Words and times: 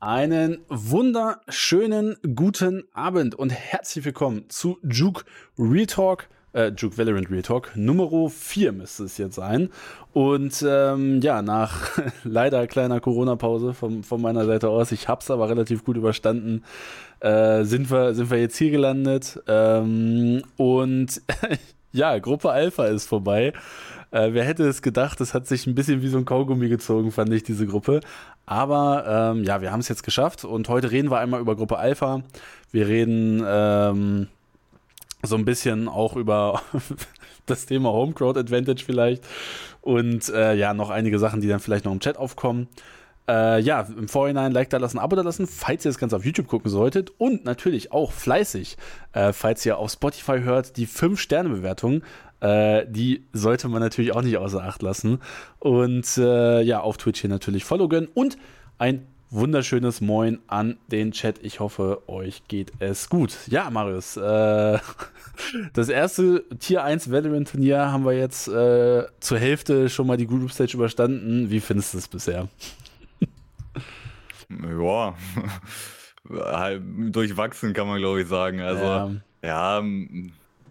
Einen 0.00 0.58
wunderschönen 0.68 2.18
guten 2.36 2.84
Abend 2.92 3.34
und 3.34 3.50
herzlich 3.50 4.04
willkommen 4.04 4.44
zu 4.48 4.78
Juke 4.88 5.24
Real 5.58 5.86
Talk, 5.86 6.28
äh, 6.52 6.68
Juke 6.68 6.96
Valorant 6.96 7.28
Real 7.32 7.42
Talk, 7.42 7.72
Nummer 7.74 8.30
4 8.30 8.70
müsste 8.70 9.02
es 9.02 9.18
jetzt 9.18 9.34
sein. 9.34 9.70
Und 10.12 10.64
ähm, 10.64 11.20
ja, 11.20 11.42
nach 11.42 11.98
leider 12.22 12.68
kleiner 12.68 13.00
Corona-Pause 13.00 13.74
von, 13.74 14.04
von 14.04 14.22
meiner 14.22 14.44
Seite 14.46 14.68
aus, 14.68 14.92
ich 14.92 15.08
hab's 15.08 15.32
aber 15.32 15.48
relativ 15.48 15.84
gut 15.84 15.96
überstanden, 15.96 16.62
äh, 17.18 17.64
sind, 17.64 17.90
wir, 17.90 18.14
sind 18.14 18.30
wir 18.30 18.38
jetzt 18.38 18.56
hier 18.56 18.70
gelandet. 18.70 19.42
Ähm, 19.48 20.44
und 20.56 21.20
ja, 21.92 22.18
Gruppe 22.18 22.50
Alpha 22.50 22.86
ist 22.86 23.06
vorbei. 23.06 23.52
Äh, 24.10 24.30
wer 24.32 24.44
hätte 24.44 24.66
es 24.66 24.82
gedacht, 24.82 25.20
das 25.20 25.34
hat 25.34 25.46
sich 25.46 25.66
ein 25.66 25.74
bisschen 25.74 26.02
wie 26.02 26.08
so 26.08 26.18
ein 26.18 26.24
Kaugummi 26.24 26.68
gezogen, 26.68 27.12
fand 27.12 27.32
ich, 27.32 27.42
diese 27.42 27.66
Gruppe. 27.66 28.00
Aber 28.46 29.32
ähm, 29.34 29.44
ja, 29.44 29.60
wir 29.60 29.72
haben 29.72 29.80
es 29.80 29.88
jetzt 29.88 30.02
geschafft 30.02 30.44
und 30.44 30.68
heute 30.68 30.90
reden 30.90 31.10
wir 31.10 31.18
einmal 31.18 31.40
über 31.40 31.56
Gruppe 31.56 31.78
Alpha. 31.78 32.22
Wir 32.70 32.88
reden 32.88 33.42
ähm, 33.46 34.28
so 35.22 35.36
ein 35.36 35.44
bisschen 35.44 35.88
auch 35.88 36.16
über 36.16 36.62
das 37.46 37.66
Thema 37.66 37.90
Home 37.90 38.12
Crowd 38.12 38.38
Advantage 38.38 38.84
vielleicht 38.84 39.24
und 39.82 40.28
äh, 40.30 40.54
ja, 40.54 40.74
noch 40.74 40.90
einige 40.90 41.18
Sachen, 41.18 41.40
die 41.40 41.48
dann 41.48 41.60
vielleicht 41.60 41.84
noch 41.84 41.92
im 41.92 42.00
Chat 42.00 42.16
aufkommen. 42.16 42.68
Äh, 43.28 43.60
ja, 43.60 43.82
im 43.82 44.08
Vorhinein 44.08 44.52
Like 44.52 44.70
da 44.70 44.78
lassen, 44.78 44.98
Abo 44.98 45.14
da 45.14 45.22
lassen, 45.22 45.46
falls 45.46 45.84
ihr 45.84 45.90
das 45.90 45.98
Ganze 45.98 46.16
auf 46.16 46.24
YouTube 46.24 46.48
gucken 46.48 46.70
solltet. 46.70 47.12
Und 47.18 47.44
natürlich 47.44 47.92
auch 47.92 48.10
fleißig, 48.10 48.76
äh, 49.12 49.32
falls 49.32 49.64
ihr 49.66 49.76
auf 49.76 49.90
Spotify 49.90 50.40
hört, 50.40 50.76
die 50.76 50.86
5-Sterne-Bewertung. 50.86 52.02
Äh, 52.40 52.86
die 52.88 53.24
sollte 53.32 53.68
man 53.68 53.80
natürlich 53.80 54.14
auch 54.14 54.22
nicht 54.22 54.38
außer 54.38 54.62
Acht 54.62 54.80
lassen. 54.80 55.20
Und 55.58 56.16
äh, 56.16 56.62
ja, 56.62 56.80
auf 56.80 56.96
Twitch 56.96 57.20
hier 57.20 57.30
natürlich 57.30 57.64
Follow 57.64 57.88
gönnen. 57.88 58.08
Und 58.14 58.38
ein 58.78 59.06
wunderschönes 59.30 60.00
Moin 60.00 60.38
an 60.46 60.78
den 60.90 61.12
Chat. 61.12 61.40
Ich 61.42 61.60
hoffe, 61.60 62.02
euch 62.06 62.42
geht 62.48 62.72
es 62.78 63.10
gut. 63.10 63.36
Ja, 63.48 63.68
Marius, 63.68 64.16
äh, 64.16 64.78
das 65.74 65.88
erste 65.88 66.44
Tier 66.60 66.82
1 66.84 67.10
Valorant 67.10 67.50
Turnier 67.50 67.92
haben 67.92 68.04
wir 68.06 68.12
jetzt 68.12 68.48
äh, 68.48 69.04
zur 69.20 69.38
Hälfte 69.38 69.88
schon 69.90 70.06
mal 70.06 70.16
die 70.16 70.26
Group 70.26 70.50
Stage 70.50 70.74
überstanden. 70.74 71.50
Wie 71.50 71.60
findest 71.60 71.94
du 71.94 71.98
es 71.98 72.08
bisher? 72.08 72.48
Ja, 74.48 75.14
halt 76.30 76.82
durchwachsen 77.14 77.72
kann 77.72 77.86
man 77.86 77.98
glaube 77.98 78.22
ich 78.22 78.28
sagen. 78.28 78.60
Also 78.60 78.82
ja. 78.82 79.80
ja, 79.80 79.84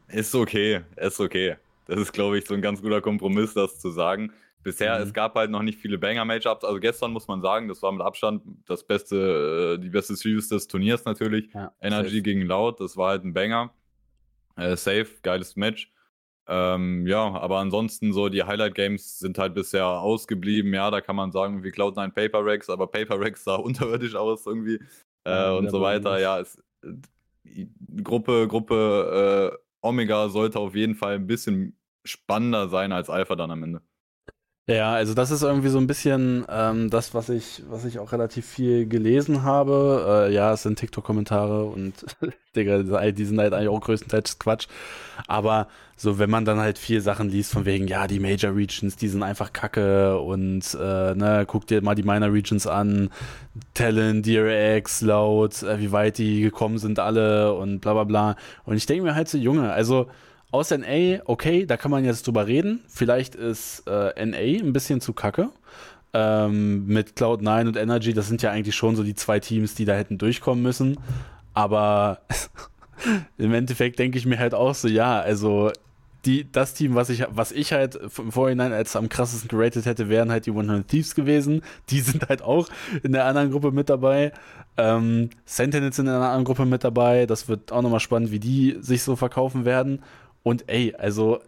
ist 0.07 0.33
okay, 0.35 0.81
ist 0.95 1.19
okay. 1.19 1.57
Das 1.85 1.99
ist 1.99 2.13
glaube 2.13 2.37
ich 2.37 2.45
so 2.45 2.53
ein 2.53 2.61
ganz 2.61 2.81
guter 2.81 3.01
Kompromiss, 3.01 3.53
das 3.53 3.79
zu 3.79 3.91
sagen. 3.91 4.31
Bisher, 4.63 4.97
mhm. 4.97 5.03
es 5.03 5.13
gab 5.13 5.35
halt 5.35 5.49
noch 5.49 5.61
nicht 5.61 5.79
viele 5.79 5.97
Banger-Matchups. 5.97 6.65
Also 6.65 6.79
gestern 6.81 7.13
muss 7.13 7.27
man 7.29 7.41
sagen, 7.41 7.69
das 7.69 7.81
war 7.83 7.91
mit 7.93 8.01
Abstand 8.01 8.41
das 8.65 8.83
beste, 8.83 9.77
äh, 9.77 9.81
die 9.81 9.89
beste 9.89 10.13
Series 10.15 10.49
des 10.49 10.67
Turniers 10.67 11.05
natürlich. 11.05 11.53
Ja, 11.53 11.71
Energy 11.79 12.09
safe. 12.09 12.21
gegen 12.21 12.41
Loud, 12.41 12.81
das 12.81 12.97
war 12.97 13.11
halt 13.11 13.23
ein 13.23 13.33
Banger. 13.33 13.71
Äh, 14.57 14.75
safe, 14.75 15.07
geiles 15.21 15.55
Match. 15.55 15.89
Ähm, 16.49 17.05
ja, 17.07 17.33
aber 17.33 17.57
ansonsten 17.57 18.13
so 18.13 18.29
die 18.29 18.43
Highlight-Games 18.43 19.19
sind 19.19 19.37
halt 19.37 19.53
bisher 19.53 19.85
ausgeblieben. 19.85 20.73
Ja, 20.73 20.89
da 20.91 21.01
kann 21.01 21.15
man 21.15 21.31
sagen, 21.31 21.63
wie 21.63 21.69
Cloud9 21.69 22.11
Paper 22.11 22.45
Rex, 22.45 22.69
aber 22.69 22.87
Paper 22.87 23.19
Rex 23.19 23.43
sah 23.43 23.55
unterirdisch 23.55 24.15
aus 24.15 24.45
irgendwie 24.45 24.79
äh, 25.25 25.31
ja, 25.31 25.51
und 25.53 25.69
so 25.69 25.81
weiter. 25.81 26.19
Ja, 26.19 26.39
es, 26.39 26.57
äh, 26.83 27.65
Gruppe, 28.03 28.47
Gruppe 28.47 29.53
äh, 29.53 29.57
Omega 29.81 30.29
sollte 30.29 30.59
auf 30.59 30.75
jeden 30.75 30.95
Fall 30.95 31.15
ein 31.15 31.27
bisschen 31.27 31.77
spannender 32.05 32.69
sein 32.69 32.91
als 32.91 33.09
Alpha 33.09 33.35
dann 33.35 33.51
am 33.51 33.63
Ende. 33.63 33.81
Ja, 34.69 34.93
also 34.93 35.13
das 35.13 35.31
ist 35.31 35.43
irgendwie 35.43 35.69
so 35.69 35.77
ein 35.77 35.87
bisschen 35.87 36.45
ähm, 36.49 36.89
das, 36.89 37.13
was 37.13 37.29
ich, 37.29 37.63
was 37.69 37.85
ich 37.85 37.99
auch 37.99 38.11
relativ 38.11 38.45
viel 38.45 38.85
gelesen 38.85 39.43
habe. 39.43 40.27
Äh, 40.27 40.33
ja, 40.33 40.51
es 40.51 40.63
sind 40.63 40.77
TikTok-Kommentare 40.77 41.63
und 41.63 41.93
Digga, 42.55 43.11
die 43.11 43.25
sind 43.25 43.39
halt 43.39 43.53
eigentlich 43.53 43.69
auch 43.69 43.79
größtenteils 43.79 44.39
Quatsch. 44.39 44.67
Aber 45.25 45.69
so, 45.99 46.19
wenn 46.19 46.29
man 46.29 46.45
dann 46.45 46.59
halt 46.59 46.77
viel 46.77 47.01
Sachen 47.01 47.27
liest 47.29 47.51
von 47.51 47.65
wegen, 47.65 47.87
ja, 47.87 48.05
die 48.05 48.19
Major 48.19 48.55
Regions, 48.55 48.97
die 48.97 49.07
sind 49.07 49.23
einfach 49.23 49.51
kacke 49.51 50.19
und 50.19 50.77
äh, 50.79 51.15
ne, 51.15 51.43
guck 51.47 51.65
dir 51.65 51.81
mal 51.81 51.95
die 51.95 52.03
Minor 52.03 52.31
Regions 52.31 52.67
an, 52.67 53.09
Talent, 53.73 54.27
DRX, 54.27 55.01
Loud, 55.01 55.63
äh, 55.63 55.79
wie 55.79 55.91
weit 55.91 56.19
die 56.19 56.41
gekommen 56.41 56.77
sind 56.77 56.99
alle 56.99 57.55
und 57.55 57.79
bla 57.79 57.93
bla 57.93 58.03
bla. 58.03 58.35
Und 58.63 58.77
ich 58.77 58.85
denke 58.85 59.05
mir 59.05 59.15
halt 59.15 59.27
so, 59.27 59.39
Junge, 59.39 59.73
also 59.73 60.07
aus 60.51 60.69
NA, 60.69 61.19
okay, 61.25 61.65
da 61.65 61.77
kann 61.77 61.89
man 61.89 62.05
jetzt 62.05 62.27
drüber 62.27 62.45
reden. 62.45 62.81
Vielleicht 62.87 63.33
ist 63.33 63.83
äh, 63.87 64.23
NA 64.23 64.63
ein 64.63 64.73
bisschen 64.73 65.01
zu 65.01 65.13
kacke. 65.13 65.49
Ähm, 66.13 66.85
mit 66.85 67.17
Cloud9 67.17 67.67
und 67.67 67.75
Energy, 67.75 68.13
das 68.13 68.27
sind 68.27 68.43
ja 68.43 68.51
eigentlich 68.51 68.75
schon 68.75 68.95
so 68.95 69.03
die 69.03 69.15
zwei 69.15 69.39
Teams, 69.39 69.73
die 69.73 69.85
da 69.85 69.93
hätten 69.93 70.19
durchkommen 70.19 70.61
müssen. 70.61 70.99
Aber 71.55 72.21
im 73.37 73.51
Endeffekt 73.51 73.97
denke 73.97 74.19
ich 74.19 74.27
mir 74.27 74.37
halt 74.37 74.53
auch 74.53 74.75
so, 74.75 74.87
ja, 74.87 75.19
also 75.19 75.71
die, 76.25 76.51
das 76.51 76.73
Team, 76.73 76.95
was 76.95 77.09
ich, 77.09 77.25
was 77.29 77.51
ich 77.51 77.73
halt 77.73 77.95
im 77.95 78.31
Vorhinein 78.31 78.73
als 78.73 78.95
am 78.95 79.09
krassesten 79.09 79.47
geratet 79.49 79.85
hätte, 79.85 80.09
wären 80.09 80.31
halt 80.31 80.45
die 80.45 80.51
100 80.51 80.87
Thieves 80.87 81.15
gewesen. 81.15 81.61
Die 81.89 81.99
sind 81.99 82.27
halt 82.29 82.41
auch 82.41 82.69
in 83.03 83.11
der 83.11 83.25
anderen 83.25 83.51
Gruppe 83.51 83.71
mit 83.71 83.89
dabei. 83.89 84.33
Ähm, 84.77 85.29
Sentinels 85.45 85.95
sind 85.95 86.07
in 86.07 86.13
einer 86.13 86.25
anderen 86.25 86.45
Gruppe 86.45 86.65
mit 86.65 86.83
dabei. 86.83 87.25
Das 87.25 87.47
wird 87.47 87.71
auch 87.71 87.81
nochmal 87.81 87.99
spannend, 87.99 88.31
wie 88.31 88.39
die 88.39 88.77
sich 88.81 89.03
so 89.03 89.15
verkaufen 89.15 89.65
werden. 89.65 90.03
Und 90.43 90.69
ey, 90.69 90.95
also, 90.97 91.39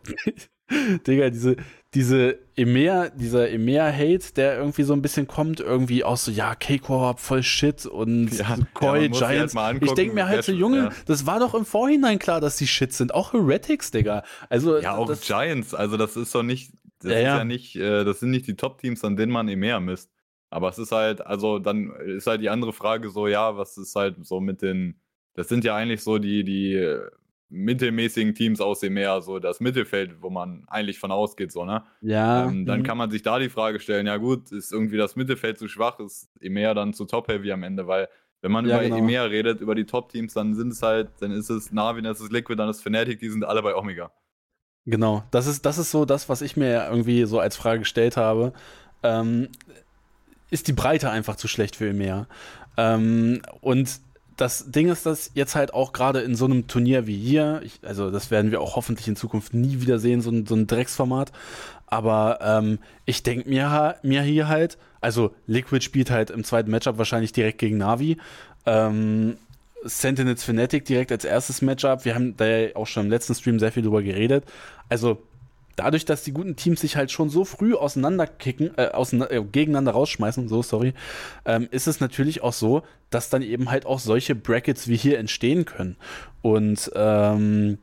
Digga, 1.07 1.29
diese, 1.29 1.57
diese 1.95 2.37
EMEA, 2.55 3.09
dieser 3.09 3.49
EMEA-Hate, 3.49 4.33
der 4.35 4.57
irgendwie 4.57 4.83
so 4.83 4.93
ein 4.93 5.01
bisschen 5.01 5.27
kommt, 5.27 5.59
irgendwie 5.59 6.03
aus 6.03 6.25
so, 6.25 6.31
ja, 6.31 6.53
K-Corp, 6.53 7.19
voll 7.19 7.41
Shit 7.41 7.87
und 7.87 8.31
ja, 8.37 8.57
Koi, 8.75 9.05
ja, 9.05 9.07
Giants. 9.07 9.55
Halt 9.55 9.83
ich 9.83 9.93
denke 9.93 10.13
mir 10.13 10.27
halt 10.27 10.43
so, 10.43 10.51
Junge, 10.51 10.77
ja. 10.77 10.91
das 11.07 11.25
war 11.25 11.39
doch 11.39 11.55
im 11.55 11.65
Vorhinein 11.65 12.19
klar, 12.19 12.41
dass 12.41 12.57
die 12.57 12.67
Shit 12.67 12.93
sind. 12.93 13.13
Auch 13.13 13.33
Heretics, 13.33 13.89
Digga. 13.89 14.23
Also, 14.49 14.77
ja, 14.77 14.95
auch 14.95 15.07
das, 15.07 15.21
Giants, 15.21 15.73
also 15.73 15.97
das 15.97 16.15
ist 16.15 16.35
doch 16.35 16.43
nicht, 16.43 16.73
das 17.01 17.13
ist 17.13 17.21
ja 17.21 17.43
nicht, 17.43 17.75
äh, 17.75 18.03
das 18.03 18.19
sind 18.19 18.29
nicht 18.29 18.45
die 18.45 18.55
Top-Teams, 18.55 19.03
an 19.03 19.15
denen 19.15 19.31
man 19.31 19.47
EMEA 19.47 19.79
misst. 19.79 20.11
Aber 20.51 20.69
es 20.69 20.77
ist 20.77 20.91
halt, 20.91 21.25
also 21.25 21.57
dann 21.57 21.91
ist 22.05 22.27
halt 22.27 22.41
die 22.41 22.49
andere 22.49 22.73
Frage 22.73 23.09
so, 23.09 23.27
ja, 23.27 23.57
was 23.57 23.77
ist 23.77 23.95
halt 23.95 24.23
so 24.25 24.39
mit 24.39 24.61
den, 24.61 24.99
das 25.33 25.47
sind 25.47 25.63
ja 25.63 25.75
eigentlich 25.75 26.03
so 26.03 26.19
die, 26.19 26.43
die 26.43 26.97
mittelmäßigen 27.49 28.35
Teams 28.35 28.61
aus 28.61 28.79
dem 28.79 28.93
Meer, 28.93 29.21
so 29.21 29.39
das 29.39 29.59
Mittelfeld, 29.59 30.21
wo 30.21 30.29
man 30.29 30.65
eigentlich 30.67 30.99
von 30.99 31.11
ausgeht, 31.11 31.51
so, 31.51 31.65
ne? 31.65 31.83
Ja. 32.01 32.45
Ähm, 32.45 32.65
dann 32.65 32.79
mhm. 32.79 32.83
kann 32.83 32.97
man 32.97 33.09
sich 33.09 33.23
da 33.23 33.39
die 33.39 33.49
Frage 33.49 33.79
stellen, 33.79 34.07
ja 34.07 34.17
gut, 34.17 34.51
ist 34.51 34.71
irgendwie 34.71 34.97
das 34.97 35.15
Mittelfeld 35.15 35.57
zu 35.57 35.67
schwach, 35.67 35.99
ist 35.99 36.29
EMEA 36.39 36.73
dann 36.73 36.93
zu 36.93 37.05
top-heavy 37.05 37.51
am 37.51 37.63
Ende, 37.63 37.87
weil 37.87 38.07
wenn 38.41 38.51
man 38.51 38.65
ja, 38.65 38.77
über 38.77 38.83
genau. 38.83 38.97
EMEA 38.97 39.23
redet, 39.23 39.61
über 39.61 39.75
die 39.75 39.85
Top-Teams, 39.85 40.33
dann 40.33 40.55
sind 40.55 40.71
es 40.71 40.81
halt, 40.81 41.09
dann 41.19 41.31
ist 41.31 41.49
es 41.49 41.71
Navi, 41.71 42.01
dann 42.01 42.11
ist 42.11 42.21
es 42.21 42.31
Liquid, 42.31 42.57
dann 42.57 42.69
ist 42.69 42.77
es 42.77 42.83
Fnatic, 42.83 43.19
die 43.19 43.29
sind 43.29 43.43
alle 43.43 43.61
bei 43.61 43.75
Omega. 43.75 44.11
Genau, 44.85 45.23
das 45.31 45.45
ist, 45.47 45.65
das 45.65 45.77
ist 45.77 45.91
so 45.91 46.05
das, 46.05 46.29
was 46.29 46.41
ich 46.41 46.55
mir 46.55 46.87
irgendwie 46.87 47.25
so 47.25 47.39
als 47.39 47.57
Frage 47.57 47.79
gestellt 47.79 48.15
habe. 48.15 48.53
Ähm, 49.03 49.49
ist 50.51 50.67
die 50.67 50.73
Breite 50.73 51.09
einfach 51.09 51.35
zu 51.35 51.47
schlecht 51.47 51.75
für 51.75 51.89
EMEA? 51.89 52.27
Ähm, 52.77 53.41
und 53.61 53.99
das 54.39 54.71
Ding 54.71 54.89
ist, 54.89 55.05
dass 55.05 55.31
jetzt 55.33 55.55
halt 55.55 55.73
auch 55.73 55.91
gerade 55.91 56.21
in 56.21 56.35
so 56.35 56.45
einem 56.45 56.67
Turnier 56.67 57.07
wie 57.07 57.17
hier, 57.17 57.61
ich, 57.63 57.79
also 57.83 58.09
das 58.11 58.31
werden 58.31 58.51
wir 58.51 58.61
auch 58.61 58.75
hoffentlich 58.75 59.07
in 59.07 59.15
Zukunft 59.15 59.53
nie 59.53 59.81
wieder 59.81 59.99
sehen, 59.99 60.21
so 60.21 60.31
ein, 60.31 60.45
so 60.45 60.55
ein 60.55 60.67
Drecksformat. 60.67 61.31
Aber 61.87 62.39
ähm, 62.41 62.79
ich 63.05 63.23
denke 63.23 63.49
mir, 63.49 63.95
mir 64.03 64.21
hier 64.21 64.47
halt, 64.47 64.77
also 65.01 65.33
Liquid 65.47 65.83
spielt 65.83 66.11
halt 66.11 66.29
im 66.29 66.43
zweiten 66.43 66.71
Matchup 66.71 66.97
wahrscheinlich 66.97 67.33
direkt 67.33 67.57
gegen 67.57 67.77
Navi. 67.77 68.17
Ähm, 68.65 69.37
Sentinels 69.83 70.43
Fnatic 70.43 70.85
direkt 70.85 71.11
als 71.11 71.25
erstes 71.25 71.61
Matchup. 71.61 72.05
Wir 72.05 72.15
haben 72.15 72.35
da 72.37 72.45
ja 72.45 72.75
auch 72.75 72.87
schon 72.87 73.05
im 73.05 73.09
letzten 73.09 73.35
Stream 73.35 73.59
sehr 73.59 73.71
viel 73.71 73.83
drüber 73.83 74.03
geredet. 74.03 74.45
Also 74.89 75.21
dadurch, 75.79 76.05
dass 76.05 76.23
die 76.23 76.33
guten 76.33 76.55
Teams 76.55 76.81
sich 76.81 76.97
halt 76.97 77.09
schon 77.09 77.29
so 77.29 77.45
früh 77.45 77.73
auseinanderkicken, 77.73 78.71
äh, 78.77 78.89
auseinander, 78.89 79.33
äh, 79.33 79.43
gegeneinander 79.43 79.93
rausschmeißen, 79.93 80.49
so 80.49 80.61
sorry, 80.61 80.93
ähm, 81.45 81.67
ist 81.71 81.87
es 81.87 82.01
natürlich 82.01 82.41
auch 82.41 82.53
so, 82.53 82.83
dass 83.09 83.29
dann 83.29 83.41
eben 83.41 83.71
halt 83.71 83.85
auch 83.85 83.99
solche 83.99 84.35
Brackets 84.35 84.87
wie 84.87 84.97
hier 84.97 85.17
entstehen 85.19 85.65
können. 85.65 85.95
Und 86.41 86.91
ähm, 86.95 87.77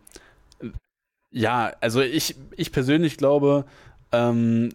ja, 1.30 1.72
also 1.80 2.02
ich, 2.02 2.36
ich 2.56 2.70
persönlich 2.70 3.16
glaube, 3.16 3.64
ähm, 4.12 4.70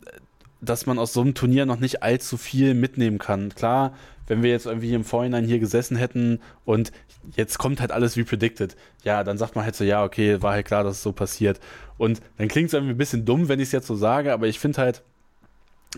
dass 0.59 0.85
man 0.85 0.99
aus 0.99 1.13
so 1.13 1.21
einem 1.21 1.33
Turnier 1.33 1.65
noch 1.65 1.79
nicht 1.79 2.03
allzu 2.03 2.37
viel 2.37 2.73
mitnehmen 2.73 3.19
kann. 3.19 3.53
Klar, 3.53 3.95
wenn 4.27 4.43
wir 4.43 4.51
jetzt 4.51 4.65
irgendwie 4.65 4.93
im 4.93 5.03
Vorhinein 5.03 5.45
hier 5.45 5.59
gesessen 5.59 5.97
hätten 5.97 6.39
und 6.65 6.91
jetzt 7.35 7.57
kommt 7.57 7.81
halt 7.81 7.91
alles 7.91 8.17
wie 8.17 8.23
predicted, 8.23 8.75
ja, 9.03 9.23
dann 9.23 9.37
sagt 9.37 9.55
man 9.55 9.65
halt 9.65 9.75
so, 9.75 9.83
ja, 9.83 10.03
okay, 10.03 10.41
war 10.41 10.53
halt 10.53 10.65
klar, 10.65 10.83
dass 10.83 10.97
es 10.97 11.03
so 11.03 11.11
passiert. 11.11 11.59
Und 11.97 12.21
dann 12.37 12.47
klingt 12.47 12.67
es 12.67 12.73
irgendwie 12.73 12.93
ein 12.93 12.97
bisschen 12.97 13.25
dumm, 13.25 13.49
wenn 13.49 13.59
ich 13.59 13.67
es 13.67 13.71
jetzt 13.71 13.87
so 13.87 13.95
sage, 13.95 14.33
aber 14.33 14.47
ich 14.47 14.59
finde 14.59 14.81
halt, 14.81 15.03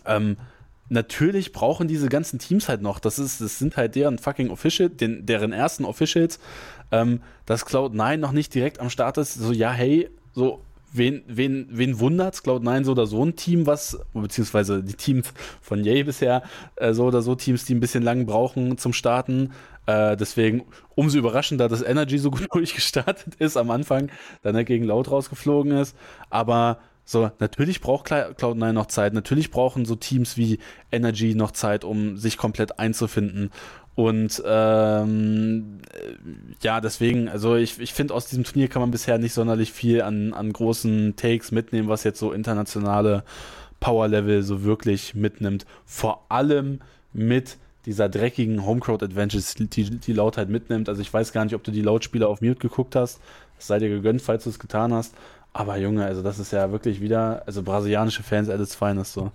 ähm, 0.05 0.37
natürlich 0.89 1.51
brauchen 1.51 1.87
diese 1.87 2.09
ganzen 2.09 2.39
Teams 2.39 2.69
halt 2.69 2.81
noch, 2.81 2.99
das, 2.99 3.19
ist, 3.19 3.41
das 3.41 3.59
sind 3.59 3.77
halt 3.77 3.95
deren 3.95 4.17
fucking 4.17 4.49
Official, 4.49 4.89
den, 4.89 5.25
deren 5.25 5.53
ersten 5.53 5.85
Officials, 5.85 6.39
ähm, 6.91 7.21
dass 7.45 7.65
Cloud9 7.65 8.17
noch 8.17 8.31
nicht 8.31 8.53
direkt 8.53 8.79
am 8.79 8.89
Start 8.89 9.17
ist, 9.17 9.35
so, 9.35 9.51
ja, 9.51 9.71
hey, 9.71 10.09
so, 10.33 10.61
wen, 10.93 11.23
wen, 11.27 11.67
wen 11.71 11.99
wundert 11.99 12.35
Cloud9 12.35 12.83
so 12.85 12.91
oder 12.91 13.05
so 13.05 13.25
ein 13.25 13.35
Team, 13.35 13.65
was, 13.67 13.99
beziehungsweise 14.13 14.83
die 14.83 14.93
Teams 14.93 15.33
von 15.61 15.83
Yay 15.83 16.03
bisher, 16.03 16.43
äh, 16.75 16.93
so 16.93 17.05
oder 17.05 17.21
so 17.21 17.35
Teams, 17.35 17.65
die 17.65 17.75
ein 17.75 17.79
bisschen 17.79 18.03
lang 18.03 18.25
brauchen 18.25 18.77
zum 18.77 18.93
Starten. 18.93 19.51
Äh, 19.85 20.15
deswegen 20.15 20.63
umso 20.95 21.17
überraschender, 21.17 21.67
dass 21.67 21.81
Energy 21.81 22.17
so 22.17 22.31
gut 22.31 22.47
durchgestartet 22.53 23.35
ist 23.35 23.57
am 23.57 23.71
Anfang, 23.71 24.09
dann 24.41 24.55
er 24.55 24.63
gegen 24.63 24.85
Loud 24.85 25.11
rausgeflogen 25.11 25.73
ist. 25.73 25.95
Aber 26.29 26.79
so, 27.05 27.31
natürlich 27.39 27.81
braucht 27.81 28.07
Cloud9 28.07 28.71
noch 28.71 28.85
Zeit. 28.85 29.13
Natürlich 29.13 29.51
brauchen 29.51 29.83
so 29.83 29.95
Teams 29.95 30.37
wie 30.37 30.59
Energy 30.89 31.35
noch 31.35 31.51
Zeit, 31.51 31.83
um 31.83 32.15
sich 32.15 32.37
komplett 32.37 32.79
einzufinden. 32.79 33.51
Und 33.95 34.41
ähm, 34.45 35.79
ja, 36.61 36.81
deswegen, 36.81 37.29
also 37.29 37.55
ich, 37.55 37.79
ich 37.79 37.93
finde, 37.93 38.13
aus 38.13 38.25
diesem 38.25 38.43
Turnier 38.43 38.67
kann 38.67 38.81
man 38.81 38.89
bisher 38.89 39.19
nicht 39.19 39.33
sonderlich 39.33 39.71
viel 39.71 40.01
an, 40.01 40.33
an 40.33 40.51
großen 40.51 41.15
Takes 41.15 41.51
mitnehmen, 41.51 41.89
was 41.89 42.03
jetzt 42.03 42.19
so 42.19 42.31
internationale 42.31 43.23
Power-Level 43.79 44.41
so 44.41 44.63
wirklich 44.63 45.13
mitnimmt. 45.13 45.65
Vor 45.85 46.25
allem 46.29 46.79
mit 47.11 47.57
dieser 47.85 48.09
dreckigen 48.09 48.65
Homecrowd 48.65 49.03
Adventures, 49.03 49.55
die, 49.55 49.67
die 49.67 50.13
Lautheit 50.13 50.49
mitnimmt. 50.49 50.89
Also 50.89 51.01
ich 51.01 51.13
weiß 51.13 51.31
gar 51.31 51.43
nicht, 51.43 51.53
ob 51.53 51.63
du 51.63 51.71
die 51.71 51.81
Lautspieler 51.81 52.29
auf 52.29 52.41
Mute 52.41 52.59
geguckt 52.59 52.95
hast. 52.95 53.19
Das 53.57 53.67
sei 53.67 53.79
dir 53.79 53.89
gegönnt, 53.89 54.21
falls 54.21 54.45
du 54.45 54.49
es 54.49 54.57
getan 54.57 54.93
hast. 54.93 55.13
Aber 55.51 55.77
Junge, 55.77 56.05
also 56.05 56.23
das 56.23 56.39
ist 56.39 56.51
ja 56.51 56.71
wirklich 56.71 56.99
wieder, 56.99 57.43
also 57.45 57.61
brasilianische 57.61 58.23
Fans 58.23 58.49
at 58.49 58.59
its 58.59 58.73
finest 58.73 59.13
so. 59.13 59.31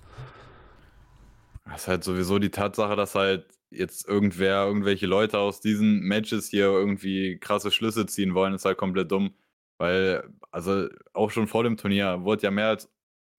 Das 1.67 1.83
ist 1.83 1.89
halt 1.89 2.03
sowieso 2.03 2.39
die 2.39 2.51
Tatsache, 2.51 2.97
dass 2.97 3.15
halt 3.15 3.45
jetzt 3.71 4.09
irgendwer, 4.09 4.65
irgendwelche 4.67 5.07
Leute 5.07 5.39
aus 5.39 5.61
diesen 5.61 6.01
Matches 6.01 6.49
hier 6.49 6.67
irgendwie 6.67 7.39
krasse 7.39 7.71
Schlüsse 7.71 8.07
ziehen 8.07 8.35
wollen, 8.35 8.55
ist 8.55 8.65
halt 8.65 8.79
komplett 8.79 9.11
dumm. 9.13 9.35
Weil, 9.79 10.29
also 10.51 10.89
auch 11.13 11.31
schon 11.31 11.47
vor 11.47 11.63
dem 11.65 11.77
Turnier 11.77 12.25
wurde 12.25 12.43
ja 12.43 12.51
mehr 12.51 12.69
als, 12.69 12.91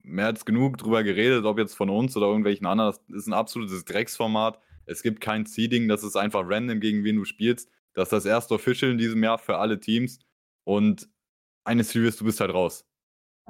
mehr 0.03 0.27
als 0.27 0.45
genug 0.45 0.77
drüber 0.77 1.03
geredet, 1.03 1.45
ob 1.45 1.57
jetzt 1.59 1.75
von 1.75 1.89
uns 1.89 2.15
oder 2.15 2.27
irgendwelchen 2.27 2.65
anderen. 2.65 2.91
Das 2.91 3.17
ist 3.17 3.27
ein 3.27 3.33
absolutes 3.33 3.83
Drecksformat. 3.85 4.59
Es 4.85 5.03
gibt 5.03 5.21
kein 5.21 5.45
Seeding, 5.45 5.87
das 5.87 6.03
ist 6.03 6.15
einfach 6.15 6.43
random, 6.45 6.79
gegen 6.79 7.03
wen 7.03 7.17
du 7.17 7.25
spielst. 7.25 7.69
Das 7.93 8.07
ist 8.07 8.13
das 8.13 8.25
erste 8.25 8.53
Official 8.53 8.91
in 8.91 8.97
diesem 8.97 9.23
Jahr 9.23 9.37
für 9.37 9.57
alle 9.57 9.79
Teams. 9.79 10.19
Und 10.63 11.09
eine 11.63 11.83
Series, 11.83 12.17
du 12.17 12.25
bist 12.25 12.39
halt 12.39 12.53
raus. 12.53 12.85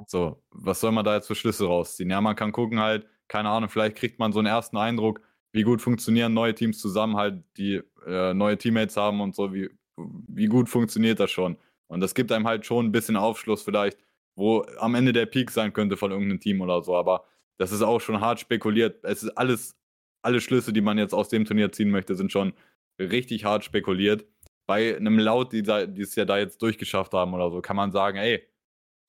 So, 0.06 0.42
was 0.50 0.80
soll 0.80 0.92
man 0.92 1.04
da 1.04 1.14
jetzt 1.14 1.26
für 1.26 1.34
Schlüsse 1.34 1.66
rausziehen? 1.66 2.10
Ja, 2.10 2.20
man 2.20 2.36
kann 2.36 2.52
gucken 2.52 2.80
halt, 2.80 3.06
keine 3.28 3.50
Ahnung, 3.50 3.68
vielleicht 3.68 3.96
kriegt 3.96 4.18
man 4.18 4.32
so 4.32 4.38
einen 4.38 4.46
ersten 4.46 4.76
Eindruck, 4.76 5.20
wie 5.52 5.62
gut 5.62 5.82
funktionieren 5.82 6.34
neue 6.34 6.54
Teams 6.54 6.78
zusammen, 6.78 7.16
halt, 7.16 7.42
die 7.56 7.82
äh, 8.06 8.34
neue 8.34 8.56
Teammates 8.56 8.96
haben 8.96 9.20
und 9.20 9.34
so, 9.34 9.52
wie, 9.52 9.70
wie 9.96 10.46
gut 10.46 10.68
funktioniert 10.68 11.20
das 11.20 11.30
schon. 11.30 11.56
Und 11.88 12.00
das 12.00 12.14
gibt 12.14 12.30
einem 12.30 12.46
halt 12.46 12.64
schon 12.64 12.86
ein 12.86 12.92
bisschen 12.92 13.16
Aufschluss 13.16 13.62
vielleicht, 13.62 13.98
wo 14.36 14.64
am 14.78 14.94
Ende 14.94 15.12
der 15.12 15.26
Peak 15.26 15.50
sein 15.50 15.72
könnte 15.72 15.96
von 15.96 16.12
irgendeinem 16.12 16.40
Team 16.40 16.60
oder 16.60 16.82
so. 16.82 16.94
Aber 16.96 17.24
das 17.58 17.72
ist 17.72 17.82
auch 17.82 18.00
schon 18.00 18.20
hart 18.20 18.40
spekuliert. 18.40 19.04
Es 19.04 19.22
ist 19.22 19.30
alles, 19.36 19.76
alle 20.22 20.40
Schlüsse, 20.40 20.72
die 20.72 20.80
man 20.80 20.98
jetzt 20.98 21.12
aus 21.12 21.28
dem 21.28 21.44
Turnier 21.44 21.72
ziehen 21.72 21.90
möchte, 21.90 22.14
sind 22.14 22.30
schon 22.30 22.52
richtig 22.98 23.44
hart 23.44 23.64
spekuliert. 23.64 24.24
Bei 24.66 24.96
einem 24.96 25.18
Laut, 25.18 25.52
die, 25.52 25.62
die 25.62 26.00
es 26.00 26.14
ja 26.14 26.24
da 26.24 26.38
jetzt 26.38 26.62
durchgeschafft 26.62 27.12
haben 27.12 27.34
oder 27.34 27.50
so, 27.50 27.60
kann 27.60 27.76
man 27.76 27.90
sagen, 27.90 28.18
ey, 28.18 28.46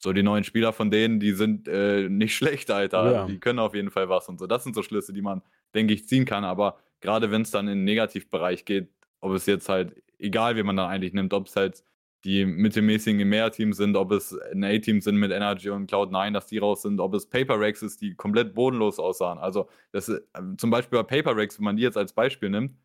so 0.01 0.13
die 0.13 0.23
neuen 0.23 0.43
Spieler 0.43 0.73
von 0.73 0.89
denen, 0.89 1.19
die 1.19 1.33
sind 1.33 1.67
äh, 1.67 2.09
nicht 2.09 2.35
schlecht, 2.35 2.71
Alter. 2.71 3.11
Ja. 3.11 3.25
Die 3.27 3.39
können 3.39 3.59
auf 3.59 3.75
jeden 3.75 3.91
Fall 3.91 4.09
was 4.09 4.27
und 4.29 4.39
so. 4.39 4.47
Das 4.47 4.63
sind 4.63 4.75
so 4.75 4.83
Schlüsse, 4.83 5.13
die 5.13 5.21
man, 5.21 5.41
denke 5.75 5.93
ich, 5.93 6.07
ziehen 6.07 6.25
kann. 6.25 6.43
Aber 6.43 6.79
gerade 7.01 7.31
wenn 7.31 7.43
es 7.43 7.51
dann 7.51 7.67
in 7.67 7.79
den 7.79 7.83
Negativbereich 7.83 8.65
geht, 8.65 8.89
ob 9.19 9.33
es 9.33 9.45
jetzt 9.45 9.69
halt, 9.69 10.01
egal 10.17 10.55
wie 10.55 10.63
man 10.63 10.75
dann 10.75 10.89
eigentlich 10.89 11.13
nimmt, 11.13 11.33
ob 11.33 11.47
es 11.47 11.55
halt 11.55 11.83
die 12.23 12.45
mittelmäßigen 12.45 13.27
Mehr-Teams 13.27 13.77
sind, 13.77 13.95
ob 13.95 14.11
es 14.11 14.37
ein 14.53 14.63
A-Team 14.63 15.01
sind 15.01 15.15
mit 15.15 15.31
Energy 15.31 15.69
und 15.69 15.91
Cloud9, 15.91 16.33
dass 16.33 16.45
die 16.45 16.59
raus 16.59 16.83
sind, 16.83 16.99
ob 16.99 17.13
es 17.15 17.27
Paper 17.27 17.59
Rex 17.59 17.81
ist, 17.81 18.01
die 18.01 18.13
komplett 18.15 18.53
bodenlos 18.53 18.99
aussahen. 18.99 19.39
Also 19.39 19.69
das, 19.91 20.09
äh, 20.09 20.21
zum 20.57 20.69
Beispiel 20.69 20.99
bei 20.99 21.03
Paper 21.03 21.35
Rex, 21.35 21.57
wenn 21.57 21.65
man 21.65 21.77
die 21.77 21.83
jetzt 21.83 21.97
als 21.97 22.13
Beispiel 22.13 22.49
nimmt, 22.49 22.75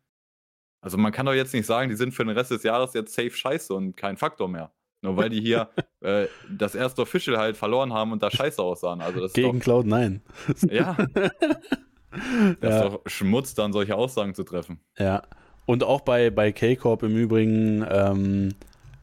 also 0.81 0.97
man 0.97 1.11
kann 1.11 1.25
doch 1.25 1.33
jetzt 1.33 1.53
nicht 1.53 1.65
sagen, 1.65 1.89
die 1.89 1.95
sind 1.95 2.13
für 2.13 2.23
den 2.23 2.35
Rest 2.35 2.51
des 2.51 2.63
Jahres 2.63 2.93
jetzt 2.93 3.13
safe 3.13 3.31
scheiße 3.31 3.73
und 3.73 3.97
kein 3.97 4.17
Faktor 4.17 4.47
mehr. 4.47 4.71
Nur 5.01 5.15
weil 5.15 5.29
die 5.29 5.41
hier 5.41 5.69
äh, 6.01 6.27
das 6.49 6.75
erste 6.75 7.01
Official 7.01 7.37
halt 7.37 7.57
verloren 7.57 7.93
haben 7.93 8.11
und 8.11 8.23
da 8.23 8.31
scheiße 8.31 8.61
aussahen. 8.61 9.01
Also 9.01 9.21
das 9.21 9.33
Gegen 9.33 9.59
Cloud 9.59 9.85
9. 9.85 10.21
Ja. 10.69 10.97
das 11.13 12.73
ja. 12.73 12.77
ist 12.77 12.83
doch 12.83 13.01
Schmutz, 13.05 13.53
dann 13.53 13.73
solche 13.73 13.95
Aussagen 13.95 14.33
zu 14.33 14.43
treffen. 14.43 14.79
Ja. 14.97 15.23
Und 15.65 15.83
auch 15.83 16.01
bei, 16.01 16.29
bei 16.29 16.51
K-Corp 16.51 17.03
im 17.03 17.15
Übrigen, 17.17 17.85
ähm, 17.89 18.55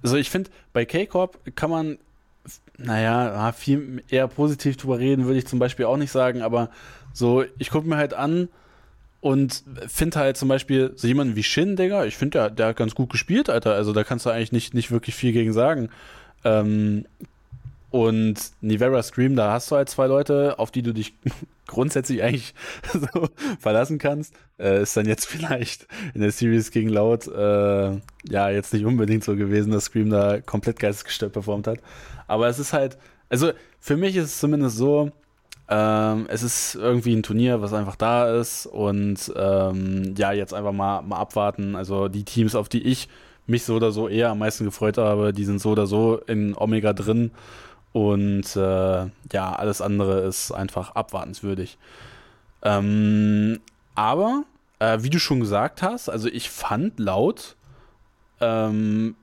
also 0.02 0.16
ich 0.16 0.30
finde, 0.30 0.50
bei 0.72 0.84
K-Corp 0.84 1.38
kann 1.54 1.70
man, 1.70 1.98
naja, 2.78 3.52
viel 3.52 4.02
eher 4.08 4.28
positiv 4.28 4.76
drüber 4.76 4.98
reden, 4.98 5.26
würde 5.26 5.38
ich 5.38 5.46
zum 5.46 5.58
Beispiel 5.58 5.84
auch 5.84 5.98
nicht 5.98 6.10
sagen, 6.10 6.42
aber 6.42 6.70
so, 7.12 7.44
ich 7.58 7.70
gucke 7.70 7.86
mir 7.86 7.96
halt 7.96 8.14
an, 8.14 8.48
und 9.24 9.64
finde 9.86 10.18
halt 10.18 10.36
zum 10.36 10.50
Beispiel 10.50 10.92
so 10.96 11.08
jemanden 11.08 11.34
wie 11.34 11.42
Shin, 11.42 11.76
Digga, 11.76 12.04
ich 12.04 12.14
finde, 12.14 12.38
der, 12.40 12.50
der 12.50 12.66
hat 12.66 12.76
ganz 12.76 12.94
gut 12.94 13.08
gespielt, 13.08 13.48
Alter. 13.48 13.72
Also 13.72 13.94
da 13.94 14.04
kannst 14.04 14.26
du 14.26 14.30
eigentlich 14.30 14.52
nicht, 14.52 14.74
nicht 14.74 14.90
wirklich 14.90 15.14
viel 15.14 15.32
gegen 15.32 15.54
sagen. 15.54 15.88
Ähm, 16.44 17.06
und 17.88 18.34
Nivera 18.60 19.02
Scream, 19.02 19.34
da 19.34 19.50
hast 19.50 19.70
du 19.70 19.76
halt 19.76 19.88
zwei 19.88 20.08
Leute, 20.08 20.58
auf 20.58 20.70
die 20.70 20.82
du 20.82 20.92
dich 20.92 21.14
grundsätzlich 21.66 22.22
eigentlich 22.22 22.52
so 22.92 23.30
verlassen 23.58 23.96
kannst. 23.96 24.34
Äh, 24.58 24.82
ist 24.82 24.94
dann 24.94 25.06
jetzt 25.06 25.24
vielleicht 25.30 25.86
in 26.12 26.20
der 26.20 26.30
Series 26.30 26.70
gegen 26.70 26.90
Loud 26.90 27.26
äh, 27.26 27.92
ja 28.28 28.50
jetzt 28.50 28.74
nicht 28.74 28.84
unbedingt 28.84 29.24
so 29.24 29.36
gewesen, 29.36 29.72
dass 29.72 29.84
Scream 29.84 30.10
da 30.10 30.42
komplett 30.42 30.78
geistesgestört 30.78 31.32
performt 31.32 31.66
hat. 31.66 31.78
Aber 32.26 32.46
es 32.48 32.58
ist 32.58 32.74
halt, 32.74 32.98
also 33.30 33.52
für 33.80 33.96
mich 33.96 34.16
ist 34.16 34.24
es 34.24 34.38
zumindest 34.38 34.76
so, 34.76 35.12
ähm, 35.68 36.26
es 36.28 36.42
ist 36.42 36.74
irgendwie 36.74 37.14
ein 37.14 37.22
Turnier, 37.22 37.62
was 37.62 37.72
einfach 37.72 37.96
da 37.96 38.38
ist 38.38 38.66
und 38.66 39.32
ähm, 39.36 40.14
ja, 40.16 40.32
jetzt 40.32 40.52
einfach 40.52 40.72
mal, 40.72 41.02
mal 41.02 41.16
abwarten. 41.16 41.74
Also 41.74 42.08
die 42.08 42.24
Teams, 42.24 42.54
auf 42.54 42.68
die 42.68 42.82
ich 42.82 43.08
mich 43.46 43.64
so 43.64 43.76
oder 43.76 43.92
so 43.92 44.08
eher 44.08 44.30
am 44.30 44.38
meisten 44.38 44.64
gefreut 44.64 44.98
habe, 44.98 45.32
die 45.32 45.44
sind 45.44 45.60
so 45.60 45.70
oder 45.70 45.86
so 45.86 46.18
in 46.26 46.56
Omega 46.56 46.92
drin 46.92 47.30
und 47.92 48.56
äh, 48.56 49.06
ja, 49.32 49.52
alles 49.56 49.80
andere 49.80 50.20
ist 50.20 50.52
einfach 50.52 50.94
abwartenswürdig. 50.94 51.78
Ähm, 52.62 53.60
aber, 53.94 54.44
äh, 54.80 54.98
wie 55.02 55.10
du 55.10 55.18
schon 55.18 55.40
gesagt 55.40 55.82
hast, 55.82 56.08
also 56.08 56.28
ich 56.28 56.50
fand 56.50 56.98
laut 56.98 57.56
ähm, 58.40 59.14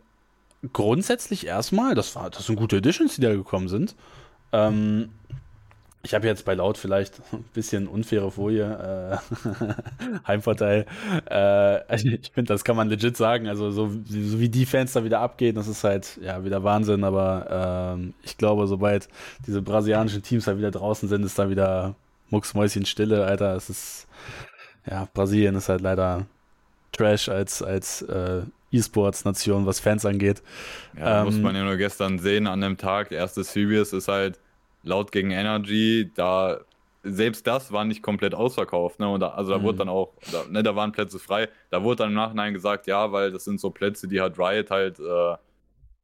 grundsätzlich 0.73 1.45
erstmal, 1.45 1.95
das, 1.95 2.15
war, 2.15 2.29
das 2.29 2.45
sind 2.45 2.55
gute 2.55 2.77
Editions, 2.77 3.15
die 3.15 3.21
da 3.21 3.33
gekommen 3.33 3.67
sind. 3.67 3.95
Ähm, 4.53 5.09
ich 6.03 6.13
habe 6.13 6.27
jetzt 6.27 6.45
bei 6.45 6.55
Laut 6.55 6.77
vielleicht 6.77 7.21
ein 7.31 7.43
bisschen 7.53 7.87
unfaire 7.87 8.31
Folie, 8.31 9.19
äh, 9.21 9.67
Heimvorteil. 10.27 10.85
Äh, 11.29 11.95
ich 12.15 12.31
finde, 12.31 12.53
das 12.53 12.63
kann 12.63 12.75
man 12.75 12.89
legit 12.89 13.17
sagen. 13.17 13.47
Also 13.47 13.71
so, 13.71 13.89
so, 14.05 14.39
wie 14.39 14.49
die 14.49 14.65
Fans 14.65 14.93
da 14.93 15.03
wieder 15.03 15.19
abgehen, 15.19 15.55
das 15.55 15.67
ist 15.67 15.83
halt 15.83 16.19
ja 16.21 16.43
wieder 16.43 16.63
Wahnsinn. 16.63 17.03
Aber 17.03 17.93
ähm, 17.95 18.13
ich 18.23 18.37
glaube, 18.37 18.67
sobald 18.67 19.09
diese 19.45 19.61
brasilianischen 19.61 20.23
Teams 20.23 20.45
da 20.45 20.57
wieder 20.57 20.71
draußen 20.71 21.07
sind, 21.07 21.23
ist 21.23 21.37
da 21.37 21.49
wieder 21.49 21.95
Mucksmäuschen 22.29 22.85
Stille, 22.85 23.25
Alter. 23.25 23.55
Es 23.55 23.69
ist 23.69 24.07
ja 24.89 25.07
Brasilien 25.13 25.55
ist 25.55 25.69
halt 25.69 25.81
leider 25.81 26.25
Trash 26.91 27.29
als 27.29 27.61
als 27.61 28.01
äh, 28.01 28.41
E-Sports-Nation, 28.71 29.65
was 29.65 29.79
Fans 29.79 30.05
angeht. 30.05 30.41
Ja, 30.97 31.19
ähm, 31.19 31.25
muss 31.25 31.37
man 31.37 31.55
ja 31.55 31.63
nur 31.63 31.75
gestern 31.75 32.19
sehen 32.19 32.47
an 32.47 32.61
dem 32.61 32.77
Tag. 32.77 33.11
Erste 33.11 33.43
Series 33.43 33.91
ist 33.91 34.07
halt 34.07 34.39
laut 34.83 35.11
gegen 35.11 35.31
Energy, 35.31 36.11
da 36.15 36.59
selbst 37.03 37.47
das 37.47 37.71
war 37.71 37.83
nicht 37.85 38.03
komplett 38.03 38.35
ausverkauft. 38.35 38.99
Ne? 38.99 39.09
Und 39.09 39.21
da, 39.21 39.29
also 39.29 39.51
da 39.51 39.59
mhm. 39.59 39.63
wurde 39.63 39.77
dann 39.79 39.89
auch, 39.89 40.13
da, 40.31 40.43
ne, 40.49 40.63
da 40.63 40.75
waren 40.75 40.91
Plätze 40.91 41.19
frei. 41.19 41.49
Da 41.69 41.83
wurde 41.83 41.97
dann 41.97 42.09
im 42.09 42.15
Nachhinein 42.15 42.53
gesagt, 42.53 42.87
ja, 42.87 43.11
weil 43.11 43.31
das 43.31 43.45
sind 43.45 43.59
so 43.59 43.71
Plätze, 43.71 44.07
die 44.07 44.21
hat 44.21 44.37
Riot 44.37 44.69
halt 44.69 44.99
äh, 44.99 45.35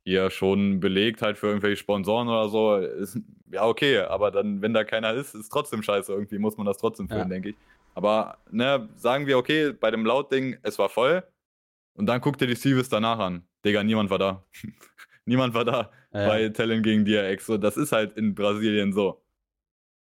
hier 0.04 0.30
schon 0.32 0.80
belegt 0.80 1.22
halt 1.22 1.38
für 1.38 1.48
irgendwelche 1.48 1.78
Sponsoren 1.78 2.28
oder 2.28 2.50
so. 2.50 2.78
Ist, 2.78 3.20
ja, 3.52 3.66
okay, 3.66 4.00
aber 4.00 4.32
dann, 4.32 4.62
wenn 4.62 4.74
da 4.74 4.84
keiner 4.84 5.14
ist, 5.14 5.36
ist 5.36 5.50
trotzdem 5.50 5.84
scheiße. 5.84 6.12
Irgendwie 6.12 6.40
muss 6.40 6.58
man 6.58 6.66
das 6.66 6.78
trotzdem 6.78 7.08
fühlen, 7.08 7.22
ja. 7.22 7.26
denke 7.28 7.50
ich. 7.50 7.56
Aber 7.94 8.38
ne, 8.52 8.90
sagen 8.96 9.28
wir, 9.28 9.38
okay, 9.38 9.74
bei 9.74 9.92
dem 9.92 10.06
Laut-Ding, 10.06 10.58
es 10.64 10.80
war 10.80 10.90
voll. 10.90 11.24
Und 11.94 12.06
dann 12.06 12.22
guckt 12.22 12.42
ihr 12.42 12.48
die 12.48 12.56
Series 12.56 12.90
danach 12.90 13.20
an. 13.20 13.44
Digga, 13.66 13.84
niemand 13.84 14.10
war 14.10 14.20
da. 14.20 14.44
niemand 15.26 15.54
war 15.54 15.66
da 15.66 15.92
ja. 16.14 16.28
bei 16.28 16.50
Talent 16.50 16.84
gegen 16.84 17.06
DRX. 17.06 17.46
So, 17.46 17.58
das 17.58 17.78
ist 17.78 17.92
halt 17.92 18.18
in 18.18 18.36
Brasilien 18.36 18.94
so. 18.94 19.22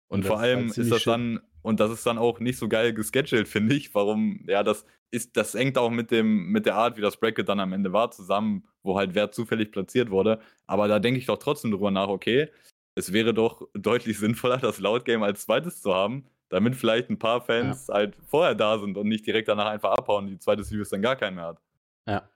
Und, 0.09 0.21
und 0.21 0.27
vor 0.27 0.39
allem 0.39 0.67
ist, 0.67 0.77
halt 0.77 0.87
ist 0.87 0.93
das 0.93 1.05
dann, 1.05 1.41
und 1.63 1.81
das 1.81 1.91
ist 1.91 2.07
dann 2.07 2.19
auch 2.19 2.41
nicht 2.41 2.59
so 2.59 2.69
geil 2.69 2.93
gescheduled, 2.93 3.49
finde 3.49 3.75
ich. 3.75 3.95
Warum, 3.95 4.45
ja, 4.47 4.63
das 4.63 4.85
ist, 5.11 5.37
das 5.37 5.55
hängt 5.55 5.79
auch 5.79 5.91
mit 5.91 6.11
dem, 6.11 6.47
mit 6.49 6.67
der 6.67 6.75
Art, 6.75 6.97
wie 6.97 7.01
das 7.01 7.17
Bracket 7.17 7.49
dann 7.49 7.61
am 7.61 7.73
Ende 7.73 7.93
war, 7.93 8.11
zusammen, 8.11 8.65
wo 8.83 8.99
halt 8.99 9.15
wer 9.15 9.31
zufällig 9.31 9.71
platziert 9.73 10.11
wurde. 10.11 10.41
Aber 10.67 10.89
da 10.89 10.99
denke 10.99 11.19
ich 11.19 11.27
doch 11.27 11.39
trotzdem 11.39 11.71
drüber 11.71 11.91
nach, 11.91 12.09
okay, 12.09 12.49
es 12.95 13.13
wäre 13.13 13.35
doch 13.35 13.69
deutlich 13.75 14.19
sinnvoller, 14.19 14.59
das 14.59 14.79
Loud 14.79 15.05
Game 15.05 15.23
als 15.23 15.43
zweites 15.43 15.81
zu 15.81 15.95
haben, 15.95 16.27
damit 16.49 16.77
vielleicht 16.77 17.11
ein 17.11 17.19
paar 17.19 17.41
Fans 17.41 17.87
ja. 17.89 17.95
halt 17.95 18.17
vorher 18.27 18.55
da 18.55 18.79
sind 18.79 18.97
und 18.97 19.09
nicht 19.09 19.27
direkt 19.27 19.49
danach 19.49 19.67
einfach 19.67 19.93
abhauen, 19.93 20.27
die 20.27 20.39
zweite 20.39 20.65
Series 20.65 20.91
dann 20.91 21.03
gar 21.03 21.17
keinen 21.17 21.37
mehr 21.37 21.47
hat. 21.47 21.61
Ja. 22.07 22.29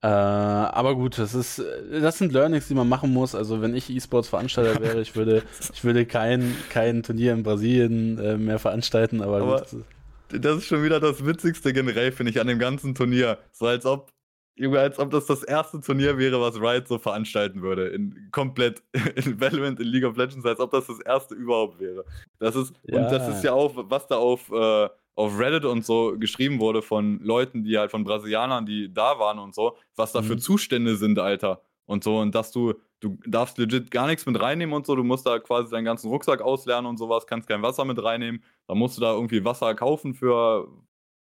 Äh, 0.00 0.06
aber 0.06 0.94
gut, 0.94 1.18
das 1.18 1.34
ist, 1.34 1.62
das 1.90 2.18
sind 2.18 2.32
Learnings, 2.32 2.68
die 2.68 2.74
man 2.74 2.88
machen 2.88 3.12
muss. 3.12 3.34
Also 3.34 3.60
wenn 3.60 3.74
ich 3.74 3.90
E-Sports-Veranstalter 3.90 4.80
wäre, 4.80 5.00
ich 5.00 5.16
würde, 5.16 5.42
ich 5.72 5.82
würde 5.82 6.06
kein, 6.06 6.54
kein 6.70 7.02
Turnier 7.02 7.32
in 7.32 7.42
Brasilien 7.42 8.18
äh, 8.18 8.36
mehr 8.36 8.58
veranstalten, 8.58 9.22
aber, 9.22 9.38
aber 9.38 9.52
gut, 9.52 9.60
das, 9.62 9.72
ist 9.72 9.84
das 10.30 10.58
ist 10.58 10.66
schon 10.66 10.82
wieder 10.82 11.00
das 11.00 11.24
Witzigste 11.24 11.72
generell, 11.72 12.12
finde 12.12 12.30
ich, 12.30 12.40
an 12.40 12.46
dem 12.46 12.58
ganzen 12.58 12.94
Turnier. 12.94 13.38
So 13.52 13.66
als 13.66 13.86
ob, 13.86 14.12
als 14.60 14.98
ob 14.98 15.10
das 15.10 15.26
das 15.26 15.42
erste 15.42 15.80
Turnier 15.80 16.18
wäre, 16.18 16.40
was 16.40 16.60
Riot 16.60 16.88
so 16.88 16.98
veranstalten 16.98 17.62
würde. 17.62 17.88
In, 17.88 18.28
komplett 18.30 18.82
in 19.16 19.40
Valorant, 19.40 19.80
in 19.80 19.86
League 19.86 20.04
of 20.04 20.16
Legends, 20.16 20.44
als 20.44 20.60
ob 20.60 20.70
das 20.70 20.86
das 20.86 21.00
erste 21.00 21.34
überhaupt 21.34 21.80
wäre. 21.80 22.04
Das 22.38 22.56
ist, 22.56 22.74
ja. 22.84 22.98
und 22.98 23.10
das 23.10 23.28
ist 23.28 23.44
ja 23.44 23.52
auch, 23.52 23.72
was 23.74 24.06
da 24.06 24.16
auf, 24.16 24.50
äh, 24.50 24.88
auf 25.18 25.36
Reddit 25.36 25.64
und 25.64 25.84
so 25.84 26.14
geschrieben 26.16 26.60
wurde 26.60 26.80
von 26.80 27.18
Leuten, 27.18 27.64
die 27.64 27.76
halt 27.76 27.90
von 27.90 28.04
Brasilianern, 28.04 28.64
die 28.64 28.94
da 28.94 29.18
waren 29.18 29.40
und 29.40 29.52
so, 29.52 29.76
was 29.96 30.12
da 30.12 30.20
mhm. 30.20 30.26
für 30.26 30.36
Zustände 30.36 30.96
sind, 30.96 31.18
Alter. 31.18 31.60
Und 31.86 32.04
so, 32.04 32.20
und 32.20 32.36
dass 32.36 32.52
du, 32.52 32.74
du 33.00 33.18
darfst 33.26 33.58
legit 33.58 33.90
gar 33.90 34.06
nichts 34.06 34.26
mit 34.26 34.40
reinnehmen 34.40 34.76
und 34.76 34.86
so, 34.86 34.94
du 34.94 35.02
musst 35.02 35.26
da 35.26 35.40
quasi 35.40 35.72
deinen 35.72 35.84
ganzen 35.84 36.08
Rucksack 36.08 36.40
auslernen 36.40 36.86
und 36.86 36.98
sowas, 36.98 37.26
kannst 37.26 37.48
kein 37.48 37.62
Wasser 37.62 37.84
mit 37.84 38.00
reinnehmen, 38.00 38.44
dann 38.68 38.78
musst 38.78 38.96
du 38.96 39.00
da 39.00 39.12
irgendwie 39.12 39.44
Wasser 39.44 39.74
kaufen 39.74 40.14
für, 40.14 40.68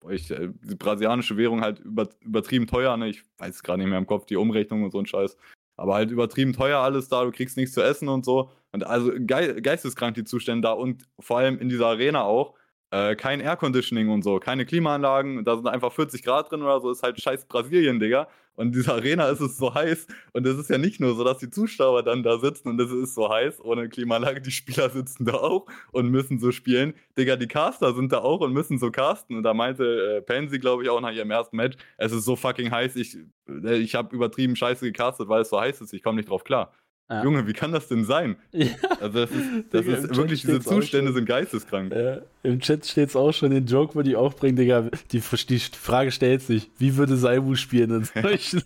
ich, 0.09 0.31
äh, 0.31 0.49
die 0.63 0.77
brasilianische 0.77 1.37
Währung 1.37 1.61
halt 1.61 1.81
über, 1.81 2.09
übertrieben 2.23 2.67
teuer, 2.67 2.97
ne? 2.97 3.11
Ich 3.11 3.23
weiß 3.37 3.63
gerade 3.63 3.81
nicht 3.81 3.91
mehr 3.91 3.99
im 3.99 4.07
Kopf, 4.07 4.25
die 4.25 4.37
Umrechnung 4.37 4.85
und 4.85 4.93
so 4.93 4.99
ein 4.99 5.07
Scheiß. 5.07 5.37
Aber 5.77 5.93
halt 5.95 6.11
übertrieben 6.11 6.55
teuer 6.55 6.79
alles 6.79 7.11
da, 7.11 7.23
du 7.23 7.33
kriegst 7.33 7.59
nichts 7.59 7.75
zu 7.75 7.83
essen 7.83 8.09
und 8.09 8.25
so. 8.25 8.51
Und 8.73 8.87
also 8.87 9.11
ge 9.15 9.61
geisteskrank 9.61 10.15
die 10.15 10.25
Zustände 10.25 10.69
da 10.69 10.73
und 10.73 11.07
vor 11.21 11.37
allem 11.37 11.59
in 11.59 11.69
dieser 11.69 11.89
Arena 11.89 12.23
auch 12.23 12.55
äh, 12.95 13.17
kein 13.17 13.41
Airconditioning 13.41 14.09
und 14.09 14.23
so, 14.23 14.39
keine 14.39 14.65
Klimaanlagen, 14.65 15.45
da 15.45 15.57
sind 15.57 15.67
einfach 15.67 15.93
40 15.93 16.23
Grad 16.23 16.51
drin 16.51 16.63
oder 16.63 16.81
so, 16.81 16.93
ist 16.93 17.03
halt 17.03 17.21
scheiß 17.21 17.47
Brasilien, 17.47 17.99
Digga. 17.99 18.29
Und 18.57 18.69
in 18.69 18.73
dieser 18.73 18.95
Arena 18.95 19.27
ist 19.31 19.41
es 19.41 19.57
so 19.57 19.75
heiß 19.75 20.07
und 20.33 20.47
es 20.47 20.57
ist 20.57 20.71
ja 20.71 20.79
nicht 20.79 21.01
nur 21.01 21.17
so, 21.17 21.25
dass 21.25 21.39
die 21.39 21.51
Zuschauer 21.51 22.05
dann 22.05 22.23
da 22.23 22.39
sitzen 22.39 22.69
und 22.69 22.81
es 22.81 22.93
ist 22.93 23.15
so 23.17 23.29
heiß 23.29 23.61
ohne 23.65 23.89
Klimaanlage, 23.89 24.41
die 24.41 24.53
Spieler 24.53 24.91
sitzen 24.91 25.25
da 25.25 25.35
auch 25.35 25.67
und 25.91 26.09
müssen 26.11 26.39
so 26.39 26.53
spielen. 26.53 26.95
Digga, 27.19 27.35
die 27.35 27.49
Caster 27.49 27.95
sind 27.95 28.13
da 28.13 28.19
auch 28.19 28.41
und 28.43 28.53
müssen 28.53 28.79
so 28.79 28.93
casten. 28.93 29.37
Und 29.39 29.43
da 29.43 29.55
meinte 29.55 30.19
äh, 30.19 30.23
Pansy, 30.23 30.61
glaube 30.61 30.85
ich, 30.85 30.89
auch 30.89 31.01
nach 31.01 31.11
ihrem 31.11 31.33
ersten 31.33 31.57
Match, 31.57 31.77
es 31.97 32.13
ist 32.13 32.25
so 32.25 32.37
fucking 32.37 32.71
heiß, 32.71 32.95
ich, 32.95 33.17
äh, 33.49 33.75
ich 33.75 33.97
habe 33.97 34.15
übertrieben 34.15 34.55
scheiße 34.55 34.87
gecastet, 34.87 35.29
weil 35.29 35.43
es 35.43 35.49
so 35.49 35.59
heiß 35.61 35.81
ist, 35.81 35.93
ich 35.93 36.05
komme 36.05 36.19
nicht 36.19 36.31
drauf 36.31 36.45
klar. 36.45 36.73
Ja. 37.11 37.23
Junge, 37.23 37.47
wie 37.47 37.53
kann 37.53 37.71
das 37.73 37.89
denn 37.89 38.05
sein? 38.05 38.37
Ja. 38.53 38.69
Also 39.01 39.21
das 39.21 39.31
ist, 39.31 39.65
das 39.71 39.85
Digga, 39.85 39.97
ist 39.99 40.17
wirklich, 40.17 40.41
diese 40.41 40.61
Zustände 40.61 41.13
sind 41.13 41.27
geisteskrank. 41.27 41.93
Ja. 41.93 42.19
Im 42.43 42.61
Chat 42.61 42.87
steht 42.87 43.11
es 43.11 43.17
auch 43.17 43.33
schon, 43.33 43.51
den 43.51 43.67
Joke 43.67 43.95
würde 43.95 44.11
ich 44.11 44.17
auch 44.17 44.35
bringen, 44.35 44.57
Digga. 44.57 44.89
Die, 45.13 45.21
die 45.21 45.59
Frage 45.59 46.13
stellt 46.13 46.43
sich, 46.43 46.71
wie 46.79 46.97
würde 46.97 47.17
Saibu 47.17 47.57
spielen 47.57 47.91
in 47.91 48.05
solchen 48.23 48.63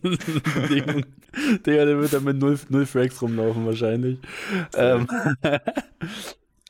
Dingen? 0.68 1.06
Digga, 1.66 1.84
der 1.84 1.98
wird 1.98 2.12
dann 2.12 2.24
mit 2.24 2.38
null, 2.38 2.58
null 2.68 2.86
Frags 2.86 3.20
rumlaufen 3.20 3.66
wahrscheinlich. 3.66 4.18
Ähm, 4.76 5.08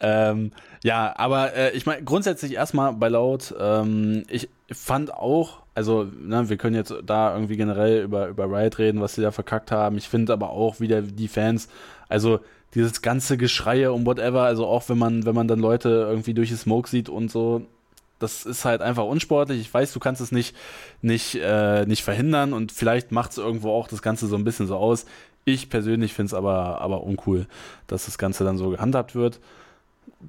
ähm, 0.00 0.52
ja, 0.84 1.12
aber 1.16 1.54
äh, 1.54 1.70
ich 1.72 1.86
meine, 1.86 2.02
grundsätzlich 2.04 2.54
erstmal 2.54 2.92
bei 2.92 3.08
Laut, 3.08 3.54
ähm, 3.58 4.24
ich 4.28 4.48
fand 4.70 5.12
auch, 5.12 5.60
also 5.74 6.04
ne, 6.04 6.48
wir 6.48 6.56
können 6.56 6.76
jetzt 6.76 6.94
da 7.04 7.34
irgendwie 7.34 7.56
generell 7.56 8.02
über, 8.02 8.28
über 8.28 8.44
Riot 8.44 8.78
reden, 8.78 9.00
was 9.00 9.14
sie 9.14 9.22
da 9.22 9.32
verkackt 9.32 9.72
haben. 9.72 9.98
Ich 9.98 10.08
finde 10.08 10.32
aber 10.32 10.50
auch 10.50 10.80
wieder 10.80 11.02
die 11.02 11.28
Fans, 11.28 11.68
also 12.08 12.40
dieses 12.74 13.02
ganze 13.02 13.36
Geschreie 13.36 13.92
um 13.92 14.06
whatever, 14.06 14.42
also 14.42 14.66
auch 14.66 14.88
wenn 14.88 14.98
man, 14.98 15.24
wenn 15.24 15.34
man 15.34 15.48
dann 15.48 15.58
Leute 15.58 15.88
irgendwie 15.88 16.34
durch 16.34 16.50
die 16.50 16.56
Smoke 16.56 16.88
sieht 16.88 17.08
und 17.08 17.30
so, 17.30 17.62
das 18.20 18.46
ist 18.46 18.64
halt 18.64 18.82
einfach 18.82 19.04
unsportlich. 19.04 19.60
Ich 19.60 19.72
weiß, 19.72 19.92
du 19.92 20.00
kannst 20.00 20.20
es 20.20 20.32
nicht, 20.32 20.54
nicht, 21.02 21.36
äh, 21.36 21.86
nicht 21.86 22.02
verhindern 22.02 22.52
und 22.52 22.72
vielleicht 22.72 23.10
macht 23.10 23.32
es 23.32 23.38
irgendwo 23.38 23.70
auch 23.72 23.88
das 23.88 24.02
Ganze 24.02 24.26
so 24.26 24.36
ein 24.36 24.44
bisschen 24.44 24.66
so 24.66 24.76
aus. 24.76 25.06
Ich 25.44 25.70
persönlich 25.70 26.12
finde 26.12 26.26
es 26.26 26.34
aber, 26.34 26.80
aber 26.80 27.04
uncool, 27.04 27.46
dass 27.86 28.04
das 28.04 28.18
Ganze 28.18 28.44
dann 28.44 28.58
so 28.58 28.70
gehandhabt 28.70 29.14
wird 29.14 29.40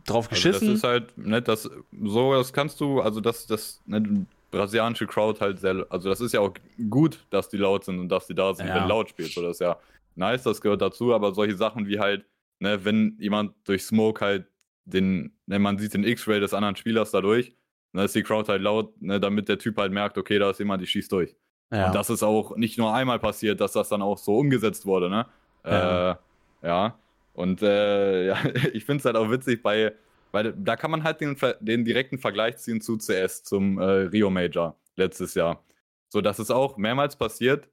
drauf 0.06 0.30
geschissen. 0.30 0.54
Also 0.54 0.66
das 0.68 0.76
ist 0.76 0.84
halt, 0.84 1.18
ne, 1.18 1.42
das, 1.42 1.70
so, 2.04 2.34
das 2.34 2.54
kannst 2.54 2.80
du, 2.80 3.02
also 3.02 3.22
das, 3.22 3.48
das, 3.48 3.82
ne, 3.86 4.26
brasilianische 4.52 5.08
Crowd 5.08 5.40
halt 5.40 5.60
sehr, 5.60 5.86
also 5.90 6.10
das 6.10 6.22
ist 6.22 6.34
ja 6.34 6.40
auch 6.40 6.54
gut, 6.90 7.20
dass 7.30 7.50
die 7.50 7.58
laut 7.58 7.86
sind 7.86 8.00
und 8.00 8.10
dass 8.10 8.28
die 8.28 8.36
da 8.36 8.54
sind, 8.54 8.68
ja. 8.68 8.76
wenn 8.76 8.88
laut 8.88 9.10
spielt. 9.10 9.32
So, 9.32 9.42
das 9.42 9.58
ist 9.58 9.62
ja 9.62 9.78
nice, 10.16 10.44
das 10.44 10.62
gehört 10.62 10.82
dazu, 10.82 11.14
aber 11.14 11.34
solche 11.34 11.56
Sachen 11.56 11.88
wie 11.88 12.00
halt, 12.00 12.26
ne, 12.60 12.84
wenn 12.84 13.16
jemand 13.20 13.54
durch 13.66 13.84
Smoke 13.84 14.24
halt 14.24 14.46
den, 14.86 15.34
ne, 15.46 15.60
man 15.60 15.78
sieht 15.78 15.94
den 15.94 16.04
X-Ray 16.04 16.40
des 16.40 16.54
anderen 16.54 16.76
Spielers 16.76 17.12
dadurch, 17.12 17.56
dann 17.94 18.06
ist 18.06 18.16
die 18.16 18.24
Crowd 18.24 18.52
halt 18.52 18.62
laut, 18.62 19.02
ne, 19.02 19.20
damit 19.20 19.50
der 19.50 19.58
Typ 19.58 19.78
halt 19.78 19.92
merkt, 19.92 20.18
okay, 20.18 20.40
da 20.40 20.50
ist 20.50 20.60
jemand, 20.60 20.82
die 20.82 20.88
schießt 20.88 21.12
durch. 21.12 21.36
Ja. 21.72 21.88
Und 21.88 21.96
das 21.96 22.10
ist 22.10 22.24
auch 22.24 22.56
nicht 22.56 22.78
nur 22.78 22.94
einmal 22.94 23.20
passiert, 23.20 23.62
dass 23.62 23.74
das 23.74 23.90
dann 23.90 24.02
auch 24.02 24.18
so 24.18 24.38
umgesetzt 24.38 24.86
wurde, 24.86 25.10
ne? 25.10 25.28
Ja. 25.64 26.12
Äh, 26.12 26.16
ja. 26.64 27.00
Und 27.40 27.62
äh, 27.62 28.26
ja, 28.28 28.38
ich 28.74 28.84
finde 28.84 29.00
es 29.00 29.06
halt 29.06 29.16
auch 29.16 29.32
witzig 29.32 29.64
bei, 29.64 29.96
weil 30.32 30.54
da 30.54 30.76
kann 30.76 30.92
man 30.92 31.04
halt 31.04 31.22
den, 31.22 31.38
den 31.62 31.86
direkten 31.86 32.20
Vergleich 32.20 32.58
ziehen 32.58 32.82
zu 32.82 32.98
CS, 32.98 33.44
zum 33.44 33.80
äh, 33.80 33.84
Rio 33.84 34.30
Major 34.30 34.78
letztes 34.98 35.36
Jahr. 35.36 35.64
So, 36.10 36.20
das 36.20 36.40
ist 36.40 36.52
auch 36.52 36.76
mehrmals 36.78 37.16
passiert 37.16 37.70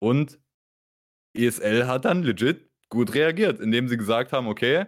und 0.00 0.40
ESL 1.36 1.86
hat 1.86 2.06
dann 2.06 2.22
legit 2.22 2.70
gut 2.88 3.14
reagiert, 3.14 3.60
indem 3.60 3.88
sie 3.88 3.98
gesagt 3.98 4.32
haben, 4.32 4.46
okay, 4.46 4.86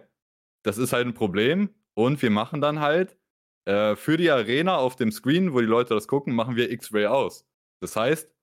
das 0.63 0.77
ist 0.79 0.93
halt 0.93 1.05
ein 1.05 1.13
Problem 1.13 1.69
und 1.93 2.21
wir 2.21 2.31
machen 2.31 2.59
dann 2.59 2.79
halt 2.79 3.17
äh, 3.65 3.95
für 3.95 4.17
die 4.17 4.31
Arena 4.31 4.77
auf 4.77 4.95
dem 4.95 5.11
Screen, 5.11 5.53
wo 5.53 5.59
die 5.59 5.67
Leute 5.67 5.93
das 5.93 6.07
gucken, 6.07 6.33
machen 6.33 6.55
wir 6.55 6.71
X-Ray 6.71 7.05
aus. 7.05 7.45
Das 7.81 7.95
heißt, 7.95 8.33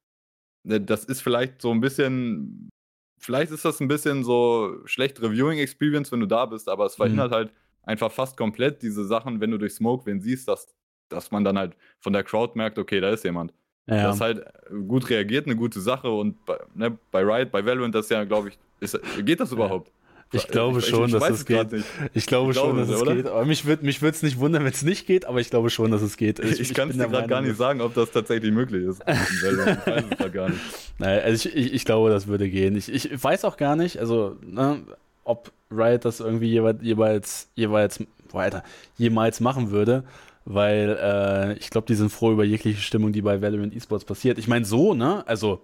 ne, 0.64 0.80
das 0.80 1.04
ist 1.04 1.22
vielleicht 1.22 1.60
so 1.62 1.72
ein 1.72 1.80
bisschen 1.80 2.70
vielleicht 3.18 3.52
ist 3.52 3.64
das 3.64 3.80
ein 3.80 3.88
bisschen 3.88 4.24
so 4.24 4.76
schlecht 4.84 5.20
Reviewing 5.20 5.58
Experience, 5.58 6.12
wenn 6.12 6.20
du 6.20 6.26
da 6.26 6.46
bist, 6.46 6.68
aber 6.68 6.86
es 6.86 6.94
verhindert 6.94 7.30
mhm. 7.30 7.34
halt 7.34 7.52
einfach 7.82 8.10
fast 8.10 8.36
komplett 8.36 8.82
diese 8.82 9.04
Sachen, 9.04 9.40
wenn 9.40 9.50
du 9.50 9.58
durch 9.58 9.74
Smoke 9.74 10.06
wen 10.06 10.20
siehst, 10.20 10.48
dass, 10.48 10.74
dass 11.08 11.30
man 11.30 11.44
dann 11.44 11.58
halt 11.58 11.76
von 12.00 12.12
der 12.12 12.24
Crowd 12.24 12.52
merkt, 12.56 12.78
okay, 12.78 13.00
da 13.00 13.10
ist 13.10 13.24
jemand. 13.24 13.52
Ja. 13.86 14.04
Das 14.04 14.16
ist 14.16 14.20
halt 14.22 14.44
gut 14.88 15.10
reagiert, 15.10 15.46
eine 15.46 15.56
gute 15.56 15.80
Sache 15.80 16.10
und 16.10 16.42
bei, 16.46 16.58
ne, 16.74 16.98
bei 17.10 17.20
Riot, 17.22 17.50
bei 17.50 17.64
Valorant, 17.64 17.94
das 17.94 18.08
ja, 18.08 18.24
glaube 18.24 18.48
ich, 18.48 18.58
ist, 18.80 18.98
geht 19.24 19.40
das 19.40 19.52
überhaupt? 19.52 19.92
Ich 20.34 20.48
glaube 20.48 20.80
ich, 20.80 20.86
schon, 20.86 21.08
ich, 21.08 21.14
ich 21.14 21.20
dass 21.20 21.30
es 21.30 21.46
geht. 21.46 21.68
Ich 22.12 22.26
glaube 22.26 22.52
ich 22.52 22.58
schon, 22.58 22.76
dass 22.76 22.88
es 22.88 23.00
oder? 23.00 23.14
geht. 23.14 23.26
Aber 23.26 23.44
mich 23.44 23.64
würde 23.64 23.84
mich 23.84 24.02
es 24.02 24.22
nicht 24.22 24.38
wundern, 24.38 24.64
wenn 24.64 24.72
es 24.72 24.82
nicht 24.82 25.06
geht, 25.06 25.24
aber 25.24 25.40
ich 25.40 25.50
glaube 25.50 25.70
schon, 25.70 25.90
dass 25.90 26.02
es 26.02 26.16
geht. 26.16 26.38
Ich, 26.38 26.60
ich 26.60 26.74
kann 26.74 26.90
es 26.90 26.96
dir 26.96 27.08
gerade 27.08 27.28
gar 27.28 27.40
nicht 27.40 27.56
sagen, 27.56 27.80
ob 27.80 27.94
das 27.94 28.10
tatsächlich 28.10 28.52
möglich 28.52 28.84
ist. 28.84 29.02
ich 29.06 29.42
weiß 29.42 30.04
es 30.18 30.32
gar 30.32 30.48
nicht. 30.48 30.60
Naja, 30.98 31.22
also 31.22 31.48
ich, 31.48 31.84
glaube, 31.84 32.10
das 32.10 32.26
würde 32.26 32.48
gehen. 32.48 32.76
Ich, 32.76 32.92
ich 32.92 33.22
weiß 33.22 33.44
auch 33.44 33.56
gar 33.56 33.76
nicht, 33.76 33.98
also, 33.98 34.36
ne, 34.42 34.82
ob 35.24 35.52
Riot 35.70 36.04
das 36.04 36.20
irgendwie 36.20 36.48
jeweils, 36.48 36.82
jeweils, 36.82 37.48
jeweils, 37.54 38.04
weiter, 38.32 38.64
jemals 38.96 39.40
machen 39.40 39.70
würde 39.70 40.04
weil 40.44 40.98
äh, 41.00 41.54
ich 41.54 41.70
glaube, 41.70 41.86
die 41.86 41.94
sind 41.94 42.10
froh 42.10 42.32
über 42.32 42.44
jegliche 42.44 42.80
Stimmung, 42.80 43.12
die 43.12 43.22
bei 43.22 43.40
Valorant 43.40 43.74
Esports 43.74 44.04
passiert. 44.04 44.38
Ich 44.38 44.48
meine, 44.48 44.64
so, 44.64 44.94
ne? 44.94 45.26
Also, 45.26 45.62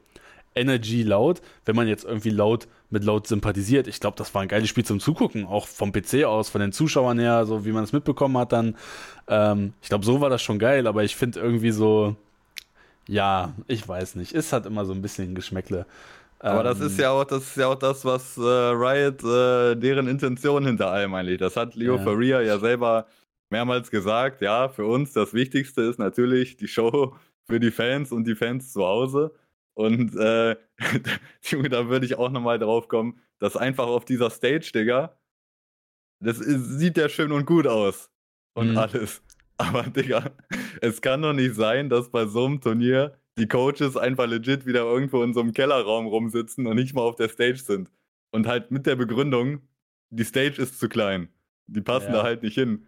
Energy 0.55 1.03
laut, 1.03 1.41
wenn 1.65 1.77
man 1.77 1.87
jetzt 1.87 2.05
irgendwie 2.05 2.31
laut 2.31 2.67
mit 2.91 3.05
laut 3.05 3.27
sympathisiert. 3.27 3.87
Ich 3.87 4.01
glaube, 4.01 4.17
das 4.17 4.35
war 4.35 4.43
ein 4.43 4.49
geiles 4.49 4.69
Spiel 4.69 4.85
zum 4.85 5.01
Zugucken, 5.01 5.47
auch 5.47 5.67
vom 5.67 5.93
PC 5.93 6.25
aus, 6.25 6.49
von 6.49 6.61
den 6.61 6.73
Zuschauern 6.73 7.19
her, 7.19 7.47
so 7.47 7.65
wie 7.65 7.73
man 7.73 7.85
es 7.85 7.93
mitbekommen 7.93 8.37
hat 8.37 8.53
dann. 8.53 8.77
Ähm, 9.29 9.73
ich 9.81 9.89
glaube, 9.89 10.05
so 10.05 10.21
war 10.21 10.31
das 10.31 10.43
schon 10.43 10.59
geil, 10.59 10.87
aber 10.87 11.05
ich 11.05 11.17
finde 11.17 11.41
irgendwie 11.41 11.71
so, 11.71 12.17
ja, 13.07 13.55
ich 13.69 13.87
weiß 13.87 14.17
nicht, 14.17 14.33
ist 14.33 14.53
halt 14.53 14.67
immer 14.67 14.85
so 14.85 14.93
ein 14.93 15.03
bisschen 15.03 15.35
Geschmäckle. 15.35 15.87
Aber 16.41 16.61
ähm, 16.61 16.65
das 16.65 16.81
ist 16.81 16.99
ja 16.99 17.11
auch 17.11 17.25
das 17.25 17.43
ist 17.45 17.57
ja 17.57 17.69
auch 17.69 17.79
das, 17.79 18.05
was 18.05 18.37
äh, 18.39 18.41
Riot 18.41 19.23
äh, 19.23 19.77
deren 19.77 20.09
Intention 20.09 20.65
hinter 20.65 20.91
allem 20.91 21.15
eigentlich. 21.15 21.39
Das 21.39 21.57
hat 21.57 21.75
Leo 21.75 21.97
ja. 21.97 22.03
Faria 22.03 22.41
ja 22.41 22.59
selber 22.59 23.07
mehrmals 23.51 23.91
gesagt. 23.91 24.41
Ja, 24.41 24.69
für 24.69 24.87
uns 24.87 25.13
das 25.13 25.35
Wichtigste 25.35 25.83
ist 25.83 25.99
natürlich 25.99 26.57
die 26.57 26.69
Show 26.69 27.15
für 27.45 27.61
die 27.61 27.71
Fans 27.71 28.11
und 28.11 28.27
die 28.27 28.35
Fans 28.35 28.73
zu 28.73 28.85
Hause. 28.85 29.33
Und 29.75 30.15
äh, 30.17 30.57
da 31.71 31.89
würde 31.89 32.07
ich 32.07 32.17
auch 32.17 32.31
nochmal 32.31 32.59
drauf 32.59 32.89
kommen, 32.89 33.21
dass 33.39 33.57
einfach 33.57 33.87
auf 33.87 34.05
dieser 34.05 34.31
Stage, 34.31 34.71
Digga, 34.75 35.17
das 36.21 36.39
ist, 36.39 36.79
sieht 36.79 36.97
ja 36.97 37.09
schön 37.09 37.33
und 37.33 37.47
gut 37.47 37.67
aus. 37.67 38.11
Und 38.55 38.73
mhm. 38.73 38.79
alles. 38.79 39.23
Aber, 39.57 39.83
Digga, 39.85 40.31
es 40.81 41.01
kann 41.01 41.23
doch 41.23 41.33
nicht 41.33 41.55
sein, 41.55 41.89
dass 41.89 42.11
bei 42.11 42.27
so 42.27 42.47
einem 42.47 42.61
Turnier 42.61 43.19
die 43.39 43.49
Coaches 43.49 43.97
einfach 43.97 44.27
legit 44.27 44.67
wieder 44.67 44.83
irgendwo 44.83 45.23
in 45.23 45.35
so 45.35 45.41
einem 45.41 45.53
Kellerraum 45.53 46.07
rumsitzen 46.07 46.67
und 46.67 46.77
nicht 46.77 46.95
mal 46.95 47.03
auf 47.03 47.17
der 47.17 47.29
Stage 47.29 47.59
sind. 47.59 47.91
Und 48.33 48.47
halt 48.47 48.71
mit 48.71 48.87
der 48.87 48.97
Begründung, 48.97 49.63
die 50.11 50.25
Stage 50.25 50.61
ist 50.61 50.79
zu 50.79 50.89
klein. 50.89 51.29
Die 51.67 51.81
passen 51.81 52.09
ja. 52.09 52.19
da 52.19 52.23
halt 52.23 52.43
nicht 52.43 52.55
hin. 52.55 52.87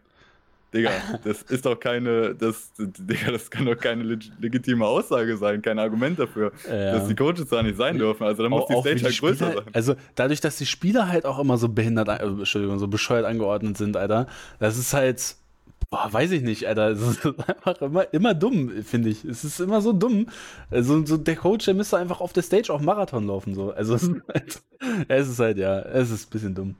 Digga, 0.73 0.91
das 1.25 1.43
ist 1.43 1.67
doch 1.67 1.79
keine, 1.79 2.35
das, 2.35 2.73
Digga, 2.79 3.33
das 3.33 3.50
kann 3.50 3.67
doch 3.67 3.76
keine 3.76 4.02
leg 4.02 4.21
legitime 4.41 4.87
Aussage 4.87 5.37
sein, 5.37 5.61
kein 5.61 5.79
Argument 5.79 6.19
dafür, 6.19 6.52
ja. 6.67 6.93
dass 6.93 7.09
die 7.09 7.14
Coaches 7.14 7.49
da 7.50 7.62
nicht 7.62 7.76
sein 7.76 7.99
dürfen. 7.99 8.25
Also 8.25 8.43
da 8.43 8.49
muss 8.49 8.67
die 8.67 8.81
Stage 8.81 9.05
halt 9.05 9.19
größer 9.19 9.47
Spieler, 9.47 9.62
sein. 9.64 9.75
Also 9.75 9.95
dadurch, 10.14 10.41
dass 10.41 10.57
die 10.57 10.67
Spieler 10.67 11.09
halt 11.09 11.26
auch 11.26 11.38
immer 11.38 11.59
so 11.59 11.69
behindert, 11.69 12.09
äh, 12.09 12.25
Entschuldigung, 12.25 12.79
so 12.79 12.88
bescheuert 12.88 13.26
angeordnet 13.26 13.76
sind, 13.76 13.97
Alter, 13.97 14.26
das 14.59 14.79
ist 14.79 14.95
halt, 14.95 15.37
Boah, 15.91 16.11
weiß 16.11 16.31
ich 16.31 16.41
nicht, 16.41 16.67
Alter. 16.67 16.88
Es 16.88 17.02
ist 17.02 17.26
einfach 17.26 17.83
immer, 17.83 18.14
immer 18.14 18.33
dumm, 18.33 18.83
finde 18.83 19.11
ich. 19.11 19.26
Es 19.26 19.45
ist 19.45 19.61
immer 19.61 19.83
so 19.83 19.93
dumm. 19.93 20.26
Also, 20.71 21.05
so 21.05 21.19
der 21.19 21.37
Coach, 21.37 21.67
der 21.67 21.75
müsste 21.75 21.99
einfach 21.99 22.23
auf 22.23 22.33
der 22.33 22.43
Stage 22.43 22.73
auch 22.73 22.81
Marathon 22.81 23.26
laufen. 23.26 23.55
So. 23.55 23.73
Also 23.73 23.97
es 23.97 24.05
ist, 24.05 24.23
halt, 24.26 24.62
es 25.09 25.29
ist 25.29 25.38
halt, 25.38 25.59
ja, 25.59 25.81
es 25.81 26.11
ist 26.11 26.29
ein 26.29 26.31
bisschen 26.31 26.55
dumm. 26.55 26.76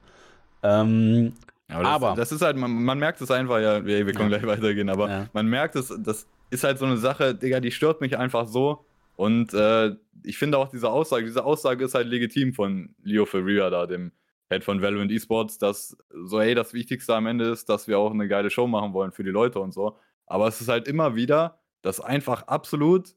Ähm, 0.63 1.35
aber, 1.73 1.83
das, 1.83 1.93
aber, 1.93 2.15
das, 2.15 2.33
ist 2.33 2.43
halt, 2.43 2.57
man, 2.57 2.71
man, 2.71 2.99
merkt 2.99 3.21
es 3.21 3.31
einfach, 3.31 3.61
ja, 3.61 3.85
wir, 3.85 4.05
können 4.13 4.31
ja. 4.31 4.39
gleich 4.39 4.47
weitergehen, 4.47 4.89
aber 4.89 5.09
ja. 5.09 5.29
man 5.33 5.47
merkt 5.47 5.77
es, 5.77 5.93
das 5.99 6.27
ist 6.51 6.65
halt 6.65 6.79
so 6.79 6.85
eine 6.85 6.97
Sache, 6.97 7.35
Digga, 7.35 7.61
die 7.61 7.71
stört 7.71 8.01
mich 8.01 8.19
einfach 8.19 8.47
so. 8.47 8.85
Und 9.17 9.55
äh, 9.55 9.95
ich 10.25 10.39
finde 10.39 10.59
auch 10.59 10.69
diese 10.69 10.91
Aussage, 10.91 11.25
diese 11.25 11.45
Aussage 11.45 11.85
ist 11.85 11.95
halt 11.95 12.09
legitim 12.09 12.53
von 12.53 12.95
Leo 13.03 13.27
Ferreira 13.27 13.71
da, 13.71 13.87
dem 13.87 14.13
Head 14.51 14.65
von 14.65 14.83
Valorant 14.83 15.11
Esports, 15.11 15.59
dass 15.59 15.97
so, 16.25 16.41
ey, 16.41 16.55
das 16.55 16.75
Wichtigste 16.75 17.15
am 17.15 17.27
Ende 17.27 17.47
ist, 17.47 17.69
dass 17.69 17.89
wir 17.89 17.99
auch 17.99 18.13
eine 18.13 18.29
geile 18.29 18.51
Show 18.51 18.67
machen 18.67 18.93
wollen 18.93 19.13
für 19.13 19.25
die 19.25 19.31
Leute 19.31 19.61
und 19.61 19.73
so. 19.73 19.97
Aber 20.27 20.49
es 20.49 20.61
ist 20.61 20.69
halt 20.69 20.89
immer 20.89 21.15
wieder, 21.15 21.59
dass 21.83 22.01
einfach 22.01 22.43
absolut 22.49 23.15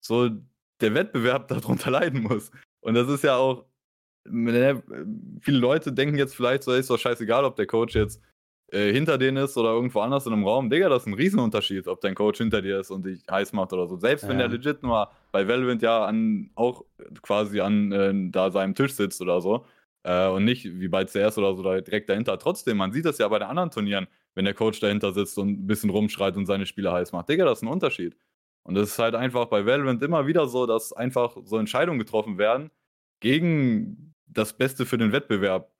so 0.00 0.30
der 0.80 0.94
Wettbewerb 0.94 1.48
darunter 1.48 1.90
leiden 1.90 2.22
muss. 2.22 2.50
Und 2.80 2.94
das 2.94 3.08
ist 3.08 3.24
ja 3.24 3.36
auch, 3.36 3.64
viele 4.28 5.58
Leute 5.58 5.92
denken 5.92 6.16
jetzt 6.16 6.34
vielleicht 6.34 6.62
so, 6.62 6.72
ist 6.72 6.90
doch 6.90 6.98
scheißegal, 6.98 7.44
ob 7.44 7.56
der 7.56 7.66
Coach 7.66 7.94
jetzt 7.94 8.22
äh, 8.72 8.92
hinter 8.92 9.16
denen 9.18 9.36
ist 9.36 9.56
oder 9.56 9.70
irgendwo 9.70 10.00
anders 10.00 10.26
in 10.26 10.32
einem 10.32 10.44
Raum. 10.44 10.70
Digga, 10.70 10.88
das 10.88 11.02
ist 11.02 11.06
ein 11.06 11.14
Riesenunterschied, 11.14 11.86
ob 11.86 12.00
dein 12.00 12.14
Coach 12.14 12.38
hinter 12.38 12.62
dir 12.62 12.80
ist 12.80 12.90
und 12.90 13.06
dich 13.06 13.22
heiß 13.30 13.52
macht 13.52 13.72
oder 13.72 13.86
so. 13.86 13.96
Selbst 13.96 14.24
ja. 14.24 14.28
wenn 14.28 14.38
der 14.38 14.48
legit 14.48 14.82
nur 14.82 15.10
bei 15.30 15.46
Valorant 15.46 15.82
ja 15.82 16.04
an, 16.04 16.50
auch 16.56 16.84
quasi 17.22 17.60
an 17.60 17.92
äh, 17.92 18.12
da 18.30 18.50
seinem 18.50 18.74
Tisch 18.74 18.94
sitzt 18.94 19.20
oder 19.20 19.40
so, 19.40 19.64
äh, 20.06 20.28
und 20.28 20.44
nicht 20.44 20.64
wie 20.64 20.88
bei 20.88 21.04
CS 21.04 21.36
oder 21.38 21.54
so 21.54 21.62
direkt 21.62 22.08
dahinter. 22.08 22.38
Trotzdem, 22.38 22.76
man 22.76 22.92
sieht 22.92 23.04
das 23.04 23.18
ja 23.18 23.28
bei 23.28 23.38
den 23.38 23.48
anderen 23.48 23.70
Turnieren, 23.70 24.06
wenn 24.34 24.44
der 24.44 24.54
Coach 24.54 24.80
dahinter 24.80 25.12
sitzt 25.12 25.38
und 25.38 25.48
ein 25.48 25.66
bisschen 25.66 25.90
rumschreit 25.90 26.36
und 26.36 26.46
seine 26.46 26.66
Spieler 26.66 26.92
heiß 26.92 27.12
macht. 27.12 27.28
Digga, 27.28 27.44
das 27.44 27.58
ist 27.58 27.62
ein 27.62 27.68
Unterschied. 27.68 28.16
Und 28.62 28.74
das 28.74 28.90
ist 28.90 28.98
halt 28.98 29.14
einfach 29.14 29.46
bei 29.46 29.64
Valorant 29.66 30.02
immer 30.02 30.26
wieder 30.26 30.46
so, 30.48 30.66
dass 30.66 30.92
einfach 30.92 31.36
so 31.44 31.58
Entscheidungen 31.58 31.98
getroffen 31.98 32.38
werden 32.38 32.70
gegen 33.20 34.14
das 34.26 34.52
Beste 34.52 34.86
für 34.86 34.98
den 34.98 35.12
Wettbewerb. 35.12 35.70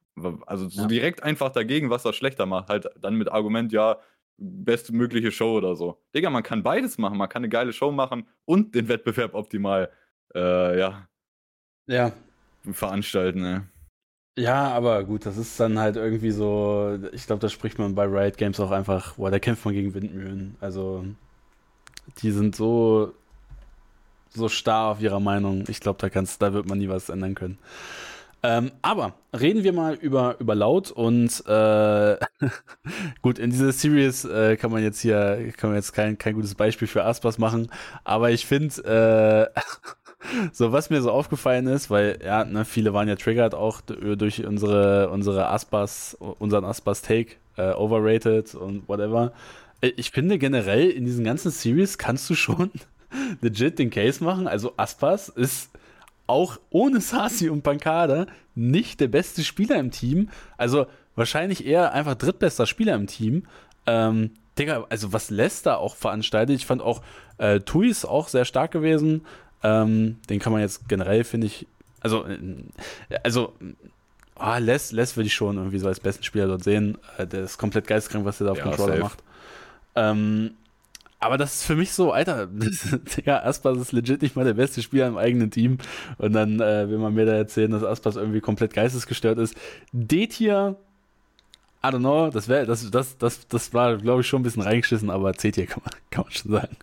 Also 0.46 0.68
so 0.68 0.82
ja. 0.82 0.86
direkt 0.88 1.22
einfach 1.22 1.50
dagegen, 1.50 1.90
was 1.90 2.02
das 2.02 2.16
schlechter 2.16 2.46
macht. 2.46 2.68
Halt 2.68 2.88
dann 3.00 3.16
mit 3.16 3.30
Argument, 3.30 3.72
ja, 3.72 3.98
beste 4.38 4.94
mögliche 4.94 5.30
Show 5.30 5.56
oder 5.56 5.76
so. 5.76 6.02
Digga, 6.14 6.30
man 6.30 6.42
kann 6.42 6.62
beides 6.62 6.98
machen. 6.98 7.18
Man 7.18 7.28
kann 7.28 7.40
eine 7.40 7.48
geile 7.48 7.72
Show 7.72 7.90
machen 7.92 8.26
und 8.44 8.74
den 8.74 8.88
Wettbewerb 8.88 9.34
optimal, 9.34 9.90
äh, 10.34 10.78
ja. 10.78 11.08
Ja. 11.86 12.12
Veranstalten, 12.72 13.40
ne? 13.42 13.68
Ja, 14.38 14.68
aber 14.68 15.02
gut, 15.04 15.24
das 15.24 15.38
ist 15.38 15.58
dann 15.58 15.78
halt 15.78 15.96
irgendwie 15.96 16.30
so, 16.30 16.98
ich 17.12 17.26
glaube, 17.26 17.40
da 17.40 17.48
spricht 17.48 17.78
man 17.78 17.94
bei 17.94 18.04
Riot 18.04 18.36
Games 18.36 18.60
auch 18.60 18.70
einfach, 18.70 19.14
boah, 19.14 19.30
da 19.30 19.38
kämpft 19.38 19.64
man 19.64 19.72
gegen 19.72 19.94
Windmühlen. 19.94 20.56
Also, 20.60 21.06
die 22.18 22.30
sind 22.32 22.54
so, 22.54 23.14
so 24.28 24.48
starr 24.50 24.90
auf 24.90 25.00
ihrer 25.00 25.20
Meinung. 25.20 25.64
Ich 25.68 25.80
glaube, 25.80 25.98
da 26.00 26.10
kannst, 26.10 26.42
da 26.42 26.52
wird 26.52 26.68
man 26.68 26.78
nie 26.78 26.88
was 26.88 27.08
ändern 27.08 27.34
können. 27.34 27.58
Ähm, 28.46 28.70
aber 28.80 29.14
reden 29.36 29.64
wir 29.64 29.72
mal 29.72 29.94
über, 29.94 30.36
über 30.38 30.54
Laut 30.54 30.92
und 30.92 31.44
äh, 31.48 32.16
gut, 33.22 33.40
in 33.40 33.50
dieser 33.50 33.72
Series 33.72 34.24
äh, 34.24 34.56
kann 34.56 34.70
man 34.70 34.84
jetzt 34.84 35.00
hier, 35.00 35.52
kann 35.56 35.70
man 35.70 35.76
jetzt 35.76 35.92
kein, 35.92 36.16
kein 36.16 36.34
gutes 36.34 36.54
Beispiel 36.54 36.86
für 36.86 37.04
Aspas 37.04 37.38
machen, 37.38 37.72
aber 38.04 38.30
ich 38.30 38.46
finde, 38.46 39.50
äh, 39.56 39.60
so, 40.52 40.70
was 40.70 40.90
mir 40.90 41.02
so 41.02 41.10
aufgefallen 41.10 41.66
ist, 41.66 41.90
weil, 41.90 42.20
ja, 42.24 42.44
ne, 42.44 42.64
viele 42.64 42.92
waren 42.92 43.08
ja 43.08 43.16
triggert 43.16 43.56
auch 43.56 43.80
durch 43.80 44.46
unsere, 44.46 45.10
unsere 45.10 45.48
Aspas, 45.48 46.16
unseren 46.38 46.64
Aspas-Take, 46.64 47.32
äh, 47.56 47.72
overrated 47.72 48.54
und 48.54 48.88
whatever. 48.88 49.32
Äh, 49.80 49.88
ich 49.96 50.12
finde 50.12 50.38
generell 50.38 50.88
in 50.88 51.04
diesen 51.04 51.24
ganzen 51.24 51.50
Series 51.50 51.98
kannst 51.98 52.30
du 52.30 52.36
schon 52.36 52.70
legit 53.40 53.80
den 53.80 53.90
Case 53.90 54.22
machen. 54.22 54.46
Also 54.46 54.72
Aspas 54.76 55.30
ist 55.30 55.70
auch 56.26 56.58
ohne 56.70 57.00
Sasi 57.00 57.48
und 57.48 57.62
Pankada 57.62 58.26
nicht 58.54 59.00
der 59.00 59.08
beste 59.08 59.44
Spieler 59.44 59.76
im 59.76 59.90
Team. 59.90 60.30
Also 60.56 60.86
wahrscheinlich 61.14 61.66
eher 61.66 61.92
einfach 61.92 62.14
drittbester 62.14 62.66
Spieler 62.66 62.94
im 62.94 63.06
Team. 63.06 63.44
Ähm, 63.86 64.30
Digga, 64.58 64.86
also 64.88 65.12
was 65.12 65.30
Leicester 65.30 65.78
auch 65.78 65.96
veranstaltet, 65.96 66.56
ich 66.56 66.66
fand 66.66 66.82
auch 66.82 67.02
äh, 67.38 67.60
Tui 67.60 67.88
ist 67.88 68.04
auch 68.04 68.28
sehr 68.28 68.44
stark 68.44 68.70
gewesen. 68.70 69.22
Ähm, 69.62 70.16
den 70.28 70.38
kann 70.38 70.52
man 70.52 70.62
jetzt 70.62 70.88
generell, 70.88 71.24
finde 71.24 71.46
ich, 71.46 71.66
also, 72.00 72.24
äh, 72.26 72.38
also, 73.22 73.52
ah, 74.36 74.58
Les, 74.58 74.92
Les 74.92 75.16
würde 75.16 75.26
ich 75.26 75.34
schon 75.34 75.56
irgendwie 75.56 75.78
so 75.78 75.88
als 75.88 76.00
besten 76.00 76.22
Spieler 76.22 76.46
dort 76.46 76.64
sehen. 76.64 76.98
Äh, 77.18 77.26
der 77.26 77.44
ist 77.44 77.58
komplett 77.58 77.86
geisteskrank, 77.86 78.24
was 78.24 78.38
der 78.38 78.46
da 78.46 78.52
auf 78.52 78.58
ja, 78.58 78.64
Controller 78.64 78.92
safe. 78.92 79.02
macht. 79.02 79.22
Ähm, 79.96 80.52
aber 81.18 81.38
das 81.38 81.56
ist 81.56 81.62
für 81.64 81.76
mich 81.76 81.92
so, 81.92 82.12
Alter, 82.12 82.48
ja, 83.24 83.42
Aspas 83.42 83.78
ist 83.78 83.92
legit 83.92 84.22
nicht 84.22 84.36
mal 84.36 84.44
der 84.44 84.54
beste 84.54 84.82
Spieler 84.82 85.06
im 85.06 85.16
eigenen 85.16 85.50
Team. 85.50 85.78
Und 86.18 86.32
dann 86.32 86.60
äh, 86.60 86.88
will 86.88 86.98
man 86.98 87.14
mir 87.14 87.26
da 87.26 87.32
erzählen, 87.32 87.70
dass 87.70 87.82
Aspas 87.82 88.16
irgendwie 88.16 88.40
komplett 88.40 88.74
geistesgestört 88.74 89.38
ist. 89.38 89.54
D-Tier 89.92 90.76
I 91.86 91.90
don't 91.90 92.00
know, 92.00 92.30
das, 92.30 92.48
wär, 92.48 92.66
das, 92.66 92.90
das, 92.90 93.16
das, 93.16 93.46
das 93.46 93.72
war, 93.72 93.98
glaube 93.98 94.22
ich, 94.22 94.26
schon 94.26 94.40
ein 94.40 94.42
bisschen 94.42 94.62
reingeschissen, 94.62 95.08
aber 95.08 95.34
C-Tier 95.34 95.66
kann 95.66 95.82
man, 95.84 95.94
kann 96.10 96.24
man 96.24 96.32
schon 96.32 96.52
sagen. 96.52 96.76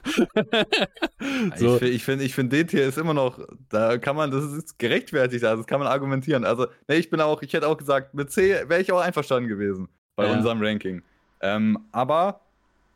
so. 1.58 1.82
Ich 1.82 2.06
finde, 2.06 2.24
ich 2.24 2.34
finde, 2.34 2.56
D-Tier 2.58 2.88
ist 2.88 2.98
immer 2.98 3.14
noch, 3.14 3.40
da 3.70 3.98
kann 3.98 4.16
man, 4.16 4.32
das 4.32 4.46
ist 4.46 4.80
gerechtfertigt, 4.80 5.44
also 5.44 5.64
das 5.64 5.68
kann 5.68 5.80
man 5.80 5.90
argumentieren. 5.90 6.46
Also, 6.46 6.68
ne, 6.88 6.96
ich 6.96 7.10
bin 7.10 7.20
auch, 7.20 7.42
ich 7.42 7.52
hätte 7.52 7.68
auch 7.68 7.78
gesagt, 7.78 8.14
mit 8.14 8.32
C 8.32 8.70
wäre 8.70 8.80
ich 8.80 8.92
auch 8.94 9.02
einverstanden 9.02 9.50
gewesen 9.50 9.90
bei 10.16 10.26
ja. 10.26 10.34
unserem 10.34 10.62
Ranking. 10.62 11.02
Ähm, 11.42 11.80
aber 11.92 12.40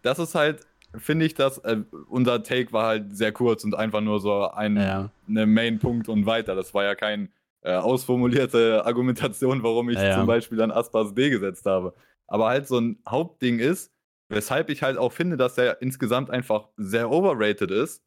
das 0.02 0.19
ist 0.19 0.34
halt, 0.34 0.65
finde 0.95 1.26
ich, 1.26 1.34
dass 1.34 1.58
äh, 1.60 1.84
unser 2.08 2.43
Take 2.43 2.71
war 2.73 2.88
halt 2.88 3.15
sehr 3.15 3.32
kurz 3.32 3.63
und 3.63 3.76
einfach 3.76 4.02
nur 4.02 4.19
so 4.19 4.50
ein 4.50 4.78
ja. 4.78 5.10
ne 5.28 5.45
Main-Punkt 5.45 6.10
und 6.10 6.26
weiter. 6.26 6.56
Das 6.56 6.73
war 6.73 6.84
ja 6.84 6.95
kein 6.95 7.30
äh, 7.62 7.76
ausformulierte 7.76 8.86
Argumentation, 8.86 9.63
warum 9.63 9.89
ich 9.89 10.00
ja, 10.00 10.15
zum 10.15 10.28
Beispiel 10.28 10.58
dann 10.58 10.71
Aspas 10.71 11.13
B 11.13 11.30
gesetzt 11.30 11.65
habe. 11.65 11.93
Aber 12.28 12.47
halt 12.47 12.67
so 12.67 12.80
ein 12.80 13.00
Hauptding 13.08 13.60
ist, 13.60 13.91
weshalb 14.30 14.69
ich 14.69 14.84
halt 14.84 14.97
auch 14.97 15.13
finde, 15.13 15.38
dass 15.38 15.58
er 15.58 15.82
insgesamt 15.82 16.30
einfach 16.30 16.69
sehr 16.78 17.10
overrated 17.12 17.71
ist. 17.71 18.04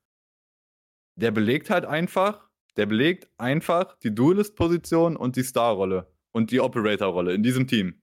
Der 1.17 1.31
belegt 1.31 1.71
halt 1.71 1.85
einfach, 1.85 2.49
der 2.77 2.87
belegt 2.87 3.29
einfach 3.37 3.97
die 3.99 4.15
Duelist-Position 4.15 5.17
und 5.17 5.37
die 5.37 5.43
Star-Rolle 5.43 6.07
und 6.33 6.51
die 6.51 6.61
Operator-Rolle 6.61 7.35
in 7.35 7.43
diesem 7.43 7.67
Team. 7.67 8.01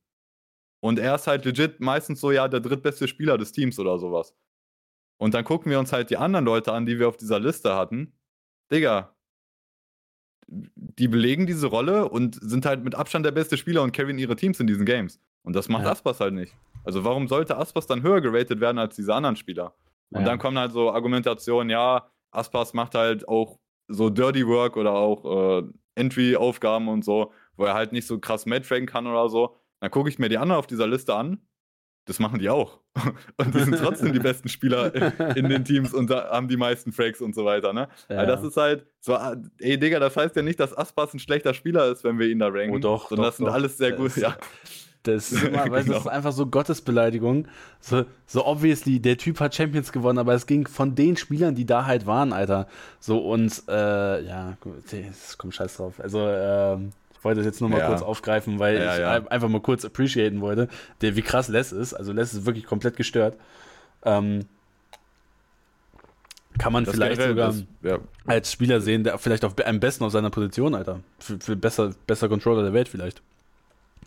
Und 0.80 1.00
er 1.00 1.16
ist 1.16 1.28
halt 1.28 1.46
legit 1.46 1.80
meistens 1.80 2.22
so, 2.22 2.32
ja, 2.32 2.48
der 2.48 2.60
drittbeste 2.60 3.08
Spieler 3.08 3.38
des 3.38 3.52
Teams 3.52 3.80
oder 3.80 3.98
sowas. 3.98 4.36
Und 5.18 5.34
dann 5.34 5.44
gucken 5.44 5.72
wir 5.72 5.80
uns 5.80 5.92
halt 5.92 6.10
die 6.10 6.18
anderen 6.18 6.46
Leute 6.46 6.74
an, 6.74 6.86
die 6.86 7.00
wir 7.00 7.08
auf 7.08 7.18
dieser 7.18 7.40
Liste 7.40 7.76
hatten. 7.76 8.14
Digga, 8.72 9.16
die 10.48 11.08
belegen 11.08 11.46
diese 11.46 11.68
Rolle 11.68 12.08
und 12.08 12.36
sind 12.42 12.66
halt 12.66 12.84
mit 12.84 12.96
Abstand 12.96 13.26
der 13.26 13.32
beste 13.32 13.58
Spieler 13.58 13.84
und 13.84 13.92
carryen 13.92 14.20
ihre 14.20 14.36
Teams 14.36 14.60
in 14.60 14.68
diesen 14.68 14.86
Games. 14.86 15.20
Und 15.44 15.56
das 15.56 15.70
macht 15.70 15.86
ja. 15.86 15.92
Aspas 15.92 16.20
halt 16.20 16.34
nicht. 16.34 16.56
Also 16.84 17.04
warum 17.04 17.28
sollte 17.28 17.58
Aspas 17.58 17.88
dann 17.88 18.04
höher 18.04 18.22
geratet 18.22 18.60
werden 18.60 18.78
als 18.78 18.96
diese 18.96 19.14
anderen 19.14 19.36
Spieler? 19.36 19.76
Und 20.12 20.22
ja. 20.22 20.26
dann 20.26 20.40
kommen 20.40 20.58
halt 20.58 20.72
so 20.72 20.92
Argumentationen, 20.92 21.70
ja, 21.70 22.10
Aspas 22.32 22.74
macht 22.74 22.96
halt 22.96 23.28
auch 23.28 23.60
so 23.88 24.10
Dirty 24.10 24.46
Work 24.48 24.78
oder 24.78 24.94
auch 24.94 25.62
äh, 25.62 25.68
Entry-Aufgaben 25.96 26.88
und 26.88 27.04
so, 27.04 27.34
wo 27.56 27.66
er 27.66 27.74
halt 27.74 27.92
nicht 27.92 28.08
so 28.08 28.20
krass 28.20 28.46
Matchraken 28.46 28.86
kann 28.86 29.08
oder 29.08 29.30
so. 29.30 29.56
Dann 29.80 29.92
gucke 29.92 30.10
ich 30.10 30.20
mir 30.20 30.30
die 30.30 30.38
anderen 30.38 30.60
auf 30.60 30.68
dieser 30.68 30.88
Liste 30.88 31.16
an 31.16 31.42
das 32.08 32.20
machen 32.20 32.40
die 32.40 32.50
auch. 32.50 32.80
Und 33.38 33.54
die 33.54 33.60
sind 33.60 33.78
trotzdem 33.78 34.14
die 34.14 34.20
besten 34.20 34.50
Spieler 34.50 34.94
in 35.36 35.50
den 35.50 35.64
Teams 35.64 35.94
und 35.94 36.10
haben 36.10 36.48
die 36.48 36.58
meisten 36.58 36.92
Frags 36.92 37.22
und 37.22 37.36
so 37.36 37.46
weiter. 37.46 37.74
Ne? 37.74 37.88
Ja. 38.10 38.26
das 38.26 38.44
ist 38.44 38.58
halt 38.58 38.86
so, 39.00 39.16
ah, 39.16 39.36
ey 39.60 39.78
Digga, 39.78 40.00
das 40.00 40.18
heißt 40.18 40.36
ja 40.36 40.42
nicht, 40.42 40.60
dass 40.60 40.78
Aspas 40.78 41.14
ein 41.14 41.20
schlechter 41.20 41.54
Spieler 41.54 41.92
ist, 41.92 42.04
wenn 42.04 42.20
wir 42.20 42.28
ihn 42.28 42.40
da 42.40 42.48
ranken. 42.48 42.76
Oh 42.76 42.80
doch, 42.80 43.10
sondern 43.10 43.24
doch, 43.24 43.30
das 43.30 43.38
sind 43.38 43.46
doch. 43.48 43.54
alles 43.54 43.78
sehr 43.78 43.92
gut, 43.94 44.16
ja. 44.18 44.36
Das 45.04 45.32
ist, 45.32 45.44
immer, 45.44 45.64
genau. 45.64 45.76
das 45.76 46.02
ist 46.02 46.08
einfach 46.08 46.32
so 46.32 46.46
Gottesbeleidigung. 46.46 47.48
So, 47.80 48.06
so 48.26 48.46
obviously, 48.46 49.00
der 49.00 49.18
Typ 49.18 49.40
hat 49.40 49.56
Champions 49.56 49.92
gewonnen, 49.92 50.20
aber 50.20 50.34
es 50.34 50.46
ging 50.46 50.68
von 50.68 50.96
den 50.96 51.18
Spielern, 51.18 51.56
die 51.56 51.66
da 51.66 51.86
halt 51.86 52.06
waren, 52.06 52.34
Alter. 52.34 52.68
So 53.00 53.20
und 53.20 53.64
äh, 53.70 54.26
ja, 54.26 54.58
gut, 54.60 54.84
komm 55.38 55.52
scheiß 55.52 55.78
drauf. 55.78 56.00
Also, 56.00 56.28
ähm, 56.28 56.92
ich 57.18 57.24
wollte 57.24 57.40
das 57.40 57.46
jetzt 57.46 57.62
nur 57.62 57.70
mal 57.70 57.80
ja. 57.80 57.88
kurz 57.88 58.02
aufgreifen, 58.02 58.60
weil 58.60 58.78
ja, 58.78 58.94
ich 58.94 59.00
ja. 59.00 59.28
einfach 59.28 59.50
mal 59.50 59.62
kurz 59.62 59.86
appreciaten 59.86 60.42
wollte, 60.42 60.68
der, 61.02 61.16
wie 61.16 61.22
krass 61.22 61.48
Les 61.48 61.72
ist. 61.72 61.94
Also 61.94 62.14
Les 62.14 62.34
ist 62.34 62.46
wirklich 62.46 62.66
komplett 62.66 62.96
gestört. 62.96 63.38
Ähm, 64.04 64.46
kann 66.58 66.74
man 66.74 66.86
das 66.86 66.96
vielleicht 66.96 67.22
sogar 67.22 67.54
das, 67.82 68.00
als 68.26 68.52
Spieler 68.52 68.82
sehen, 68.82 69.04
der 69.04 69.18
vielleicht 69.18 69.46
auf, 69.46 69.54
am 69.64 69.80
besten 69.80 70.04
auf 70.04 70.12
seiner 70.12 70.30
Position, 70.30 70.76
Alter. 70.76 71.02
Für, 71.20 71.40
für 71.40 71.56
besser, 71.56 71.94
besser 72.08 72.30
Controller 72.30 72.64
der 72.64 72.74
Welt 72.74 72.90
vielleicht. 72.90 73.22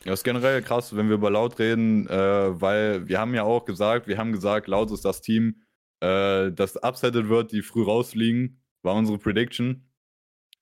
Ja, 0.04 0.12
ist 0.12 0.24
generell 0.24 0.62
krass, 0.62 0.96
wenn 0.96 1.08
wir 1.08 1.16
über 1.16 1.30
Laut 1.30 1.58
reden, 1.58 2.08
äh, 2.08 2.60
weil 2.60 3.06
wir 3.06 3.20
haben 3.20 3.34
ja 3.34 3.42
auch 3.42 3.64
gesagt, 3.64 4.08
wir 4.08 4.18
haben 4.18 4.32
gesagt, 4.32 4.66
Laut 4.66 4.90
ist 4.90 5.04
das 5.04 5.20
Team, 5.20 5.62
äh, 6.00 6.50
das 6.52 6.76
upsetted 6.82 7.28
wird, 7.28 7.52
die 7.52 7.62
früh 7.62 7.84
rausfliegen, 7.84 8.62
war 8.82 8.94
unsere 8.94 9.18
Prediction. 9.18 9.86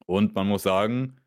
Und 0.06 0.34
man 0.34 0.48
muss 0.48 0.62
sagen, 0.62 1.20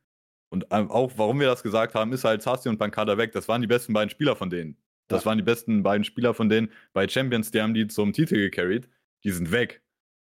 und 0.52 0.70
auch, 0.70 1.14
warum 1.16 1.40
wir 1.40 1.48
das 1.48 1.64
gesagt 1.64 1.96
haben, 1.96 2.12
ist 2.12 2.26
halt 2.26 2.42
Sassi 2.42 2.68
und 2.68 2.78
Bankada 2.78 3.18
weg. 3.18 3.32
Das 3.32 3.48
waren 3.48 3.62
die 3.62 3.68
besten 3.68 3.94
beiden 3.94 4.10
Spieler 4.10 4.36
von 4.36 4.50
denen. 4.50 4.76
Das 5.08 5.24
ja. 5.24 5.28
waren 5.28 5.38
die 5.38 5.44
besten 5.44 5.82
beiden 5.82 6.04
Spieler 6.04 6.34
von 6.34 6.50
denen. 6.50 6.70
Bei 6.92 7.08
Champions, 7.08 7.52
die 7.52 7.62
haben 7.62 7.74
die 7.74 7.88
zum 7.88 8.12
Titel 8.12 8.36
gecarried. 8.36 8.90
Die 9.24 9.32
sind 9.32 9.52
weg. 9.54 9.82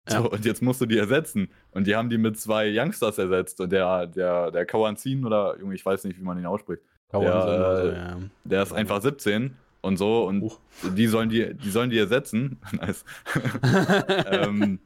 Ja. 0.09 0.23
So, 0.23 0.31
und 0.31 0.43
jetzt 0.43 0.63
musst 0.63 0.81
du 0.81 0.87
die 0.87 0.97
ersetzen. 0.97 1.49
Und 1.69 1.85
die 1.85 1.95
haben 1.95 2.09
die 2.09 2.17
mit 2.17 2.39
zwei 2.39 2.67
Youngsters 2.67 3.19
ersetzt. 3.19 3.61
Und 3.61 3.71
der, 3.71 4.07
der, 4.07 4.49
der 4.49 4.65
Kawanzin 4.65 5.23
oder, 5.23 5.55
Junge, 5.59 5.75
ich 5.75 5.85
weiß 5.85 6.03
nicht, 6.05 6.17
wie 6.17 6.23
man 6.23 6.39
ihn 6.39 6.47
ausspricht. 6.47 6.81
Der, 7.13 7.19
so, 7.21 7.87
ja. 7.89 8.17
der 8.43 8.63
ist 8.63 8.73
einfach 8.73 9.01
17 9.01 9.55
und 9.81 9.97
so. 9.97 10.25
Und 10.25 10.51
die 10.95 11.05
sollen 11.05 11.29
die, 11.29 11.53
die 11.53 11.69
sollen 11.69 11.91
die 11.91 11.99
ersetzen. 11.99 12.59
nice. 12.71 13.05
ähm, 14.31 14.79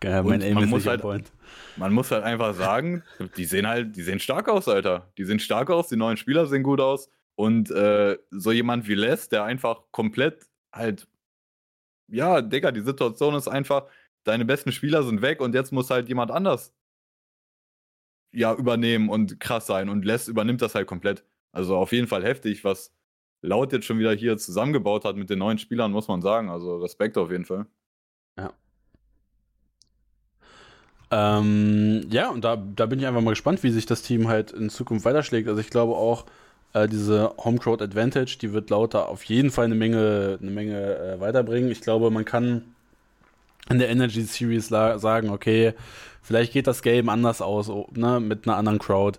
Geil, 0.00 0.22
mein 0.22 0.42
Aim 0.42 0.58
ist 0.58 0.70
nicht 0.70 0.86
halt, 0.86 1.02
point. 1.02 1.30
Man 1.76 1.92
muss 1.92 2.10
halt 2.10 2.24
einfach 2.24 2.54
sagen, 2.54 3.02
die 3.36 3.44
sehen 3.44 3.66
halt, 3.66 3.94
die 3.96 4.02
sehen 4.02 4.18
stark 4.18 4.48
aus, 4.48 4.66
Alter. 4.66 5.12
Die 5.18 5.24
sehen 5.24 5.38
stark 5.38 5.70
aus, 5.70 5.88
die 5.88 5.96
neuen 5.96 6.16
Spieler 6.16 6.46
sehen 6.46 6.62
gut 6.62 6.80
aus. 6.80 7.10
Und 7.34 7.70
äh, 7.70 8.18
so 8.30 8.52
jemand 8.52 8.88
wie 8.88 8.94
Les, 8.94 9.28
der 9.28 9.44
einfach 9.44 9.82
komplett 9.92 10.48
halt, 10.72 11.06
ja, 12.08 12.40
Digga, 12.40 12.72
die 12.72 12.80
Situation 12.80 13.34
ist 13.34 13.48
einfach, 13.48 13.86
deine 14.24 14.44
besten 14.44 14.72
Spieler 14.72 15.02
sind 15.02 15.22
weg 15.22 15.40
und 15.40 15.54
jetzt 15.54 15.72
muss 15.72 15.90
halt 15.90 16.08
jemand 16.08 16.30
anders 16.30 16.74
ja 18.32 18.54
übernehmen 18.54 19.08
und 19.08 19.40
krass 19.40 19.66
sein 19.66 19.88
und 19.88 20.04
Les 20.04 20.28
übernimmt 20.28 20.62
das 20.62 20.74
halt 20.74 20.86
komplett. 20.86 21.24
Also 21.52 21.76
auf 21.76 21.92
jeden 21.92 22.06
Fall 22.06 22.24
heftig, 22.24 22.64
was 22.64 22.94
Laut 23.42 23.72
jetzt 23.72 23.86
schon 23.86 23.98
wieder 23.98 24.12
hier 24.12 24.36
zusammengebaut 24.36 25.06
hat 25.06 25.16
mit 25.16 25.30
den 25.30 25.38
neuen 25.38 25.56
Spielern, 25.56 25.92
muss 25.92 26.08
man 26.08 26.20
sagen. 26.20 26.50
Also 26.50 26.76
Respekt 26.76 27.16
auf 27.16 27.30
jeden 27.30 27.46
Fall. 27.46 27.66
Ja. 28.36 28.52
Ähm, 31.10 32.06
ja, 32.10 32.30
und 32.30 32.44
da, 32.44 32.56
da 32.56 32.86
bin 32.86 33.00
ich 33.00 33.06
einfach 33.06 33.20
mal 33.20 33.30
gespannt, 33.30 33.62
wie 33.62 33.70
sich 33.70 33.86
das 33.86 34.02
Team 34.02 34.28
halt 34.28 34.52
in 34.52 34.70
Zukunft 34.70 35.04
weiterschlägt. 35.04 35.48
Also 35.48 35.60
ich 35.60 35.70
glaube 35.70 35.94
auch, 35.94 36.24
äh, 36.72 36.88
diese 36.88 37.34
Homecrowd 37.36 37.82
Advantage, 37.82 38.38
die 38.40 38.52
wird 38.52 38.70
Lauter 38.70 39.08
auf 39.08 39.24
jeden 39.24 39.50
Fall 39.50 39.64
eine 39.64 39.74
Menge, 39.74 40.38
eine 40.40 40.50
Menge 40.50 40.96
äh, 40.96 41.20
weiterbringen. 41.20 41.70
Ich 41.70 41.80
glaube, 41.80 42.10
man 42.10 42.24
kann 42.24 42.62
in 43.68 43.78
der 43.78 43.88
Energy 43.88 44.22
Series 44.22 44.68
sagen, 44.68 45.30
okay, 45.30 45.74
vielleicht 46.22 46.52
geht 46.52 46.66
das 46.66 46.82
Game 46.82 47.08
anders 47.08 47.40
aus, 47.40 47.70
ne, 47.92 48.20
mit 48.20 48.46
einer 48.46 48.56
anderen 48.56 48.78
Crowd. 48.78 49.18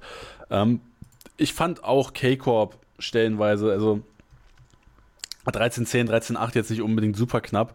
Ähm, 0.50 0.82
ich 1.38 1.54
fand 1.54 1.84
auch 1.84 2.14
K-Corp 2.14 2.78
stellenweise, 3.00 3.72
also 3.72 4.02
13-10, 5.46 6.10
13-8 6.10 6.56
jetzt 6.56 6.70
nicht 6.70 6.82
unbedingt 6.82 7.18
super 7.18 7.42
knapp, 7.42 7.74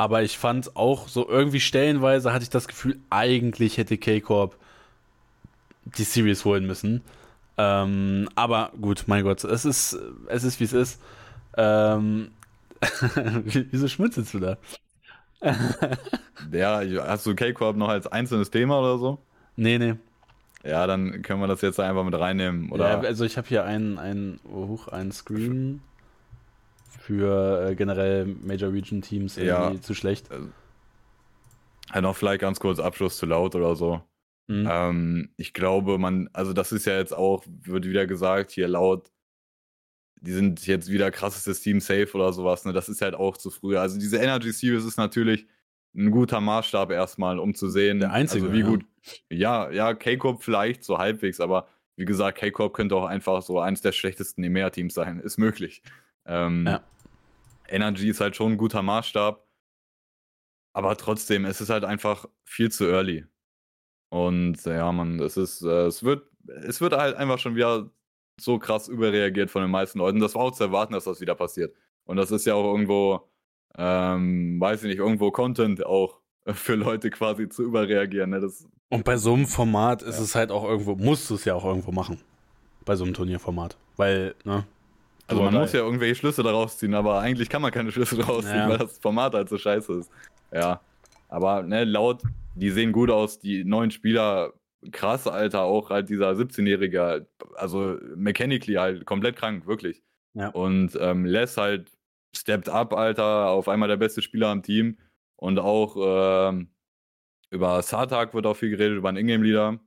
aber 0.00 0.22
ich 0.22 0.38
fand 0.38 0.76
auch 0.76 1.08
so 1.08 1.28
irgendwie 1.28 1.60
stellenweise 1.60 2.32
hatte 2.32 2.42
ich 2.42 2.48
das 2.48 2.66
Gefühl, 2.68 2.98
eigentlich 3.10 3.76
hätte 3.76 3.98
K-Corp 3.98 4.56
die 5.84 6.04
Series 6.04 6.46
holen 6.46 6.66
müssen. 6.66 7.02
Ähm, 7.58 8.26
aber 8.34 8.72
gut, 8.80 9.04
mein 9.08 9.24
Gott, 9.24 9.44
es 9.44 9.66
ist, 9.66 9.98
es 10.28 10.42
ist 10.42 10.58
wie 10.58 10.64
es 10.64 10.72
ist. 10.72 11.02
Ähm, 11.54 12.30
Wieso 13.44 13.88
schmunzelst 13.88 14.32
du 14.32 14.38
da? 14.38 14.56
ja, 16.50 16.80
hast 17.06 17.26
du 17.26 17.34
K-Corp 17.34 17.76
noch 17.76 17.90
als 17.90 18.06
einzelnes 18.06 18.50
Thema 18.50 18.80
oder 18.80 18.96
so? 18.96 19.18
Nee, 19.56 19.76
nee. 19.76 19.96
Ja, 20.64 20.86
dann 20.86 21.20
können 21.20 21.42
wir 21.42 21.46
das 21.46 21.60
jetzt 21.60 21.78
einfach 21.78 22.04
mit 22.04 22.18
reinnehmen, 22.18 22.72
oder? 22.72 22.88
Ja, 22.88 23.00
also 23.00 23.26
ich 23.26 23.36
habe 23.36 23.48
hier 23.48 23.64
einen, 23.64 23.98
einen, 23.98 24.40
oh, 24.50 24.78
einen 24.90 25.12
Screen 25.12 25.82
für 27.10 27.70
äh, 27.70 27.74
generell 27.74 28.24
Major 28.24 28.72
Region 28.72 29.02
Teams 29.02 29.36
irgendwie 29.36 29.74
ja. 29.74 29.80
zu 29.80 29.94
schlecht. 29.94 30.30
Also, 30.30 30.48
halt 31.90 32.02
noch 32.04 32.16
vielleicht 32.16 32.40
ganz 32.40 32.60
kurz 32.60 32.78
Abschluss 32.78 33.16
zu 33.16 33.26
laut 33.26 33.56
oder 33.56 33.74
so. 33.74 34.00
Mhm. 34.46 34.68
Ähm, 34.70 35.30
ich 35.36 35.52
glaube, 35.52 35.98
man, 35.98 36.30
also 36.32 36.52
das 36.52 36.70
ist 36.70 36.86
ja 36.86 36.96
jetzt 36.96 37.12
auch, 37.12 37.44
wird 37.46 37.84
wieder 37.84 38.06
gesagt, 38.06 38.52
hier 38.52 38.68
laut, 38.68 39.10
die 40.20 40.30
sind 40.30 40.64
jetzt 40.68 40.88
wieder 40.88 41.10
krassestes 41.10 41.60
Team 41.60 41.80
safe 41.80 42.10
oder 42.14 42.32
sowas, 42.32 42.64
ne? 42.64 42.72
Das 42.72 42.88
ist 42.88 43.02
halt 43.02 43.16
auch 43.16 43.36
zu 43.36 43.50
früh. 43.50 43.76
Also 43.76 43.98
diese 43.98 44.18
Energy 44.18 44.52
Series 44.52 44.84
ist 44.84 44.96
natürlich 44.96 45.46
ein 45.96 46.12
guter 46.12 46.40
Maßstab 46.40 46.92
erstmal, 46.92 47.40
um 47.40 47.54
zu 47.54 47.68
sehen, 47.70 47.98
Der 47.98 48.12
einzige, 48.12 48.44
also 48.44 48.54
wie 48.54 48.60
ja. 48.60 48.66
gut. 48.66 48.84
Ja, 49.30 49.70
ja, 49.70 49.94
K-Corp 49.94 50.44
vielleicht 50.44 50.84
so 50.84 50.98
halbwegs, 50.98 51.40
aber 51.40 51.66
wie 51.96 52.04
gesagt, 52.04 52.38
K-Corp 52.38 52.72
könnte 52.72 52.94
auch 52.94 53.06
einfach 53.06 53.42
so 53.42 53.58
eins 53.58 53.80
der 53.80 53.90
schlechtesten 53.90 54.44
EMEA-Teams 54.44 54.94
sein. 54.94 55.18
Ist 55.18 55.38
möglich. 55.38 55.82
Ähm, 56.26 56.66
ja. 56.66 56.82
Energy 57.70 58.08
ist 58.08 58.20
halt 58.20 58.36
schon 58.36 58.52
ein 58.52 58.58
guter 58.58 58.82
Maßstab. 58.82 59.46
Aber 60.72 60.96
trotzdem, 60.96 61.44
es 61.44 61.60
ist 61.60 61.70
halt 61.70 61.84
einfach 61.84 62.26
viel 62.44 62.70
zu 62.70 62.84
early. 62.84 63.26
Und 64.10 64.64
ja, 64.64 64.90
man, 64.92 65.20
es 65.20 65.36
ist, 65.36 65.62
äh, 65.62 65.86
es 65.86 66.02
wird, 66.02 66.26
es 66.64 66.80
wird 66.80 66.94
halt 66.94 67.16
einfach 67.16 67.38
schon 67.38 67.54
wieder 67.54 67.90
so 68.40 68.58
krass 68.58 68.88
überreagiert 68.88 69.50
von 69.50 69.62
den 69.62 69.70
meisten 69.70 69.98
Leuten. 69.98 70.20
Das 70.20 70.34
war 70.34 70.42
auch 70.42 70.52
zu 70.52 70.64
erwarten, 70.64 70.92
dass 70.92 71.04
das 71.04 71.20
wieder 71.20 71.34
passiert. 71.34 71.74
Und 72.04 72.16
das 72.16 72.30
ist 72.30 72.46
ja 72.46 72.54
auch 72.54 72.64
irgendwo, 72.64 73.28
ähm, 73.76 74.60
weiß 74.60 74.82
ich 74.82 74.88
nicht, 74.88 74.98
irgendwo 74.98 75.30
Content 75.30 75.84
auch 75.84 76.20
für 76.46 76.74
Leute 76.74 77.10
quasi 77.10 77.48
zu 77.48 77.62
überreagieren. 77.62 78.30
Ne? 78.30 78.40
Das, 78.40 78.66
und 78.88 79.04
bei 79.04 79.16
so 79.16 79.34
einem 79.34 79.46
Format 79.46 80.02
ist 80.02 80.16
ja. 80.16 80.22
es 80.22 80.34
halt 80.34 80.50
auch 80.50 80.64
irgendwo, 80.64 80.96
musst 80.96 81.30
du 81.30 81.34
es 81.34 81.44
ja 81.44 81.54
auch 81.54 81.64
irgendwo 81.64 81.92
machen. 81.92 82.20
Bei 82.84 82.96
so 82.96 83.04
einem 83.04 83.14
Turnierformat. 83.14 83.76
Weil, 83.96 84.34
ne? 84.44 84.66
Also 85.30 85.42
man 85.42 85.54
muss 85.54 85.72
ja 85.72 85.80
irgendwelche 85.80 86.16
Schlüsse 86.16 86.42
daraus 86.42 86.78
ziehen, 86.78 86.94
aber 86.94 87.20
eigentlich 87.20 87.48
kann 87.48 87.62
man 87.62 87.70
keine 87.70 87.92
Schlüsse 87.92 88.16
daraus 88.16 88.44
ziehen, 88.44 88.56
ja. 88.56 88.68
weil 88.68 88.78
das 88.78 88.98
Format 88.98 89.34
halt 89.34 89.48
so 89.48 89.58
scheiße 89.58 89.92
ist. 89.94 90.10
Ja. 90.52 90.80
Aber 91.28 91.62
ne, 91.62 91.84
laut, 91.84 92.22
die 92.56 92.70
sehen 92.70 92.92
gut 92.92 93.10
aus, 93.10 93.38
die 93.38 93.64
neuen 93.64 93.92
Spieler, 93.92 94.52
krass, 94.90 95.28
Alter, 95.28 95.62
auch 95.62 95.90
halt 95.90 96.08
dieser 96.08 96.32
17-Jährige, 96.32 97.28
also 97.54 97.96
mechanically 98.16 98.74
halt 98.74 99.06
komplett 99.06 99.36
krank, 99.36 99.66
wirklich. 99.66 100.02
Ja. 100.34 100.48
Und 100.48 100.98
ähm, 101.00 101.24
Les 101.24 101.56
halt 101.56 101.92
stepped 102.34 102.68
up, 102.68 102.92
Alter, 102.92 103.50
auf 103.50 103.68
einmal 103.68 103.88
der 103.88 103.96
beste 103.96 104.22
Spieler 104.22 104.48
am 104.48 104.62
Team. 104.62 104.98
Und 105.36 105.58
auch 105.58 105.96
ähm, 106.50 106.70
über 107.50 107.82
Sartak 107.82 108.34
wird 108.34 108.46
auch 108.46 108.56
viel 108.56 108.70
geredet, 108.70 108.98
über 108.98 109.08
einen 109.08 109.18
Ingame-Leader. 109.18 109.78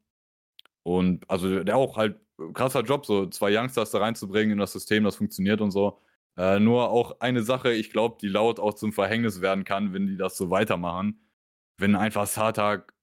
Und 0.84 1.30
also 1.30 1.64
der 1.64 1.78
auch 1.78 1.98
halt 1.98 2.20
krasser 2.54 2.82
Job, 2.82 3.06
so 3.06 3.28
zwei 3.28 3.56
Youngsters 3.58 3.92
da 3.92 4.00
reinzubringen 4.00 4.52
in 4.52 4.58
das 4.58 4.74
System, 4.74 5.04
das 5.04 5.16
funktioniert 5.18 5.62
und 5.62 5.72
so. 5.72 6.02
Äh, 6.38 6.60
nur 6.60 6.90
auch 6.90 7.20
eine 7.20 7.44
Sache, 7.44 7.74
ich 7.74 7.92
glaube, 7.92 8.18
die 8.22 8.28
laut 8.28 8.60
auch 8.60 8.74
zum 8.74 8.94
Verhängnis 8.94 9.42
werden 9.42 9.64
kann, 9.64 9.94
wenn 9.94 10.08
die 10.08 10.18
das 10.18 10.38
so 10.38 10.50
weitermachen. 10.50 11.20
Wenn 11.78 11.96
einfach 11.96 12.28
Sartak 12.28 12.94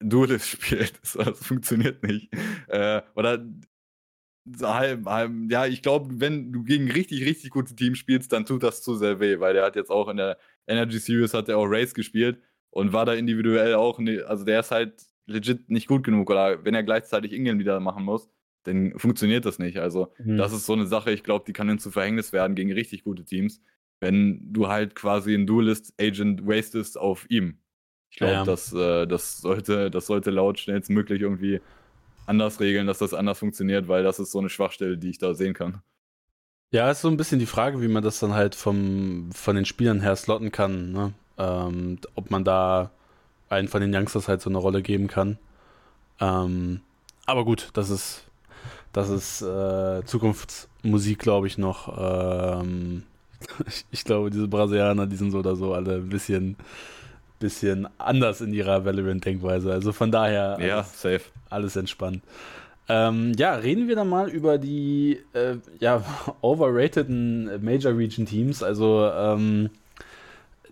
Duelist 0.00 0.48
spielt, 0.48 0.94
das, 1.02 1.38
funktioniert 1.38 2.02
nicht. 2.02 2.32
Äh, 2.68 3.02
oder 3.14 3.44
halb, 4.62 5.06
halb, 5.06 5.32
ja, 5.50 5.66
ich 5.66 5.82
glaube, 5.82 6.20
wenn 6.20 6.52
du 6.52 6.64
gegen 6.64 6.90
richtig, 6.90 7.24
richtig 7.24 7.50
gute 7.50 7.74
Teams 7.74 7.98
spielst, 7.98 8.32
dann 8.32 8.44
tut 8.44 8.62
das 8.62 8.82
zu 8.82 8.94
sehr 8.94 9.20
weh, 9.20 9.40
weil 9.40 9.54
der 9.54 9.64
hat 9.64 9.76
jetzt 9.76 9.90
auch 9.90 10.08
in 10.08 10.18
der 10.18 10.38
Energy 10.66 10.98
Series 10.98 11.34
hat 11.34 11.48
er 11.48 11.58
auch 11.58 11.66
Race 11.66 11.94
gespielt 11.94 12.42
und 12.70 12.92
war 12.92 13.06
da 13.06 13.14
individuell 13.14 13.74
auch, 13.74 13.98
ne, 13.98 14.22
also 14.24 14.44
der 14.44 14.60
ist 14.60 14.70
halt 14.70 15.06
legit 15.26 15.70
nicht 15.70 15.88
gut 15.88 16.04
genug 16.04 16.30
oder 16.30 16.64
wenn 16.64 16.74
er 16.74 16.82
gleichzeitig 16.82 17.32
Ingame 17.32 17.58
wieder 17.58 17.80
machen 17.80 18.04
muss, 18.04 18.28
dann 18.64 18.98
funktioniert 18.98 19.44
das 19.44 19.58
nicht. 19.58 19.78
Also 19.78 20.12
mhm. 20.18 20.36
das 20.36 20.52
ist 20.52 20.66
so 20.66 20.72
eine 20.72 20.86
Sache, 20.86 21.10
ich 21.10 21.22
glaube, 21.22 21.44
die 21.46 21.52
kann 21.52 21.68
dann 21.68 21.78
zu 21.78 21.90
Verhängnis 21.90 22.32
werden 22.32 22.56
gegen 22.56 22.72
richtig 22.72 23.04
gute 23.04 23.24
Teams, 23.24 23.62
wenn 24.00 24.52
du 24.52 24.68
halt 24.68 24.94
quasi 24.94 25.34
einen 25.34 25.46
Duelist-Agent 25.46 26.46
wastest 26.46 26.98
auf 26.98 27.26
ihm. 27.30 27.58
Ich 28.10 28.18
glaube, 28.18 28.32
ja. 28.32 28.44
das, 28.44 28.72
äh, 28.72 29.06
das, 29.06 29.38
sollte, 29.38 29.90
das 29.90 30.06
sollte 30.06 30.30
laut 30.30 30.58
schnellstmöglich 30.58 31.20
irgendwie 31.20 31.60
anders 32.26 32.60
regeln, 32.60 32.86
dass 32.86 32.98
das 32.98 33.12
anders 33.12 33.38
funktioniert, 33.38 33.88
weil 33.88 34.02
das 34.02 34.18
ist 34.18 34.30
so 34.30 34.38
eine 34.38 34.48
Schwachstelle, 34.48 34.96
die 34.96 35.10
ich 35.10 35.18
da 35.18 35.34
sehen 35.34 35.54
kann. 35.54 35.82
Ja, 36.70 36.90
ist 36.90 37.02
so 37.02 37.08
ein 37.08 37.16
bisschen 37.16 37.38
die 37.38 37.46
Frage, 37.46 37.80
wie 37.82 37.88
man 37.88 38.02
das 38.02 38.18
dann 38.18 38.34
halt 38.34 38.54
vom, 38.54 39.30
von 39.32 39.56
den 39.56 39.64
Spielern 39.64 40.00
her 40.00 40.16
slotten 40.16 40.50
kann. 40.50 40.92
Ne? 40.92 41.12
Ähm, 41.38 41.98
ob 42.14 42.30
man 42.30 42.44
da 42.44 42.90
einen 43.54 43.68
von 43.68 43.80
den 43.80 43.94
Youngsters 43.94 44.28
halt 44.28 44.42
so 44.42 44.50
eine 44.50 44.58
Rolle 44.58 44.82
geben 44.82 45.08
kann. 45.08 45.38
Ähm, 46.20 46.80
aber 47.26 47.44
gut, 47.44 47.70
das 47.72 47.90
ist 47.90 48.24
das 48.94 49.10
ist 49.10 49.42
äh, 49.42 50.04
Zukunftsmusik, 50.04 51.18
glaube 51.18 51.48
ich, 51.48 51.58
noch. 51.58 51.98
Ähm, 51.98 53.02
ich, 53.66 53.84
ich, 53.90 54.04
glaube, 54.04 54.30
diese 54.30 54.46
Brasilianer, 54.46 55.06
die 55.06 55.16
sind 55.16 55.32
so 55.32 55.40
oder 55.40 55.56
so 55.56 55.74
alle 55.74 55.96
ein 55.96 56.08
bisschen, 56.08 56.56
bisschen 57.40 57.88
anders 57.98 58.40
in 58.40 58.54
ihrer 58.54 58.84
Valorant-Denkweise. 58.84 59.72
Also 59.72 59.92
von 59.92 60.12
daher 60.12 60.58
ja, 60.60 60.76
alles, 60.76 61.02
safe. 61.02 61.22
alles 61.50 61.74
entspannt. 61.74 62.22
Ähm, 62.88 63.32
ja, 63.36 63.54
reden 63.54 63.88
wir 63.88 63.96
dann 63.96 64.08
mal 64.08 64.28
über 64.28 64.58
die 64.58 65.18
äh, 65.32 65.56
ja, 65.80 66.04
overrateden 66.40 67.64
Major 67.64 67.96
Region 67.98 68.26
Teams. 68.26 68.62
Also 68.62 69.10
ähm, 69.12 69.70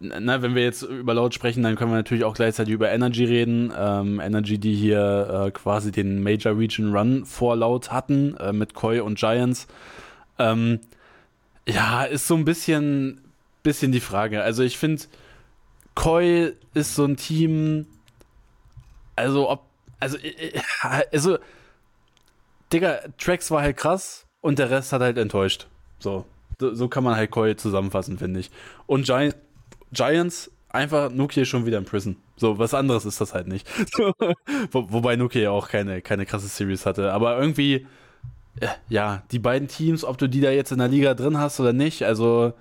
na, 0.02 0.42
wenn 0.42 0.54
wir 0.54 0.62
jetzt 0.62 0.82
über 0.82 1.14
Laut 1.14 1.34
sprechen, 1.34 1.62
dann 1.62 1.76
können 1.76 1.90
wir 1.90 1.96
natürlich 1.96 2.24
auch 2.24 2.34
gleichzeitig 2.34 2.74
über 2.74 2.90
Energy 2.90 3.24
reden. 3.24 3.72
Ähm, 3.76 4.20
Energy, 4.20 4.58
die 4.58 4.74
hier 4.74 5.46
äh, 5.46 5.50
quasi 5.52 5.92
den 5.92 6.22
Major 6.22 6.56
Region 6.58 6.94
Run 6.94 7.24
vor 7.24 7.56
Laut 7.56 7.92
hatten, 7.92 8.36
äh, 8.38 8.52
mit 8.52 8.74
Koi 8.74 9.00
und 9.00 9.18
Giants. 9.18 9.66
Ähm, 10.38 10.80
ja, 11.68 12.04
ist 12.04 12.26
so 12.26 12.34
ein 12.34 12.44
bisschen, 12.44 13.20
bisschen 13.62 13.92
die 13.92 14.00
Frage. 14.00 14.42
Also 14.42 14.62
ich 14.62 14.78
finde, 14.78 15.02
Koi 15.94 16.52
ist 16.74 16.94
so 16.94 17.04
ein 17.04 17.16
Team, 17.16 17.86
also 19.14 19.48
ob, 19.50 19.62
also, 20.00 20.16
äh, 20.18 20.60
also, 21.12 21.38
Digga, 22.72 23.00
Tracks 23.18 23.50
war 23.50 23.62
halt 23.62 23.76
krass 23.76 24.26
und 24.40 24.58
der 24.58 24.70
Rest 24.70 24.92
hat 24.92 25.02
halt 25.02 25.18
enttäuscht. 25.18 25.66
So, 25.98 26.24
So, 26.58 26.74
so 26.74 26.88
kann 26.88 27.04
man 27.04 27.14
halt 27.16 27.30
Koi 27.30 27.54
zusammenfassen, 27.54 28.18
finde 28.18 28.40
ich. 28.40 28.50
Und 28.86 29.06
Gi 29.06 29.32
Giants, 29.92 30.50
einfach 30.70 31.10
Nuki 31.10 31.44
schon 31.44 31.66
wieder 31.66 31.78
in 31.78 31.84
Prison. 31.84 32.16
So, 32.36 32.58
was 32.58 32.74
anderes 32.74 33.04
ist 33.04 33.20
das 33.20 33.34
halt 33.34 33.46
nicht. 33.46 33.68
Wo, 34.70 34.90
wobei 34.90 35.16
Nuki 35.16 35.42
ja 35.42 35.50
auch 35.50 35.68
keine, 35.68 36.02
keine 36.02 36.26
krasse 36.26 36.48
Series 36.48 36.86
hatte. 36.86 37.12
Aber 37.12 37.38
irgendwie, 37.38 37.86
äh, 38.60 38.68
ja, 38.88 39.22
die 39.30 39.38
beiden 39.38 39.68
Teams, 39.68 40.04
ob 40.04 40.18
du 40.18 40.28
die 40.28 40.40
da 40.40 40.50
jetzt 40.50 40.72
in 40.72 40.78
der 40.78 40.88
Liga 40.88 41.14
drin 41.14 41.38
hast 41.38 41.60
oder 41.60 41.72
nicht, 41.72 42.02
also, 42.04 42.52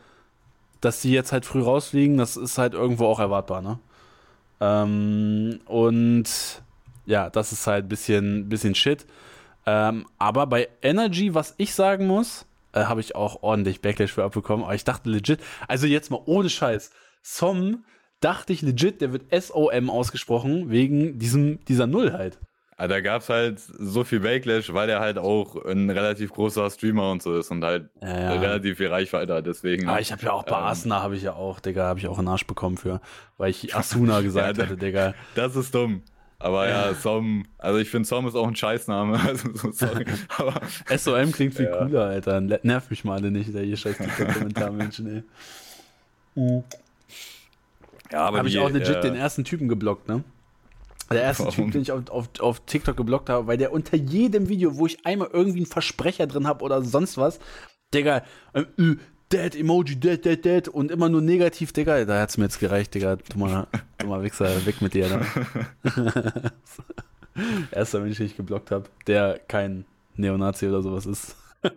dass 0.81 1.01
die 1.01 1.11
jetzt 1.11 1.31
halt 1.31 1.45
früh 1.45 1.61
rausfliegen, 1.61 2.17
das 2.17 2.37
ist 2.37 2.57
halt 2.57 2.73
irgendwo 2.73 3.05
auch 3.05 3.19
erwartbar, 3.19 3.61
ne? 3.61 3.79
Ähm, 4.59 5.59
und 5.65 6.25
ja, 7.05 7.29
das 7.29 7.51
ist 7.51 7.65
halt 7.65 7.85
ein 7.85 7.89
bisschen, 7.89 8.49
bisschen 8.49 8.75
Shit. 8.75 9.05
Ähm, 9.65 10.05
aber 10.17 10.47
bei 10.47 10.69
Energy, 10.81 11.33
was 11.33 11.55
ich 11.57 11.73
sagen 11.73 12.07
muss, 12.07 12.45
äh, 12.73 12.85
habe 12.85 13.01
ich 13.01 13.15
auch 13.15 13.43
ordentlich 13.43 13.81
Backlash 13.81 14.11
für 14.11 14.23
abbekommen. 14.23 14.63
Aber 14.63 14.75
ich 14.75 14.83
dachte 14.83 15.09
legit, 15.09 15.39
also 15.67 15.87
jetzt 15.87 16.11
mal 16.11 16.21
ohne 16.25 16.49
Scheiß, 16.49 16.91
Som 17.21 17.83
dachte 18.19 18.53
ich 18.53 18.61
legit, 18.61 19.01
der 19.01 19.13
wird 19.13 19.23
SOM 19.33 19.89
ausgesprochen, 19.89 20.69
wegen 20.69 21.19
diesem, 21.19 21.63
dieser 21.65 21.87
Null 21.87 22.13
halt. 22.13 22.39
Ja, 22.81 22.87
da 22.87 22.99
gab 22.99 23.21
es 23.21 23.29
halt 23.29 23.59
so 23.59 24.03
viel 24.03 24.21
Backlash, 24.21 24.73
weil 24.73 24.89
er 24.89 24.99
halt 24.99 25.19
auch 25.19 25.55
ein 25.65 25.91
relativ 25.91 26.33
großer 26.33 26.67
Streamer 26.71 27.11
und 27.11 27.21
so 27.21 27.37
ist 27.37 27.51
und 27.51 27.63
halt 27.63 27.89
ja, 28.01 28.33
ja. 28.33 28.39
relativ 28.39 28.77
viel 28.77 28.87
Reichweite 28.87 29.35
hat. 29.35 29.45
Deswegen. 29.45 29.87
Ah, 29.87 29.99
ich 29.99 30.11
habe 30.11 30.23
ja 30.23 30.31
auch 30.31 30.43
bei 30.43 30.57
ähm, 30.57 30.63
Asuna 30.63 31.03
habe 31.03 31.15
ich 31.15 31.21
ja 31.21 31.33
auch, 31.33 31.59
Digga, 31.59 31.83
habe 31.83 31.99
ich 31.99 32.07
auch 32.07 32.17
einen 32.17 32.27
Arsch 32.27 32.47
bekommen 32.47 32.77
für, 32.77 32.99
weil 33.37 33.51
ich 33.51 33.75
Asuna 33.75 34.21
gesagt 34.21 34.57
hatte, 34.57 34.77
Digga. 34.77 35.13
Das 35.35 35.55
ist 35.55 35.75
dumm. 35.75 36.01
Aber 36.39 36.67
ja, 36.67 36.95
Som, 36.95 37.45
also 37.59 37.77
ich 37.77 37.87
finde 37.87 38.07
Som 38.07 38.27
ist 38.27 38.33
auch 38.33 38.47
ein 38.47 38.55
Scheißname. 38.55 39.19
Also 39.27 39.49
so, 39.53 39.71
sorry. 39.71 40.05
Aber, 40.37 40.59
SOM 40.97 41.31
klingt 41.31 41.53
viel 41.53 41.69
cooler, 41.69 42.05
Alter. 42.05 42.41
Nerv 42.41 42.89
mich 42.89 43.03
mal 43.03 43.19
alle 43.19 43.29
nicht, 43.29 43.53
der 43.53 43.61
hier 43.61 43.77
scheiß 43.77 43.97
Kommentarmenschen, 43.97 45.07
ey. 45.17 45.23
Mhm. 46.33 46.63
Ja, 48.11 48.25
aber 48.25 48.39
habe 48.39 48.49
ich 48.49 48.59
auch 48.59 48.69
legit 48.69 48.97
äh, 48.97 49.01
den 49.01 49.15
ersten 49.15 49.43
Typen 49.43 49.67
geblockt, 49.67 50.07
ne? 50.07 50.23
Der 51.11 51.23
erste 51.23 51.43
Warum? 51.43 51.65
Typ, 51.65 51.71
den 51.71 51.81
ich 51.81 51.91
auf, 51.91 52.09
auf, 52.09 52.29
auf 52.39 52.65
TikTok 52.65 52.95
geblockt 52.95 53.29
habe, 53.29 53.47
weil 53.47 53.57
der 53.57 53.73
unter 53.73 53.97
jedem 53.97 54.47
Video, 54.47 54.77
wo 54.77 54.85
ich 54.85 55.05
einmal 55.05 55.29
irgendwie 55.33 55.59
einen 55.59 55.65
Versprecher 55.65 56.27
drin 56.27 56.47
habe 56.47 56.63
oder 56.63 56.81
sonst 56.83 57.17
was, 57.17 57.39
Digga, 57.93 58.23
äh, 58.53 58.63
Dead 59.31 59.55
Emoji, 59.55 59.95
Dead, 59.97 60.23
Dead, 60.23 60.43
Dead 60.43 60.67
und 60.67 60.91
immer 60.91 61.09
nur 61.09 61.21
negativ, 61.21 61.73
Digga, 61.73 62.05
da 62.05 62.21
hat's 62.21 62.37
mir 62.37 62.45
jetzt 62.45 62.59
gereicht, 62.59 62.93
Digga, 62.93 63.17
dummer, 63.17 63.67
dummer 63.97 64.23
Wichser, 64.23 64.65
weg 64.65 64.81
mit 64.81 64.93
dir, 64.93 65.07
ne? 65.09 65.25
Erster 67.71 67.99
Mensch, 68.01 68.17
den 68.17 68.25
ich 68.25 68.37
geblockt 68.37 68.71
habe, 68.71 68.85
der 69.07 69.39
kein 69.47 69.85
Neonazi 70.15 70.67
oder 70.67 70.81
sowas 70.81 71.05
ist. 71.05 71.35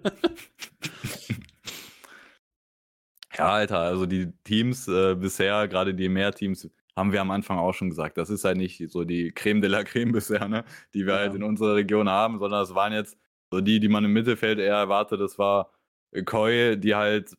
Ja, 3.37 3.49
Alter, 3.51 3.79
also 3.79 4.07
die 4.07 4.33
Teams 4.45 4.89
äh, 4.89 5.15
bisher, 5.15 5.67
gerade 5.69 5.95
die 5.95 6.09
Mehrteams, 6.09 6.71
haben 6.97 7.13
wir 7.13 7.21
am 7.21 7.31
Anfang 7.31 7.59
auch 7.59 7.73
schon 7.73 7.91
gesagt. 7.91 8.19
Das 8.19 8.31
ist 8.31 8.45
halt 8.45 8.57
nicht 8.57 8.91
so 8.91 9.05
die 9.05 9.33
Creme 9.33 9.61
de 9.61 9.71
la 9.71 9.83
Creme 9.85 10.13
bisher, 10.13 10.49
ne? 10.49 10.65
die 10.95 11.07
wir 11.07 11.15
halt 11.15 11.23
ja. 11.23 11.31
halt 11.31 11.37
in 11.37 11.43
unserer 11.43 11.75
Region 11.75 12.09
haben, 12.09 12.39
sondern 12.39 12.63
es 12.63 12.75
waren 12.75 12.93
jetzt 12.93 13.17
so 13.51 13.61
die, 13.61 13.81
die 13.81 13.89
man 13.89 14.05
im 14.05 14.13
Mittelfeld 14.13 14.59
eher 14.59 14.77
erwartet. 14.77 15.21
Das 15.21 15.39
war 15.39 15.71
Koi, 16.25 16.77
die 16.77 16.95
halt, 16.95 17.35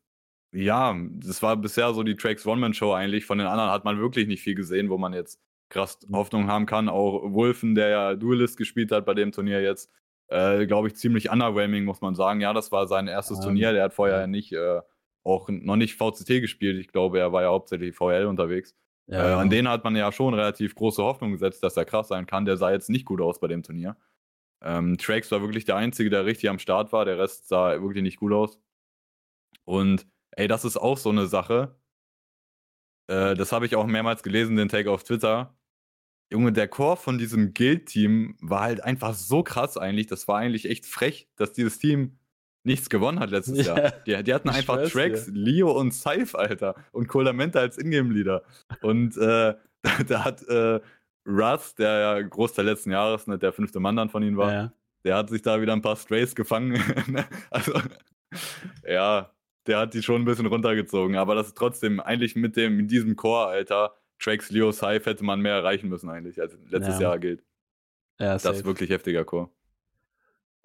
ja, 0.52 0.96
das 1.12 1.42
war 1.42 1.56
bisher 1.58 1.94
so 1.94 2.04
die 2.04 2.16
Tracks 2.16 2.46
One-Man-Show 2.46 2.94
eigentlich. 2.94 3.26
Von 3.26 3.38
den 3.38 3.48
anderen 3.48 3.72
hat 3.72 3.86
man 3.86 4.00
wirklich 4.00 4.28
nicht 4.28 4.42
viel 4.42 4.56
gesehen, 4.56 4.90
wo 4.90 4.98
man 4.98 5.14
jetzt 5.14 5.42
krass 5.70 6.00
mhm. 6.08 6.16
Hoffnung 6.16 6.48
haben 6.48 6.66
kann. 6.66 6.90
Auch 6.90 7.34
Wolfen, 7.34 7.76
der 7.76 7.90
ja 7.90 8.16
Duelist 8.16 8.58
gespielt 8.58 8.92
hat 8.92 9.06
bei 9.06 9.14
dem 9.14 9.32
Turnier 9.32 9.62
jetzt, 9.62 9.92
äh, 10.28 10.66
glaube 10.66 10.90
ich, 10.90 10.96
ziemlich 10.96 11.32
underwhelming, 11.32 11.86
muss 11.86 12.02
man 12.02 12.16
sagen. 12.16 12.42
Ja, 12.42 12.54
das 12.54 12.72
war 12.72 12.88
sein 12.88 13.08
erstes 13.08 13.38
um, 13.38 13.44
Turnier. 13.46 13.72
Der 13.72 13.84
hat 13.86 13.94
vorher 13.94 14.28
nicht. 14.28 14.52
Äh, 14.52 14.82
auch 15.26 15.50
noch 15.50 15.76
nicht 15.76 15.96
VCT 15.96 16.42
gespielt. 16.42 16.80
Ich 16.80 16.88
glaube, 16.88 17.20
er 17.20 17.34
war 17.34 17.42
ja 17.42 17.50
hauptsächlich 17.50 17.96
VL 17.96 18.26
unterwegs. 18.28 18.76
Ja, 19.08 19.32
äh, 19.32 19.34
an 19.34 19.50
den 19.50 19.68
hat 19.68 19.84
man 19.84 19.96
ja 19.96 20.12
schon 20.12 20.34
relativ 20.34 20.76
große 20.76 21.04
Hoffnung 21.04 21.32
gesetzt, 21.32 21.64
dass 21.64 21.78
er 21.78 21.86
krass 21.86 22.08
sein 22.08 22.26
kann. 22.26 22.46
Der 22.46 22.58
sah 22.58 22.72
jetzt 22.72 22.90
nicht 22.90 23.06
gut 23.06 23.22
aus 23.22 23.40
bei 23.40 23.48
dem 23.48 23.64
Turnier. 23.64 23.98
Ähm, 24.64 24.98
Trax 24.98 25.32
war 25.32 25.42
wirklich 25.42 25.66
der 25.66 25.76
Einzige, 25.76 26.10
der 26.10 26.26
richtig 26.26 26.50
am 26.50 26.60
Start 26.60 26.92
war. 26.92 27.06
Der 27.06 27.18
Rest 27.18 27.48
sah 27.48 27.82
wirklich 27.82 28.04
nicht 28.04 28.18
gut 28.18 28.34
aus. 28.34 28.60
Und 29.64 30.08
ey, 30.32 30.48
das 30.48 30.66
ist 30.66 30.78
auch 30.78 30.98
so 30.98 31.10
eine 31.10 31.28
Sache. 31.28 31.76
Äh, 33.08 33.36
das 33.36 33.52
habe 33.52 33.66
ich 33.66 33.76
auch 33.76 33.86
mehrmals 33.86 34.24
gelesen, 34.24 34.56
den 34.56 34.70
Take 34.70 34.92
auf 34.92 35.04
Twitter. 35.04 35.56
Junge, 36.32 36.52
der 36.52 36.68
Core 36.68 36.98
von 36.98 37.18
diesem 37.18 37.54
Guild-Team 37.54 38.38
war 38.42 38.62
halt 38.62 38.84
einfach 38.84 39.14
so 39.14 39.44
krass 39.44 39.78
eigentlich. 39.78 40.08
Das 40.08 40.28
war 40.28 40.40
eigentlich 40.40 40.68
echt 40.68 40.86
frech, 40.86 41.30
dass 41.36 41.54
dieses 41.54 41.78
Team 41.78 42.18
nichts 42.66 42.90
gewonnen 42.90 43.20
hat 43.20 43.32
letztes 43.32 43.66
ja. 43.66 43.78
Jahr. 43.78 43.92
Die, 44.06 44.24
die 44.24 44.34
hatten 44.34 44.50
einfach 44.50 44.90
Tracks, 44.90 45.26
dir. 45.26 45.32
Leo 45.34 45.72
und 45.72 45.94
Saif, 45.94 46.36
Alter. 46.36 46.76
Und 46.92 47.08
Colamenta 47.08 47.60
als 47.60 47.78
Ingame-Leader. 47.78 48.44
Und 48.82 49.18
äh, 49.18 49.56
da, 49.82 50.04
da, 50.08 50.26
hat 50.26 50.44
äh, 50.48 50.80
Russ, 51.28 51.76
der 51.76 52.00
ja 52.00 52.22
Großteil 52.22 52.66
letzten 52.66 52.92
Jahres 52.92 53.28
ne, 53.28 53.38
der 53.38 53.54
fünfte 53.54 53.80
Mann 53.80 53.96
dann 53.96 54.10
von 54.10 54.24
ihnen 54.24 54.38
war, 54.38 54.54
ja. 54.54 54.74
der 55.04 55.16
hat 55.18 55.30
sich 55.30 55.42
da 55.42 55.62
wieder 55.62 55.74
ein 55.74 55.82
paar 55.82 55.96
Strays 55.96 56.36
gefangen. 56.36 56.82
Ne? 57.08 57.26
also, 57.52 57.74
ja, 58.88 59.32
der 59.68 59.80
hat 59.80 59.94
die 59.94 60.02
schon 60.02 60.22
ein 60.22 60.26
bisschen 60.26 60.48
runtergezogen. 60.48 61.18
Aber 61.18 61.36
das 61.36 61.48
ist 61.48 61.58
trotzdem 61.58 62.00
eigentlich 62.00 62.36
mit 62.36 62.56
dem, 62.56 62.78
mit 62.78 62.92
diesem 62.92 63.16
Core, 63.16 63.48
Alter, 63.48 63.96
Tracks, 64.20 64.50
Leo, 64.50 64.72
Saif 64.72 65.06
hätte 65.06 65.24
man 65.24 65.40
mehr 65.40 65.54
erreichen 65.54 65.90
müssen 65.90 66.10
eigentlich, 66.10 66.40
als 66.42 66.58
letztes 66.70 66.96
ja. 66.96 67.10
Jahr 67.10 67.20
gilt. 67.20 67.44
Ja, 68.20 68.34
das 68.34 68.46
ist 68.46 68.66
wirklich 68.66 68.90
heftiger 68.90 69.26
Core. 69.26 69.50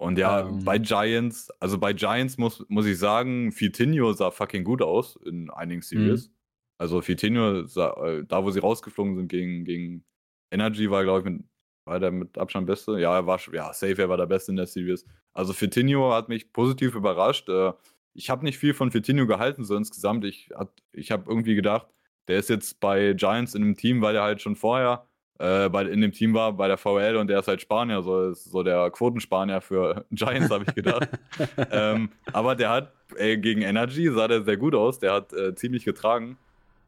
Und 0.00 0.16
ja, 0.16 0.48
ähm. 0.48 0.64
bei 0.64 0.78
Giants, 0.78 1.50
also 1.60 1.76
bei 1.76 1.92
Giants 1.92 2.38
muss, 2.38 2.64
muss 2.68 2.86
ich 2.86 2.98
sagen, 2.98 3.52
Fitinho 3.52 4.14
sah 4.14 4.30
fucking 4.30 4.64
gut 4.64 4.80
aus 4.80 5.16
in 5.26 5.50
einigen 5.50 5.82
Series. 5.82 6.28
Mhm. 6.28 6.34
Also 6.78 7.02
Fitinho, 7.02 7.66
sah, 7.66 7.92
äh, 8.06 8.24
da 8.26 8.42
wo 8.42 8.50
sie 8.50 8.60
rausgeflogen 8.60 9.14
sind 9.14 9.28
gegen, 9.28 9.62
gegen 9.66 10.06
Energy, 10.50 10.90
war, 10.90 11.02
glaube 11.02 11.18
ich, 11.18 11.24
mit, 11.26 11.44
war 11.84 12.00
der 12.00 12.12
mit 12.12 12.38
Abstand 12.38 12.66
Beste. 12.66 12.98
Ja, 12.98 13.14
er 13.14 13.26
war 13.26 13.38
ja, 13.52 13.74
safe, 13.74 14.00
er 14.00 14.08
war 14.08 14.16
der 14.16 14.24
Beste 14.24 14.52
in 14.52 14.56
der 14.56 14.66
Series. 14.66 15.04
Also 15.34 15.52
Fitinho 15.52 16.14
hat 16.14 16.30
mich 16.30 16.50
positiv 16.50 16.94
überrascht. 16.94 17.50
Äh, 17.50 17.74
ich 18.14 18.30
habe 18.30 18.42
nicht 18.46 18.56
viel 18.56 18.72
von 18.72 18.90
Fitinho 18.90 19.26
gehalten, 19.26 19.64
so 19.64 19.76
insgesamt. 19.76 20.24
Ich, 20.24 20.48
ich 20.92 21.10
habe 21.10 21.24
irgendwie 21.28 21.56
gedacht, 21.56 21.88
der 22.26 22.38
ist 22.38 22.48
jetzt 22.48 22.80
bei 22.80 23.12
Giants 23.12 23.54
in 23.54 23.62
einem 23.62 23.76
Team, 23.76 24.00
weil 24.00 24.16
er 24.16 24.22
halt 24.22 24.40
schon 24.40 24.56
vorher 24.56 25.09
äh, 25.40 25.70
bei, 25.70 25.84
in 25.86 26.02
dem 26.02 26.12
Team 26.12 26.34
war 26.34 26.52
bei 26.52 26.68
der 26.68 26.76
VL 26.76 27.16
und 27.16 27.28
der 27.28 27.38
ist 27.38 27.48
halt 27.48 27.62
Spanier, 27.62 28.02
so, 28.02 28.28
ist 28.28 28.44
so 28.44 28.62
der 28.62 28.90
Quotenspanier 28.90 29.62
für 29.62 30.04
Giants, 30.10 30.50
habe 30.50 30.64
ich 30.68 30.74
gedacht. 30.74 31.08
ähm, 31.70 32.10
aber 32.32 32.54
der 32.54 32.68
hat 32.68 32.92
ey, 33.16 33.38
gegen 33.38 33.62
Energy 33.62 34.10
sah 34.10 34.28
der 34.28 34.42
sehr 34.42 34.58
gut 34.58 34.74
aus, 34.74 34.98
der 34.98 35.14
hat 35.14 35.32
äh, 35.32 35.54
ziemlich 35.54 35.84
getragen. 35.84 36.36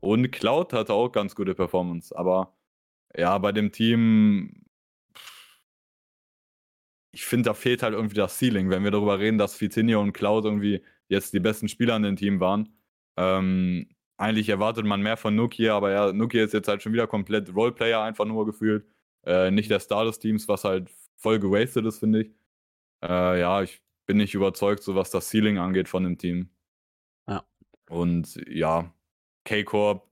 Und 0.00 0.30
Cloud 0.32 0.74
hatte 0.74 0.92
auch 0.92 1.08
ganz 1.10 1.34
gute 1.34 1.54
Performance, 1.54 2.14
aber 2.16 2.52
ja, 3.16 3.38
bei 3.38 3.52
dem 3.52 3.72
Team, 3.72 4.64
ich 7.12 7.24
finde, 7.24 7.50
da 7.50 7.54
fehlt 7.54 7.82
halt 7.82 7.94
irgendwie 7.94 8.16
das 8.16 8.38
Ceiling, 8.38 8.68
wenn 8.68 8.84
wir 8.84 8.90
darüber 8.90 9.18
reden, 9.18 9.38
dass 9.38 9.54
Fitinio 9.54 10.00
und 10.00 10.12
Cloud 10.12 10.44
irgendwie 10.44 10.82
jetzt 11.08 11.32
die 11.32 11.40
besten 11.40 11.68
Spieler 11.68 11.96
in 11.96 12.02
dem 12.02 12.16
Team 12.16 12.40
waren. 12.40 12.68
Ähm, 13.16 13.88
eigentlich 14.22 14.48
erwartet 14.48 14.87
man 14.87 15.02
mehr 15.02 15.16
von 15.16 15.35
Nokia, 15.35 15.76
aber 15.76 15.90
ja, 15.90 16.12
Nokia 16.12 16.44
ist 16.44 16.54
jetzt 16.54 16.68
halt 16.68 16.80
schon 16.82 16.92
wieder 16.92 17.08
komplett 17.08 17.54
Roleplayer 17.54 18.02
einfach 18.02 18.24
nur 18.24 18.46
gefühlt. 18.46 18.87
Äh, 19.24 19.50
nicht 19.50 19.70
der 19.70 19.80
Star 19.80 20.04
des 20.04 20.20
Teams, 20.20 20.46
was 20.48 20.64
halt 20.64 20.90
voll 21.16 21.40
gewastet 21.40 21.85
ist, 21.87 21.98
finde 21.98 22.22
ich. 22.22 22.30
Äh, 23.02 23.40
ja, 23.40 23.62
ich 23.62 23.82
bin 24.06 24.18
nicht 24.18 24.35
überzeugt, 24.35 24.82
so 24.85 24.94
was 24.94 25.11
das 25.11 25.28
Ceiling 25.28 25.58
angeht 25.58 25.88
von 25.88 26.04
dem 26.04 26.18
Team. 26.18 26.50
Ja. 27.28 27.44
Und 27.88 28.40
ja, 28.48 28.94
K-Corp. 29.44 30.08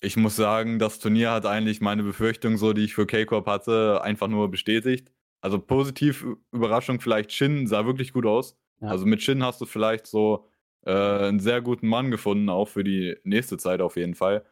Ich 0.00 0.16
muss 0.16 0.34
sagen, 0.36 0.78
das 0.78 0.98
Turnier 0.98 1.30
hat 1.30 1.46
eigentlich 1.46 1.80
meine 1.80 2.02
Befürchtung, 2.02 2.56
so 2.56 2.72
die 2.72 2.84
ich 2.84 2.94
für 2.94 3.06
K-Corp 3.06 3.46
hatte, 3.46 4.00
einfach 4.02 4.28
nur 4.28 4.50
bestätigt. 4.50 5.12
Also 5.42 5.58
positiv 5.58 6.26
Überraschung, 6.52 7.00
vielleicht 7.00 7.32
Shin 7.32 7.66
sah 7.66 7.84
wirklich 7.84 8.12
gut 8.12 8.26
aus. 8.26 8.56
Ja. 8.80 8.88
Also 8.88 9.04
mit 9.04 9.22
Shin 9.22 9.44
hast 9.44 9.60
du 9.60 9.66
vielleicht 9.66 10.06
so 10.06 10.48
äh, 10.84 10.92
einen 10.92 11.40
sehr 11.40 11.60
guten 11.60 11.88
Mann 11.88 12.10
gefunden, 12.10 12.48
auch 12.48 12.68
für 12.68 12.84
die 12.84 13.16
nächste 13.24 13.56
Zeit 13.58 13.80
auf 13.80 13.96
jeden 13.96 14.14
Fall. 14.14 14.44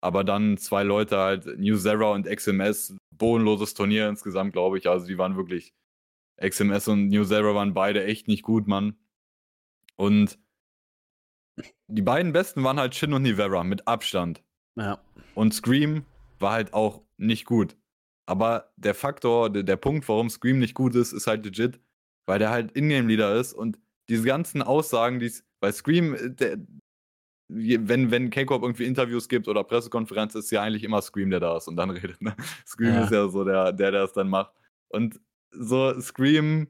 Aber 0.00 0.24
dann 0.24 0.58
zwei 0.58 0.82
Leute 0.82 1.16
halt, 1.18 1.46
New 1.58 1.76
Zera 1.76 2.12
und 2.12 2.26
XMS, 2.26 2.96
bodenloses 3.10 3.74
Turnier 3.74 4.08
insgesamt, 4.08 4.52
glaube 4.52 4.78
ich. 4.78 4.88
Also 4.88 5.06
die 5.06 5.18
waren 5.18 5.36
wirklich, 5.36 5.74
XMS 6.40 6.88
und 6.88 7.08
New 7.08 7.24
Zera 7.24 7.54
waren 7.54 7.74
beide 7.74 8.04
echt 8.04 8.28
nicht 8.28 8.42
gut, 8.42 8.66
Mann. 8.66 8.96
Und 9.96 10.38
die 11.86 12.02
beiden 12.02 12.32
besten 12.32 12.64
waren 12.64 12.78
halt 12.78 12.94
Shin 12.94 13.12
und 13.12 13.22
Nivera 13.22 13.64
mit 13.64 13.86
Abstand. 13.86 14.42
Ja. 14.76 15.00
Und 15.34 15.54
Scream 15.54 16.04
war 16.38 16.52
halt 16.52 16.74
auch 16.74 17.02
nicht 17.16 17.44
gut. 17.44 17.76
Aber 18.26 18.72
der 18.76 18.94
Faktor, 18.94 19.50
der, 19.50 19.62
der 19.62 19.76
Punkt, 19.76 20.08
warum 20.08 20.30
Scream 20.30 20.58
nicht 20.58 20.74
gut 20.74 20.94
ist, 20.94 21.12
ist 21.12 21.26
halt 21.26 21.44
legit, 21.44 21.80
weil 22.26 22.38
der 22.38 22.50
halt 22.50 22.76
Ingame-Leader 22.76 23.36
ist 23.36 23.52
und 23.52 23.78
diese 24.08 24.24
ganzen 24.24 24.62
Aussagen, 24.62 25.18
die 25.18 25.32
bei 25.64 25.72
Scream, 25.72 26.14
äh, 26.14 26.30
der, 26.30 26.58
wenn, 27.48 28.10
wenn 28.10 28.28
K-Corp 28.28 28.62
irgendwie 28.62 28.84
Interviews 28.84 29.30
gibt 29.30 29.48
oder 29.48 29.64
Pressekonferenz, 29.64 30.34
ist 30.34 30.50
ja 30.50 30.60
eigentlich 30.60 30.84
immer 30.84 31.00
Scream, 31.00 31.30
der 31.30 31.40
da 31.40 31.56
ist 31.56 31.68
und 31.68 31.76
dann 31.76 31.88
redet. 31.98 32.20
Ne? 32.20 32.36
Scream 32.66 32.94
ja. 32.94 33.04
ist 33.04 33.12
ja 33.12 33.28
so 33.28 33.44
der, 33.44 33.72
der, 33.72 33.90
der 33.92 34.04
es 34.04 34.12
dann 34.12 34.28
macht. 34.28 34.52
Und 34.88 35.20
so 35.50 35.98
Scream, 36.00 36.68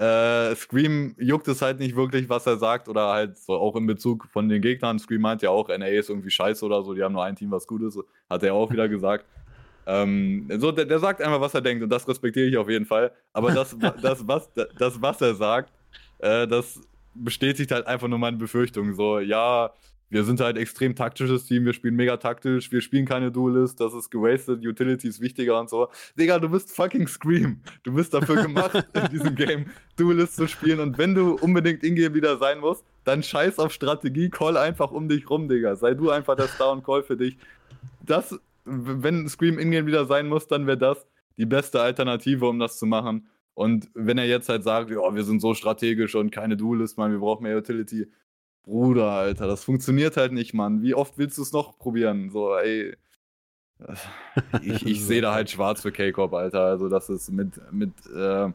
Äh, 0.00 0.54
Scream 0.54 1.16
juckt 1.18 1.48
es 1.48 1.60
halt 1.60 1.80
nicht 1.80 1.96
wirklich, 1.96 2.28
was 2.28 2.46
er 2.46 2.56
sagt, 2.56 2.88
oder 2.88 3.08
halt 3.08 3.36
so 3.36 3.54
auch 3.54 3.74
in 3.74 3.86
Bezug 3.88 4.28
von 4.28 4.48
den 4.48 4.62
Gegnern. 4.62 5.00
Scream 5.00 5.22
meint 5.22 5.42
ja 5.42 5.50
auch, 5.50 5.66
NA 5.66 5.88
ist 5.88 6.08
irgendwie 6.08 6.30
scheiße 6.30 6.64
oder 6.64 6.84
so, 6.84 6.94
die 6.94 7.02
haben 7.02 7.14
nur 7.14 7.24
ein 7.24 7.34
Team, 7.34 7.50
was 7.50 7.66
gut 7.66 7.82
ist, 7.82 7.98
hat 8.30 8.44
er 8.44 8.54
auch 8.54 8.70
wieder 8.74 8.88
gesagt. 8.88 9.24
Ähm, 9.86 10.46
so, 10.58 10.70
der, 10.70 10.84
der, 10.84 11.00
sagt 11.00 11.20
einfach, 11.20 11.40
was 11.40 11.54
er 11.54 11.62
denkt 11.62 11.82
und 11.82 11.90
das 11.90 12.06
respektiere 12.06 12.46
ich 12.46 12.56
auf 12.56 12.68
jeden 12.68 12.86
Fall. 12.86 13.10
Aber 13.32 13.50
das, 13.50 13.76
das, 14.02 14.24
was, 14.28 14.48
das 14.54 15.02
was 15.02 15.20
er 15.20 15.34
sagt, 15.34 15.72
äh, 16.18 16.46
das 16.46 16.80
bestätigt 17.24 17.70
halt 17.70 17.86
einfach 17.86 18.08
nur 18.08 18.18
meine 18.18 18.36
Befürchtungen. 18.36 18.94
So, 18.94 19.18
ja, 19.18 19.72
wir 20.10 20.24
sind 20.24 20.40
halt 20.40 20.56
extrem 20.56 20.94
taktisches 20.94 21.44
Team, 21.44 21.64
wir 21.64 21.74
spielen 21.74 21.94
mega 21.94 22.16
taktisch, 22.16 22.72
wir 22.72 22.80
spielen 22.80 23.04
keine 23.04 23.30
Duelist, 23.30 23.78
das 23.80 23.92
ist 23.92 24.10
gewastet, 24.10 24.64
Utility 24.64 25.08
ist 25.08 25.20
wichtiger 25.20 25.60
und 25.60 25.68
so. 25.68 25.88
Digga, 26.18 26.38
du 26.38 26.48
bist 26.48 26.74
fucking 26.74 27.06
Scream. 27.06 27.60
Du 27.82 27.92
bist 27.92 28.14
dafür 28.14 28.36
gemacht, 28.42 28.86
in 28.94 29.08
diesem 29.10 29.34
Game 29.34 29.66
Duelist 29.96 30.36
zu 30.36 30.48
spielen 30.48 30.80
und 30.80 30.98
wenn 30.98 31.14
du 31.14 31.34
unbedingt 31.34 31.84
Ingame 31.84 32.14
wieder 32.14 32.38
sein 32.38 32.60
musst, 32.60 32.84
dann 33.04 33.22
scheiß 33.22 33.58
auf 33.58 33.72
Strategie, 33.72 34.30
call 34.30 34.56
einfach 34.56 34.90
um 34.90 35.08
dich 35.08 35.28
rum, 35.28 35.48
Digga. 35.48 35.76
Sei 35.76 35.94
du 35.94 36.10
einfach 36.10 36.36
der 36.36 36.48
Star 36.48 36.72
und 36.72 36.84
Call 36.84 37.02
für 37.02 37.16
dich. 37.16 37.36
Das, 38.00 38.38
wenn 38.64 39.28
Scream 39.28 39.58
Ingame 39.58 39.86
wieder 39.86 40.06
sein 40.06 40.28
muss, 40.28 40.48
dann 40.48 40.66
wäre 40.66 40.78
das 40.78 41.06
die 41.36 41.46
beste 41.46 41.80
Alternative, 41.80 42.48
um 42.48 42.58
das 42.58 42.78
zu 42.78 42.86
machen. 42.86 43.28
Und 43.58 43.90
wenn 43.92 44.18
er 44.18 44.26
jetzt 44.26 44.48
halt 44.48 44.62
sagt, 44.62 44.88
ja, 44.88 45.12
wir 45.12 45.24
sind 45.24 45.40
so 45.40 45.52
strategisch 45.52 46.14
und 46.14 46.30
keine 46.30 46.56
Duelist, 46.56 46.96
man, 46.96 47.10
wir 47.10 47.18
brauchen 47.18 47.42
mehr 47.42 47.58
Utility, 47.58 48.06
Bruder, 48.62 49.10
Alter, 49.10 49.48
das 49.48 49.64
funktioniert 49.64 50.16
halt 50.16 50.30
nicht, 50.30 50.54
Mann. 50.54 50.80
Wie 50.80 50.94
oft 50.94 51.18
willst 51.18 51.38
du 51.38 51.42
es 51.42 51.50
noch 51.50 51.76
probieren? 51.76 52.30
So, 52.30 52.54
ey. 52.54 52.96
Ich, 54.62 54.86
ich 54.86 55.02
sehe 55.04 55.22
da 55.22 55.34
halt 55.34 55.50
schwarz 55.50 55.82
für 55.82 55.90
K-Corp, 55.90 56.34
Alter. 56.34 56.66
Also, 56.66 56.88
das 56.88 57.08
ist 57.08 57.32
mit, 57.32 57.60
mit 57.72 57.90
äh, 58.14 58.48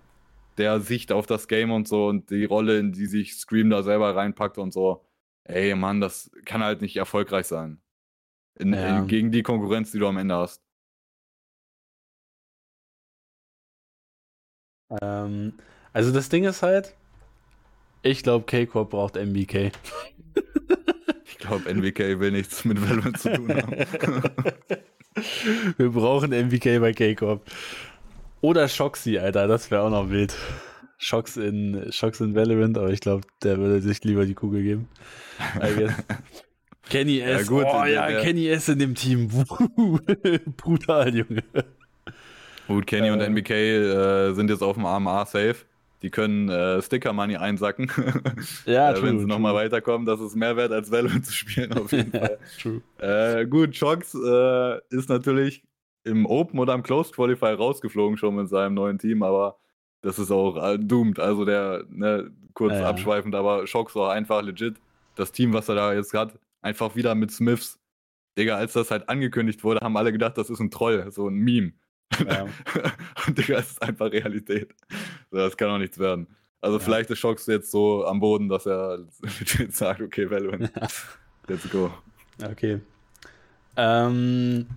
der 0.58 0.80
Sicht 0.80 1.12
auf 1.12 1.26
das 1.26 1.50
Game 1.50 1.72
und 1.72 1.86
so 1.86 2.08
und 2.08 2.30
die 2.30 2.46
Rolle, 2.46 2.80
in 2.80 2.94
die 2.94 3.08
sich 3.08 3.36
Scream 3.36 3.70
da 3.70 3.84
selber 3.84 4.16
reinpackt 4.16 4.58
und 4.58 4.72
so. 4.72 5.04
Ey, 5.44 5.76
Mann, 5.76 6.00
das 6.00 6.32
kann 6.46 6.64
halt 6.64 6.82
nicht 6.82 6.96
erfolgreich 6.96 7.48
sein. 7.48 7.82
In, 8.58 8.72
ja. 8.72 9.00
in, 9.00 9.08
gegen 9.08 9.32
die 9.32 9.44
Konkurrenz, 9.44 9.92
die 9.92 10.00
du 10.00 10.08
am 10.08 10.16
Ende 10.16 10.36
hast. 10.36 10.64
Ähm, 15.02 15.54
also, 15.92 16.12
das 16.12 16.30
Ding 16.30 16.44
ist 16.44 16.62
halt, 16.62 16.96
ich 18.02 18.24
glaube, 18.24 18.46
K-Corp 18.46 18.90
braucht 18.90 19.16
MBK. 19.16 19.72
ich 21.26 21.38
glaube, 21.38 21.70
NBK 21.70 22.20
will 22.20 22.32
nichts 22.32 22.66
mit 22.66 22.82
Valorant 22.82 23.18
zu 23.18 23.34
tun 23.34 23.50
haben. 23.50 23.76
Wir 25.78 25.90
brauchen 25.90 26.32
MBK 26.32 26.80
bei 26.80 26.92
K-Corp. 26.92 27.46
Oder 28.42 28.68
Shoxy, 28.68 29.18
Alter, 29.20 29.48
das 29.48 29.72
wäre 29.72 29.84
auch 29.84 29.90
noch 29.90 30.10
wild. 30.10 30.36
Shocks 30.98 31.38
in, 31.38 31.92
Shocks 31.92 32.20
in 32.20 32.36
Valorant, 32.36 32.78
aber 32.78 32.90
ich 32.90 33.00
glaube, 33.00 33.26
der 33.42 33.58
würde 33.58 33.82
sich 33.82 34.04
lieber 34.04 34.26
die 34.26 34.34
Kugel 34.34 34.64
geben. 34.64 34.90
Kenny 36.90 37.20
S. 37.20 37.42
Ja, 37.42 37.48
gut, 37.48 37.66
oh 37.66 37.86
ja, 37.86 38.08
der, 38.08 38.22
Kenny 38.22 38.48
S 38.48 38.68
in 38.70 38.80
dem 38.80 38.96
Team. 38.96 39.30
Brutal, 40.58 41.16
Junge. 41.16 41.44
Gut, 42.68 42.88
Kenny 42.88 43.08
äh, 43.08 43.12
und 43.12 43.20
NBK 43.22 43.52
äh, 43.52 44.34
sind 44.34 44.50
jetzt 44.50 44.62
auf 44.62 44.76
dem 44.76 44.86
AMA 44.86 45.26
safe. 45.26 45.58
Die 46.02 46.10
können 46.10 46.50
äh, 46.50 46.82
Sticker 46.82 47.14
Money 47.14 47.38
einsacken. 47.38 47.90
Ja, 48.66 48.92
äh, 48.92 48.94
true, 48.94 49.04
Wenn 49.08 49.20
sie 49.20 49.26
nochmal 49.26 49.56
weiterkommen, 49.56 50.06
das 50.06 50.20
ist 50.20 50.36
mehr 50.36 50.58
wert 50.58 50.72
als 50.72 50.92
Valorant 50.92 51.26
zu 51.26 51.34
spielen, 51.34 51.74
auf 51.74 51.92
jeden 51.92 52.12
Fall. 52.20 52.38
true. 52.62 52.82
Äh, 53.00 53.46
gut, 53.46 53.76
Shox 53.76 54.14
äh, 54.14 54.80
ist 54.90 55.10
natürlich 55.10 55.64
im 56.04 56.26
Open 56.26 56.60
oder 56.60 56.74
im 56.74 56.84
Closed 56.84 57.16
Qualify 57.16 57.54
rausgeflogen 57.54 58.18
schon 58.18 58.36
mit 58.36 58.50
seinem 58.50 58.74
neuen 58.74 59.00
Team, 59.00 59.24
aber 59.24 59.58
das 60.02 60.20
ist 60.20 60.32
auch 60.32 60.58
äh, 60.62 60.78
doomed. 60.78 61.20
Also 61.20 61.46
der, 61.46 61.86
ne, 61.90 62.32
kurz 62.54 62.74
ja, 62.74 62.90
abschweifend, 62.90 63.34
aber 63.36 63.66
Shox 63.66 63.96
war 63.96 64.12
einfach 64.12 64.42
legit. 64.42 64.76
Das 65.16 65.32
Team, 65.32 65.54
was 65.54 65.70
er 65.70 65.76
da 65.76 65.94
jetzt 65.94 66.14
hat, 66.14 66.38
einfach 66.62 66.96
wieder 66.96 67.16
mit 67.16 67.32
Smiths. 67.32 67.80
Digga, 68.38 68.58
als 68.58 68.74
das 68.74 68.92
halt 68.92 69.08
angekündigt 69.08 69.64
wurde, 69.64 69.80
haben 69.82 69.96
alle 69.96 70.12
gedacht, 70.12 70.38
das 70.38 70.50
ist 70.50 70.60
ein 70.60 70.72
Troll, 70.72 71.12
so 71.12 71.28
ein 71.30 71.36
Meme. 71.36 71.74
Ja. 72.28 72.46
und 73.28 73.38
Digga, 73.38 73.60
es 73.60 73.72
ist 73.72 73.82
einfach 73.82 74.12
Realität. 74.12 74.74
Das 75.32 75.56
kann 75.58 75.70
auch 75.70 75.78
nichts 75.78 75.98
werden. 76.00 76.28
Also 76.62 76.78
ja. 76.78 76.84
vielleicht 76.84 77.10
ist 77.10 77.20
Schocks 77.20 77.46
jetzt 77.48 77.72
so 77.72 78.06
am 78.06 78.20
Boden, 78.20 78.48
dass 78.48 78.66
er 78.66 79.00
sagt, 79.70 80.02
okay, 80.02 80.30
Valorant, 80.30 80.72
let's 81.48 81.70
go. 81.70 81.92
Okay. 82.42 82.80
Ähm, 83.76 84.68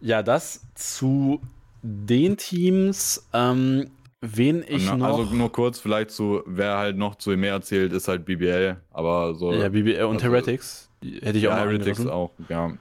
ja, 0.00 0.22
das 0.22 0.66
zu 0.74 1.40
den 1.82 2.36
Teams, 2.36 3.28
ähm, 3.32 3.88
wen 4.20 4.64
ich 4.66 4.86
Na, 4.86 4.96
noch... 4.96 5.18
Also 5.18 5.34
nur 5.34 5.52
kurz 5.52 5.78
vielleicht 5.78 6.10
zu, 6.10 6.42
wer 6.46 6.76
halt 6.76 6.96
noch 6.96 7.14
zu 7.14 7.30
mehr 7.36 7.52
erzählt, 7.52 7.92
ist 7.92 8.08
halt 8.08 8.24
BBL, 8.24 8.76
aber 8.90 9.34
so... 9.34 9.52
Ja, 9.52 9.68
BBL 9.68 10.04
und 10.04 10.16
also, 10.16 10.26
Heretics, 10.26 10.90
hätte 11.02 11.38
ich 11.38 11.46
auch 11.46 11.52
ja, 11.52 11.58
Heretics 11.58 12.06
auch, 12.06 12.32
ja. 12.48 12.72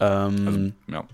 Ähm, 0.00 0.46
also, 0.46 0.72
ja. 0.86 1.04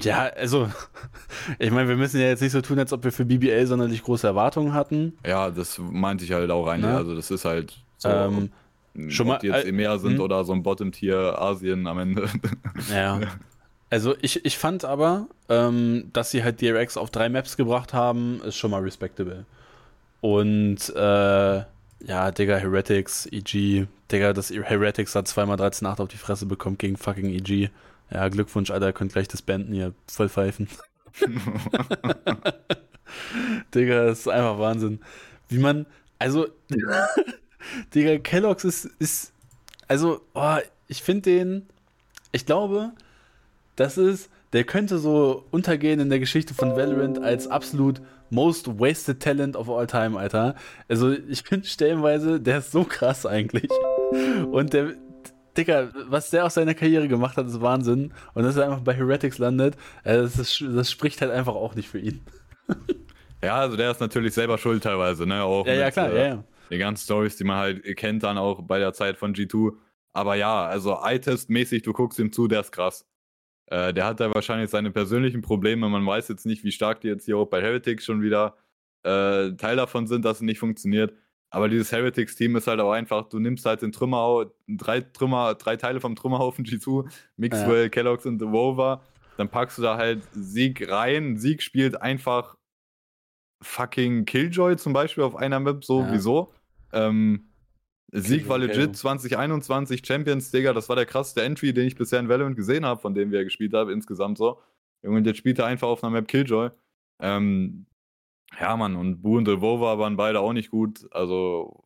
Ja, 0.00 0.30
also, 0.36 0.70
ich 1.58 1.70
meine, 1.70 1.88
wir 1.88 1.96
müssen 1.96 2.20
ja 2.20 2.28
jetzt 2.28 2.40
nicht 2.40 2.52
so 2.52 2.60
tun, 2.60 2.78
als 2.78 2.92
ob 2.92 3.04
wir 3.04 3.12
für 3.12 3.24
BBL 3.24 3.66
sonderlich 3.66 4.02
große 4.02 4.26
Erwartungen 4.26 4.74
hatten. 4.74 5.16
Ja, 5.26 5.50
das 5.50 5.78
meinte 5.78 6.24
ich 6.24 6.32
halt 6.32 6.50
auch 6.50 6.66
eigentlich. 6.66 6.90
Ja. 6.90 6.98
Also, 6.98 7.14
das 7.14 7.30
ist 7.30 7.44
halt 7.44 7.78
so, 7.96 8.08
ähm, 8.08 8.50
ob, 8.94 9.10
schon 9.10 9.28
mal, 9.28 9.38
die 9.38 9.48
jetzt 9.48 9.64
äh, 9.64 9.68
EMEA 9.68 9.98
sind 9.98 10.14
hm? 10.14 10.20
oder 10.20 10.44
so 10.44 10.52
ein 10.52 10.62
Bottom-Tier 10.62 11.40
Asien 11.40 11.86
am 11.86 11.98
Ende. 11.98 12.28
Ja. 12.90 13.20
Also, 13.90 14.14
ich, 14.20 14.44
ich 14.44 14.58
fand 14.58 14.84
aber, 14.84 15.28
ähm, 15.48 16.10
dass 16.12 16.30
sie 16.30 16.44
halt 16.44 16.60
DRX 16.60 16.98
auf 16.98 17.10
drei 17.10 17.30
Maps 17.30 17.56
gebracht 17.56 17.94
haben, 17.94 18.40
ist 18.42 18.56
schon 18.56 18.70
mal 18.70 18.82
respectable. 18.82 19.46
Und, 20.20 20.94
äh, 20.94 21.62
ja, 22.04 22.30
Digga, 22.30 22.56
Heretics, 22.56 23.26
EG, 23.26 23.86
Digga, 24.10 24.32
das 24.32 24.50
Heretics 24.50 25.14
hat 25.14 25.26
zweimal 25.26 25.56
13.8 25.56 26.02
auf 26.02 26.08
die 26.08 26.16
Fresse 26.16 26.46
bekommen 26.46 26.78
gegen 26.78 26.96
fucking 26.96 27.30
EG. 27.30 27.70
Ja, 28.10 28.28
Glückwunsch, 28.28 28.70
Alter, 28.70 28.86
ihr 28.86 28.92
könnt 28.92 29.12
gleich 29.12 29.28
das 29.28 29.42
Banden 29.42 29.72
hier 29.72 29.94
voll 30.06 30.28
pfeifen. 30.28 30.68
Digga, 33.74 34.06
das 34.06 34.20
ist 34.20 34.28
einfach 34.28 34.58
Wahnsinn. 34.58 35.00
Wie 35.48 35.58
man, 35.58 35.86
also, 36.18 36.46
Digga, 37.94 38.18
Kellogg's 38.18 38.64
ist, 38.64 38.86
ist, 38.98 39.32
also, 39.88 40.22
oh, 40.34 40.56
ich 40.86 41.02
finde 41.02 41.30
den, 41.30 41.66
ich 42.32 42.46
glaube, 42.46 42.92
das 43.76 43.98
ist, 43.98 44.30
der 44.52 44.64
könnte 44.64 44.98
so 44.98 45.44
untergehen 45.50 46.00
in 46.00 46.08
der 46.08 46.18
Geschichte 46.18 46.54
von 46.54 46.76
Valorant 46.76 47.22
als 47.22 47.46
absolut 47.46 48.00
most 48.30 48.78
wasted 48.78 49.20
talent 49.20 49.56
of 49.56 49.68
all 49.68 49.86
time, 49.86 50.18
Alter. 50.18 50.54
Also, 50.88 51.12
ich 51.12 51.42
finde 51.42 51.66
stellenweise, 51.66 52.40
der 52.40 52.58
ist 52.58 52.72
so 52.72 52.84
krass 52.84 53.26
eigentlich. 53.26 53.70
Und 54.50 54.72
der, 54.72 54.94
Dicker, 55.58 55.90
was 56.06 56.30
der 56.30 56.46
aus 56.46 56.54
seiner 56.54 56.74
Karriere 56.74 57.08
gemacht 57.08 57.36
hat, 57.36 57.46
ist 57.46 57.60
Wahnsinn. 57.60 58.14
Und 58.34 58.44
dass 58.44 58.56
er 58.56 58.64
einfach 58.64 58.80
bei 58.80 58.94
Heretics 58.94 59.38
landet, 59.38 59.76
äh, 60.04 60.14
das, 60.16 60.38
ist, 60.38 60.64
das 60.66 60.90
spricht 60.90 61.20
halt 61.20 61.32
einfach 61.32 61.54
auch 61.54 61.74
nicht 61.74 61.88
für 61.88 61.98
ihn. 61.98 62.22
ja, 63.42 63.56
also 63.56 63.76
der 63.76 63.90
ist 63.90 64.00
natürlich 64.00 64.34
selber 64.34 64.56
schuld 64.56 64.82
teilweise, 64.82 65.26
ne? 65.26 65.42
Auch 65.42 65.66
ja, 65.66 65.72
mit, 65.72 65.80
ja, 65.80 65.90
klar, 65.90 66.12
äh, 66.12 66.16
ja, 66.16 66.26
ja. 66.28 66.44
Die 66.70 66.78
ganzen 66.78 67.04
Stories, 67.04 67.36
die 67.36 67.44
man 67.44 67.56
halt 67.56 67.96
kennt, 67.96 68.22
dann 68.22 68.38
auch 68.38 68.62
bei 68.62 68.78
der 68.78 68.92
Zeit 68.92 69.16
von 69.16 69.34
G2. 69.34 69.72
Aber 70.12 70.34
ja, 70.36 70.66
also 70.66 70.98
Eye-Test-mäßig, 71.02 71.82
du 71.82 71.92
guckst 71.92 72.18
ihm 72.18 72.32
zu, 72.32 72.48
der 72.48 72.60
ist 72.60 72.72
krass. 72.72 73.06
Äh, 73.66 73.92
der 73.92 74.06
hat 74.06 74.20
da 74.20 74.32
wahrscheinlich 74.34 74.70
seine 74.70 74.90
persönlichen 74.90 75.42
Probleme. 75.42 75.88
Man 75.88 76.06
weiß 76.06 76.28
jetzt 76.28 76.46
nicht, 76.46 76.64
wie 76.64 76.72
stark 76.72 77.00
die 77.00 77.08
jetzt 77.08 77.24
hier 77.24 77.36
auch 77.36 77.46
bei 77.46 77.60
Heretics 77.60 78.04
schon 78.04 78.22
wieder 78.22 78.56
äh, 79.02 79.52
Teil 79.52 79.76
davon 79.76 80.06
sind, 80.06 80.24
dass 80.24 80.38
es 80.38 80.42
nicht 80.42 80.58
funktioniert. 80.58 81.14
Aber 81.50 81.68
dieses 81.68 81.92
Heretics-Team 81.92 82.56
ist 82.56 82.66
halt 82.66 82.80
auch 82.80 82.92
einfach, 82.92 83.28
du 83.28 83.38
nimmst 83.38 83.64
halt 83.64 83.82
den 83.82 83.92
Trümmerhaufen, 83.92 84.52
drei 84.68 85.00
Trümmer, 85.00 85.54
drei 85.54 85.76
Teile 85.76 86.00
vom 86.00 86.14
Trümmerhaufen 86.14 86.64
G2, 86.64 87.10
Mixwell, 87.36 87.84
ja. 87.84 87.88
Kellogg's 87.88 88.26
und 88.26 88.38
The 88.38 88.44
Rover, 88.44 89.02
dann 89.38 89.48
packst 89.48 89.78
du 89.78 89.82
da 89.82 89.96
halt 89.96 90.22
Sieg 90.32 90.90
rein. 90.90 91.38
Sieg 91.38 91.62
spielt 91.62 92.00
einfach 92.02 92.56
fucking 93.62 94.24
Killjoy 94.26 94.76
zum 94.76 94.92
Beispiel 94.92 95.24
auf 95.24 95.36
einer 95.36 95.58
Map, 95.60 95.84
sowieso. 95.84 96.52
Ja. 96.92 97.08
Ähm, 97.08 97.48
Sieg 98.12 98.48
war 98.48 98.58
legit 98.58 98.96
2021 98.96 100.06
Champions, 100.06 100.50
Digga, 100.50 100.72
das 100.72 100.88
war 100.88 100.96
der 100.96 101.06
krasseste 101.06 101.42
Entry, 101.42 101.74
den 101.74 101.86
ich 101.86 101.96
bisher 101.96 102.20
in 102.20 102.28
Valorant 102.28 102.56
gesehen 102.56 102.86
habe, 102.86 103.00
von 103.00 103.14
dem 103.14 103.30
wir 103.30 103.44
gespielt 103.44 103.74
haben, 103.74 103.90
insgesamt 103.90 104.38
so. 104.38 104.60
Und 105.02 105.26
jetzt 105.26 105.36
spielt 105.36 105.58
er 105.58 105.66
einfach 105.66 105.88
auf 105.88 106.02
einer 106.02 106.12
Map 106.12 106.28
Killjoy. 106.28 106.70
Ähm, 107.20 107.86
ja, 108.58 108.76
Mann, 108.76 108.96
und 108.96 109.22
Boo 109.22 109.36
und 109.36 109.46
Delvova 109.46 109.98
waren 109.98 110.16
beide 110.16 110.40
auch 110.40 110.52
nicht 110.52 110.70
gut. 110.70 111.06
Also, 111.12 111.84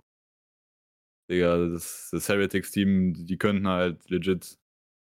Digga, 1.30 1.68
das, 1.68 2.08
das 2.12 2.28
Heretics-Team, 2.28 3.26
die 3.26 3.38
könnten 3.38 3.68
halt 3.68 4.08
legit 4.10 4.58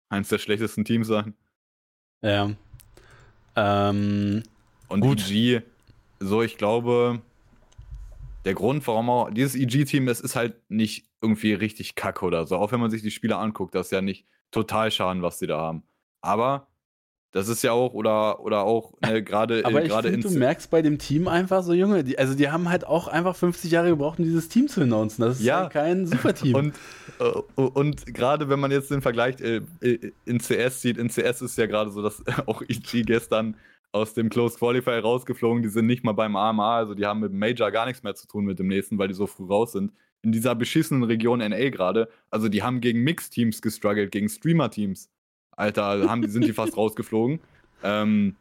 eins 0.09 0.29
der 0.29 0.39
schlechtesten 0.39 0.85
Teams 0.85 1.07
sein. 1.07 1.35
Ja. 2.23 2.51
Ähm, 3.57 4.43
und 4.89 5.01
gut. 5.01 5.31
EG, 5.31 5.63
so, 6.21 6.43
ich 6.43 6.57
glaube, 6.57 7.23
der 8.45 8.55
Grund, 8.55 8.87
warum 8.87 9.11
auch 9.11 9.31
dieses 9.31 9.55
EG-Team, 9.55 10.07
das 10.07 10.21
ist 10.21 10.37
halt 10.37 10.57
nicht 10.71 11.09
irgendwie 11.21 11.53
richtig 11.53 11.95
kacke 11.95 12.25
oder 12.25 12.47
so. 12.47 12.57
Auch 12.57 12.73
wenn 12.73 12.81
man 12.81 12.91
sich 12.91 13.03
die 13.03 13.11
Spieler 13.11 13.39
anguckt, 13.39 13.75
das 13.75 13.89
ist 13.89 13.93
ja 13.93 14.01
nicht 14.01 14.27
total 14.51 14.91
schaden, 14.91 15.23
was 15.23 15.39
sie 15.39 15.47
da 15.47 15.59
haben. 15.59 15.83
Aber 16.21 16.69
Das 17.33 17.49
ist 17.49 17.63
ja 17.63 17.73
auch, 17.73 17.93
oder, 17.93 18.41
oder 18.41 18.63
auch 18.63 18.95
ne, 19.03 19.23
gerade 19.23 19.63
Aber 19.67 19.85
ich 19.85 19.93
find, 19.93 20.25
du 20.25 20.31
merkst 20.31 20.71
bei 20.71 20.81
dem 20.81 20.99
Team 20.99 21.29
einfach 21.29 21.63
so, 21.63 21.75
Junge, 21.75 22.03
die, 22.03 22.19
also 22.19 22.35
die 22.35 22.51
haben 22.51 22.71
halt 22.71 22.87
auch 22.87 23.07
einfach 23.07 23.37
50 23.37 23.71
Jahre 23.71 23.91
gebraucht, 23.91 24.19
um 24.19 24.25
dieses 24.25 24.49
Team 24.49 24.67
zu 24.67 24.81
announcen. 24.81 25.23
Das 25.23 25.39
ist 25.39 25.45
ja 25.45 25.61
halt 25.61 25.73
kein 25.73 26.07
Superteam. 26.07 26.55
Und, 26.55 26.75
äh, 27.21 27.61
und 27.61 28.07
gerade 28.15 28.49
wenn 28.49 28.61
man 28.61 28.71
jetzt 28.71 28.91
den 28.91 29.03
Vergleich 29.03 29.41
äh, 29.41 29.61
äh 29.81 30.13
in 30.25 30.39
CS 30.39 30.81
sieht, 30.81 30.97
in 30.97 31.09
CS 31.09 31.43
ist 31.43 31.59
ja 31.59 31.67
gerade 31.67 31.91
so, 31.91 32.01
dass 32.01 32.23
auch 32.47 32.63
EG 32.63 33.03
gestern 33.03 33.57
aus 33.93 34.15
dem 34.15 34.31
Close 34.31 34.59
Qualifier 34.59 35.01
rausgeflogen, 35.01 35.63
die 35.63 35.69
sind 35.69 35.87
nicht 35.87 36.05
mal 36.05 36.13
beim 36.13 36.37
AMA, 36.37 36.77
also 36.77 36.95
die 36.95 37.07
haben 37.07 37.21
mit 37.21 37.33
dem 37.33 37.39
Major 37.39 37.71
gar 37.71 37.87
nichts 37.87 38.03
mehr 38.03 38.15
zu 38.15 38.27
tun 38.27 38.45
mit 38.45 38.59
dem 38.59 38.69
nächsten, 38.69 38.99
weil 38.99 39.09
die 39.09 39.15
so 39.15 39.27
früh 39.27 39.47
raus 39.47 39.73
sind. 39.73 39.93
In 40.23 40.33
dieser 40.33 40.55
beschissenen 40.55 41.05
Region 41.05 41.39
NA 41.39 41.71
gerade, 41.71 42.09
also 42.31 42.49
die 42.49 42.63
haben 42.63 42.81
gegen 42.81 43.03
Mix-Teams 43.03 43.63
gestruggelt, 43.63 44.13
gegen 44.13 44.29
Streamer-Teams. 44.29 45.11
Alter, 45.59 46.09
haben, 46.09 46.29
sind 46.29 46.45
die 46.45 46.53
fast 46.53 46.77
rausgeflogen. 46.77 47.41
Ähm, 47.83 48.37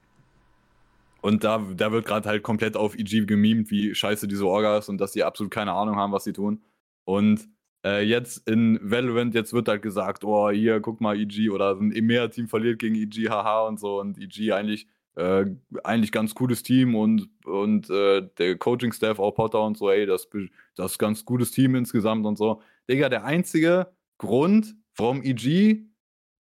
und 1.21 1.43
da, 1.43 1.65
da 1.75 1.91
wird 1.91 2.05
gerade 2.05 2.29
halt 2.29 2.43
komplett 2.43 2.77
auf 2.77 2.97
EG 2.97 3.25
gemimt, 3.25 3.71
wie 3.71 3.93
scheiße 3.93 4.27
diese 4.27 4.45
Orga 4.45 4.77
ist 4.77 4.87
und 4.87 4.99
dass 4.99 5.13
sie 5.13 5.23
absolut 5.23 5.51
keine 5.51 5.73
Ahnung 5.73 5.95
haben, 5.95 6.13
was 6.13 6.23
sie 6.23 6.33
tun. 6.33 6.61
Und 7.05 7.49
äh, 7.83 8.03
jetzt 8.03 8.47
in 8.47 8.79
Valorant, 8.83 9.33
jetzt 9.33 9.51
wird 9.51 9.67
halt 9.67 9.81
gesagt, 9.81 10.23
oh, 10.23 10.49
hier, 10.51 10.79
guck 10.79 11.01
mal, 11.01 11.19
EG 11.19 11.49
oder 11.49 11.75
ein 11.75 11.91
EMEA-Team 11.91 12.47
verliert 12.47 12.79
gegen 12.79 12.95
EG, 12.95 13.29
haha 13.29 13.67
und 13.67 13.79
so. 13.79 13.99
Und 13.99 14.19
EG 14.19 14.51
eigentlich, 14.51 14.87
äh, 15.15 15.45
eigentlich 15.83 16.11
ganz 16.11 16.35
cooles 16.35 16.61
Team 16.61 16.95
und, 16.95 17.29
und 17.45 17.89
äh, 17.89 18.27
der 18.37 18.57
Coaching-Staff, 18.57 19.19
auch 19.19 19.31
Potter 19.31 19.63
und 19.63 19.77
so, 19.77 19.89
ey, 19.89 20.05
das, 20.05 20.29
das 20.75 20.91
ist 20.91 20.97
ganz 20.99 21.25
gutes 21.25 21.51
Team 21.51 21.75
insgesamt 21.75 22.25
und 22.27 22.37
so. 22.37 22.61
Digga, 22.89 23.09
der 23.09 23.25
einzige 23.25 23.87
Grund, 24.19 24.75
warum 24.95 25.23
EG 25.23 25.87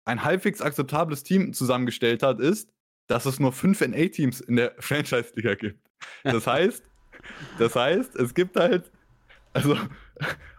ein 0.05 0.23
halbwegs 0.23 0.61
akzeptables 0.61 1.23
Team 1.23 1.53
zusammengestellt 1.53 2.23
hat, 2.23 2.39
ist, 2.39 2.69
dass 3.07 3.25
es 3.25 3.39
nur 3.39 3.51
fünf 3.51 3.81
NA-Teams 3.81 4.41
in 4.41 4.55
der 4.55 4.73
Franchise-Liga 4.79 5.55
gibt. 5.55 5.79
Das 6.23 6.47
heißt, 6.47 6.83
das 7.57 7.75
heißt, 7.75 8.15
es 8.15 8.33
gibt 8.33 8.55
halt, 8.55 8.91
also, 9.53 9.77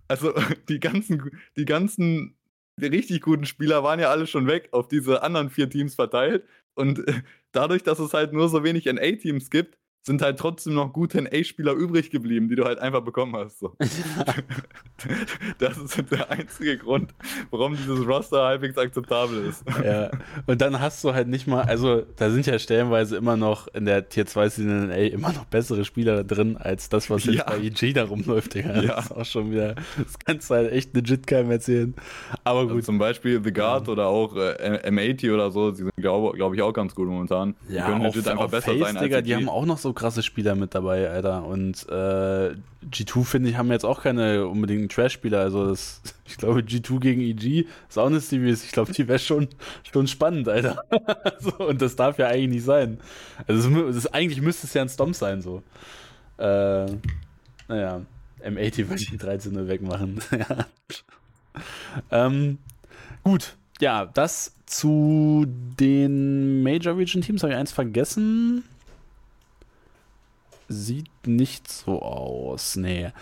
also 0.08 0.34
die 0.68 0.80
ganzen, 0.80 1.30
die 1.56 1.64
ganzen 1.64 2.36
die 2.76 2.86
richtig 2.86 3.22
guten 3.22 3.46
Spieler 3.46 3.82
waren 3.82 4.00
ja 4.00 4.10
alle 4.10 4.26
schon 4.26 4.46
weg 4.46 4.68
auf 4.72 4.88
diese 4.88 5.22
anderen 5.22 5.50
vier 5.50 5.70
Teams 5.70 5.94
verteilt. 5.94 6.44
Und 6.74 7.04
dadurch, 7.52 7.82
dass 7.82 7.98
es 7.98 8.14
halt 8.14 8.32
nur 8.32 8.48
so 8.48 8.64
wenig 8.64 8.86
NA-Teams 8.86 9.50
gibt, 9.50 9.78
sind 10.04 10.20
halt 10.20 10.38
trotzdem 10.38 10.74
noch 10.74 10.92
gute 10.92 11.22
NA-Spieler 11.22 11.72
übrig 11.72 12.10
geblieben, 12.10 12.48
die 12.48 12.56
du 12.56 12.64
halt 12.64 12.78
einfach 12.78 13.00
bekommen 13.00 13.34
hast. 13.36 13.58
So. 13.58 13.74
das 15.58 15.78
ist 15.78 16.10
der 16.10 16.30
einzige 16.30 16.76
Grund, 16.76 17.14
warum 17.50 17.74
dieses 17.74 18.06
Roster 18.06 18.44
halbwegs 18.44 18.76
akzeptabel 18.76 19.46
ist. 19.46 19.64
Ja, 19.82 20.10
und 20.46 20.60
dann 20.60 20.78
hast 20.78 21.02
du 21.04 21.14
halt 21.14 21.28
nicht 21.28 21.46
mal, 21.46 21.62
also 21.62 22.02
da 22.16 22.30
sind 22.30 22.46
ja 22.46 22.58
stellenweise 22.58 23.16
immer 23.16 23.38
noch 23.38 23.66
in 23.68 23.86
der 23.86 24.08
Tier 24.10 24.26
2 24.26 24.48
Season 24.50 24.88
NA 24.88 24.94
immer 24.94 25.32
noch 25.32 25.46
bessere 25.46 25.86
Spieler 25.86 26.22
drin, 26.22 26.58
als 26.58 26.90
das, 26.90 27.08
was 27.08 27.24
jetzt 27.24 27.36
ja. 27.36 27.44
bei 27.44 27.58
EG 27.60 27.94
da 27.94 28.04
rumläuft, 28.04 28.54
Digga. 28.54 28.74
Das 28.74 28.84
ja. 28.84 28.98
ist 28.98 29.12
auch 29.12 29.24
schon 29.24 29.50
wieder, 29.52 29.74
das 29.96 30.18
kannst 30.18 30.50
du 30.50 30.54
halt 30.54 30.70
echt 30.70 30.94
legit 30.94 31.26
keinem 31.26 31.50
erzählen. 31.50 31.94
Aber 32.44 32.60
also 32.60 32.68
gut. 32.68 32.76
Also 32.76 32.86
zum 32.86 32.98
Beispiel 32.98 33.42
The 33.42 33.52
Guard 33.52 33.86
ja. 33.86 33.92
oder 33.94 34.06
auch 34.08 34.36
äh, 34.36 34.80
M80 34.86 35.32
oder 35.32 35.50
so, 35.50 35.70
die 35.70 35.78
sind, 35.78 35.96
glaube 35.96 36.36
glaub 36.36 36.52
ich, 36.52 36.60
auch 36.60 36.74
ganz 36.74 36.94
gut 36.94 37.08
momentan. 37.08 37.54
Ja, 37.70 37.86
die 37.86 37.92
können 37.92 38.04
legit 38.04 38.28
einfach 38.28 38.50
besser 38.50 38.72
Face, 38.72 38.80
sein 38.80 38.96
als 38.96 39.02
Digga, 39.02 39.22
die 39.22 39.34
haben 39.34 39.48
auch 39.48 39.64
noch 39.64 39.78
so 39.78 39.93
krasse 39.94 40.22
Spieler 40.22 40.54
mit 40.54 40.74
dabei, 40.74 41.10
Alter. 41.10 41.44
Und 41.44 41.86
äh, 41.88 42.54
G2, 42.90 43.24
finde 43.24 43.50
ich, 43.50 43.56
haben 43.56 43.70
jetzt 43.70 43.84
auch 43.84 44.02
keine 44.02 44.46
unbedingten 44.46 44.88
Trash-Spieler. 44.88 45.40
Also 45.40 45.68
das, 45.68 46.02
ich 46.26 46.36
glaube, 46.36 46.60
G2 46.60 47.00
gegen 47.00 47.20
EG 47.20 47.66
ist 47.88 47.98
auch 47.98 48.06
eine 48.06 48.20
Series. 48.20 48.64
Ich 48.64 48.72
glaube, 48.72 48.92
die 48.92 49.08
wäre 49.08 49.18
schon, 49.18 49.48
schon 49.90 50.06
spannend, 50.06 50.48
Alter. 50.48 50.84
so, 51.40 51.52
und 51.66 51.80
das 51.80 51.96
darf 51.96 52.18
ja 52.18 52.28
eigentlich 52.28 52.48
nicht 52.48 52.64
sein. 52.64 52.98
Also 53.46 53.68
das, 53.70 53.94
das, 53.94 54.06
eigentlich 54.12 54.40
müsste 54.40 54.66
es 54.66 54.74
ja 54.74 54.82
ein 54.82 54.88
Stomp 54.88 55.14
sein, 55.14 55.42
so. 55.42 55.62
Äh, 56.38 56.86
naja, 57.68 58.02
M80 58.44 58.88
würde 58.88 59.04
die 59.04 59.16
13 59.16 59.68
wegmachen. 59.68 60.20
ähm, 62.10 62.58
gut, 63.22 63.56
ja, 63.80 64.06
das 64.06 64.54
zu 64.66 65.46
den 65.48 66.62
Major 66.62 66.96
Region 66.96 67.22
Teams 67.22 67.42
habe 67.42 67.52
ich 67.52 67.58
eins 67.58 67.72
vergessen 67.72 68.64
sieht 70.74 71.26
nicht 71.26 71.70
so 71.70 72.02
aus. 72.02 72.76
Nee. 72.76 73.12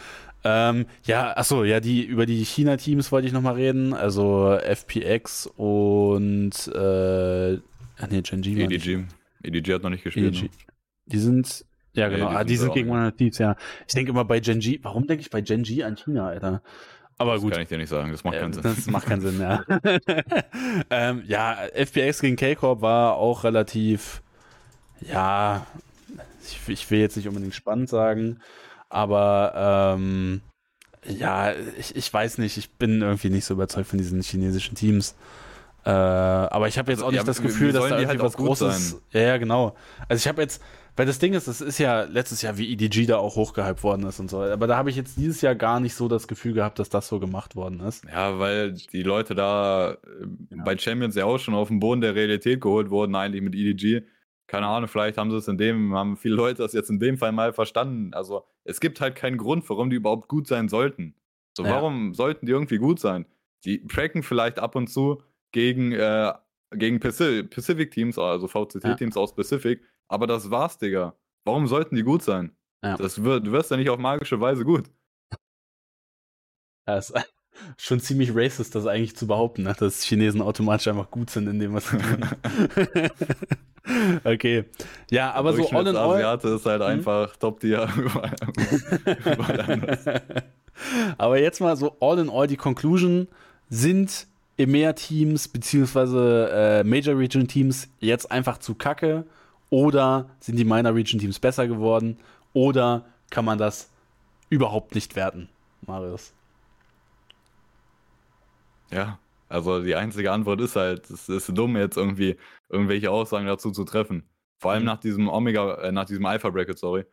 Ähm, 0.44 0.86
ja, 1.04 1.36
achso, 1.36 1.64
ja, 1.64 1.80
die, 1.80 2.02
über 2.04 2.26
die 2.26 2.44
China-Teams 2.44 3.12
wollte 3.12 3.28
ich 3.28 3.32
nochmal 3.32 3.54
reden. 3.54 3.94
Also 3.94 4.52
FPX 4.54 5.48
und 5.56 6.52
äh, 6.74 7.58
ach 7.98 8.08
nee, 8.10 8.22
Genji. 8.22 8.60
EDG. 8.60 9.04
EDG 9.44 9.74
hat 9.74 9.82
noch 9.82 9.90
nicht 9.90 10.04
gespielt. 10.04 10.34
EDG. 10.34 10.42
Ne? 10.44 10.50
Die 11.06 11.18
sind, 11.18 11.64
ja 11.94 12.08
genau, 12.08 12.26
ja, 12.26 12.30
die, 12.30 12.36
ah, 12.36 12.44
die 12.44 12.56
sind 12.56 12.74
gegen 12.74 12.90
100 12.90 13.16
Thieves, 13.16 13.38
ja. 13.38 13.56
Ich 13.86 13.94
denke 13.94 14.10
immer 14.10 14.24
bei 14.24 14.40
Genji, 14.40 14.80
warum 14.82 15.06
denke 15.06 15.22
ich 15.22 15.30
bei 15.30 15.40
Genji 15.40 15.84
an 15.84 15.96
China, 15.96 16.28
Alter? 16.28 16.62
Aber 17.18 17.34
das 17.34 17.42
gut. 17.42 17.52
kann 17.52 17.62
ich 17.62 17.68
dir 17.68 17.78
nicht 17.78 17.90
sagen, 17.90 18.10
das 18.10 18.24
macht 18.24 18.38
keinen 18.38 18.52
Sinn. 18.52 18.62
Das 18.62 18.86
macht 18.86 19.06
keinen 19.06 19.20
Sinn, 19.20 19.40
ja. 19.40 19.64
ähm, 20.90 21.22
ja, 21.26 21.56
FPX 21.74 22.20
gegen 22.20 22.36
K-Corp 22.36 22.80
war 22.80 23.14
auch 23.14 23.44
relativ, 23.44 24.22
ja, 25.00 25.66
ich, 26.44 26.68
ich, 26.68 26.90
will 26.90 27.00
jetzt 27.00 27.16
nicht 27.16 27.28
unbedingt 27.28 27.54
spannend 27.54 27.88
sagen, 27.88 28.40
aber 28.88 29.96
ähm, 29.96 30.40
ja, 31.04 31.52
ich, 31.78 31.96
ich 31.96 32.12
weiß 32.12 32.38
nicht, 32.38 32.56
ich 32.56 32.70
bin 32.74 33.02
irgendwie 33.02 33.30
nicht 33.30 33.44
so 33.44 33.54
überzeugt 33.54 33.88
von 33.88 33.98
diesen 33.98 34.22
chinesischen 34.22 34.74
Teams. 34.74 35.14
Äh, 35.84 35.90
aber 35.90 36.68
ich 36.68 36.78
habe 36.78 36.92
jetzt 36.92 37.00
also, 37.00 37.06
auch 37.06 37.10
nicht 37.10 37.20
ja, 37.20 37.24
das 37.24 37.42
Gefühl, 37.42 37.72
dass 37.72 37.82
da 37.82 37.88
irgendwie 37.88 38.06
halt 38.06 38.22
was 38.22 38.36
Großes. 38.36 38.90
Sein. 38.90 39.00
Ja, 39.10 39.20
ja, 39.20 39.36
genau. 39.38 39.74
Also 40.08 40.20
ich 40.20 40.28
habe 40.28 40.40
jetzt, 40.42 40.62
weil 40.94 41.06
das 41.06 41.18
Ding 41.18 41.34
ist, 41.34 41.48
das 41.48 41.60
ist 41.60 41.78
ja 41.78 42.02
letztes 42.02 42.42
Jahr 42.42 42.56
wie 42.56 42.72
EDG 42.72 43.06
da 43.06 43.16
auch 43.16 43.34
hochgehypt 43.34 43.82
worden 43.82 44.06
ist 44.06 44.20
und 44.20 44.30
so. 44.30 44.42
Aber 44.42 44.68
da 44.68 44.76
habe 44.76 44.90
ich 44.90 44.96
jetzt 44.96 45.16
dieses 45.16 45.40
Jahr 45.40 45.56
gar 45.56 45.80
nicht 45.80 45.94
so 45.94 46.06
das 46.06 46.28
Gefühl 46.28 46.52
gehabt, 46.52 46.78
dass 46.78 46.88
das 46.88 47.08
so 47.08 47.18
gemacht 47.18 47.56
worden 47.56 47.80
ist. 47.80 48.04
Ja, 48.04 48.38
weil 48.38 48.72
die 48.72 49.02
Leute 49.02 49.34
da 49.34 49.96
ja. 50.50 50.64
bei 50.64 50.78
Champions 50.78 51.16
ja 51.16 51.24
auch 51.24 51.38
schon 51.38 51.54
auf 51.54 51.68
den 51.68 51.80
Boden 51.80 52.00
der 52.00 52.14
Realität 52.14 52.60
geholt 52.60 52.90
wurden, 52.90 53.16
eigentlich 53.16 53.42
mit 53.42 53.54
EDG 53.54 54.04
keine 54.46 54.66
Ahnung, 54.66 54.88
vielleicht 54.88 55.18
haben 55.18 55.30
sie 55.30 55.36
es 55.36 55.48
in 55.48 55.58
dem, 55.58 55.94
haben 55.94 56.16
viele 56.16 56.34
Leute 56.34 56.62
das 56.62 56.72
jetzt 56.72 56.90
in 56.90 57.00
dem 57.00 57.18
Fall 57.18 57.32
mal 57.32 57.52
verstanden. 57.52 58.12
Also 58.14 58.44
es 58.64 58.80
gibt 58.80 59.00
halt 59.00 59.14
keinen 59.14 59.38
Grund, 59.38 59.68
warum 59.68 59.90
die 59.90 59.96
überhaupt 59.96 60.28
gut 60.28 60.46
sein 60.46 60.68
sollten. 60.68 61.14
So, 61.56 61.64
ja. 61.64 61.70
warum 61.70 62.14
sollten 62.14 62.46
die 62.46 62.52
irgendwie 62.52 62.78
gut 62.78 63.00
sein? 63.00 63.26
Die 63.64 63.86
tracken 63.86 64.22
vielleicht 64.22 64.58
ab 64.58 64.74
und 64.74 64.88
zu 64.88 65.22
gegen, 65.52 65.92
äh, 65.92 66.32
gegen 66.72 67.00
Pacific-Teams, 67.00 68.18
also 68.18 68.48
VCT-Teams 68.48 69.14
ja. 69.14 69.20
aus 69.20 69.34
Pacific, 69.34 69.82
aber 70.08 70.26
das 70.26 70.50
war's, 70.50 70.78
Digga. 70.78 71.14
Warum 71.44 71.66
sollten 71.66 71.96
die 71.96 72.02
gut 72.02 72.22
sein? 72.22 72.56
Ja. 72.82 72.96
Das 72.96 73.22
wird, 73.22 73.46
du 73.46 73.52
wirst 73.52 73.70
ja 73.70 73.76
nicht 73.76 73.90
auf 73.90 73.98
magische 73.98 74.40
Weise 74.40 74.64
gut. 74.64 74.90
Das 76.86 77.12
schon 77.76 78.00
ziemlich 78.00 78.34
racist, 78.34 78.74
das 78.74 78.86
eigentlich 78.86 79.16
zu 79.16 79.26
behaupten, 79.26 79.64
ne? 79.64 79.74
dass 79.78 80.02
Chinesen 80.02 80.40
automatisch 80.42 80.88
einfach 80.88 81.10
gut 81.10 81.30
sind 81.30 81.48
in 81.48 81.58
dem, 81.58 81.74
was 81.74 81.88
sie 81.88 81.98
tun. 81.98 82.24
Okay. 84.24 84.64
Ja, 85.10 85.32
aber 85.32 85.54
so 85.54 85.68
all 85.70 85.86
in 85.86 85.96
all. 85.96 86.14
Asiate 86.14 86.48
ist 86.50 86.66
halt 86.66 86.82
hm? 86.82 86.88
einfach 86.88 87.34
Top-Tier. 87.36 87.88
aber 91.18 91.40
jetzt 91.40 91.60
mal 91.60 91.76
so 91.76 91.96
all 92.00 92.20
in 92.20 92.30
all 92.30 92.46
die 92.46 92.56
Conclusion 92.56 93.26
sind 93.68 94.28
EMEA-Teams 94.58 95.48
beziehungsweise 95.48 96.50
äh, 96.52 96.84
Major 96.84 97.18
Region 97.18 97.48
Teams 97.48 97.88
jetzt 97.98 98.30
einfach 98.30 98.58
zu 98.58 98.74
kacke 98.74 99.24
oder 99.70 100.28
sind 100.40 100.56
die 100.56 100.64
Minor 100.64 100.94
Region 100.94 101.20
Teams 101.20 101.38
besser 101.38 101.66
geworden 101.66 102.18
oder 102.52 103.06
kann 103.30 103.44
man 103.44 103.58
das 103.58 103.90
überhaupt 104.50 104.94
nicht 104.94 105.16
werten, 105.16 105.48
Marius? 105.86 106.32
Ja, 108.92 109.18
also 109.48 109.82
die 109.82 109.94
einzige 109.94 110.32
Antwort 110.32 110.60
ist 110.60 110.76
halt, 110.76 111.10
es 111.10 111.28
ist 111.28 111.48
dumm, 111.56 111.76
jetzt 111.76 111.96
irgendwie 111.96 112.36
irgendwelche 112.68 113.10
Aussagen 113.10 113.46
dazu 113.46 113.70
zu 113.70 113.84
treffen. 113.84 114.28
Vor 114.58 114.72
allem 114.72 114.82
mhm. 114.82 114.86
nach 114.86 115.00
diesem 115.00 115.28
Omega, 115.28 115.74
äh, 115.82 115.92
nach 115.92 116.04
diesem 116.04 116.24
Alpha-Bracket, 116.24 116.78
sorry. 116.78 117.04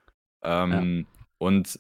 Ähm, 0.42 1.00
ja. 1.00 1.24
Und 1.38 1.80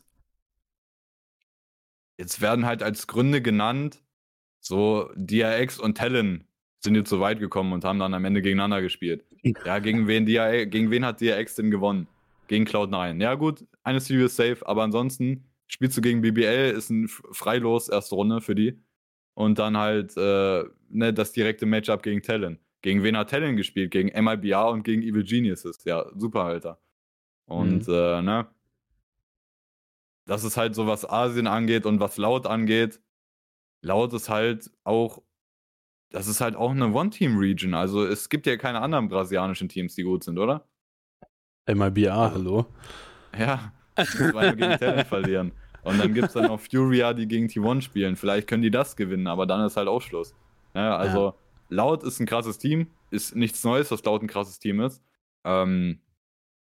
jetzt 2.17 2.41
werden 2.41 2.65
halt 2.65 2.83
als 2.83 3.07
Gründe 3.07 3.41
genannt, 3.41 4.03
so 4.59 5.09
DRX 5.15 5.79
und 5.79 5.97
Talon 5.97 6.43
sind 6.81 6.95
jetzt 6.95 7.09
so 7.09 7.19
weit 7.19 7.39
gekommen 7.39 7.71
und 7.73 7.83
haben 7.85 7.99
dann 7.99 8.13
am 8.13 8.25
Ende 8.25 8.41
gegeneinander 8.41 8.81
gespielt. 8.81 9.25
Ja, 9.43 9.79
gegen 9.79 10.07
wen, 10.07 10.25
DRX, 10.25 10.69
gegen 10.69 10.91
wen 10.91 11.05
hat 11.05 11.21
DRX 11.21 11.55
denn 11.55 11.71
gewonnen? 11.71 12.07
Gegen 12.47 12.65
Cloud9. 12.65 13.21
Ja, 13.21 13.35
gut, 13.35 13.65
eine 13.83 13.99
Series 13.99 14.35
safe, 14.35 14.65
aber 14.65 14.83
ansonsten 14.83 15.45
spielst 15.67 15.95
du 15.97 16.01
gegen 16.01 16.21
BBL, 16.21 16.73
ist 16.75 16.89
ein 16.89 17.07
Freilos 17.07 17.89
erste 17.89 18.15
Runde 18.15 18.41
für 18.41 18.55
die 18.55 18.77
und 19.39 19.57
dann 19.57 19.77
halt 19.77 20.17
äh, 20.17 20.65
ne, 20.89 21.13
das 21.13 21.31
direkte 21.31 21.65
Matchup 21.65 22.03
gegen 22.03 22.21
Talon. 22.21 22.59
Gegen 22.81 23.03
wen 23.03 23.15
hat 23.15 23.29
Talon 23.29 23.55
gespielt? 23.55 23.89
Gegen 23.89 24.09
MIBA 24.09 24.63
und 24.67 24.83
gegen 24.83 25.01
Evil 25.01 25.23
Geniuses. 25.23 25.81
Ja, 25.85 26.05
super, 26.13 26.43
Alter. 26.43 26.77
Und 27.45 27.87
mhm. 27.87 27.93
äh, 27.93 28.21
ne, 28.21 28.47
das 30.25 30.43
ist 30.43 30.57
halt 30.57 30.75
so, 30.75 30.87
was 30.87 31.09
Asien 31.09 31.47
angeht 31.47 31.85
und 31.85 32.01
was 32.01 32.17
Laut 32.17 32.47
angeht. 32.47 32.99
Laut 33.81 34.11
ist 34.13 34.27
halt 34.27 34.71
auch 34.83 35.21
das 36.09 36.27
ist 36.27 36.41
halt 36.41 36.57
auch 36.57 36.71
eine 36.71 36.91
One-Team-Region. 36.91 37.75
Also 37.75 38.05
es 38.05 38.27
gibt 38.27 38.45
ja 38.45 38.57
keine 38.57 38.81
anderen 38.81 39.07
brasilianischen 39.07 39.69
Teams, 39.69 39.95
die 39.95 40.03
gut 40.03 40.25
sind, 40.25 40.37
oder? 40.37 40.67
MIBA, 41.65 42.31
hallo. 42.33 42.65
Ja, 43.37 43.71
zwei 43.95 44.51
gegen 44.51 44.77
Talent 44.77 45.07
verlieren. 45.07 45.53
Und 45.89 45.99
dann 45.99 46.13
gibt 46.13 46.27
es 46.27 46.33
dann 46.33 46.47
noch 46.47 46.59
Furia, 46.59 47.13
die 47.13 47.27
gegen 47.27 47.47
T1 47.47 47.81
spielen. 47.81 48.15
Vielleicht 48.15 48.47
können 48.47 48.63
die 48.63 48.71
das 48.71 48.95
gewinnen, 48.95 49.27
aber 49.27 49.45
dann 49.45 49.65
ist 49.65 49.77
halt 49.77 49.87
auch 49.87 50.01
Schluss. 50.01 50.33
Ja, 50.73 50.95
also 50.95 51.19
ja. 51.19 51.35
Laut 51.69 52.03
ist 52.03 52.19
ein 52.19 52.25
krasses 52.25 52.57
Team, 52.57 52.87
ist 53.11 53.35
nichts 53.35 53.63
Neues, 53.63 53.89
dass 53.89 54.03
Laut 54.03 54.21
ein 54.21 54.27
krasses 54.27 54.59
Team 54.59 54.81
ist. 54.81 55.03
Ähm, 55.43 55.99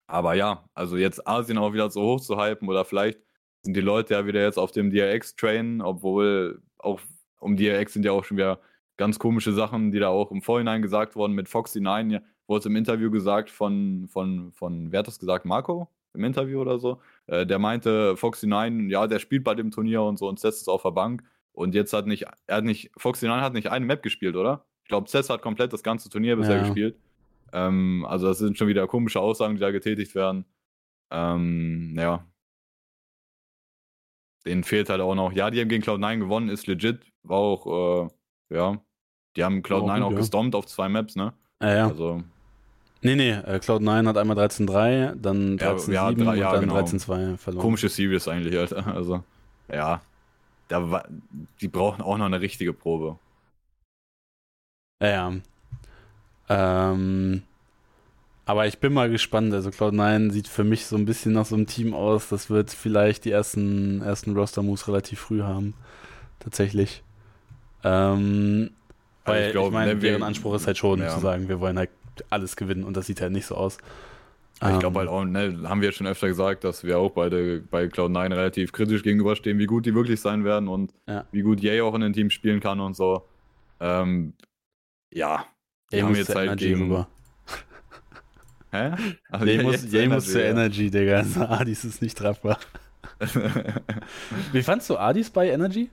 aber 0.06 0.34
ja, 0.34 0.64
also 0.74 0.96
jetzt 0.96 1.26
Asien 1.26 1.58
auch 1.58 1.72
wieder 1.72 1.90
so 1.90 2.02
hoch 2.02 2.20
zu 2.20 2.36
hypen 2.40 2.68
oder 2.68 2.84
vielleicht 2.84 3.20
sind 3.62 3.76
die 3.76 3.80
Leute 3.80 4.14
ja 4.14 4.26
wieder 4.26 4.42
jetzt 4.42 4.58
auf 4.58 4.72
dem 4.72 4.90
DRX-Train, 4.90 5.82
obwohl 5.82 6.62
auch 6.78 7.00
um 7.38 7.56
DRX 7.56 7.92
sind 7.92 8.04
ja 8.04 8.12
auch 8.12 8.24
schon 8.24 8.36
wieder 8.36 8.60
ganz 8.96 9.18
komische 9.18 9.52
Sachen, 9.52 9.92
die 9.92 9.98
da 9.98 10.08
auch 10.08 10.30
im 10.30 10.42
Vorhinein 10.42 10.82
gesagt 10.82 11.16
wurden 11.16 11.34
mit 11.34 11.48
Foxy 11.48 11.80
9, 11.80 12.10
ja, 12.10 12.20
wurde 12.46 12.60
es 12.60 12.66
im 12.66 12.76
Interview 12.76 13.10
gesagt 13.10 13.50
von, 13.50 14.08
von, 14.08 14.52
von, 14.52 14.92
wer 14.92 15.00
hat 15.00 15.06
das 15.06 15.18
gesagt, 15.18 15.44
Marco? 15.44 15.88
Im 16.14 16.24
Interview 16.24 16.60
oder 16.60 16.78
so. 16.78 17.00
Äh, 17.26 17.46
der 17.46 17.58
meinte, 17.58 18.16
Foxy 18.16 18.46
9, 18.46 18.90
ja, 18.90 19.06
der 19.06 19.18
spielt 19.18 19.44
bei 19.44 19.54
dem 19.54 19.70
Turnier 19.70 20.02
und 20.02 20.18
so 20.18 20.28
und 20.28 20.40
Cess 20.40 20.56
ist 20.62 20.68
auf 20.68 20.82
der 20.82 20.90
Bank. 20.90 21.22
Und 21.52 21.74
jetzt 21.74 21.92
hat 21.92 22.06
nicht, 22.06 22.26
er 22.46 22.56
hat 22.56 22.64
nicht, 22.64 22.90
Foxy 22.96 23.26
9 23.26 23.40
hat 23.40 23.52
nicht 23.52 23.70
eine 23.70 23.84
Map 23.84 24.02
gespielt, 24.02 24.36
oder? 24.36 24.64
Ich 24.82 24.88
glaube, 24.88 25.08
Cess 25.08 25.30
hat 25.30 25.42
komplett 25.42 25.72
das 25.72 25.82
ganze 25.82 26.08
Turnier 26.08 26.36
bisher 26.36 26.56
ja. 26.56 26.62
gespielt. 26.62 26.96
Ähm, 27.52 28.04
also 28.08 28.28
das 28.28 28.38
sind 28.38 28.58
schon 28.58 28.68
wieder 28.68 28.86
komische 28.86 29.20
Aussagen, 29.20 29.54
die 29.54 29.60
da 29.60 29.70
getätigt 29.70 30.14
werden. 30.14 30.44
Ähm, 31.10 31.94
ja. 31.98 32.24
Denen 34.46 34.64
fehlt 34.64 34.88
halt 34.88 35.00
auch 35.00 35.14
noch. 35.14 35.32
Ja, 35.32 35.50
die 35.50 35.60
haben 35.60 35.68
gegen 35.68 35.82
Cloud9 35.82 36.18
gewonnen, 36.18 36.48
ist 36.48 36.66
legit. 36.66 37.00
War 37.22 37.38
auch, 37.38 38.08
äh, 38.50 38.54
ja. 38.56 38.82
Die 39.36 39.44
haben 39.44 39.62
Cloud9 39.62 40.02
auch, 40.02 40.12
auch 40.12 40.16
gestompt 40.16 40.54
auf 40.54 40.66
zwei 40.66 40.88
Maps, 40.88 41.14
ne? 41.14 41.34
Ja, 41.60 41.74
ja. 41.74 41.86
Also. 41.88 42.22
Nee, 43.02 43.16
nee, 43.16 43.30
äh, 43.30 43.58
Cloud9 43.62 44.06
hat 44.06 44.18
einmal 44.18 44.36
13-3, 44.38 45.14
dann 45.14 45.58
13-7 45.58 45.92
ja, 45.92 46.10
ja, 46.10 46.34
ja, 46.34 46.48
und 46.48 46.54
dann 46.54 46.60
genau. 46.60 46.76
13-2 46.76 47.38
verloren. 47.38 47.62
Komische 47.62 47.88
Series 47.88 48.28
eigentlich, 48.28 48.58
Alter. 48.58 48.86
Also, 48.86 49.24
ja. 49.72 50.02
Da 50.68 50.90
war, 50.90 51.08
die 51.60 51.68
brauchen 51.68 52.02
auch 52.02 52.16
noch 52.18 52.26
eine 52.26 52.40
richtige 52.40 52.72
Probe. 52.72 53.18
Ja, 55.02 55.08
ja. 55.08 56.92
Ähm, 56.92 57.42
aber 58.44 58.66
ich 58.66 58.78
bin 58.78 58.92
mal 58.92 59.08
gespannt. 59.08 59.54
Also 59.54 59.70
Cloud9 59.70 60.30
sieht 60.30 60.48
für 60.48 60.64
mich 60.64 60.86
so 60.86 60.96
ein 60.96 61.06
bisschen 61.06 61.32
nach 61.32 61.46
so 61.46 61.54
einem 61.54 61.66
Team 61.66 61.94
aus. 61.94 62.28
Das 62.28 62.50
wird 62.50 62.70
vielleicht 62.70 63.24
die 63.24 63.30
ersten, 63.30 64.02
ersten 64.02 64.36
Roster-Moves 64.36 64.88
relativ 64.88 65.20
früh 65.20 65.42
haben. 65.42 65.74
Tatsächlich. 66.40 67.02
Ähm, 67.82 68.70
also 69.24 69.38
weil 69.38 69.46
ich, 69.46 69.52
glaub, 69.52 69.66
ich 69.66 69.72
meine, 69.72 69.94
ne, 69.94 70.00
deren 70.00 70.22
Anspruch 70.22 70.54
ist 70.54 70.66
halt 70.66 70.78
schon 70.78 71.00
ja. 71.00 71.08
zu 71.08 71.20
sagen, 71.20 71.48
wir 71.48 71.60
wollen 71.60 71.78
halt 71.78 71.90
alles 72.30 72.56
gewinnen 72.56 72.84
und 72.84 72.96
das 72.96 73.06
sieht 73.06 73.20
halt 73.20 73.32
nicht 73.32 73.46
so 73.46 73.54
aus. 73.56 73.78
Ich 74.62 74.78
glaube 74.78 74.98
halt 74.98 75.08
auch, 75.08 75.24
ne, 75.24 75.58
haben 75.64 75.80
wir 75.80 75.90
schon 75.90 76.06
öfter 76.06 76.28
gesagt, 76.28 76.64
dass 76.64 76.84
wir 76.84 76.98
auch 76.98 77.12
beide 77.12 77.60
bei 77.60 77.84
Cloud9 77.84 78.34
relativ 78.34 78.72
kritisch 78.72 79.02
gegenüberstehen, 79.02 79.58
wie 79.58 79.64
gut 79.64 79.86
die 79.86 79.94
wirklich 79.94 80.20
sein 80.20 80.44
werden 80.44 80.68
und 80.68 80.92
ja. 81.08 81.24
wie 81.32 81.40
gut 81.40 81.60
Jay 81.60 81.80
auch 81.80 81.94
in 81.94 82.02
den 82.02 82.12
Team 82.12 82.28
spielen 82.28 82.60
kann 82.60 82.78
und 82.78 82.94
so. 82.94 83.24
Ähm, 83.80 84.34
ja, 85.10 85.46
die 85.90 86.02
haben 86.02 86.14
jetzt 86.14 86.34
halt 86.34 86.58
gegen. 86.58 86.82
Rüber. 86.82 87.08
Hä? 88.70 88.92
Also 89.30 89.46
Jay 89.46 89.62
muss, 89.62 89.90
Jay 89.90 90.08
muss 90.08 90.30
zur 90.30 90.42
Energy, 90.42 90.90
Digga. 90.90 91.16
Also 91.18 91.40
Adis 91.40 91.84
ist 91.84 92.02
nicht 92.02 92.18
treffbar. 92.18 92.58
Wie 94.52 94.62
fandst 94.62 94.90
du 94.90 94.98
Adis 94.98 95.30
bei 95.30 95.50
Energy? 95.50 95.90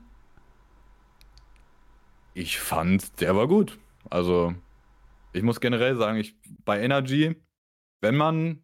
Ich 2.34 2.60
fand, 2.60 3.20
der 3.22 3.36
war 3.36 3.48
gut. 3.48 3.80
Also, 4.10 4.54
ich 5.34 5.44
muss 5.44 5.60
generell 5.60 5.96
sagen, 5.96 6.18
ich 6.18 6.36
bei 6.66 6.82
Energy, 6.82 7.36
wenn 8.02 8.16
man 8.16 8.64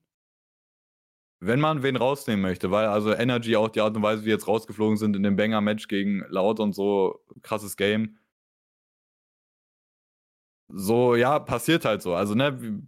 wenn 1.46 1.60
man 1.60 1.84
wen 1.84 1.98
rausnehmen 1.98 2.42
möchte, 2.42 2.72
weil 2.72 2.86
also 2.86 3.14
Energy 3.14 3.58
auch 3.58 3.68
die 3.68 3.82
Art 3.82 3.96
und 3.98 4.02
Weise, 4.04 4.24
wie 4.24 4.30
jetzt 4.30 4.48
rausgeflogen 4.48 4.98
sind 4.98 5.16
in 5.16 5.24
dem 5.24 5.36
Banger-Match 5.36 5.90
gegen 5.90 6.24
Laut 6.30 6.62
und 6.62 6.74
so, 6.74 7.22
krasses 7.42 7.76
Game. 7.76 8.18
So, 10.70 11.16
ja, 11.16 11.40
passiert 11.40 11.84
halt 11.84 12.02
so. 12.02 12.16
Also, 12.16 12.34
ne, 12.34 12.82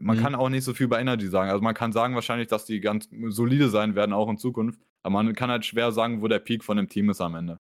man 0.00 0.16
mhm. 0.16 0.20
kann 0.20 0.34
auch 0.34 0.48
nicht 0.48 0.64
so 0.64 0.74
viel 0.74 0.88
bei 0.88 1.00
Energy 1.00 1.28
sagen. 1.28 1.50
Also 1.50 1.62
man 1.62 1.74
kann 1.74 1.92
sagen 1.92 2.14
wahrscheinlich, 2.14 2.48
dass 2.48 2.64
die 2.64 2.80
ganz 2.80 3.08
solide 3.28 3.68
sein 3.68 3.94
werden, 3.94 4.12
auch 4.12 4.28
in 4.28 4.36
Zukunft. 4.36 4.80
Aber 5.04 5.22
man 5.22 5.34
kann 5.34 5.50
halt 5.50 5.64
schwer 5.64 5.92
sagen, 5.92 6.22
wo 6.22 6.28
der 6.28 6.40
Peak 6.40 6.64
von 6.64 6.76
dem 6.76 6.88
Team 6.88 7.08
ist 7.10 7.20
am 7.20 7.36
Ende. 7.36 7.58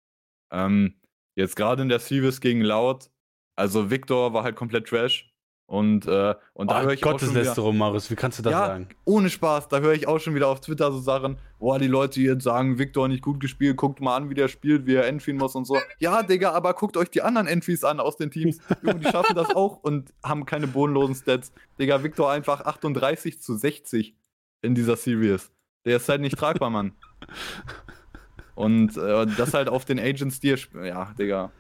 Ähm, 0.52 0.96
jetzt 1.36 1.56
gerade 1.56 1.84
in 1.84 1.90
der 1.90 2.00
Series 2.00 2.42
gegen 2.42 2.62
Loud, 2.62 3.12
also 3.56 3.92
Victor 3.92 4.34
war 4.34 4.44
halt 4.44 4.56
komplett 4.56 4.88
Trash. 4.88 5.31
Und, 5.72 6.06
äh, 6.06 6.36
und 6.54 6.70
da 6.70 6.82
oh, 6.82 6.84
höre 6.84 6.92
ich 6.92 7.00
Gotteslästerung, 7.00 7.78
Marius, 7.78 8.12
wie 8.12 8.18
kannst 8.18 8.38
du 8.38 8.44
das 8.44 8.52
ja, 8.52 8.68
sagen? 8.68 8.90
Ohne 9.06 9.30
Spaß, 9.30 9.70
da 9.70 9.80
höre 9.80 9.94
ich 9.94 10.06
auch 10.06 10.20
schon 10.20 10.36
wieder 10.36 10.50
auf 10.50 10.60
Twitter 10.60 10.92
so 10.92 11.00
Sachen, 11.00 11.38
boah, 11.60 11.80
die 11.80 11.88
Leute 11.88 12.20
jetzt 12.20 12.44
sagen, 12.44 12.78
Victor 12.78 13.08
nicht 13.08 13.22
gut 13.22 13.40
gespielt, 13.40 13.78
guckt 13.78 14.02
mal 14.02 14.18
an, 14.18 14.30
wie 14.30 14.34
der 14.34 14.50
spielt, 14.50 14.86
wie 14.86 14.96
er 14.96 15.08
entfielen 15.08 15.38
muss 15.38 15.56
und 15.56 15.64
so. 15.64 15.80
Ja, 16.00 16.24
Digga, 16.24 16.52
aber 16.52 16.74
guckt 16.74 16.98
euch 16.98 17.10
die 17.10 17.22
anderen 17.22 17.48
Entries 17.48 17.86
an 17.86 18.02
aus 18.02 18.18
den 18.18 18.32
Teams. 18.32 18.58
die 18.84 19.08
schaffen 19.10 19.34
das 19.34 19.56
auch 19.56 19.82
und 19.82 20.14
haben 20.22 20.46
keine 20.46 20.68
bodenlosen 20.68 21.16
Stats. 21.16 21.54
Digga, 21.80 22.04
Victor 22.04 22.30
einfach 22.30 22.66
38 22.66 23.42
zu 23.42 23.56
60 23.56 24.14
in 24.62 24.76
dieser 24.76 24.98
Series. 24.98 25.52
Der 25.86 25.96
ist 25.96 26.10
halt 26.10 26.20
nicht 26.20 26.38
tragbar, 26.38 26.70
Mann. 26.70 26.92
Und 28.56 28.98
äh, 28.98 29.26
das 29.38 29.54
halt 29.54 29.70
auf 29.70 29.86
den 29.86 29.98
Agents, 29.98 30.42
die 30.42 30.54
ja, 30.84 31.14
Digga. 31.18 31.52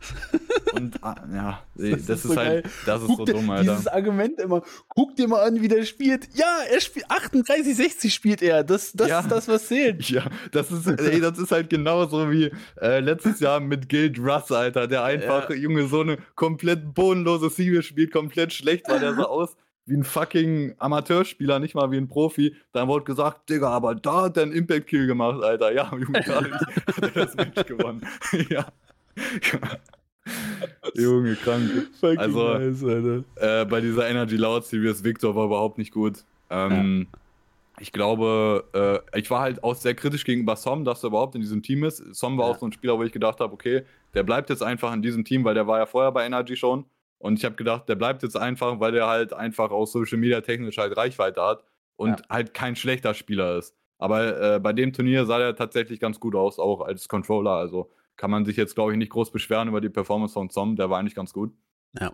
Und 0.76 1.02
ah, 1.02 1.16
ja, 1.32 1.62
das, 1.74 2.06
das 2.06 2.24
ist, 2.24 2.32
so 2.32 2.36
halt, 2.36 2.64
geil. 2.64 2.72
das 2.84 3.02
ist 3.02 3.06
guck 3.08 3.16
so 3.18 3.24
dumm, 3.24 3.50
Alter. 3.50 3.72
Dieses 3.72 3.86
Argument 3.86 4.38
immer, 4.40 4.62
guck 4.88 5.16
dir 5.16 5.28
mal 5.28 5.42
an, 5.42 5.60
wie 5.60 5.68
der 5.68 5.84
spielt. 5.84 6.28
Ja, 6.34 6.58
er 6.70 6.80
spielt 6.80 7.10
38, 7.10 7.76
60 7.76 8.14
spielt 8.14 8.42
er. 8.42 8.64
Das, 8.64 8.92
das 8.92 9.08
ja. 9.08 9.20
ist 9.20 9.30
das, 9.30 9.48
was 9.48 9.68
zählt. 9.68 10.08
Ja, 10.10 10.24
das 10.52 10.70
ist, 10.70 10.86
ey, 10.86 11.20
das 11.20 11.38
ist 11.38 11.50
halt 11.50 11.70
genauso 11.70 12.30
wie 12.30 12.50
äh, 12.80 13.00
letztes 13.00 13.40
Jahr 13.40 13.60
mit 13.60 13.88
Guild 13.88 14.18
Russ, 14.18 14.52
Alter, 14.52 14.86
der 14.86 15.04
einfach, 15.04 15.50
ja. 15.50 15.56
Junge, 15.56 15.86
so 15.86 16.00
eine 16.00 16.18
komplett 16.34 16.94
bodenlose 16.94 17.50
Serie 17.50 17.82
spielt, 17.82 18.12
komplett 18.12 18.52
schlecht, 18.52 18.88
weil 18.88 19.00
der 19.00 19.14
so 19.14 19.22
aus 19.28 19.56
wie 19.86 19.96
ein 19.96 20.04
fucking 20.04 20.74
Amateurspieler, 20.78 21.60
nicht 21.60 21.74
mal 21.74 21.90
wie 21.92 21.96
ein 21.96 22.08
Profi. 22.08 22.56
Dann 22.72 22.88
wurde 22.88 23.04
gesagt, 23.04 23.48
Digga, 23.48 23.70
aber 23.70 23.94
da 23.94 24.22
hat 24.22 24.36
er 24.36 24.42
einen 24.42 24.52
Impact-Kill 24.52 25.06
gemacht, 25.06 25.42
Alter. 25.42 25.72
Ja, 25.72 25.90
Junge, 25.92 26.20
da 26.26 26.42
hat 26.42 27.02
er 27.02 27.10
das 27.10 27.36
Match 27.36 27.64
gewonnen. 27.66 28.06
ja. 28.50 28.66
Junge, 30.94 31.34
krank. 31.36 31.70
Fucking 32.00 32.18
also, 32.18 32.58
nice, 32.58 33.24
äh, 33.36 33.64
bei 33.64 33.80
dieser 33.80 34.08
Energy 34.08 34.36
Loud 34.36 34.64
Series, 34.64 35.02
Victor 35.02 35.34
war 35.34 35.46
überhaupt 35.46 35.78
nicht 35.78 35.92
gut. 35.92 36.24
Ähm, 36.50 37.06
ja. 37.12 37.18
Ich 37.78 37.92
glaube, 37.92 39.02
äh, 39.12 39.18
ich 39.18 39.30
war 39.30 39.40
halt 39.40 39.62
auch 39.62 39.74
sehr 39.74 39.94
kritisch 39.94 40.24
gegenüber 40.24 40.56
Som, 40.56 40.84
dass 40.84 41.04
er 41.04 41.08
überhaupt 41.08 41.34
in 41.34 41.42
diesem 41.42 41.62
Team 41.62 41.84
ist. 41.84 41.98
Som 42.14 42.38
war 42.38 42.46
ja. 42.46 42.52
auch 42.54 42.58
so 42.58 42.66
ein 42.66 42.72
Spieler, 42.72 42.98
wo 42.98 43.02
ich 43.02 43.12
gedacht 43.12 43.40
habe, 43.40 43.52
okay, 43.52 43.82
der 44.14 44.22
bleibt 44.22 44.48
jetzt 44.48 44.62
einfach 44.62 44.92
in 44.94 45.02
diesem 45.02 45.24
Team, 45.24 45.44
weil 45.44 45.54
der 45.54 45.66
war 45.66 45.78
ja 45.78 45.86
vorher 45.86 46.12
bei 46.12 46.24
Energy 46.24 46.56
schon. 46.56 46.86
Und 47.18 47.38
ich 47.38 47.44
habe 47.44 47.54
gedacht, 47.54 47.88
der 47.88 47.94
bleibt 47.94 48.22
jetzt 48.22 48.36
einfach, 48.36 48.80
weil 48.80 48.92
der 48.92 49.06
halt 49.06 49.32
einfach 49.32 49.70
aus 49.70 49.92
Social 49.92 50.18
Media 50.18 50.40
technisch 50.40 50.78
halt 50.78 50.96
Reichweite 50.96 51.42
hat 51.42 51.64
und 51.96 52.20
ja. 52.20 52.26
halt 52.30 52.54
kein 52.54 52.76
schlechter 52.76 53.14
Spieler 53.14 53.58
ist. 53.58 53.74
Aber 53.98 54.56
äh, 54.56 54.60
bei 54.60 54.72
dem 54.72 54.92
Turnier 54.92 55.24
sah 55.24 55.40
er 55.40 55.56
tatsächlich 55.56 56.00
ganz 56.00 56.20
gut 56.20 56.34
aus, 56.34 56.58
auch 56.58 56.82
als 56.82 57.08
Controller. 57.08 57.52
Also 57.52 57.90
kann 58.16 58.30
man 58.30 58.44
sich 58.44 58.56
jetzt, 58.56 58.74
glaube 58.74 58.92
ich, 58.92 58.98
nicht 58.98 59.10
groß 59.10 59.30
beschweren 59.30 59.68
über 59.68 59.80
die 59.80 59.88
Performance 59.88 60.34
von 60.34 60.50
Zom. 60.50 60.76
Der 60.76 60.90
war 60.90 60.98
eigentlich 60.98 61.14
ganz 61.14 61.32
gut. 61.32 61.52
Ja. 61.98 62.12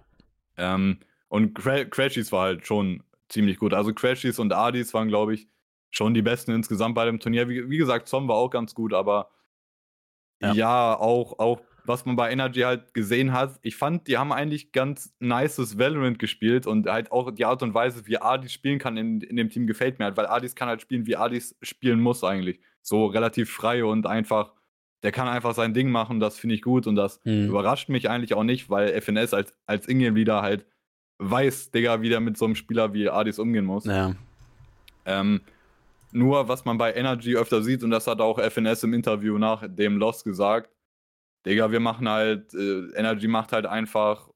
Ähm, 0.57 0.99
und 1.29 1.55
Cra 1.55 1.85
Crashies 1.85 2.33
war 2.33 2.43
halt 2.43 2.67
schon 2.67 3.03
ziemlich 3.29 3.59
gut. 3.59 3.73
Also 3.73 3.95
Crashies 3.95 4.39
und 4.39 4.53
Adis 4.53 4.93
waren, 4.95 5.09
glaube 5.09 5.35
ich, 5.35 5.49
schon 5.91 6.15
die 6.15 6.23
besten 6.23 6.53
insgesamt 6.53 6.95
bei 6.95 7.05
dem 7.05 7.21
Turnier. 7.21 7.49
Wie, 7.49 7.69
wie 7.71 7.79
gesagt, 7.79 8.09
Zom 8.09 8.29
war 8.29 8.37
auch 8.37 8.51
ganz 8.51 8.75
gut, 8.75 8.93
aber 8.93 9.31
ja, 10.41 10.53
ja 10.53 10.99
auch, 10.99 11.39
auch 11.39 11.61
was 11.85 12.05
man 12.05 12.17
bei 12.17 12.31
Energy 12.31 12.61
halt 12.61 12.95
gesehen 12.95 13.33
hat, 13.33 13.59
ich 13.63 13.77
fand, 13.77 14.07
die 14.07 14.19
haben 14.19 14.33
eigentlich 14.33 14.73
ganz 14.73 15.15
nices 15.19 15.79
Valorant 15.79 16.19
gespielt 16.19 16.67
und 16.67 16.87
halt 16.87 17.11
auch 17.11 17.31
die 17.33 17.45
Art 17.45 17.63
und 17.63 17.75
Weise, 17.75 18.07
wie 18.07 18.19
Adis 18.19 18.53
spielen 18.53 18.79
kann 18.79 18.97
in, 18.97 19.21
in 19.21 19.37
dem 19.37 19.51
Team 19.51 19.67
gefällt 19.67 19.99
mir 19.99 20.07
halt, 20.07 20.17
weil 20.17 20.27
Adis 20.27 20.55
kann 20.55 20.69
halt 20.69 20.83
spielen, 20.83 21.07
wie 21.07 21.17
Adis 21.17 21.57
spielen 21.63 22.01
muss 22.01 22.23
eigentlich. 22.25 22.61
So 22.83 23.07
relativ 23.07 23.51
frei 23.51 23.85
und 23.85 24.07
einfach 24.07 24.53
der 25.03 25.13
kann 25.13 25.29
einfach 25.29 25.55
sein 25.55 25.75
Ding 25.75 25.91
machen, 25.91 26.21
das 26.21 26.39
finde 26.39 26.55
ich 26.55 26.63
gut 26.63 26.87
und 26.87 26.97
das 26.97 27.21
mhm. 27.25 27.49
überrascht 27.49 27.89
mich 27.89 28.09
eigentlich 28.09 28.35
auch 28.35 28.45
nicht, 28.45 28.71
weil 28.71 29.01
FNS 29.01 29.35
als, 29.35 29.55
als 29.67 29.89
Ingame-Leader 29.89 30.43
halt 30.43 30.67
weiß, 31.19 31.71
Digga, 31.71 32.01
wie 32.03 32.09
der 32.09 32.21
mit 32.21 32.37
so 32.37 32.45
einem 32.45 32.55
Spieler 32.55 32.93
wie 32.95 33.09
Adis 33.09 33.39
umgehen 33.39 33.65
muss. 33.65 33.85
Ja. 33.85 34.15
Ähm, 35.05 35.41
nur, 36.13 36.49
was 36.49 36.65
man 36.65 36.79
bei 36.79 36.93
Energy 36.95 37.37
öfter 37.37 37.63
sieht, 37.63 37.83
und 37.83 37.91
das 37.91 38.07
hat 38.07 38.21
auch 38.21 38.39
FNS 38.39 38.85
im 38.85 38.95
Interview 38.95 39.39
nach 39.39 39.65
dem 39.67 39.97
Loss 39.97 40.25
gesagt, 40.25 40.71
Digga, 41.47 41.73
wir 41.73 41.81
machen 41.81 42.09
halt, 42.09 42.55
äh, 42.55 42.91
Energy 42.95 43.27
macht 43.27 43.53
halt 43.53 43.67
einfach 43.67 44.29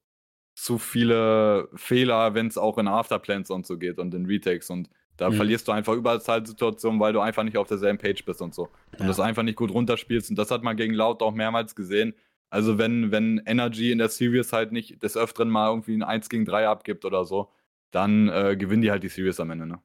zu 0.55 0.77
viele 0.77 1.69
Fehler, 1.75 2.33
wenn 2.33 2.47
es 2.47 2.57
auch 2.57 2.77
in 2.77 2.87
Afterplans 2.87 3.51
und 3.51 3.65
so 3.65 3.77
geht 3.77 3.99
und 3.99 4.13
in 4.13 4.25
Retakes 4.25 4.69
und 4.69 4.89
da 5.17 5.29
mhm. 5.29 5.35
verlierst 5.35 5.67
du 5.67 5.71
einfach 5.71 5.93
Überzahlsituationen, 5.93 6.99
weil 6.99 7.13
du 7.13 7.19
einfach 7.19 7.43
nicht 7.43 7.57
auf 7.57 7.67
derselben 7.67 7.97
Page 7.97 8.23
bist 8.23 8.41
und 8.41 8.53
so. 8.53 8.69
Und 8.93 9.01
ja. 9.01 9.07
das 9.07 9.19
einfach 9.19 9.43
nicht 9.43 9.55
gut 9.55 9.71
runterspielst. 9.71 10.29
Und 10.29 10.37
das 10.37 10.51
hat 10.51 10.63
man 10.63 10.77
gegen 10.77 10.93
Laut 10.93 11.21
auch 11.21 11.33
mehrmals 11.33 11.75
gesehen. 11.75 12.13
Also 12.49 12.77
wenn, 12.77 13.11
wenn 13.11 13.41
Energy 13.45 13.91
in 13.91 13.97
der 13.97 14.09
Series 14.09 14.53
halt 14.53 14.71
nicht 14.71 15.03
des 15.03 15.17
Öfteren 15.17 15.49
mal 15.49 15.69
irgendwie 15.69 15.95
ein 15.95 16.03
1 16.03 16.29
gegen 16.29 16.45
3 16.45 16.67
abgibt 16.67 17.03
oder 17.03 17.25
so, 17.25 17.49
dann 17.91 18.29
äh, 18.29 18.55
gewinnen 18.55 18.81
die 18.81 18.91
halt 18.91 19.03
die 19.03 19.09
Series 19.09 19.39
am 19.39 19.49
Ende, 19.49 19.65
ne? 19.65 19.79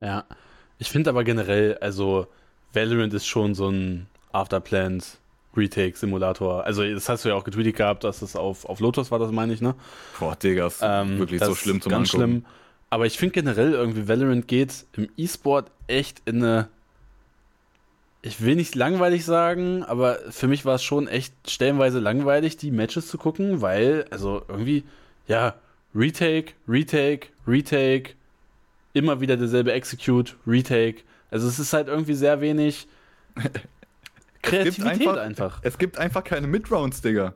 Ja. 0.00 0.24
Ich 0.78 0.90
finde 0.90 1.10
aber 1.10 1.24
generell, 1.24 1.76
also 1.78 2.26
Valorant 2.72 3.12
ist 3.14 3.26
schon 3.26 3.54
so 3.54 3.68
ein 3.68 4.06
Afterplans 4.32 5.20
Retake-Simulator. 5.56 6.64
Also, 6.64 6.84
das 6.84 7.08
hast 7.08 7.24
du 7.24 7.30
ja 7.30 7.34
auch 7.34 7.44
getweetet 7.44 7.76
gehabt, 7.76 8.04
dass 8.04 8.22
es 8.22 8.36
auf, 8.36 8.64
auf 8.64 8.80
Lotus 8.80 9.10
war, 9.10 9.18
das 9.18 9.32
meine 9.32 9.52
ich, 9.52 9.60
ne? 9.60 9.74
Boah, 10.18 10.36
Digga, 10.36 10.66
ist 10.68 10.80
ähm, 10.82 11.18
wirklich 11.18 11.42
so 11.42 11.54
schlimm 11.54 11.80
zum 11.80 11.90
ganz 11.90 12.14
Angucken. 12.14 12.42
schlimm. 12.42 12.46
Aber 12.90 13.06
ich 13.06 13.18
finde 13.18 13.34
generell 13.34 13.72
irgendwie 13.72 14.08
Valorant 14.08 14.48
geht 14.48 14.86
im 14.96 15.08
E-Sport 15.16 15.70
echt 15.86 16.22
in 16.24 16.42
eine. 16.42 16.68
Ich 18.20 18.42
will 18.42 18.56
nicht 18.56 18.74
langweilig 18.74 19.24
sagen, 19.24 19.84
aber 19.84 20.18
für 20.30 20.48
mich 20.48 20.64
war 20.64 20.74
es 20.74 20.82
schon 20.82 21.06
echt 21.06 21.32
stellenweise 21.48 22.00
langweilig, 22.00 22.56
die 22.56 22.72
Matches 22.72 23.06
zu 23.06 23.16
gucken, 23.16 23.60
weil, 23.60 24.06
also 24.10 24.42
irgendwie, 24.48 24.82
ja, 25.28 25.54
Retake, 25.94 26.54
Retake, 26.66 27.28
Retake, 27.46 28.14
immer 28.92 29.20
wieder 29.20 29.36
derselbe 29.36 29.72
Execute, 29.72 30.36
Retake. 30.46 31.02
Also 31.30 31.46
es 31.46 31.60
ist 31.60 31.72
halt 31.72 31.86
irgendwie 31.86 32.14
sehr 32.14 32.40
wenig 32.40 32.88
Kreativität 34.42 34.86
einfach, 34.86 35.16
einfach, 35.18 35.60
Es 35.62 35.78
gibt 35.78 35.98
einfach 35.98 36.24
keine 36.24 36.48
Midrounds, 36.48 37.00
Digga. 37.00 37.34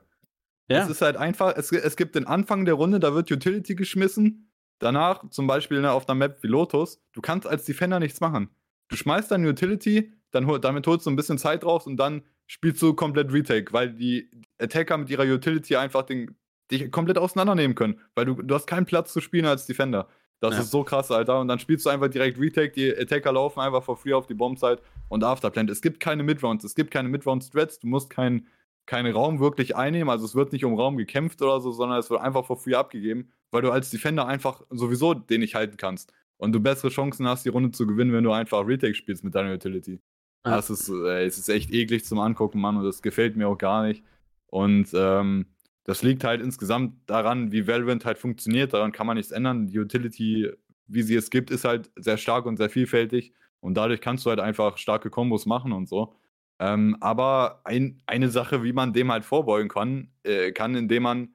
Ja. 0.69 0.85
Es 0.85 0.91
ist 0.91 1.03
halt 1.03 1.17
einfach, 1.17 1.55
es, 1.57 1.71
es 1.71 1.97
gibt 1.97 2.15
den 2.17 2.27
Anfang 2.27 2.65
der 2.65 2.75
Runde, 2.75 2.99
da 2.99 3.15
wird 3.15 3.31
Utility 3.31 3.75
geschmissen. 3.77 4.52
Danach, 4.83 5.23
zum 5.31 5.47
Beispiel 5.47 5.81
ne, 5.81 5.93
auf 5.93 6.09
einer 6.09 6.17
Map 6.17 6.43
wie 6.43 6.49
Lotus, 6.49 7.01
du 7.13 7.21
kannst 7.21 7.47
als 7.47 7.65
Defender 7.65 8.01
nichts 8.01 8.21
machen. 8.21 8.49
Du 8.89 8.97
schmeißt 8.97 9.31
dann 9.31 9.47
Utility, 9.47 10.13
dann, 10.33 10.61
damit 10.61 10.89
holst 10.89 11.07
du 11.07 11.11
ein 11.11 11.17
bisschen 11.17 11.39
Zeit 11.39 11.65
raus 11.65 11.87
und 11.87 11.97
dann 11.97 12.23
spielst 12.49 12.83
du 12.83 12.93
komplett 12.93 13.33
Retake, 13.33 13.73
weil 13.73 13.93
die 13.93 14.29
Attacker 14.59 14.99
mit 14.99 15.09
ihrer 15.09 15.23
Utility 15.23 15.77
einfach 15.77 16.03
den, 16.03 16.37
dich 16.73 16.91
komplett 16.91 17.17
auseinandernehmen 17.17 17.77
können, 17.77 18.01
weil 18.17 18.25
du, 18.25 18.35
du 18.35 18.55
hast 18.55 18.67
keinen 18.67 18.85
Platz 18.85 19.13
zu 19.13 19.21
spielen 19.21 19.47
als 19.47 19.67
Defender. 19.67 20.09
Das 20.41 20.55
ja. 20.55 20.61
ist 20.63 20.73
so 20.73 20.83
krass, 20.83 21.13
Alter. 21.13 21.39
Und 21.39 21.47
dann 21.47 21.61
spielst 21.61 21.87
du 21.87 21.91
einfach 21.91 22.09
direkt 22.09 22.41
Retake, 22.41 22.73
die 22.73 22.93
Attacker 22.93 23.33
laufen 23.33 23.61
einfach 23.61 23.85
for 23.85 23.97
free 23.97 24.13
auf 24.13 24.27
die 24.27 24.35
Bombsite 24.35 24.83
und 25.09 25.23
Afterplant. 25.23 25.71
Es 25.71 25.81
gibt 25.81 26.01
keine 26.01 26.25
Midrounds, 26.25 26.65
es 26.65 26.75
gibt 26.75 26.91
keine 26.91 27.09
Midround-Strats, 27.09 27.79
du 27.79 27.87
musst 27.87 28.11
keinen 28.11 28.49
keinen 28.87 29.13
Raum 29.13 29.41
wirklich 29.41 29.77
einnehmen, 29.77 30.11
also 30.11 30.25
es 30.25 30.35
wird 30.35 30.53
nicht 30.53 30.65
um 30.65 30.75
Raum 30.75 30.97
gekämpft 30.97 31.41
oder 31.43 31.61
so, 31.61 31.71
sondern 31.71 31.99
es 31.99 32.11
wird 32.11 32.21
einfach 32.21 32.45
for 32.45 32.57
free 32.57 32.75
abgegeben, 32.75 33.31
weil 33.51 33.63
du 33.63 33.71
als 33.71 33.91
Defender 33.91 34.27
einfach 34.27 34.63
sowieso 34.71 35.15
den 35.15 35.41
nicht 35.41 35.55
halten 35.55 35.77
kannst. 35.77 36.13
Und 36.37 36.53
du 36.53 36.61
bessere 36.61 36.91
Chancen 36.91 37.29
hast, 37.29 37.45
die 37.45 37.51
Runde 37.51 37.71
zu 37.71 37.87
gewinnen, 37.87 38.13
wenn 38.13 38.25
du 38.25 38.33
einfach 38.33 38.67
Retake 38.67 38.95
spielst 38.95 39.23
mit 39.23 39.35
deiner 39.35 39.55
Utility. 39.55 40.01
Ja. 40.45 40.57
Das 40.57 40.71
ist, 40.71 40.89
äh, 40.89 41.25
es 41.25 41.39
ist 41.39 41.49
echt 41.49 41.73
eklig 41.73 42.05
zum 42.05 42.19
Angucken, 42.19 42.61
Mann, 42.61 42.77
und 42.77 42.85
das 42.85 43.03
gefällt 43.03 43.37
mir 43.37 43.49
auch 43.49 43.59
gar 43.59 43.87
nicht. 43.87 44.03
Und 44.47 44.89
ähm, 44.93 45.47
das 45.85 46.03
liegt 46.03 46.25
halt 46.25 46.41
insgesamt 46.41 46.95
daran, 47.07 47.53
wie 47.53 47.67
Valorant 47.67 48.05
halt 48.05 48.19
funktioniert. 48.19 48.73
Daran 48.73 48.93
kann 48.93 49.07
man 49.07 49.17
nichts 49.17 49.33
ändern. 49.33 49.67
Die 49.67 49.79
Utility, 49.79 50.51
wie 50.87 51.03
sie 51.03 51.17
es 51.17 51.31
gibt, 51.31 51.51
ist 51.51 51.65
halt 51.65 51.91
sehr 51.97 52.17
stark 52.17 52.47
und 52.47 52.57
sehr 52.57 52.71
vielfältig. 52.71 53.33
Und 53.61 53.75
dadurch 53.75 54.01
kannst 54.01 54.27
du 54.27 54.31
halt 54.31 54.41
einfach 54.41 54.79
starke 54.79 55.11
Kombos 55.11 55.47
machen 55.47 55.73
und 55.73 55.89
so. 55.89 56.15
Ähm, 56.63 56.97
aber 57.01 57.61
ein, 57.65 58.01
eine 58.07 58.29
Sache, 58.29 58.63
wie 58.63 58.73
man 58.73 58.93
dem 58.93 59.11
halt 59.11 59.25
vorbeugen 59.25 59.69
kann, 59.69 60.13
äh, 60.23 60.53
kann, 60.53 60.77
indem 60.77 61.03
man 61.03 61.35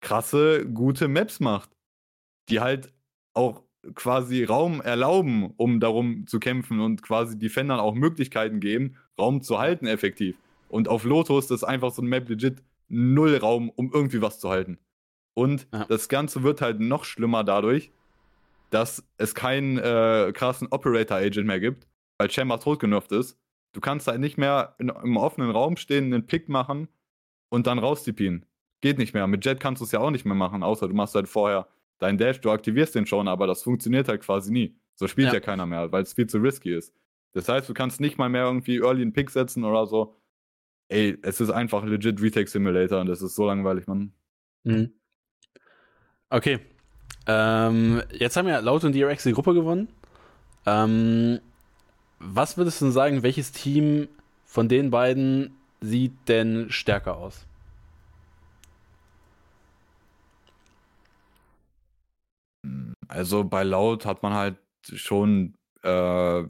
krasse, 0.00 0.64
gute 0.72 1.08
Maps 1.08 1.40
macht, 1.40 1.70
die 2.48 2.60
halt 2.60 2.92
auch 3.34 3.64
quasi 3.96 4.44
Raum 4.44 4.80
erlauben, 4.80 5.52
um 5.56 5.80
darum 5.80 6.28
zu 6.28 6.38
kämpfen 6.38 6.78
und 6.78 7.02
quasi 7.02 7.36
Defendern 7.36 7.80
auch 7.80 7.94
Möglichkeiten 7.94 8.60
geben, 8.60 8.96
Raum 9.18 9.42
zu 9.42 9.58
halten 9.58 9.88
effektiv. 9.88 10.36
Und 10.68 10.86
auf 10.86 11.02
Lotus 11.02 11.50
ist 11.50 11.64
einfach 11.64 11.90
so 11.90 12.00
ein 12.00 12.06
Map 12.06 12.28
legit 12.28 12.62
null 12.88 13.36
Raum, 13.38 13.68
um 13.68 13.90
irgendwie 13.92 14.22
was 14.22 14.38
zu 14.38 14.48
halten. 14.48 14.78
Und 15.34 15.66
ja. 15.72 15.86
das 15.86 16.08
Ganze 16.08 16.44
wird 16.44 16.60
halt 16.60 16.78
noch 16.78 17.04
schlimmer 17.04 17.42
dadurch, 17.42 17.90
dass 18.70 19.04
es 19.16 19.34
keinen 19.34 19.78
äh, 19.78 20.30
krassen 20.32 20.68
Operator-Agent 20.70 21.48
mehr 21.48 21.58
gibt, 21.58 21.88
weil 22.18 22.30
Chamber 22.30 22.60
totgenufft 22.60 23.10
ist. 23.10 23.41
Du 23.72 23.80
kannst 23.80 24.06
halt 24.06 24.20
nicht 24.20 24.38
mehr 24.38 24.74
in, 24.78 24.88
im 24.88 25.16
offenen 25.16 25.50
Raum 25.50 25.76
stehen, 25.76 26.12
einen 26.12 26.26
Pick 26.26 26.48
machen 26.48 26.88
und 27.48 27.66
dann 27.66 27.78
rauszipieren. 27.78 28.46
Geht 28.80 28.98
nicht 28.98 29.14
mehr. 29.14 29.26
Mit 29.26 29.44
Jet 29.44 29.60
kannst 29.60 29.80
du 29.80 29.84
es 29.84 29.92
ja 29.92 30.00
auch 30.00 30.10
nicht 30.10 30.24
mehr 30.24 30.34
machen, 30.34 30.62
außer 30.62 30.88
du 30.88 30.94
machst 30.94 31.14
halt 31.14 31.28
vorher 31.28 31.68
deinen 31.98 32.18
Dash, 32.18 32.40
du 32.40 32.50
aktivierst 32.50 32.94
den 32.94 33.06
schon, 33.06 33.28
aber 33.28 33.46
das 33.46 33.62
funktioniert 33.62 34.08
halt 34.08 34.22
quasi 34.22 34.52
nie. 34.52 34.76
So 34.94 35.06
spielt 35.08 35.28
ja, 35.28 35.34
ja 35.34 35.40
keiner 35.40 35.66
mehr, 35.66 35.92
weil 35.92 36.02
es 36.02 36.12
viel 36.12 36.26
zu 36.26 36.38
risky 36.38 36.74
ist. 36.74 36.92
Das 37.32 37.48
heißt, 37.48 37.68
du 37.68 37.74
kannst 37.74 38.00
nicht 38.00 38.18
mal 38.18 38.28
mehr 38.28 38.44
irgendwie 38.44 38.78
early 38.78 39.02
einen 39.02 39.12
Pick 39.12 39.30
setzen 39.30 39.64
oder 39.64 39.86
so 39.86 40.16
ey, 40.92 41.18
es 41.22 41.40
ist 41.40 41.50
einfach 41.50 41.84
legit 41.84 42.20
Retake 42.20 42.48
Simulator 42.48 43.00
und 43.00 43.06
das 43.08 43.22
ist 43.22 43.34
so 43.34 43.46
langweilig, 43.46 43.86
Mann. 43.86 44.12
Mhm. 44.64 44.92
Okay. 46.28 46.60
Ähm, 47.26 48.02
jetzt 48.12 48.36
haben 48.36 48.48
ja 48.48 48.58
Laut 48.60 48.84
und 48.84 48.94
DRX 48.94 49.24
die 49.24 49.32
Gruppe 49.32 49.54
gewonnen. 49.54 49.88
Ähm, 50.66 51.40
was 52.22 52.56
würdest 52.56 52.80
du 52.80 52.90
sagen, 52.90 53.22
welches 53.22 53.52
Team 53.52 54.08
von 54.44 54.68
den 54.68 54.90
beiden 54.90 55.54
sieht 55.80 56.12
denn 56.28 56.70
stärker 56.70 57.16
aus? 57.16 57.46
Also 63.08 63.44
bei 63.44 63.64
Laut 63.64 64.06
hat 64.06 64.22
man 64.22 64.34
halt 64.34 64.56
schon 64.82 65.54
äh, 65.82 66.44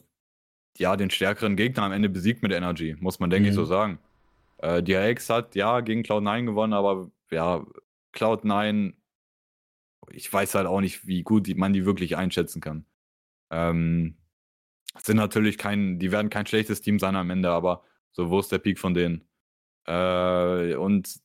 ja 0.79 0.97
den 0.97 1.11
stärkeren 1.11 1.57
Gegner 1.57 1.85
am 1.85 1.93
Ende 1.93 2.09
besiegt 2.09 2.43
mit 2.43 2.53
Energy, 2.53 2.97
muss 3.01 3.19
man 3.19 3.31
denke 3.31 3.47
mhm. 3.47 3.51
ich 3.51 3.55
so 3.55 3.65
sagen. 3.65 3.99
Äh, 4.59 4.83
DRX 4.83 5.29
hat 5.31 5.55
ja 5.55 5.81
gegen 5.81 6.03
Cloud9 6.03 6.45
gewonnen, 6.45 6.73
aber 6.73 7.11
ja, 7.31 7.65
Cloud9, 8.15 8.93
ich 10.11 10.33
weiß 10.33 10.55
halt 10.55 10.67
auch 10.67 10.81
nicht, 10.81 11.07
wie 11.07 11.23
gut 11.23 11.49
man 11.57 11.73
die 11.73 11.85
wirklich 11.87 12.17
einschätzen 12.17 12.61
kann. 12.61 12.85
Ähm, 13.51 14.17
sind 14.99 15.17
natürlich 15.17 15.59
kein, 15.59 15.99
die 15.99 16.13
werden 16.13 16.31
kein 16.31 16.47
schlechtes 16.47 16.81
Team 16.81 16.99
sein 16.99 17.17
am 17.17 17.31
Ende, 17.31 17.51
aber 17.51 17.83
so, 18.13 18.31
wo 18.31 18.41
ist 18.41 18.53
der 18.53 18.59
Peak 18.59 18.79
von 18.79 18.95
denen? 18.95 19.25
Äh, 19.87 20.75
und 20.77 21.21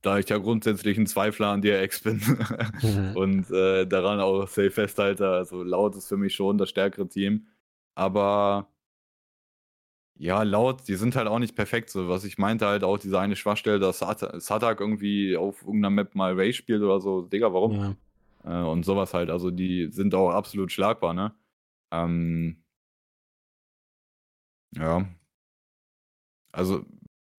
da 0.00 0.18
ich 0.18 0.28
ja 0.28 0.38
grundsätzlich 0.38 0.98
ein 0.98 1.06
Zweifler 1.06 1.48
an 1.48 1.62
DRX 1.62 2.00
bin 2.00 2.20
mhm. 2.82 3.12
und 3.16 3.50
äh, 3.50 3.86
daran 3.86 4.20
auch 4.20 4.48
safe 4.48 4.70
festhalte, 4.70 5.28
also 5.28 5.62
laut 5.62 5.94
ist 5.96 6.08
für 6.08 6.16
mich 6.16 6.34
schon 6.34 6.58
das 6.58 6.70
stärkere 6.70 7.08
Team. 7.08 7.46
Aber 7.94 8.68
ja, 10.18 10.42
laut, 10.42 10.86
die 10.88 10.94
sind 10.94 11.16
halt 11.16 11.26
auch 11.26 11.38
nicht 11.38 11.56
perfekt. 11.56 11.90
So, 11.90 12.08
was 12.08 12.24
ich 12.24 12.38
meinte, 12.38 12.66
halt 12.66 12.84
auch 12.84 12.98
diese 12.98 13.18
eine 13.18 13.36
Schwachstelle, 13.36 13.78
dass 13.78 13.98
Satak 13.98 14.80
irgendwie 14.80 15.36
auf 15.36 15.62
irgendeiner 15.62 15.90
Map 15.90 16.14
mal 16.14 16.34
Ray 16.34 16.52
spielt 16.52 16.82
oder 16.82 17.00
so. 17.00 17.22
Digga, 17.22 17.52
warum? 17.52 17.96
Ja. 18.44 18.62
Äh, 18.62 18.68
und 18.68 18.84
sowas 18.84 19.14
halt. 19.14 19.30
Also, 19.30 19.50
die 19.50 19.88
sind 19.90 20.14
auch 20.14 20.30
absolut 20.30 20.70
schlagbar, 20.70 21.14
ne? 21.14 21.34
Ähm, 21.90 22.62
ja. 24.76 25.06
Also, 26.52 26.84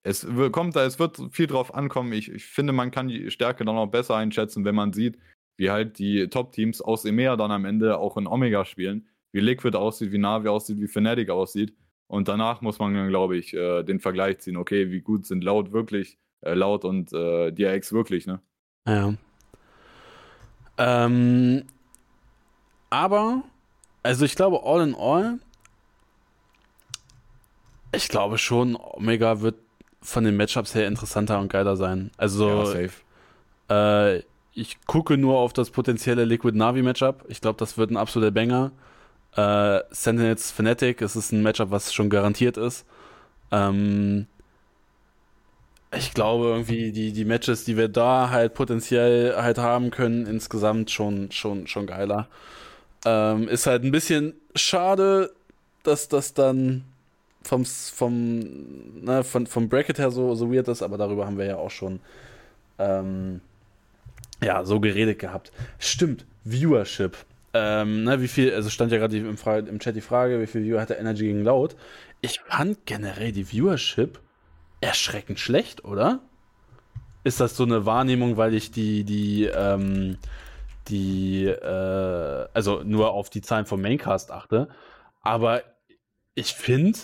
es 0.02 0.26
kommt 0.52 0.76
da, 0.76 0.84
es 0.84 0.98
wird 0.98 1.20
viel 1.30 1.46
drauf 1.46 1.74
ankommen. 1.74 2.12
Ich, 2.12 2.30
ich 2.30 2.44
finde, 2.44 2.72
man 2.72 2.90
kann 2.90 3.08
die 3.08 3.30
Stärke 3.30 3.64
dann 3.64 3.76
auch 3.76 3.86
besser 3.86 4.16
einschätzen, 4.16 4.64
wenn 4.64 4.74
man 4.74 4.92
sieht, 4.92 5.18
wie 5.56 5.70
halt 5.70 5.98
die 5.98 6.28
Top-Teams 6.28 6.80
aus 6.82 7.04
EMEA 7.04 7.36
dann 7.36 7.50
am 7.50 7.64
Ende 7.64 7.98
auch 7.98 8.16
in 8.16 8.26
Omega 8.26 8.64
spielen. 8.64 9.08
Wie 9.32 9.40
Liquid 9.40 9.76
aussieht, 9.76 10.12
wie 10.12 10.18
Navi 10.18 10.48
aussieht, 10.48 10.78
wie 10.80 10.88
Fnatic 10.88 11.30
aussieht. 11.30 11.74
Und 12.06 12.28
danach 12.28 12.60
muss 12.60 12.78
man 12.78 12.94
dann, 12.94 13.08
glaube 13.08 13.36
ich, 13.36 13.54
äh, 13.54 13.82
den 13.82 13.98
Vergleich 13.98 14.38
ziehen. 14.38 14.56
Okay, 14.56 14.90
wie 14.90 15.00
gut 15.00 15.26
sind 15.26 15.42
Laut 15.42 15.72
wirklich, 15.72 16.18
äh, 16.42 16.54
Laut 16.54 16.84
und 16.84 17.12
äh, 17.12 17.50
DRX 17.50 17.92
wirklich, 17.92 18.26
ne? 18.26 18.40
Ja. 18.86 19.14
Ähm, 20.76 21.64
aber, 22.90 23.42
also 24.02 24.24
ich 24.24 24.36
glaube, 24.36 24.60
all 24.64 24.86
in 24.86 24.94
all, 24.94 25.38
ich 27.94 28.08
glaube 28.08 28.38
schon, 28.38 28.76
Omega 28.76 29.40
wird 29.40 29.56
von 30.00 30.24
den 30.24 30.36
Matchups 30.36 30.74
her 30.74 30.86
interessanter 30.86 31.38
und 31.40 31.48
geiler 31.48 31.76
sein. 31.76 32.10
Also, 32.16 32.48
ja, 32.48 32.66
safe. 32.66 32.92
Äh, 33.70 34.22
ich 34.52 34.78
gucke 34.86 35.16
nur 35.16 35.38
auf 35.38 35.52
das 35.52 35.70
potenzielle 35.70 36.24
Liquid 36.24 36.56
Navi 36.56 36.82
Matchup. 36.82 37.24
Ich 37.28 37.40
glaube, 37.40 37.58
das 37.58 37.76
wird 37.76 37.90
ein 37.90 37.96
absoluter 37.96 38.30
Banger. 38.30 38.70
Äh, 39.36 39.80
Sentinels 39.90 40.52
Fnatic, 40.52 41.02
es 41.02 41.16
ist 41.16 41.32
ein 41.32 41.42
Matchup, 41.42 41.70
was 41.70 41.92
schon 41.92 42.08
garantiert 42.08 42.56
ist. 42.56 42.86
Ähm, 43.50 44.26
ich 45.96 46.12
glaube 46.12 46.46
irgendwie 46.46 46.92
die, 46.92 47.12
die 47.12 47.24
Matches, 47.24 47.64
die 47.64 47.76
wir 47.76 47.88
da 47.88 48.30
halt 48.30 48.54
potenziell 48.54 49.36
halt 49.36 49.58
haben 49.58 49.90
können, 49.90 50.26
insgesamt 50.26 50.90
schon, 50.90 51.30
schon, 51.32 51.66
schon 51.66 51.86
geiler. 51.86 52.28
Ähm, 53.04 53.48
ist 53.48 53.66
halt 53.66 53.84
ein 53.84 53.90
bisschen 53.90 54.34
schade, 54.54 55.32
dass 55.82 56.08
das 56.08 56.34
dann 56.34 56.84
vom, 57.44 57.64
vom, 57.64 58.40
ne, 59.04 59.22
von, 59.24 59.46
vom 59.46 59.68
Bracket 59.68 59.98
her 59.98 60.10
so, 60.10 60.34
so 60.34 60.52
weird 60.52 60.68
ist, 60.68 60.82
aber 60.82 60.98
darüber 60.98 61.26
haben 61.26 61.38
wir 61.38 61.46
ja 61.46 61.56
auch 61.56 61.70
schon 61.70 62.00
ähm, 62.78 63.40
ja, 64.42 64.64
so 64.64 64.80
geredet 64.80 65.18
gehabt. 65.18 65.52
Stimmt, 65.78 66.26
Viewership. 66.44 67.16
Ähm, 67.52 68.04
ne, 68.04 68.20
wie 68.20 68.28
viel, 68.28 68.52
also 68.52 68.70
stand 68.70 68.90
ja 68.90 68.98
gerade 68.98 69.16
im, 69.16 69.36
im, 69.36 69.78
Chat 69.78 69.94
die 69.94 70.00
Frage, 70.00 70.40
wie 70.40 70.46
viel 70.46 70.64
Viewer 70.64 70.80
hat 70.80 70.90
der 70.90 70.98
Energy 70.98 71.26
gegen 71.26 71.44
Laut? 71.44 71.76
Ich 72.20 72.40
fand 72.40 72.84
generell 72.86 73.32
die 73.32 73.44
Viewership 73.44 74.18
erschreckend 74.80 75.38
schlecht, 75.38 75.84
oder? 75.84 76.20
ist 77.24 77.40
das 77.40 77.56
so 77.56 77.64
eine 77.64 77.86
Wahrnehmung, 77.86 78.36
weil 78.36 78.54
ich 78.54 78.70
die, 78.70 79.02
die, 79.02 79.46
ähm, 79.46 80.18
die, 80.88 81.46
äh, 81.46 82.46
also 82.52 82.82
nur 82.84 83.12
auf 83.12 83.30
die 83.30 83.40
Zahlen 83.40 83.64
vom 83.64 83.80
Maincast 83.80 84.30
achte. 84.30 84.68
Aber 85.22 85.62
ich 86.34 86.52
finde, 86.52 86.98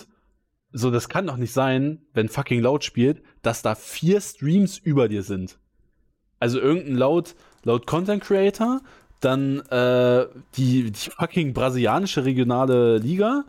so, 0.71 0.91
das 0.91 1.09
kann 1.09 1.27
doch 1.27 1.37
nicht 1.37 1.53
sein, 1.53 2.01
wenn 2.13 2.29
fucking 2.29 2.61
laut 2.61 2.83
spielt, 2.83 3.21
dass 3.41 3.61
da 3.61 3.75
vier 3.75 4.21
Streams 4.21 4.77
über 4.77 5.07
dir 5.07 5.23
sind. 5.23 5.59
Also 6.39 6.59
irgendein 6.59 6.95
laut, 6.95 7.35
laut 7.63 7.85
Content 7.85 8.23
Creator, 8.23 8.81
dann 9.19 9.59
äh, 9.67 10.27
die, 10.55 10.91
die 10.91 11.09
fucking 11.09 11.53
brasilianische 11.53 12.25
regionale 12.25 12.97
Liga, 12.97 13.45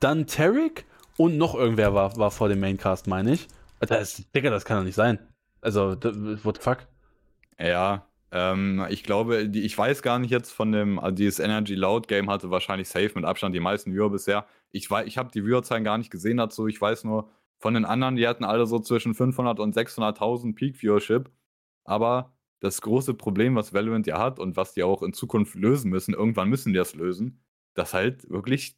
dann 0.00 0.26
Tarek 0.26 0.86
und 1.16 1.36
noch 1.36 1.54
irgendwer 1.54 1.94
war, 1.94 2.16
war 2.16 2.30
vor 2.30 2.48
dem 2.48 2.60
Maincast, 2.60 3.06
meine 3.06 3.34
ich. 3.34 3.48
Das, 3.80 4.24
Digga, 4.34 4.50
das 4.50 4.64
kann 4.64 4.78
doch 4.78 4.84
nicht 4.84 4.94
sein. 4.94 5.18
Also, 5.60 5.96
what 6.42 6.56
the 6.56 6.62
fuck? 6.62 6.78
Ja, 7.58 8.06
ähm, 8.32 8.86
ich 8.88 9.04
glaube, 9.04 9.48
die, 9.48 9.62
ich 9.62 9.76
weiß 9.76 10.02
gar 10.02 10.18
nicht 10.18 10.30
jetzt 10.30 10.52
von 10.52 10.72
dem, 10.72 10.98
also 10.98 11.14
dieses 11.14 11.38
Energy 11.38 11.74
Loud 11.74 12.08
Game 12.08 12.30
hatte 12.30 12.50
wahrscheinlich 12.50 12.88
safe 12.88 13.12
mit 13.14 13.24
Abstand 13.26 13.54
die 13.54 13.60
meisten 13.60 13.92
Viewer 13.92 14.10
bisher. 14.10 14.46
Ich, 14.70 14.90
ich 14.90 15.18
habe 15.18 15.30
die 15.30 15.42
Viewerzahlen 15.44 15.84
gar 15.84 15.98
nicht 15.98 16.10
gesehen 16.10 16.38
dazu. 16.38 16.66
Ich 16.66 16.80
weiß 16.80 17.04
nur 17.04 17.28
von 17.58 17.74
den 17.74 17.84
anderen, 17.84 18.16
die 18.16 18.26
hatten 18.26 18.44
alle 18.44 18.66
so 18.66 18.78
zwischen 18.80 19.14
500 19.14 19.60
und 19.60 19.76
600.000 19.76 20.54
Peak 20.54 20.76
Viewership. 20.82 21.30
Aber 21.84 22.34
das 22.60 22.80
große 22.80 23.14
Problem, 23.14 23.54
was 23.56 23.74
Valorant 23.74 24.06
ja 24.06 24.18
hat 24.18 24.38
und 24.38 24.56
was 24.56 24.72
die 24.74 24.82
auch 24.82 25.02
in 25.02 25.12
Zukunft 25.12 25.54
lösen 25.54 25.90
müssen, 25.90 26.14
irgendwann 26.14 26.48
müssen 26.48 26.72
die 26.72 26.78
das 26.78 26.94
lösen, 26.94 27.42
dass 27.74 27.92
halt 27.94 28.28
wirklich 28.30 28.76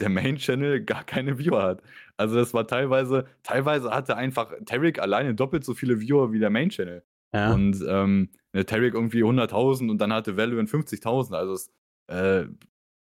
der 0.00 0.08
Main-Channel 0.08 0.84
gar 0.84 1.04
keine 1.04 1.38
Viewer 1.38 1.62
hat. 1.62 1.82
Also 2.16 2.36
das 2.36 2.52
war 2.54 2.66
teilweise, 2.66 3.26
teilweise 3.44 3.90
hatte 3.90 4.16
einfach 4.16 4.52
Tarek 4.66 4.98
alleine 4.98 5.34
doppelt 5.34 5.64
so 5.64 5.74
viele 5.74 6.00
Viewer 6.00 6.32
wie 6.32 6.40
der 6.40 6.50
Main-Channel. 6.50 7.04
Ja. 7.32 7.52
Und 7.52 7.84
ähm, 7.86 8.30
der 8.54 8.66
Tarek 8.66 8.94
irgendwie 8.94 9.22
100.000 9.22 9.90
und 9.90 9.98
dann 9.98 10.12
hatte 10.12 10.36
Valorant 10.36 10.70
50.000. 10.70 11.34
Also 11.34 11.52
es, 11.52 11.70
äh, 12.08 12.46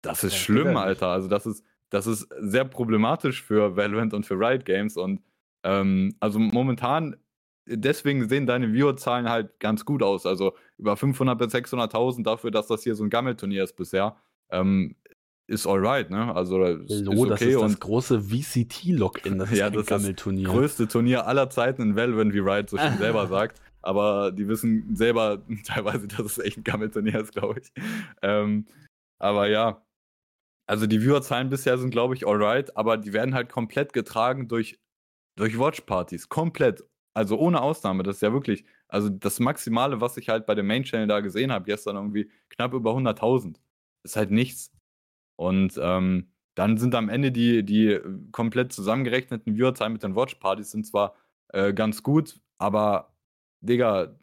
das 0.02 0.24
ist 0.24 0.32
ja, 0.32 0.38
schlimm, 0.38 0.76
Alter. 0.76 1.08
Also 1.08 1.28
das 1.28 1.46
ist, 1.46 1.64
das 1.90 2.06
ist 2.06 2.28
sehr 2.40 2.64
problematisch 2.64 3.42
für 3.42 3.76
Valorant 3.76 4.14
und 4.14 4.26
für 4.26 4.34
Riot 4.34 4.64
Games. 4.64 4.96
Und 4.96 5.20
ähm, 5.62 6.14
also 6.20 6.38
momentan, 6.38 7.16
deswegen 7.66 8.28
sehen 8.28 8.46
deine 8.46 8.72
Viewerzahlen 8.72 9.28
halt 9.28 9.61
ganz 9.61 9.84
gut 9.84 10.02
aus. 10.02 10.26
Also 10.26 10.54
über 10.78 10.96
500 10.96 11.38
bis 11.38 11.54
600.000 11.54 12.24
dafür, 12.24 12.50
dass 12.50 12.66
das 12.66 12.82
hier 12.82 12.94
so 12.94 13.04
ein 13.04 13.11
Gammelturnier 13.11 13.64
ist 13.64 13.76
bisher. 13.76 14.16
Ähm, 14.50 14.96
ist 15.46 15.66
alright, 15.66 16.11
ne? 16.11 16.32
Also 16.34 16.62
ist, 16.64 17.00
Lo, 17.00 17.12
ist 17.12 17.18
okay. 17.18 17.28
das 17.28 17.42
ist 17.42 17.61
das 17.61 17.80
große 17.80 18.20
VCT-Login, 18.20 19.38
das 19.38 19.50
ist 19.50 19.58
ja, 19.58 19.68
das 19.68 19.86
Gammelturnier. 19.86 20.46
Das 20.46 20.54
größte 20.54 20.88
Turnier 20.88 21.26
aller 21.26 21.50
Zeiten 21.50 21.82
in 21.82 21.96
Valorant, 21.96 22.32
wie 22.32 22.38
Riot 22.38 22.70
so 22.70 22.78
schön 22.78 22.98
selber 22.98 23.26
sagt. 23.28 23.61
Aber 23.83 24.33
die 24.33 24.49
wissen 24.49 24.95
selber 24.95 25.43
teilweise, 25.64 26.09
dass 26.09 26.20
es 26.20 26.39
echt 26.39 26.59
ein 26.59 26.64
Gammelturnier 26.64 27.20
ist, 27.20 27.33
glaube 27.33 27.61
ich. 27.61 27.72
Ähm, 28.22 28.66
aber 29.18 29.49
ja, 29.49 29.85
also 30.66 30.87
die 30.87 31.01
Viewerzahlen 31.01 31.51
bisher 31.51 31.78
sind, 31.78 31.91
glaube 31.91 32.14
ich, 32.14 32.26
alright, 32.26 32.76
aber 32.76 32.97
die 32.97 33.12
werden 33.12 33.35
halt 33.35 33.51
komplett 33.51 33.93
getragen 33.93 34.49
durch, 34.49 34.78
durch 35.37 35.59
Watchpartys. 35.59 36.28
Komplett. 36.28 36.85
Also 37.12 37.39
ohne 37.39 37.61
Ausnahme. 37.61 38.05
Das 38.05 38.16
ist 38.16 38.22
ja 38.22 38.33
wirklich, 38.33 38.64
also 38.89 39.09
das 39.09 39.41
Maximale, 39.41 40.01
was 40.01 40.16
ich 40.16 40.28
halt 40.28 40.47
bei 40.47 40.55
dem 40.55 40.68
Main 40.68 40.85
Channel 40.85 41.09
da 41.09 41.20
gesehen 41.20 41.51
habe, 41.51 41.64
gestern 41.64 41.97
irgendwie 41.97 42.31
knapp 42.51 42.72
über 42.72 42.93
100.000. 42.93 43.57
Ist 44.05 44.16
halt 44.16 44.31
nichts. 44.31 44.72
Und 45.37 45.78
ähm, 45.83 46.31
dann 46.55 46.76
sind 46.78 46.95
am 46.95 47.09
Ende 47.09 47.33
die, 47.33 47.64
die 47.64 47.99
komplett 48.33 48.72
zusammengerechneten 48.72 49.57
Viewerzahlen 49.57 49.93
mit 49.93 50.03
den 50.03 50.14
Watchpartys 50.14 50.70
sind 50.70 50.87
zwar 50.87 51.16
äh, 51.49 51.72
ganz 51.72 52.03
gut, 52.03 52.41
aber 52.59 53.12
Digga, 53.61 54.18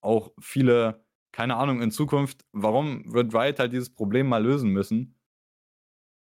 auch 0.00 0.32
viele, 0.38 1.04
keine 1.32 1.56
Ahnung, 1.56 1.82
in 1.82 1.90
Zukunft, 1.90 2.44
warum 2.52 3.12
wird 3.12 3.34
Riot 3.34 3.58
halt 3.58 3.72
dieses 3.72 3.90
Problem 3.90 4.28
mal 4.28 4.42
lösen 4.42 4.70
müssen? 4.70 5.14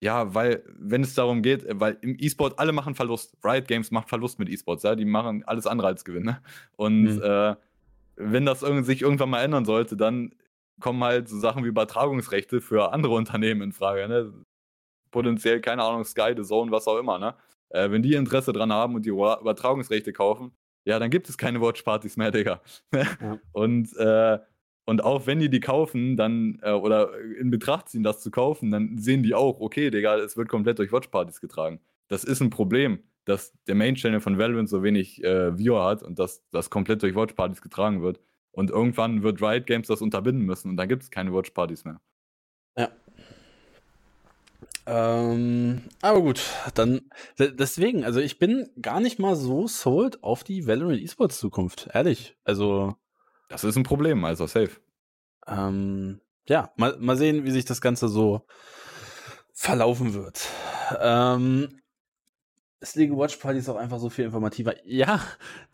Ja, 0.03 0.34
weil, 0.34 0.64
wenn 0.80 1.03
es 1.03 1.14
darum 1.14 1.43
geht, 1.43 1.66
weil 1.80 1.97
im 2.01 2.16
E-Sport 2.18 2.57
alle 2.57 2.72
machen 2.72 2.95
Verlust. 2.95 3.38
Riot 3.43 3.68
Games 3.68 3.91
macht 3.91 4.09
Verlust 4.09 4.39
mit 4.39 4.49
E-Sports, 4.49 4.84
ja, 4.84 4.95
die 4.95 5.05
machen 5.05 5.43
alles 5.43 5.68
andere 5.68 5.88
als 5.88 6.03
Gewinn. 6.03 6.24
Ne? 6.24 6.41
Und 6.76 7.03
mhm. 7.03 7.22
äh, 7.22 7.55
wenn 8.16 8.45
das 8.45 8.62
sich 8.62 9.01
irgendwann 9.01 9.30
mal 9.30 9.43
ändern 9.43 9.66
sollte, 9.66 9.95
dann 9.95 10.34
kommen 10.80 11.03
halt 11.03 11.30
so 11.30 11.39
Sachen 11.39 11.64
wie 11.64 11.68
Übertragungsrechte 11.68 12.62
für 12.62 12.91
andere 12.93 13.14
Unternehmen 13.14 13.62
in 13.62 13.72
Frage. 13.72 14.07
Ne? 14.07 14.34
Potenziell, 15.12 15.62
keine 15.62 15.84
Ahnung, 15.84 16.03
Sky, 16.03 16.34
The 16.36 16.43
Zone, 16.43 16.72
was 16.72 16.88
auch 16.88 16.97
immer. 16.97 17.20
Ne? 17.20 17.36
Äh, 17.70 17.91
wenn 17.91 18.01
die 18.01 18.16
Interesse 18.16 18.53
dran 18.53 18.74
haben 18.74 18.95
und 18.95 19.05
die 19.05 19.09
Übertragungsrechte 19.09 20.14
kaufen, 20.14 20.51
ja, 20.86 21.00
dann 21.00 21.10
gibt 21.10 21.30
es 21.30 21.38
keine 21.38 21.62
Watchpartys 21.62 22.18
mehr, 22.18 22.32
Digga. 22.32 22.62
Ja. 22.94 23.40
Und, 23.52 23.96
äh, 23.98 24.40
und 24.86 25.04
auch 25.04 25.28
wenn 25.28 25.40
die 25.40 25.50
die 25.50 25.60
kaufen, 25.60 26.18
dann, 26.18 26.60
äh, 26.64 26.72
oder 26.72 27.18
in 27.20 27.52
Betracht 27.52 27.90
ziehen, 27.90 28.04
das 28.04 28.22
zu 28.22 28.32
kaufen, 28.32 28.72
dann 28.72 28.98
sehen 28.98 29.24
die 29.24 29.36
auch, 29.36 29.60
okay, 29.60 29.92
Digga, 29.92 30.18
es 30.18 30.38
wird 30.38 30.50
komplett 30.50 30.80
durch 30.80 30.92
Watchpartys 30.92 31.40
getragen. 31.40 31.80
Das 32.08 32.24
ist 32.24 32.42
ein 32.42 32.50
Problem, 32.50 33.00
dass 33.26 33.54
der 33.68 33.76
Main-Channel 33.76 34.20
von 34.20 34.38
Valorant 34.38 34.70
so 34.70 34.84
wenig 34.84 35.24
äh, 35.24 35.58
Viewer 35.58 35.86
hat 35.86 36.04
und 36.04 36.20
dass 36.20 36.48
das 36.50 36.70
komplett 36.70 37.04
durch 37.04 37.16
Watchpartys 37.16 37.62
getragen 37.62 38.02
wird. 38.02 38.20
Und 38.52 38.70
irgendwann 38.70 39.24
wird 39.24 39.42
Riot 39.42 39.66
Games 39.66 39.88
das 39.88 40.02
unterbinden 40.02 40.46
müssen 40.46 40.70
und 40.70 40.78
dann 40.78 40.90
gibt 40.90 41.04
es 41.04 41.12
keine 41.12 41.34
Watch-Partys 41.34 41.86
mehr. 41.86 42.02
Ja. 42.78 42.90
Ähm, 44.86 45.84
aber 46.02 46.22
gut, 46.22 46.42
dann 46.74 47.02
deswegen, 47.38 48.04
also 48.04 48.20
ich 48.20 48.40
bin 48.40 48.70
gar 48.82 49.00
nicht 49.00 49.20
mal 49.20 49.36
so 49.36 49.68
sold 49.68 50.24
auf 50.24 50.44
die 50.44 50.68
Valorant 50.68 51.02
Esports 51.02 51.40
Zukunft, 51.40 51.90
ehrlich. 51.94 52.36
Also. 52.44 52.96
Das 53.50 53.64
ist 53.64 53.76
ein 53.76 53.84
Problem, 53.84 54.24
also 54.26 54.48
safe. 54.48 54.72
Ähm, 55.48 56.22
ja, 56.48 56.72
mal, 56.78 56.98
mal 57.00 57.18
sehen, 57.18 57.44
wie 57.44 57.52
sich 57.52 57.66
das 57.66 57.82
Ganze 57.82 58.08
so 58.08 58.42
verlaufen 59.54 60.14
wird. 60.14 60.48
Ähm, 61.00 61.82
ist 62.80 62.96
League 62.96 63.16
Watch 63.16 63.36
Party 63.38 63.62
auch 63.70 63.76
einfach 63.76 64.00
so 64.00 64.10
viel 64.10 64.26
informativer. 64.26 64.74
Ja, 64.86 65.22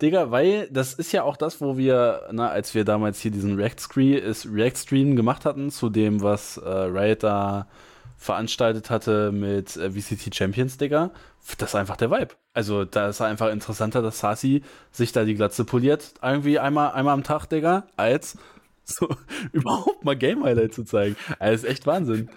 Digga, 0.01 0.29
weil 0.29 0.69
das 0.69 0.93
ist 0.93 1.13
ja 1.13 1.23
auch 1.23 1.37
das, 1.37 1.61
wo 1.61 1.77
wir, 1.77 2.27
na, 2.31 2.49
als 2.49 2.75
wir 2.75 2.83
damals 2.83 3.21
hier 3.21 3.31
diesen 3.31 3.55
React-Stream 3.55 4.51
React 4.53 5.15
gemacht 5.15 5.45
hatten, 5.45 5.69
zu 5.69 5.89
dem, 5.89 6.21
was 6.21 6.57
äh, 6.57 6.67
Riot 6.69 7.23
da 7.23 7.69
veranstaltet 8.17 8.89
hatte 8.89 9.31
mit 9.31 9.77
äh, 9.77 9.91
VCT 9.91 10.35
Champions, 10.35 10.77
Digga, 10.77 11.11
das 11.57 11.69
ist 11.69 11.75
einfach 11.75 11.97
der 11.97 12.11
Vibe. 12.11 12.35
Also 12.53 12.83
da 12.83 13.09
ist 13.09 13.21
einfach 13.21 13.49
interessanter, 13.51 14.01
dass 14.01 14.19
Sasi 14.19 14.63
sich 14.91 15.11
da 15.11 15.23
die 15.23 15.35
Glatze 15.35 15.63
poliert, 15.63 16.15
irgendwie 16.21 16.59
einmal, 16.59 16.91
einmal 16.91 17.13
am 17.13 17.23
Tag, 17.23 17.45
Digga, 17.45 17.87
als 17.95 18.37
so 18.83 19.07
überhaupt 19.51 20.03
mal 20.03 20.15
Game 20.15 20.43
Highlight 20.43 20.73
zu 20.73 20.83
zeigen. 20.83 21.15
Also, 21.39 21.53
das 21.53 21.63
ist 21.63 21.69
echt 21.69 21.85
Wahnsinn. 21.85 22.29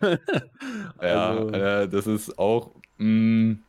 ja, 1.00 1.30
also, 1.30 1.48
äh, 1.50 1.88
das 1.88 2.06
ist 2.06 2.38
auch 2.38 2.72
mh, 2.98 3.06
mm, 3.06 3.62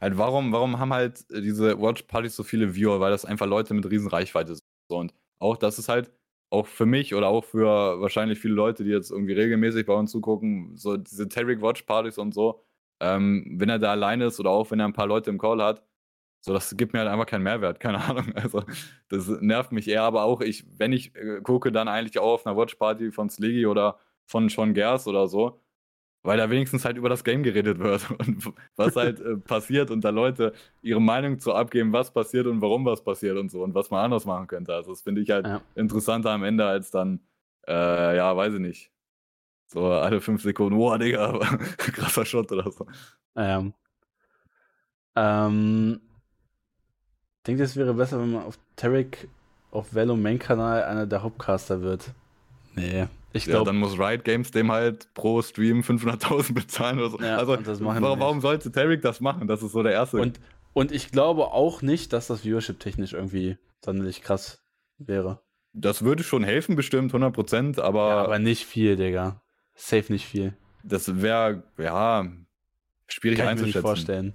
Halt, 0.00 0.16
warum, 0.16 0.52
warum 0.52 0.78
haben 0.78 0.92
halt 0.92 1.24
diese 1.30 1.80
Watch-Partys 1.80 2.36
so 2.36 2.44
viele 2.44 2.74
Viewer? 2.74 3.00
Weil 3.00 3.10
das 3.10 3.24
einfach 3.24 3.46
Leute 3.46 3.74
mit 3.74 3.88
riesen 3.90 4.08
Reichweite 4.08 4.54
sind. 4.54 4.62
Und 4.88 5.12
auch 5.40 5.56
das 5.56 5.78
ist 5.78 5.88
halt 5.88 6.10
auch 6.50 6.66
für 6.66 6.86
mich 6.86 7.14
oder 7.14 7.28
auch 7.28 7.44
für 7.44 8.00
wahrscheinlich 8.00 8.38
viele 8.38 8.54
Leute, 8.54 8.84
die 8.84 8.90
jetzt 8.90 9.10
irgendwie 9.10 9.34
regelmäßig 9.34 9.86
bei 9.86 9.94
uns 9.94 10.10
zugucken, 10.10 10.76
so 10.76 10.96
diese 10.96 11.28
Tarek 11.28 11.60
Watch-Partys 11.62 12.18
und 12.18 12.32
so, 12.34 12.64
ähm, 13.00 13.56
wenn 13.58 13.68
er 13.68 13.78
da 13.78 13.90
alleine 13.92 14.26
ist 14.26 14.40
oder 14.40 14.50
auch 14.50 14.70
wenn 14.70 14.80
er 14.80 14.86
ein 14.86 14.92
paar 14.94 15.06
Leute 15.06 15.30
im 15.30 15.38
Call 15.38 15.62
hat, 15.62 15.82
so, 16.40 16.52
das 16.52 16.76
gibt 16.76 16.92
mir 16.92 17.00
halt 17.00 17.08
einfach 17.10 17.26
keinen 17.26 17.42
Mehrwert, 17.42 17.80
keine 17.80 18.00
Ahnung. 18.02 18.32
Also, 18.34 18.62
das 19.08 19.28
nervt 19.28 19.72
mich 19.72 19.88
eher, 19.88 20.02
aber 20.02 20.22
auch 20.24 20.40
ich, 20.40 20.64
wenn 20.78 20.92
ich 20.92 21.14
äh, 21.16 21.40
gucke, 21.42 21.72
dann 21.72 21.88
eigentlich 21.88 22.18
auch 22.18 22.34
auf 22.34 22.46
einer 22.46 22.56
Watch-Party 22.56 23.12
von 23.12 23.28
Sliggy 23.30 23.66
oder 23.66 23.98
von 24.26 24.48
Sean 24.48 24.74
Gers 24.74 25.06
oder 25.08 25.26
so, 25.28 25.60
weil 26.22 26.38
da 26.38 26.50
wenigstens 26.50 26.84
halt 26.84 26.96
über 26.96 27.08
das 27.08 27.24
Game 27.24 27.42
geredet 27.42 27.78
wird 27.78 28.10
und 28.18 28.52
was 28.76 28.96
halt 28.96 29.20
äh, 29.20 29.36
passiert 29.36 29.90
und 29.90 30.02
da 30.02 30.10
Leute 30.10 30.52
ihre 30.82 31.00
Meinung 31.00 31.38
zu 31.38 31.54
abgeben, 31.54 31.92
was 31.92 32.12
passiert 32.12 32.46
und 32.46 32.60
warum 32.60 32.84
was 32.84 33.02
passiert 33.02 33.36
und 33.38 33.50
so 33.50 33.62
und 33.62 33.74
was 33.74 33.90
man 33.90 34.04
anders 34.04 34.24
machen 34.24 34.46
könnte. 34.46 34.74
Also 34.74 34.90
das 34.90 35.02
finde 35.02 35.22
ich 35.22 35.30
halt 35.30 35.46
ja. 35.46 35.60
interessanter 35.74 36.30
am 36.30 36.44
Ende 36.44 36.66
als 36.66 36.90
dann, 36.90 37.20
äh, 37.66 38.16
ja, 38.16 38.36
weiß 38.36 38.54
ich 38.54 38.60
nicht. 38.60 38.90
So 39.66 39.86
alle 39.86 40.20
fünf 40.20 40.42
Sekunden, 40.42 40.78
boah, 40.78 40.98
Digga, 40.98 41.38
krasser 41.76 42.24
Shot 42.24 42.50
oder 42.52 42.70
so. 42.70 42.86
Ähm, 43.36 43.74
ähm, 45.14 46.00
ich 47.36 47.42
denke, 47.44 47.62
es 47.62 47.76
wäre 47.76 47.94
besser, 47.94 48.20
wenn 48.20 48.32
man 48.32 48.44
auf 48.44 48.58
Tarek 48.76 49.28
auf 49.70 49.94
Velo 49.94 50.16
Main 50.16 50.38
Kanal 50.38 50.84
einer 50.84 51.06
der 51.06 51.22
Hauptcaster 51.22 51.82
wird. 51.82 52.10
Nee, 52.74 53.06
ich 53.32 53.44
glaube. 53.44 53.58
Ja, 53.58 53.64
dann 53.64 53.76
muss 53.76 53.98
Riot 53.98 54.24
Games 54.24 54.50
dem 54.50 54.72
halt 54.72 55.12
pro 55.14 55.42
Stream 55.42 55.80
500.000 55.80 56.52
bezahlen 56.54 56.98
oder 56.98 57.10
so. 57.10 57.20
Ja, 57.20 57.36
also, 57.36 57.58
warum, 57.80 58.20
warum 58.20 58.40
sollte 58.40 58.72
Tarek 58.72 59.02
das 59.02 59.20
machen? 59.20 59.48
Das 59.48 59.62
ist 59.62 59.72
so 59.72 59.82
der 59.82 59.92
erste. 59.92 60.18
Und, 60.18 60.40
und 60.72 60.92
ich 60.92 61.10
glaube 61.10 61.48
auch 61.48 61.82
nicht, 61.82 62.12
dass 62.12 62.26
das 62.26 62.44
Viewership 62.44 62.80
technisch 62.80 63.12
irgendwie 63.12 63.58
sonderlich 63.84 64.22
krass 64.22 64.62
wäre. 64.98 65.40
Das 65.72 66.02
würde 66.02 66.22
schon 66.22 66.42
helfen, 66.42 66.76
bestimmt, 66.76 67.12
100%, 67.12 67.80
aber. 67.80 68.08
Ja, 68.08 68.24
aber 68.24 68.38
nicht 68.38 68.64
viel, 68.64 68.96
Digga. 68.96 69.42
Safe 69.74 70.10
nicht 70.12 70.26
viel. 70.26 70.56
Das 70.82 71.20
wäre, 71.20 71.62
ja, 71.76 72.26
schwierig 73.06 73.38
Kann 73.38 73.48
einzuschätzen. 73.48 73.68
Ich 73.68 73.74
mir 73.74 73.78
nicht 73.78 73.82
vorstellen. 73.82 74.34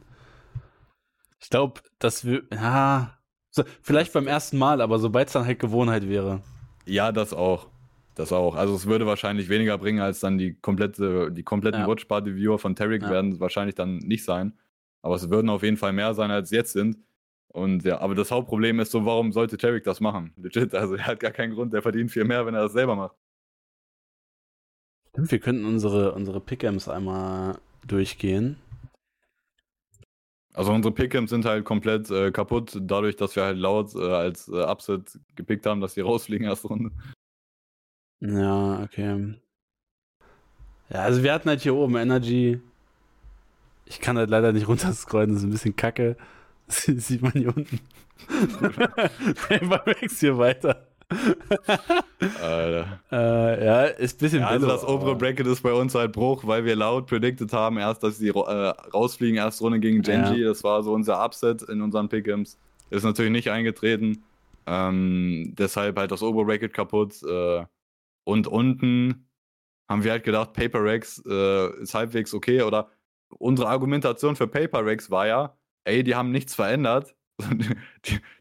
Ich 1.42 1.50
glaube, 1.50 1.82
dass 2.00 2.26
wir. 2.26 2.44
Ja. 2.52 3.18
So, 3.50 3.64
vielleicht 3.82 4.14
beim 4.14 4.28
ersten 4.28 4.58
Mal, 4.58 4.82
aber 4.82 4.98
sobald 4.98 5.28
es 5.28 5.34
dann 5.34 5.46
halt 5.46 5.60
Gewohnheit 5.60 6.08
wäre. 6.08 6.42
Ja, 6.86 7.12
das 7.12 7.34
auch. 7.34 7.68
Das 8.16 8.32
auch. 8.32 8.56
Also 8.56 8.76
es 8.76 8.86
würde 8.86 9.08
wahrscheinlich 9.08 9.50
weniger 9.50 9.78
bringen, 9.78 10.00
als 10.00 10.20
dann 10.20 10.38
die 10.38 10.54
komplette, 10.54 11.32
die 11.32 11.44
kompletten 11.44 11.82
ja. 11.82 11.88
Watch 11.88 12.06
Party 12.06 12.36
Viewer 12.36 12.60
von 12.60 12.76
Tarek 12.76 13.02
ja. 13.02 13.10
werden 13.10 13.40
wahrscheinlich 13.40 13.76
dann 13.76 13.98
nicht 13.98 14.24
sein. 14.24 14.54
Aber 15.02 15.16
es 15.16 15.30
würden 15.30 15.50
auf 15.50 15.64
jeden 15.64 15.78
Fall 15.78 15.94
mehr 15.94 16.14
sein, 16.14 16.32
als 16.32 16.52
jetzt 16.52 16.74
sind. 16.74 16.98
Und 17.48 17.84
ja, 17.84 18.00
aber 18.00 18.16
das 18.16 18.32
Hauptproblem 18.32 18.80
ist 18.80 18.92
so, 18.92 19.06
warum 19.06 19.32
sollte 19.32 19.58
Tarek 19.58 19.84
das 19.84 20.00
machen? 20.00 20.34
Legit, 20.38 20.74
also 20.76 20.96
er 20.96 21.08
hat 21.08 21.20
gar 21.20 21.32
keinen 21.32 21.54
Grund, 21.54 21.74
der 21.74 21.82
verdient 21.82 22.12
viel 22.12 22.24
mehr, 22.24 22.46
wenn 22.46 22.56
er 22.56 22.64
das 22.64 22.74
selber 22.74 22.96
macht. 22.96 23.16
Stimmt, 25.10 25.32
wir 25.32 25.40
könnten 25.40 25.66
unsere, 25.66 26.14
unsere 26.14 26.40
Pick'ems 26.40 26.90
einmal 26.90 27.60
durchgehen. 27.86 28.58
Also 30.54 30.72
unsere 30.72 30.94
Pick'ems 30.94 31.30
sind 31.30 31.46
halt 31.46 31.66
komplett 31.66 32.10
äh, 32.12 32.32
kaputt, 32.32 32.80
dadurch, 32.82 33.16
dass 33.16 33.36
wir 33.36 33.44
halt 33.44 33.58
laut 33.58 33.94
äh, 33.96 34.00
als 34.00 34.48
äh, 34.48 34.64
Upset 34.64 35.20
gepickt 35.36 35.66
haben, 35.66 35.82
dass 35.82 35.96
die 35.96 36.02
rausfliegen 36.02 36.48
erste 36.48 36.68
Runde. 36.68 36.92
Ja, 38.24 38.82
okay. 38.82 39.36
Ja, 40.90 41.00
also 41.00 41.24
wir 41.24 41.34
hatten 41.34 41.50
halt 41.50 41.62
hier 41.62 41.76
oben 41.76 41.98
Energy. 41.98 42.62
Ich 43.86 44.00
kann 44.00 44.18
halt 44.18 44.30
leider 44.30 44.54
nicht 44.54 44.68
runterscrollen, 44.70 45.32
das 45.32 45.40
ist 45.40 45.44
ein 45.44 45.52
bisschen 45.52 45.76
kacke. 45.76 46.16
Das 46.66 46.86
sieht 46.86 47.22
man 47.22 47.34
hier 47.34 47.50
unten. 47.50 47.82
Einfach 49.50 49.86
wächst 49.86 50.22
hier 50.22 50.38
weiter. 50.38 50.88
Alter. 52.42 53.00
Äh, 53.12 53.66
ja, 53.66 53.84
ist 53.84 54.16
ein 54.16 54.20
bisschen 54.20 54.40
ja, 54.40 54.48
Also 54.48 54.66
das 54.66 54.88
obere 54.88 55.16
Bracket 55.16 55.46
ist 55.46 55.62
bei 55.62 55.74
uns 55.74 55.94
halt 55.94 56.14
Bruch, 56.14 56.48
weil 56.48 56.64
wir 56.64 56.78
laut 56.78 57.08
predicted 57.08 57.52
haben, 57.52 57.78
erst, 57.78 58.02
dass 58.02 58.18
sie 58.18 58.30
äh, 58.30 58.32
rausfliegen, 58.32 59.36
erste 59.36 59.66
Runde 59.66 59.82
gegen 59.82 60.02
Genji. 60.02 60.42
Ja. 60.42 60.48
Das 60.48 60.64
war 60.64 60.82
so 60.84 60.94
unser 60.94 61.24
Upset 61.24 61.64
in 61.64 61.82
unseren 61.82 62.08
Pick'ems. 62.08 62.56
Ist 62.90 63.04
natürlich 63.04 63.34
nicht 63.34 63.52
eingetreten. 63.52 64.24
Ähm, 64.66 65.54
deshalb 65.58 65.98
halt 66.00 66.12
das 66.12 66.24
obere 66.24 66.46
Bracket 66.46 66.74
kaputt. 66.74 67.22
Äh, 67.24 67.66
und 68.24 68.48
unten 68.48 69.30
haben 69.90 70.04
wir 70.04 70.12
halt 70.12 70.24
gedacht, 70.24 70.54
Paper 70.54 70.84
Rex 70.84 71.22
äh, 71.26 71.82
ist 71.82 71.94
halbwegs 71.94 72.34
okay. 72.34 72.62
Oder 72.62 72.90
unsere 73.30 73.70
Argumentation 73.70 74.36
für 74.36 74.48
Paper 74.48 74.86
Rex 74.86 75.12
war 75.12 75.28
ja, 75.28 75.58
ey, 75.84 76.04
die 76.04 76.16
haben 76.16 76.32
nichts 76.32 76.56
verändert. 76.56 77.16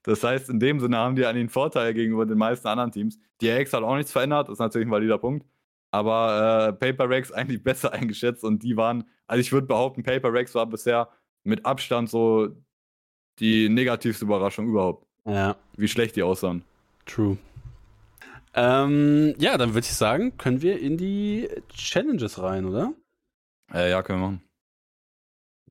das 0.03 0.23
heißt, 0.23 0.51
in 0.51 0.61
dem 0.61 0.81
Sinne 0.81 0.99
haben 0.99 1.17
die 1.17 1.27
einen 1.27 1.49
Vorteil 1.49 1.95
gegenüber 1.95 2.27
den 2.27 2.39
meisten 2.39 2.69
anderen 2.69 2.93
Teams. 2.93 3.19
Die 3.41 3.51
AX 3.51 3.73
hat 3.73 3.83
auch 3.83 3.97
nichts 3.97 4.13
verändert, 4.13 4.49
das 4.49 4.55
ist 4.55 4.61
natürlich 4.61 4.87
ein 4.87 4.93
valider 4.93 5.19
Punkt. 5.19 5.47
Aber 5.91 6.69
äh, 6.69 6.73
Paper 6.73 7.09
Rex 7.09 7.33
eigentlich 7.33 7.63
besser 7.63 7.93
eingeschätzt 7.93 8.45
und 8.45 8.63
die 8.63 8.77
waren, 8.77 9.05
also 9.27 9.41
ich 9.41 9.53
würde 9.53 9.67
behaupten, 9.67 10.03
Paper 10.03 10.33
Rex 10.33 10.55
war 10.55 10.67
bisher 10.67 11.09
mit 11.45 11.67
Abstand 11.67 12.09
so 12.09 12.51
die 13.39 13.69
negativste 13.69 14.25
Überraschung 14.25 14.69
überhaupt. 14.69 15.07
Ja. 15.25 15.57
Wie 15.77 15.89
schlecht 15.89 16.17
die 16.17 16.23
aussahen. 16.23 16.63
True. 17.07 17.39
Ähm, 18.55 19.35
ja, 19.39 19.57
dann 19.57 19.75
würde 19.75 19.87
ich 19.87 19.95
sagen, 19.95 20.37
können 20.37 20.63
wir 20.63 20.79
in 20.79 20.99
die 20.99 21.49
Challenges 21.75 22.43
rein, 22.43 22.67
oder? 22.67 22.93
Äh, 23.73 23.91
ja, 23.91 24.03
können 24.03 24.21
wir 24.21 24.27
machen. 24.27 24.43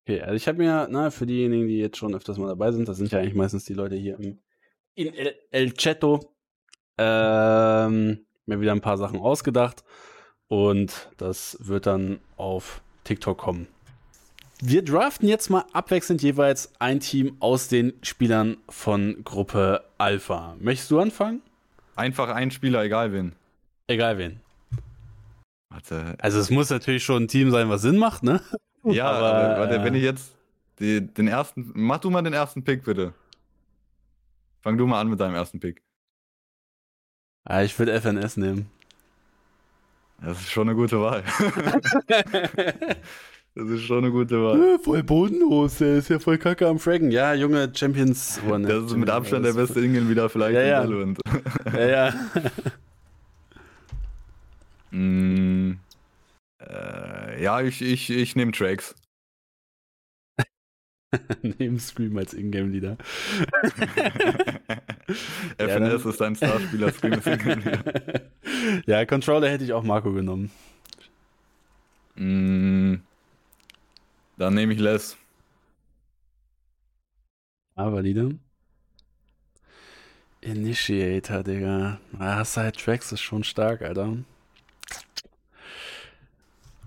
Okay, 0.01 0.21
also 0.21 0.33
ich 0.33 0.47
habe 0.47 0.57
mir, 0.57 0.87
na, 0.89 1.11
für 1.11 1.27
diejenigen, 1.27 1.67
die 1.67 1.77
jetzt 1.77 1.97
schon 1.97 2.15
öfters 2.15 2.37
mal 2.37 2.47
dabei 2.47 2.71
sind, 2.71 2.87
das 2.87 2.97
sind 2.97 3.11
ja 3.11 3.19
eigentlich 3.19 3.35
meistens 3.35 3.65
die 3.65 3.75
Leute 3.75 3.95
hier 3.95 4.19
im, 4.19 4.39
in 4.95 5.13
El, 5.13 5.35
El 5.51 5.73
Cheto, 5.73 6.33
ähm, 6.97 8.25
mir 8.47 8.59
wieder 8.59 8.71
ein 8.71 8.81
paar 8.81 8.97
Sachen 8.97 9.19
ausgedacht 9.19 9.83
und 10.47 11.11
das 11.17 11.57
wird 11.61 11.85
dann 11.85 12.19
auf 12.35 12.81
TikTok 13.03 13.37
kommen. 13.37 13.67
Wir 14.59 14.83
draften 14.83 15.27
jetzt 15.27 15.49
mal 15.49 15.65
abwechselnd 15.71 16.21
jeweils 16.21 16.73
ein 16.79 16.99
Team 16.99 17.37
aus 17.39 17.67
den 17.67 17.93
Spielern 18.03 18.57
von 18.69 19.23
Gruppe 19.23 19.85
Alpha. 19.97 20.55
Möchtest 20.59 20.91
du 20.91 20.99
anfangen? 20.99 21.41
Einfach 22.01 22.29
ein 22.29 22.49
Spieler, 22.49 22.83
egal 22.83 23.13
wen. 23.13 23.35
Egal 23.85 24.17
wen. 24.17 24.39
Warte. 25.69 26.15
Also 26.17 26.39
es 26.39 26.49
muss 26.49 26.71
natürlich 26.71 27.03
schon 27.03 27.25
ein 27.25 27.27
Team 27.27 27.51
sein, 27.51 27.69
was 27.69 27.83
Sinn 27.83 27.97
macht, 27.97 28.23
ne? 28.23 28.41
Ja, 28.83 29.11
aber, 29.11 29.33
aber 29.33 29.59
warte, 29.59 29.83
wenn 29.83 29.93
ich 29.93 30.01
jetzt 30.01 30.33
die, 30.79 31.05
den 31.05 31.27
ersten. 31.27 31.71
Mach 31.75 31.99
du 31.99 32.09
mal 32.09 32.23
den 32.23 32.33
ersten 32.33 32.63
Pick, 32.63 32.83
bitte. 32.83 33.13
Fang 34.61 34.75
du 34.79 34.87
mal 34.87 34.99
an 34.99 35.09
mit 35.11 35.19
deinem 35.19 35.35
ersten 35.35 35.59
Pick. 35.59 35.83
Ah, 37.43 37.61
ich 37.61 37.77
würde 37.77 37.93
FNS 38.01 38.37
nehmen. 38.37 38.71
Das 40.19 40.39
ist 40.39 40.49
schon 40.49 40.67
eine 40.67 40.75
gute 40.75 40.99
Wahl. 40.99 41.23
das 43.55 43.67
ist 43.67 43.81
schon 43.81 43.99
eine 43.99 44.11
gute 44.11 44.41
Wahl. 44.41 44.75
Äh, 44.75 44.79
voll 44.79 45.03
bodenlos, 45.03 45.77
der 45.79 45.97
ist 45.97 46.09
ja 46.09 46.19
voll 46.19 46.37
kacke 46.37 46.67
am 46.67 46.79
Fraggen. 46.79 47.11
Ja, 47.11 47.33
junge 47.33 47.71
Champions. 47.75 48.39
Oh, 48.49 48.57
ne, 48.57 48.67
das 48.67 48.85
ist 48.85 48.95
mit 48.95 49.09
Abstand 49.09 49.45
der 49.45 49.53
beste 49.53 49.81
Ingen 49.81 50.09
wieder 50.09 50.29
vielleicht 50.29 50.55
ja, 50.55 50.61
ja. 50.61 50.85
ja, 51.73 51.87
ja. 51.87 52.13
mm. 54.97 55.79
Äh, 56.59 57.43
ja, 57.43 57.61
ich, 57.61 57.81
ich, 57.81 58.09
ich 58.09 58.35
nehme 58.35 58.51
Tracks. 58.51 58.95
Neben 61.41 61.79
Scream 61.79 62.17
als 62.17 62.33
Ingame-Leader. 62.33 62.97
FNS 65.57 65.57
ja, 65.57 66.09
ist 66.09 66.21
dein 66.21 66.35
Starspieler, 66.35 66.91
Scream 66.93 67.13
ist 67.13 67.27
Ingame-Leader. 67.27 68.21
ja, 68.85 69.05
Controller 69.05 69.49
hätte 69.49 69.63
ich 69.63 69.73
auch 69.73 69.83
Marco 69.83 70.13
genommen. 70.13 70.51
Mm, 72.15 72.95
dann 74.41 74.55
nehme 74.55 74.73
ich 74.73 74.79
Les. 74.79 75.17
Ah, 77.75 77.91
valide. 77.91 78.37
Initiator, 80.41 81.43
Digga. 81.43 81.99
Ah, 82.19 82.43
Side 82.43 82.73
Tracks 82.73 83.11
ist 83.11 83.21
schon 83.21 83.43
stark, 83.43 83.81
Alter 83.81 84.17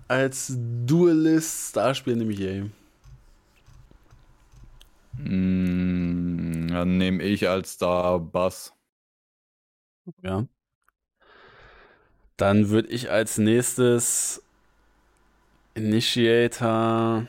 als 0.07 0.53
Duelist 0.57 1.69
Starspiel 1.69 2.15
nehme 2.15 2.33
ich 2.33 2.39
Yay. 2.39 2.71
Mm, 5.17 6.67
dann 6.67 6.97
nehme 6.97 7.23
ich 7.23 7.47
als 7.47 7.73
Star 7.73 8.19
Bass. 8.19 8.73
Ja. 10.21 10.45
Dann 12.37 12.69
würde 12.69 12.89
ich 12.89 13.09
als 13.09 13.37
nächstes 13.37 14.43
Initiator. 15.73 17.27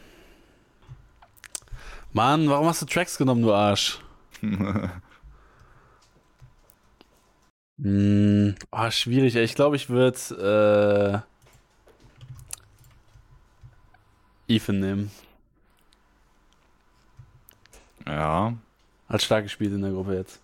Mann, 2.16 2.48
warum 2.48 2.66
hast 2.66 2.80
du 2.80 2.86
Tracks 2.86 3.18
genommen, 3.18 3.42
du 3.42 3.52
Arsch? 3.52 3.98
hm, 7.78 8.54
oh, 8.72 8.90
schwierig. 8.90 9.36
Ich 9.36 9.54
glaube, 9.54 9.76
ich 9.76 9.90
würde 9.90 11.22
äh, 14.48 14.54
Ethan 14.54 14.80
nehmen. 14.80 15.10
Ja. 18.06 18.56
Hat 19.10 19.20
stark 19.20 19.44
gespielt 19.44 19.74
in 19.74 19.82
der 19.82 19.90
Gruppe 19.90 20.14
jetzt. 20.14 20.40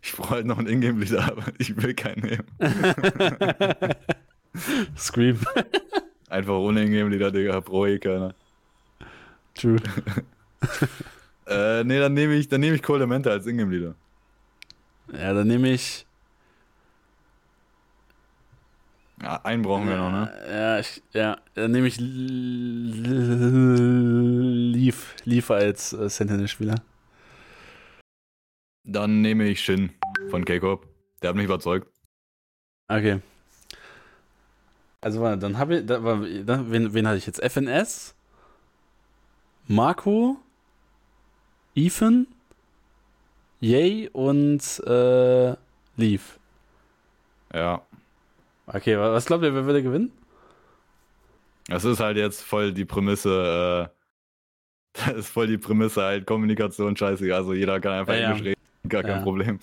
Ich 0.00 0.12
brauche 0.12 0.30
halt 0.30 0.46
noch 0.46 0.56
einen 0.56 0.68
Ingame-Leader, 0.68 1.24
aber 1.30 1.44
ich 1.58 1.76
will 1.76 1.92
keinen 1.92 2.22
nehmen. 2.22 2.46
Scream. 4.96 5.40
Einfach 6.30 6.54
ohne 6.54 6.84
Ingame-Leader, 6.84 7.32
Digga, 7.32 7.60
brauche 7.60 7.90
ich 7.90 8.00
keiner. 8.00 8.34
True. 9.54 9.76
äh, 11.46 11.84
nee, 11.84 11.98
dann 11.98 12.14
nehme 12.14 12.34
ich, 12.34 12.48
dann 12.48 12.62
ich 12.62 12.82
Cole 12.82 13.06
Mente 13.06 13.30
als 13.30 13.46
Ingame-Leader. 13.46 13.94
Ja, 15.12 15.34
dann 15.34 15.46
nehme 15.46 15.70
ich 15.70 16.06
ja, 19.22 19.40
einen 19.44 19.62
brauchen 19.62 19.88
wir 19.88 19.96
noch, 19.96 20.10
ne? 20.10 20.32
Ja, 20.50 20.78
ich, 20.80 21.00
ja 21.12 21.38
dann 21.54 21.70
nehme 21.70 21.86
ich 21.86 21.96
Leaf, 24.80 25.14
Leaf 25.24 25.50
als 25.52 25.92
äh, 25.92 26.08
Sentinel-Spieler. 26.08 26.74
Dann 28.84 29.20
nehme 29.20 29.44
ich 29.44 29.60
Shin 29.60 29.90
von 30.28 30.44
K-Corp. 30.44 30.88
Der 31.22 31.30
hat 31.30 31.36
mich 31.36 31.44
überzeugt. 31.44 31.86
Okay. 32.88 33.20
Also, 35.00 35.20
warte, 35.20 35.38
dann 35.38 35.56
habe 35.56 35.76
ich, 35.76 35.86
da, 35.86 35.98
da, 35.98 36.70
wen, 36.70 36.92
wen 36.92 37.06
hatte 37.06 37.18
ich 37.18 37.26
jetzt? 37.26 37.40
FNS, 37.40 38.16
Marco, 39.68 40.36
Ethan, 41.74 42.26
Yay 43.60 44.08
und 44.12 44.82
äh, 44.86 45.54
Leaf. 45.96 46.38
Ja. 47.54 47.82
Okay, 48.66 48.98
was 48.98 49.26
glaubt 49.26 49.44
ihr, 49.44 49.54
wer 49.54 49.66
würde 49.66 49.82
gewinnen? 49.82 50.12
Das 51.68 51.84
ist 51.84 52.00
halt 52.00 52.16
jetzt 52.16 52.42
voll 52.42 52.72
die 52.72 52.84
Prämisse, 52.84 53.88
äh, 53.88 55.04
das 55.06 55.14
ist 55.14 55.28
voll 55.28 55.46
die 55.46 55.58
Prämisse 55.58 56.02
halt 56.02 56.26
Kommunikation 56.26 56.96
scheiße. 56.96 57.34
Also 57.34 57.54
jeder 57.54 57.80
kann 57.80 57.92
einfach 57.92 58.14
ja, 58.14 58.30
Englisch 58.30 58.40
ja. 58.40 58.48
reden, 58.48 58.88
gar 58.88 59.02
kein 59.02 59.18
ja. 59.18 59.22
Problem. 59.22 59.60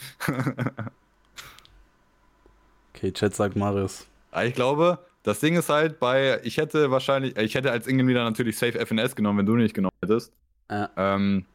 okay, 2.93 3.11
Chat 3.11 3.35
sagt 3.35 3.55
Marius. 3.55 4.07
Ich 4.43 4.53
glaube, 4.53 4.99
das 5.23 5.39
Ding 5.39 5.55
ist 5.55 5.69
halt 5.69 5.99
bei, 5.99 6.39
ich 6.43 6.57
hätte 6.57 6.91
wahrscheinlich, 6.91 7.37
ich 7.37 7.55
hätte 7.55 7.71
als 7.71 7.87
Ingen 7.87 8.07
wieder 8.07 8.23
natürlich 8.23 8.57
Safe 8.57 8.85
FNS 8.85 9.15
genommen, 9.15 9.39
wenn 9.39 9.45
du 9.45 9.55
nicht 9.55 9.73
genommen 9.73 9.95
hättest. 10.01 10.33
Ja. 10.69 10.89
Ähm, 10.95 11.45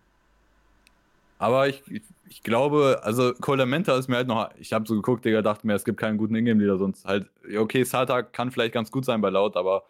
Aber 1.38 1.68
ich, 1.68 1.82
ich, 1.90 2.02
ich 2.28 2.42
glaube, 2.42 3.00
also 3.02 3.32
Colamenta 3.34 3.96
ist 3.96 4.08
mir 4.08 4.16
halt 4.16 4.28
noch, 4.28 4.50
ich 4.58 4.72
habe 4.72 4.86
so 4.86 4.94
geguckt, 4.94 5.24
Digga, 5.24 5.42
dachte 5.42 5.66
mir, 5.66 5.74
es 5.74 5.84
gibt 5.84 5.98
keinen 5.98 6.18
guten 6.18 6.34
Ingame-Leader, 6.34 6.78
sonst 6.78 7.04
halt, 7.04 7.28
okay, 7.56 7.84
Sata 7.84 8.22
kann 8.22 8.50
vielleicht 8.50 8.74
ganz 8.74 8.90
gut 8.90 9.04
sein 9.04 9.20
bei 9.20 9.30
Laut, 9.30 9.56
aber 9.56 9.84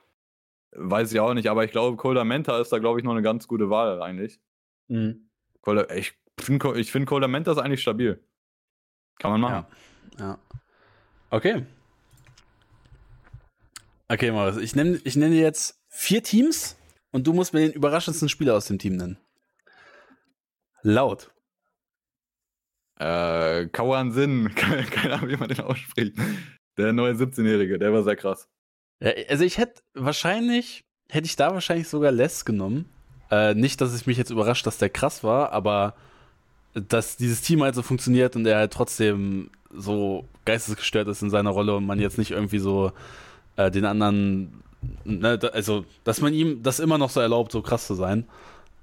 weiß 0.72 1.12
ich 1.12 1.20
auch 1.20 1.34
nicht. 1.34 1.48
Aber 1.48 1.64
ich 1.64 1.70
glaube, 1.72 1.96
Colamenta 1.96 2.60
ist 2.60 2.72
da, 2.72 2.78
glaube 2.78 2.98
ich, 2.98 3.04
noch 3.04 3.12
eine 3.12 3.22
ganz 3.22 3.46
gute 3.48 3.70
Wahl 3.70 4.02
eigentlich. 4.02 4.40
Mhm. 4.88 5.28
Ich 5.94 6.14
finde 6.38 6.78
ich 6.78 6.92
find 6.92 7.06
Colamenta 7.06 7.52
ist 7.52 7.58
eigentlich 7.58 7.80
stabil. 7.80 8.20
Kann 9.18 9.30
man 9.30 9.40
machen. 9.40 9.66
Ja. 10.18 10.26
ja. 10.26 10.38
Okay. 11.30 11.64
Okay, 14.14 14.30
Maurice, 14.30 14.62
ich 14.62 14.76
nenne 14.76 15.00
ich 15.02 15.16
nenn 15.16 15.32
dir 15.32 15.40
jetzt 15.40 15.76
vier 15.88 16.22
Teams 16.22 16.76
und 17.10 17.26
du 17.26 17.32
musst 17.32 17.52
mir 17.52 17.62
den 17.62 17.72
überraschendsten 17.72 18.28
Spieler 18.28 18.54
aus 18.54 18.66
dem 18.66 18.78
Team 18.78 18.94
nennen. 18.94 19.18
Laut. 20.82 21.32
Äh, 23.00 23.66
Kawan 23.66 24.12
Sin, 24.12 24.54
keine 24.54 25.14
Ahnung, 25.14 25.30
wie 25.30 25.36
man 25.36 25.48
den 25.48 25.62
ausspricht. 25.62 26.16
Der 26.78 26.92
neue 26.92 27.14
17-Jährige, 27.14 27.76
der 27.76 27.92
war 27.92 28.04
sehr 28.04 28.14
krass. 28.14 28.48
Ja, 29.00 29.10
also 29.28 29.42
ich 29.42 29.58
hätte 29.58 29.82
wahrscheinlich, 29.94 30.84
hätte 31.08 31.26
ich 31.26 31.34
da 31.34 31.52
wahrscheinlich 31.52 31.88
sogar 31.88 32.12
Les 32.12 32.44
genommen. 32.44 32.88
Äh, 33.32 33.54
nicht, 33.54 33.80
dass 33.80 33.92
es 33.92 34.06
mich 34.06 34.16
jetzt 34.16 34.30
überrascht, 34.30 34.64
dass 34.64 34.78
der 34.78 34.90
krass 34.90 35.24
war, 35.24 35.50
aber 35.50 35.96
dass 36.74 37.16
dieses 37.16 37.42
Team 37.42 37.64
halt 37.64 37.74
so 37.74 37.82
funktioniert 37.82 38.36
und 38.36 38.46
er 38.46 38.58
halt 38.58 38.72
trotzdem 38.72 39.50
so 39.70 40.28
geistesgestört 40.44 41.08
ist 41.08 41.22
in 41.22 41.30
seiner 41.30 41.50
Rolle 41.50 41.74
und 41.74 41.84
man 41.84 41.98
jetzt 41.98 42.18
nicht 42.18 42.30
irgendwie 42.30 42.60
so 42.60 42.92
äh, 43.56 43.70
den 43.70 43.84
anderen, 43.84 44.62
ne, 45.04 45.38
also 45.52 45.84
dass 46.04 46.20
man 46.20 46.34
ihm 46.34 46.62
das 46.62 46.80
immer 46.80 46.98
noch 46.98 47.10
so 47.10 47.20
erlaubt, 47.20 47.52
so 47.52 47.62
krass 47.62 47.86
zu 47.86 47.94
sein. 47.94 48.26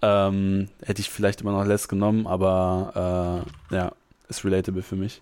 Ähm, 0.03 0.69
hätte 0.84 1.01
ich 1.01 1.09
vielleicht 1.09 1.41
immer 1.41 1.51
noch 1.51 1.65
Les 1.65 1.88
genommen, 1.88 2.26
aber 2.26 3.45
äh, 3.72 3.76
ja, 3.76 3.91
ist 4.30 4.43
relatable 4.43 4.82
für 4.82 4.95
mich. 4.95 5.22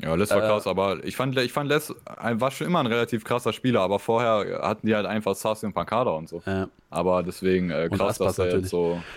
Ja, 0.00 0.14
Les 0.14 0.30
war 0.30 0.38
äh, 0.42 0.46
krass, 0.46 0.66
aber 0.66 1.04
ich 1.04 1.16
fand, 1.16 1.36
ich 1.38 1.52
fand 1.52 1.68
Les 1.68 1.94
war 2.16 2.50
schon 2.50 2.66
immer 2.66 2.80
ein 2.80 2.86
relativ 2.86 3.24
krasser 3.24 3.52
Spieler, 3.52 3.80
aber 3.80 3.98
vorher 3.98 4.60
hatten 4.62 4.86
die 4.86 4.94
halt 4.94 5.06
einfach 5.06 5.34
Sassi 5.34 5.66
und 5.66 5.74
Pancada 5.74 6.12
und 6.12 6.28
so. 6.28 6.42
Ja. 6.46 6.68
Aber 6.90 7.22
deswegen 7.22 7.70
äh, 7.70 7.88
krass, 7.92 8.18
dass 8.18 8.38
er 8.38 8.46
natürlich. 8.46 8.64
jetzt 8.64 8.70
so. 8.70 9.02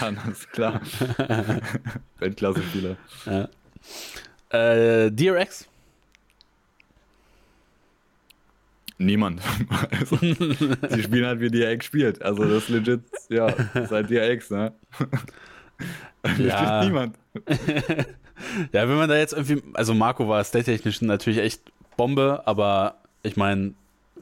Ja, 0.00 0.12
das 0.12 0.28
ist 0.28 0.52
klar. 0.52 0.80
Weltklasse-Spieler. 2.20 2.96
Ja. 3.26 3.48
Äh, 4.50 5.10
DRX? 5.10 5.66
Niemand. 9.00 9.40
also, 9.98 10.16
die 10.16 11.02
spielen 11.02 11.24
halt 11.24 11.40
wie 11.40 11.50
DRX 11.50 11.86
spielt. 11.86 12.20
Also 12.20 12.44
das 12.44 12.64
ist 12.64 12.68
legit, 12.68 13.00
ja, 13.30 13.48
seit 13.88 14.10
DRX, 14.10 14.50
ne? 14.50 14.74
ja. 16.38 16.84
niemand. 16.84 17.16
ja, 18.72 18.88
wenn 18.88 18.96
man 18.96 19.08
da 19.08 19.16
jetzt 19.16 19.32
irgendwie, 19.32 19.62
also 19.72 19.94
Marco 19.94 20.28
war 20.28 20.44
state-technisch 20.44 21.00
natürlich 21.00 21.38
echt 21.38 21.62
Bombe, 21.96 22.42
aber 22.44 22.96
ich 23.22 23.38
meine, 23.38 23.72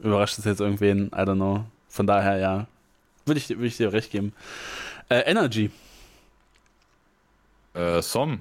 überrascht 0.01 0.39
es 0.39 0.45
jetzt 0.45 0.61
irgendwen, 0.61 1.07
I 1.07 1.23
don't 1.23 1.35
know. 1.35 1.65
Von 1.89 2.07
daher, 2.07 2.37
ja, 2.37 2.67
würde 3.25 3.39
ich, 3.39 3.49
würd 3.49 3.63
ich 3.63 3.75
dir 3.75 3.91
recht 3.91 4.11
geben. 4.11 4.31
Äh, 5.09 5.29
Energy. 5.29 5.71
Äh, 7.73 8.01
Som. 8.01 8.39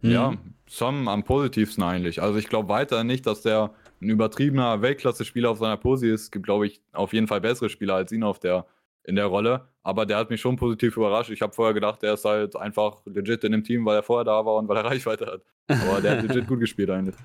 Mhm. 0.00 0.10
Ja, 0.10 0.32
Som 0.66 1.08
am 1.08 1.24
positivsten 1.24 1.84
eigentlich. 1.84 2.22
Also 2.22 2.38
ich 2.38 2.48
glaube 2.48 2.70
weiter 2.70 3.04
nicht, 3.04 3.26
dass 3.26 3.42
der 3.42 3.70
ein 4.00 4.10
übertriebener 4.10 4.82
Weltklasse-Spieler 4.82 5.50
auf 5.50 5.58
seiner 5.58 5.76
Posi 5.76 6.10
ist. 6.10 6.22
Es 6.22 6.30
gibt, 6.30 6.44
glaube 6.44 6.66
ich, 6.66 6.80
auf 6.92 7.12
jeden 7.12 7.26
Fall 7.26 7.40
bessere 7.40 7.68
Spieler 7.68 7.94
als 7.94 8.12
ihn 8.12 8.22
auf 8.22 8.38
der, 8.38 8.66
in 9.04 9.16
der 9.16 9.26
Rolle. 9.26 9.68
Aber 9.82 10.04
der 10.04 10.18
hat 10.18 10.30
mich 10.30 10.40
schon 10.40 10.56
positiv 10.56 10.96
überrascht. 10.96 11.30
Ich 11.30 11.42
habe 11.42 11.52
vorher 11.52 11.74
gedacht, 11.74 12.02
der 12.02 12.14
ist 12.14 12.24
halt 12.24 12.56
einfach 12.56 13.00
legit 13.06 13.44
in 13.44 13.52
dem 13.52 13.64
Team, 13.64 13.84
weil 13.84 13.96
er 13.96 14.02
vorher 14.02 14.24
da 14.24 14.44
war 14.44 14.56
und 14.56 14.68
weil 14.68 14.76
er 14.76 14.84
Reichweite 14.90 15.26
hat. 15.26 15.42
Aber 15.68 16.00
der 16.00 16.18
hat 16.18 16.22
legit 16.26 16.46
gut 16.46 16.60
gespielt 16.60 16.90
eigentlich. 16.90 17.16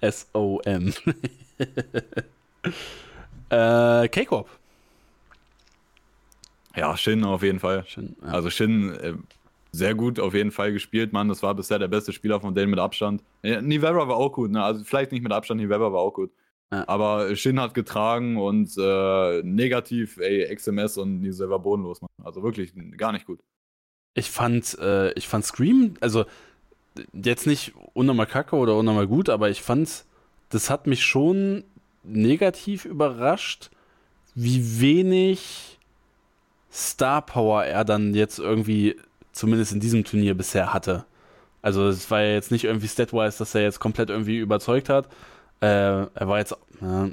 S-O-M. 0.00 0.94
äh, 3.50 4.08
K-Corp. 4.08 4.48
Ja, 6.76 6.96
Shin 6.96 7.24
auf 7.24 7.42
jeden 7.42 7.58
Fall. 7.58 7.84
Shin, 7.86 8.14
ja. 8.22 8.28
Also 8.28 8.50
Shin, 8.50 8.94
äh, 8.94 9.14
sehr 9.72 9.94
gut 9.94 10.18
auf 10.18 10.34
jeden 10.34 10.50
Fall 10.50 10.72
gespielt, 10.72 11.12
Mann. 11.12 11.28
Das 11.28 11.42
war 11.42 11.54
bisher 11.54 11.78
der 11.78 11.88
beste 11.88 12.12
Spieler 12.12 12.40
von 12.40 12.54
denen 12.54 12.70
mit 12.70 12.78
Abstand. 12.78 13.22
Ja, 13.42 13.60
Nivera 13.60 14.08
war 14.08 14.16
auch 14.16 14.32
gut, 14.32 14.50
ne? 14.50 14.62
Also 14.62 14.84
vielleicht 14.84 15.12
nicht 15.12 15.22
mit 15.22 15.32
Abstand, 15.32 15.60
Nivera 15.60 15.92
war 15.92 16.00
auch 16.00 16.14
gut. 16.14 16.30
Ja. 16.72 16.86
Aber 16.86 17.34
Shin 17.36 17.60
hat 17.60 17.74
getragen 17.74 18.36
und 18.36 18.74
äh, 18.78 19.42
negativ, 19.42 20.18
ey, 20.18 20.54
XMS 20.54 20.98
und 20.98 21.20
Nivera 21.20 21.50
war 21.50 21.58
bodenlos, 21.60 22.00
Mann. 22.00 22.10
Also 22.22 22.42
wirklich 22.42 22.72
gar 22.96 23.12
nicht 23.12 23.26
gut. 23.26 23.40
Ich 24.14 24.30
fand, 24.30 24.78
äh, 24.80 25.12
ich 25.12 25.28
fand 25.28 25.44
Scream, 25.44 25.94
also 26.00 26.24
jetzt 27.12 27.46
nicht 27.46 27.74
unnormal 27.94 28.26
kacke 28.26 28.56
oder 28.56 28.76
unnormal 28.76 29.06
gut, 29.06 29.28
aber 29.28 29.50
ich 29.50 29.62
fand, 29.62 30.04
das 30.48 30.70
hat 30.70 30.86
mich 30.86 31.04
schon 31.04 31.64
negativ 32.02 32.84
überrascht, 32.84 33.70
wie 34.34 34.80
wenig 34.80 35.78
Star 36.70 37.22
Power 37.22 37.64
er 37.64 37.84
dann 37.84 38.14
jetzt 38.14 38.38
irgendwie 38.38 38.96
zumindest 39.38 39.72
in 39.72 39.80
diesem 39.80 40.04
Turnier 40.04 40.34
bisher 40.34 40.72
hatte. 40.72 41.04
Also 41.62 41.88
es 41.88 42.10
war 42.10 42.22
ja 42.22 42.34
jetzt 42.34 42.50
nicht 42.50 42.64
irgendwie 42.64 42.88
statwise, 42.88 43.38
dass 43.38 43.54
er 43.54 43.62
jetzt 43.62 43.80
komplett 43.80 44.10
irgendwie 44.10 44.38
überzeugt 44.38 44.88
hat. 44.88 45.06
Äh, 45.60 45.66
er 45.66 46.28
war 46.28 46.38
jetzt, 46.38 46.56
ja, 46.80 47.08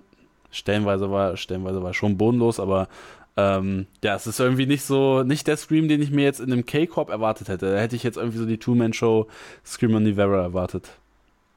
stellenweise 0.52 1.12
war, 1.12 1.38
stellenweise 1.38 1.82
war 1.82 1.94
schon 1.94 2.18
bodenlos, 2.18 2.60
aber 2.60 2.88
ähm, 3.38 3.88
ja, 4.04 4.16
es 4.16 4.28
ist 4.28 4.40
irgendwie 4.40 4.66
nicht 4.66 4.84
so, 4.84 5.24
nicht 5.24 5.48
der 5.48 5.58
Scream, 5.58 5.88
den 5.88 6.02
ich 6.02 6.12
mir 6.12 6.24
jetzt 6.24 6.40
in 6.40 6.52
einem 6.52 6.66
K-Corp 6.66 7.10
erwartet 7.10 7.50
hätte. 7.50 7.72
Da 7.72 7.78
hätte 7.78 7.96
ich 7.96 8.04
jetzt 8.04 8.18
irgendwie 8.18 8.38
so 8.38 8.46
die 8.46 8.58
Two-Man-Show 8.58 9.28
Scream 9.66 9.96
on 9.96 10.04
Nivera 10.04 10.42
erwartet. 10.42 10.90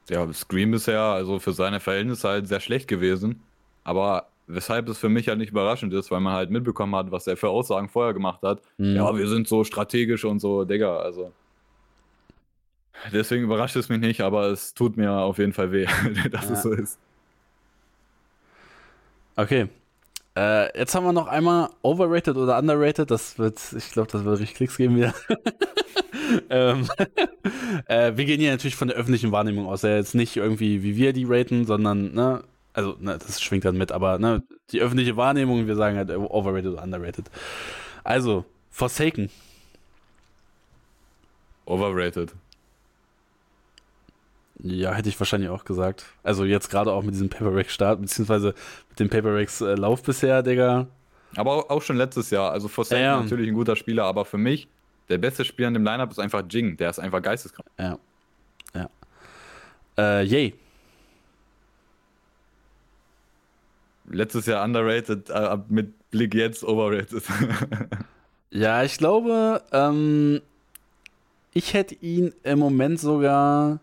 Ja, 0.09 0.31
Scream 0.33 0.75
ist 0.75 0.87
ja 0.87 1.13
also 1.13 1.39
für 1.39 1.53
seine 1.53 1.81
Verhältnisse 1.81 2.29
halt 2.29 2.49
sehr 2.49 2.61
schlecht 2.61 2.89
gewesen. 2.89 3.43
Aber 3.85 4.29
Weshalb 4.49 4.89
es 4.89 4.99
für 4.99 5.11
mich 5.11 5.29
halt 5.29 5.39
nicht 5.39 5.51
überraschend 5.51 5.93
ist, 5.93 6.11
weil 6.11 6.21
man 6.21 6.33
halt 6.33 6.51
mitbekommen 6.51 6.97
hat, 6.97 7.11
was 7.11 7.27
er 7.27 7.37
für 7.37 7.51
Aussagen 7.51 7.89
vorher 7.89 8.15
gemacht 8.15 8.43
hat. 8.43 8.63
Mhm. 8.79 8.97
Ja, 8.97 9.17
wir 9.17 9.29
sind 9.29 9.47
so 9.47 9.63
strategisch 9.63 10.25
und 10.25 10.41
so, 10.41 10.65
Digga, 10.65 10.99
also. 10.99 11.33
Deswegen 13.13 13.45
überrascht 13.45 13.77
es 13.77 13.89
mich 13.89 14.01
nicht, 14.01 14.23
aber 14.23 14.47
es 14.47 14.75
tut 14.75 14.97
mir 14.97 15.13
auf 15.13 15.39
jeden 15.39 15.53
Fall 15.53 15.71
weh, 15.71 15.87
dass 16.31 16.47
ja. 16.49 16.55
es 16.55 16.63
so 16.63 16.73
ist. 16.73 16.99
Okay. 19.37 19.69
Äh, 20.37 20.79
jetzt 20.79 20.95
haben 20.95 21.05
wir 21.05 21.13
noch 21.13 21.27
einmal 21.27 21.71
overrated 21.83 22.37
oder 22.37 22.59
underrated. 22.59 23.11
Das 23.11 23.39
wird, 23.39 23.61
ich 23.77 23.91
glaube, 23.91 24.11
das 24.11 24.25
wird 24.25 24.41
richtig 24.41 24.57
Klicks 24.57 24.77
geben 24.77 24.97
wieder. 24.97 25.15
ähm, 26.51 26.89
äh, 27.87 28.13
wir 28.17 28.25
gehen 28.25 28.41
hier 28.41 28.51
natürlich 28.51 28.77
von 28.77 28.89
der 28.89 28.97
öffentlichen 28.97 29.33
Wahrnehmung 29.33 29.67
aus. 29.67 29.83
Ja, 29.83 29.97
jetzt 29.97 30.15
nicht 30.15 30.37
irgendwie, 30.37 30.83
wie 30.83 30.97
wir 30.97 31.13
die 31.13 31.27
raten, 31.29 31.67
sondern 31.67 32.15
ne, 32.15 32.43
also 32.79 32.97
ne, 33.01 33.19
das 33.19 33.43
schwingt 33.43 33.65
dann 33.65 33.77
mit, 33.77 33.91
aber 33.91 34.21
ne, 34.21 34.45
die 34.71 34.81
öffentliche 34.81 35.17
Wahrnehmung, 35.17 35.67
wir 35.67 35.75
sagen 35.75 35.97
halt 35.97 36.11
overrated 36.11 36.75
oder 36.75 36.83
underrated. 36.85 37.29
Also, 38.05 38.45
Forsaken. 38.71 39.31
Overrated. 41.65 42.33
Ja, 44.61 44.93
hätte 44.93 45.09
ich 45.09 45.19
wahrscheinlich 45.19 45.51
auch 45.51 45.65
gesagt. 45.65 46.07
Also 46.23 46.45
jetzt 46.45 46.71
gerade 46.71 46.93
auch 46.93 47.03
mit 47.03 47.15
diesem 47.15 47.29
Paper-Rack-Start, 47.29 48.01
beziehungsweise 48.01 48.55
mit 48.91 49.01
dem 49.01 49.09
Paper-Racks-Lauf 49.11 50.05
bisher, 50.05 50.45
Digga. 50.45 50.87
Aber 51.35 51.73
auch 51.73 51.83
schon 51.83 51.97
letztes 51.97 52.31
Jahr. 52.31 52.53
Also 52.53 52.69
Forsaken 52.69 53.03
ja, 53.03 53.17
ja. 53.17 53.21
natürlich 53.21 53.49
ein 53.49 53.55
guter 53.55 53.75
Spieler, 53.75 54.05
aber 54.05 54.25
für 54.25 54.39
mich, 54.39 54.69
der 55.09 55.19
beste 55.19 55.45
Spieler 55.45 55.69
in 55.69 55.75
dem 55.75 55.85
Lineup 55.85 56.13
ist 56.13 56.21
einfach 56.21 56.45
Jing. 56.49 56.77
Der 56.77 56.91
ist 56.91 57.01
einfach 57.01 57.23
geisteskrank. 57.23 57.69
Ja. 57.77 57.99
Ja. 58.75 58.89
Äh, 59.99 60.25
yay. 60.25 60.55
Letztes 64.11 64.47
Jahr 64.47 64.65
underrated, 64.65 65.31
äh, 65.31 65.59
mit 65.69 66.11
Blick 66.11 66.35
jetzt 66.35 66.65
overrated. 66.65 67.23
ja, 68.51 68.83
ich 68.83 68.99
glaube, 68.99 69.63
ähm, 69.73 70.41
ich 71.53 71.75
hätte 71.75 71.95
ihn 71.97 72.33
im 72.43 72.59
Moment 72.59 73.01
sogar 73.01 73.81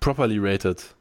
properly 0.00 0.38
rated. 0.38 0.94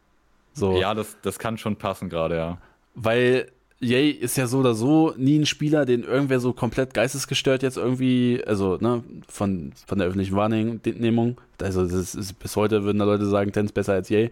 So. 0.54 0.78
Ja, 0.80 0.94
das, 0.94 1.18
das 1.22 1.40
kann 1.40 1.58
schon 1.58 1.76
passen 1.76 2.10
gerade, 2.10 2.36
ja. 2.36 2.58
Weil 2.96 3.50
Yay 3.82 4.10
ist 4.10 4.36
ja 4.36 4.48
so 4.48 4.60
oder 4.60 4.74
so 4.74 5.14
nie 5.16 5.40
ein 5.40 5.46
Spieler, 5.46 5.86
den 5.86 6.04
irgendwer 6.04 6.42
so 6.42 6.52
komplett 6.52 6.94
geistesgestört 6.94 7.64
jetzt 7.64 7.78
irgendwie, 7.78 8.44
also 8.46 8.78
ne, 8.82 9.04
von, 9.30 9.72
von 9.88 10.00
der 10.00 10.08
öffentlichen 10.08 10.36
Wahrnehmung, 10.36 11.40
also 11.62 11.84
das 11.84 12.14
ist, 12.14 12.40
bis 12.40 12.56
heute 12.58 12.84
würden 12.84 13.00
da 13.00 13.06
Leute 13.06 13.26
sagen, 13.26 13.54
Tens 13.54 13.72
besser 13.72 13.94
als 13.94 14.10
Yay. 14.10 14.32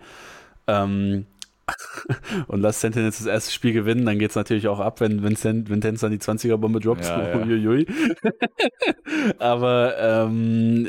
Ähm, 0.68 1.26
und 2.48 2.62
lass 2.62 2.82
Sentinels 2.82 3.18
das 3.18 3.28
erste 3.28 3.52
Spiel 3.52 3.74
gewinnen, 3.74 4.06
dann 4.06 4.20
geht 4.20 4.30
es 4.30 4.36
natürlich 4.36 4.68
auch 4.68 4.80
ab, 4.80 5.02
wenn, 5.02 5.24
wenn, 5.24 5.70
wenn 5.70 5.82
Tens 5.82 6.02
dann 6.02 6.12
die 6.12 6.20
20er-Bombe 6.20 6.80
droppt. 6.80 7.06
Ja, 7.06 7.38
ja. 7.38 7.84
Aber 9.40 9.96
ähm, 10.00 10.88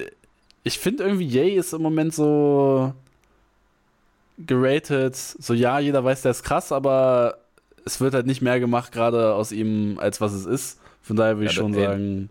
ich 0.63 0.79
finde 0.79 1.05
irgendwie, 1.05 1.27
Yay 1.27 1.57
ist 1.57 1.73
im 1.73 1.83
Moment 1.83 2.15
so 2.15 2.93
geratet. 4.39 5.17
So, 5.17 5.55
ja, 5.55 5.79
jeder 5.79 6.05
weiß, 6.05 6.23
der 6.23 6.31
ist 6.31 6.43
krass, 6.43 6.71
aber 6.71 7.39
es 7.85 8.01
wird 8.01 8.15
halt 8.15 8.27
nicht 8.27 8.43
mehr 8.43 8.61
gemacht, 8.61 8.93
gerade 8.93 9.35
aus 9.35 9.51
ihm, 9.51 9.99
als 9.99 10.21
was 10.21 10.33
es 10.33 10.47
ist. 10.47 10.81
Von 11.03 11.17
daher 11.17 11.39
würde 11.39 11.47
ich 11.47 11.53
schon 11.53 11.75
sagen, 11.75 12.31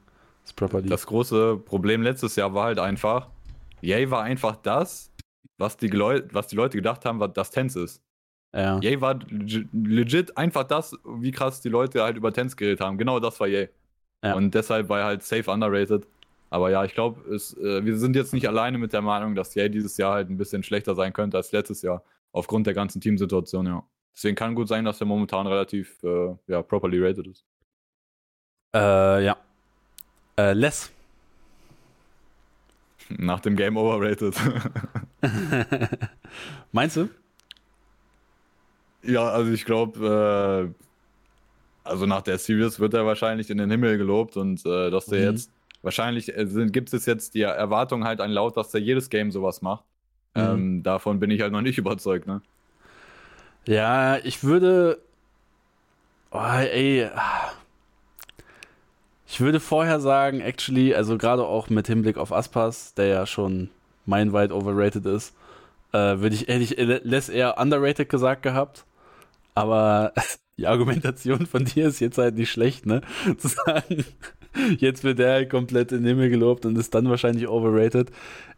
Das 0.89 1.05
große 1.07 1.57
Problem 1.57 2.01
letztes 2.03 2.35
Jahr 2.35 2.53
war 2.53 2.65
halt 2.65 2.79
einfach, 2.79 3.27
Yay 3.81 4.09
war 4.09 4.23
einfach 4.23 4.55
das, 4.55 5.11
was 5.57 5.77
die, 5.77 5.91
was 5.91 6.47
die 6.47 6.55
Leute 6.55 6.77
gedacht 6.77 7.05
haben, 7.05 7.19
was 7.19 7.33
das 7.33 7.49
Tense 7.49 7.83
ist. 7.83 8.01
Ja. 8.57 8.79
Yay 8.79 8.99
war 8.99 9.19
legit 9.71 10.35
einfach 10.35 10.63
das, 10.63 10.97
wie 11.05 11.31
krass 11.31 11.61
die 11.61 11.69
Leute 11.69 12.01
halt 12.01 12.17
über 12.17 12.33
Tense 12.33 12.55
geredet 12.55 12.81
haben. 12.81 12.97
Genau 12.97 13.19
das 13.19 13.39
war 13.39 13.47
Yay. 13.47 13.69
Ja. 14.23 14.33
Und 14.33 14.55
deshalb 14.55 14.89
war 14.89 14.99
er 15.01 15.05
halt 15.05 15.23
safe 15.23 15.49
underrated. 15.49 16.07
Aber 16.49 16.71
ja, 16.71 16.83
ich 16.83 16.95
glaube, 16.95 17.21
äh, 17.29 17.85
wir 17.85 17.97
sind 17.97 18.15
jetzt 18.15 18.33
nicht 18.33 18.47
alleine 18.47 18.79
mit 18.79 18.93
der 18.93 19.03
Meinung, 19.03 19.35
dass 19.35 19.53
Yay 19.53 19.69
dieses 19.69 19.97
Jahr 19.97 20.15
halt 20.15 20.31
ein 20.31 20.37
bisschen 20.37 20.63
schlechter 20.63 20.95
sein 20.95 21.13
könnte 21.13 21.37
als 21.37 21.51
letztes 21.51 21.83
Jahr. 21.83 22.03
Aufgrund 22.31 22.65
der 22.65 22.73
ganzen 22.73 22.99
Teamsituation, 22.99 23.67
ja. 23.67 23.83
Deswegen 24.15 24.35
kann 24.35 24.55
gut 24.55 24.67
sein, 24.67 24.83
dass 24.83 24.99
er 24.99 25.05
momentan 25.05 25.45
relativ 25.45 26.01
äh, 26.03 26.35
ja, 26.47 26.63
properly 26.63 26.99
rated 26.99 27.27
ist. 27.27 27.45
Äh, 28.75 29.23
ja. 29.23 29.37
Äh, 30.35 30.53
less. 30.53 30.91
Nach 33.09 33.39
dem 33.39 33.55
Game 33.55 33.77
overrated. 33.77 34.35
Meinst 36.71 36.97
du? 36.97 37.09
Ja, 39.07 39.29
also 39.29 39.51
ich 39.51 39.63
glaube, 39.65 40.73
äh, 40.75 41.87
also 41.87 42.05
nach 42.05 42.21
der 42.21 42.37
Series 42.37 42.79
wird 42.79 42.93
er 42.93 43.05
wahrscheinlich 43.05 43.49
in 43.49 43.57
den 43.57 43.71
Himmel 43.71 43.97
gelobt 43.97 44.35
und 44.35 44.65
äh, 44.65 44.91
dass 44.91 45.05
der 45.05 45.19
mhm. 45.19 45.25
jetzt 45.31 45.51
wahrscheinlich 45.81 46.35
äh, 46.35 46.45
gibt 46.67 46.91
es 46.93 47.05
jetzt 47.05 47.33
die 47.33 47.41
Erwartung 47.41 48.03
halt 48.03 48.19
ein 48.19 48.31
Laut, 48.31 48.57
dass 48.57 48.73
er 48.73 48.81
jedes 48.81 49.09
Game 49.09 49.31
sowas 49.31 49.61
macht. 49.61 49.85
Mhm. 50.35 50.41
Ähm, 50.41 50.83
davon 50.83 51.19
bin 51.19 51.31
ich 51.31 51.41
halt 51.41 51.53
noch 51.53 51.61
nicht 51.61 51.77
überzeugt, 51.77 52.27
ne? 52.27 52.41
Ja, 53.65 54.17
ich 54.17 54.43
würde. 54.43 54.99
Oh, 56.31 56.39
ey. 56.39 57.09
Ich 59.29 59.39
würde 59.39 59.59
vorher 59.59 59.99
sagen, 59.99 60.41
actually, 60.41 60.95
also 60.95 61.17
gerade 61.17 61.45
auch 61.45 61.69
mit 61.69 61.87
Hinblick 61.87 62.17
auf 62.17 62.31
Aspas, 62.31 62.93
der 62.93 63.07
ja 63.07 63.25
schon 63.25 63.69
meilenweit 64.05 64.51
overrated 64.51 65.05
ist, 65.05 65.35
äh, 65.91 66.19
würde 66.19 66.35
ich, 66.35 66.47
hätte 66.47 66.63
ich 66.63 66.77
less 66.77 67.29
eher 67.29 67.57
underrated 67.57 68.09
gesagt 68.09 68.41
gehabt. 68.41 68.85
Aber 69.57 70.13
die 70.59 70.67
Argumentation 70.67 71.47
von 71.47 71.65
dir 71.65 71.87
ist 71.87 71.99
jetzt 71.99 72.19
halt 72.19 72.35
nicht 72.35 72.51
schlecht, 72.51 72.85
ne? 72.85 73.01
Zu 73.39 73.47
sagen, 73.47 74.05
jetzt 74.77 75.03
wird 75.03 75.17
der 75.17 75.31
halt 75.33 75.49
komplett 75.49 75.91
in 75.91 76.03
den 76.03 76.09
Himmel 76.09 76.29
gelobt 76.29 76.65
und 76.67 76.77
ist 76.77 76.93
dann 76.93 77.09
wahrscheinlich 77.09 77.47
overrated. 77.47 78.11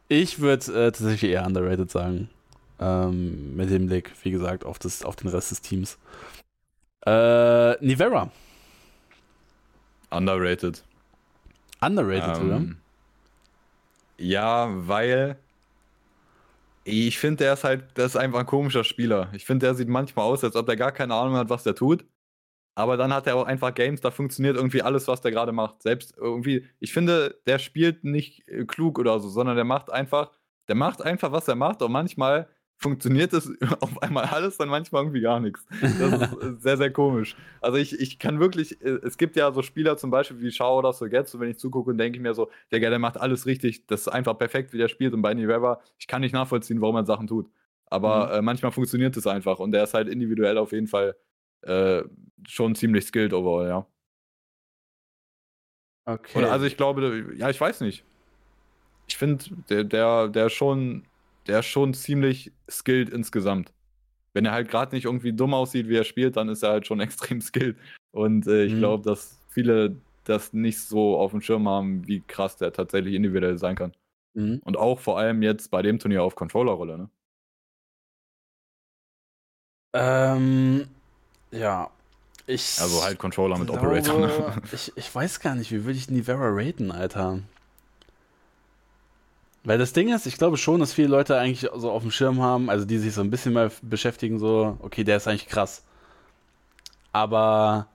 Ich 0.10 0.40
würde 0.40 0.66
äh, 0.74 0.92
tatsächlich 0.92 1.32
eher 1.32 1.46
underrated 1.46 1.90
sagen. 1.90 2.30
Ähm, 2.82 3.56
mit 3.56 3.70
dem 3.70 3.88
Blick, 3.88 4.12
wie 4.24 4.32
gesagt, 4.32 4.66
auf, 4.66 4.78
das, 4.78 5.04
auf 5.04 5.16
den 5.16 5.30
Rest 5.30 5.52
des 5.52 5.62
Teams. 5.62 5.98
Äh, 7.06 7.84
Nivera. 7.86 8.30
Underrated. 10.10 10.84
Underrated, 11.82 12.38
ähm, 12.38 12.46
oder? 12.46 12.66
Ja, 14.18 14.68
weil 14.70 15.38
ich 16.84 17.18
finde, 17.20 17.44
der 17.44 17.54
ist 17.54 17.64
halt, 17.64 17.86
das 17.96 18.16
ist 18.16 18.16
einfach 18.18 18.40
ein 18.40 18.46
komischer 18.46 18.84
Spieler. 18.84 19.30
Ich 19.34 19.46
finde, 19.46 19.68
der 19.68 19.76
sieht 19.76 19.90
manchmal 19.90 20.26
aus, 20.26 20.44
als 20.44 20.56
ob 20.56 20.66
der 20.66 20.76
gar 20.76 20.92
keine 20.92 21.14
Ahnung 21.16 21.36
hat, 21.36 21.50
was 21.50 21.64
der 21.64 21.76
tut. 21.76 22.06
Aber 22.76 22.98
dann 22.98 23.14
hat 23.14 23.28
er 23.28 23.36
auch 23.36 23.46
einfach 23.46 23.74
Games, 23.74 24.02
da 24.02 24.12
funktioniert 24.12 24.56
irgendwie 24.56 24.82
alles, 24.82 25.08
was 25.08 25.22
der 25.22 25.32
gerade 25.32 25.52
macht. 25.52 25.82
Selbst 25.84 26.16
irgendwie, 26.18 26.66
ich 26.80 26.94
finde, 26.94 27.42
der 27.46 27.60
spielt 27.60 28.04
nicht 28.06 28.48
äh, 28.48 28.66
klug 28.66 29.00
oder 29.00 29.20
so, 29.20 29.30
sondern 29.30 29.56
der 29.58 29.66
macht 29.66 29.92
einfach, 29.92 30.32
der 30.70 30.76
macht 30.76 31.02
einfach, 31.02 31.32
was 31.34 31.48
er 31.50 31.56
macht. 31.56 31.82
Und 31.82 31.92
manchmal 31.92 32.48
funktioniert 32.80 33.34
es 33.34 33.52
auf 33.82 34.02
einmal 34.02 34.26
alles, 34.26 34.58
dann 34.58 34.70
manchmal 34.70 35.04
irgendwie 35.04 35.22
gar 35.22 35.40
nichts. 35.40 35.66
Das 35.82 35.92
ist 35.92 36.44
äh, 36.44 36.54
sehr, 36.58 36.78
sehr 36.78 36.92
komisch. 36.92 37.36
Also 37.62 37.78
ich, 37.78 38.00
ich 38.00 38.18
kann 38.20 38.40
wirklich, 38.40 38.82
äh, 38.82 39.00
es 39.04 39.18
gibt 39.18 39.36
ja 39.36 39.52
so 39.52 39.62
Spieler 39.62 39.98
zum 39.98 40.10
Beispiel 40.10 40.40
wie 40.40 40.52
Shao 40.52 40.80
oder 40.80 40.94
so 40.94 41.08
Getsu, 41.08 41.40
wenn 41.40 41.50
ich 41.50 41.58
zugucke 41.60 41.92
und 41.92 41.98
denke 41.98 42.18
ich 42.18 42.24
mir 42.24 42.34
so, 42.34 42.50
der, 42.72 42.80
der 42.80 42.98
macht 42.98 43.20
alles 43.20 43.46
richtig, 43.46 43.86
das 43.88 44.02
ist 44.02 44.08
einfach 44.08 44.38
perfekt, 44.38 44.72
wie 44.74 44.78
der 44.78 44.88
spielt 44.88 45.14
und 45.14 45.22
bei 45.22 45.34
Nivera, 45.34 45.82
ich 46.00 46.08
kann 46.08 46.22
nicht 46.22 46.34
nachvollziehen, 46.34 46.82
warum 46.82 46.96
er 46.96 47.06
Sachen 47.06 47.28
tut. 47.28 47.50
Aber 47.88 48.28
mhm. 48.28 48.34
äh, 48.34 48.42
manchmal 48.42 48.72
funktioniert 48.72 49.16
es 49.18 49.28
einfach 49.28 49.60
und 49.60 49.72
der 49.74 49.84
ist 49.84 49.94
halt 49.94 50.08
individuell 50.08 50.58
auf 50.58 50.72
jeden 50.72 50.88
Fall 50.88 51.18
äh, 51.64 52.04
schon 52.48 52.76
ziemlich 52.76 53.06
skilled 53.06 53.34
overall, 53.34 53.68
ja. 53.68 53.86
Okay. 56.06 56.38
Und 56.40 56.46
also 56.46 56.66
ich 56.66 56.78
glaube, 56.78 57.34
ja, 57.36 57.50
ich 57.50 57.60
weiß 57.60 57.82
nicht. 57.82 58.06
Ich 59.08 59.18
finde, 59.18 59.44
der, 59.70 59.84
der, 59.84 60.28
der 60.30 60.50
schon 60.50 61.04
der 61.48 61.60
ist 61.60 61.68
schon 61.68 61.94
ziemlich 61.94 62.52
skilled 62.70 63.10
insgesamt. 63.10 63.74
Wenn 64.34 64.46
er 64.46 64.52
halt 64.52 64.70
gerade 64.70 64.96
nicht 64.96 65.06
irgendwie 65.06 65.34
dumm 65.34 65.54
aussieht, 65.54 65.90
wie 65.90 65.98
er 65.98 66.04
spielt, 66.04 66.38
dann 66.38 66.50
ist 66.50 66.64
er 66.64 66.72
halt 66.72 66.88
schon 66.88 67.00
extrem 67.00 67.42
skilled. 67.42 67.78
Und 68.12 68.48
äh, 68.48 68.66
ich 68.66 68.74
mhm. 68.74 68.80
glaube, 68.80 69.04
dass 69.04 69.40
viele 69.50 69.96
das 70.24 70.54
nicht 70.54 70.80
so 70.80 71.18
auf 71.18 71.32
dem 71.32 71.42
Schirm 71.42 71.68
haben, 71.68 72.08
wie 72.08 72.22
krass 72.22 72.58
der 72.58 72.72
tatsächlich 72.72 73.16
individuell 73.16 73.58
sein 73.58 73.76
kann. 73.76 73.94
Mhm. 74.36 74.62
Und 74.64 74.78
auch 74.78 75.00
vor 75.00 75.18
allem 75.18 75.42
jetzt 75.42 75.72
bei 75.72 75.82
dem 75.82 76.00
Turnier 76.00 76.24
auf 76.24 76.36
Controllerrolle, 76.36 76.98
ne? 76.98 77.10
Ähm, 79.94 80.88
ja. 81.52 81.90
Ich 82.46 82.78
also 82.80 83.04
halt 83.04 83.20
Controller 83.20 83.58
mit 83.58 83.68
glaube, 83.68 83.88
Operator. 83.88 84.20
Ne? 84.20 84.62
Ich, 84.72 84.92
ich 84.96 85.14
weiß 85.14 85.40
gar 85.40 85.56
nicht, 85.56 85.72
wie 85.72 85.86
würde 85.86 85.98
ich 85.98 86.10
Nivera 86.10 86.50
raten, 86.52 86.92
Alter? 86.92 87.40
Weil 89.64 89.78
das 89.78 89.94
Ding 89.94 90.14
ist, 90.14 90.26
ich 90.26 90.38
glaube 90.38 90.58
schon, 90.58 90.80
dass 90.80 90.94
viele 90.94 91.10
Leute 91.10 91.38
eigentlich 91.38 91.70
so 91.76 91.92
auf 91.92 92.02
dem 92.02 92.12
Schirm 92.12 92.42
haben, 92.42 92.70
also 92.70 92.86
die 92.86 92.98
sich 92.98 93.14
so 93.14 93.22
ein 93.22 93.30
bisschen 93.30 93.54
mal 93.54 93.72
beschäftigen, 93.82 94.40
so, 94.40 94.78
okay, 94.80 95.04
der 95.04 95.18
ist 95.18 95.28
eigentlich 95.28 95.48
krass. 95.48 95.84
Aber 97.12 97.88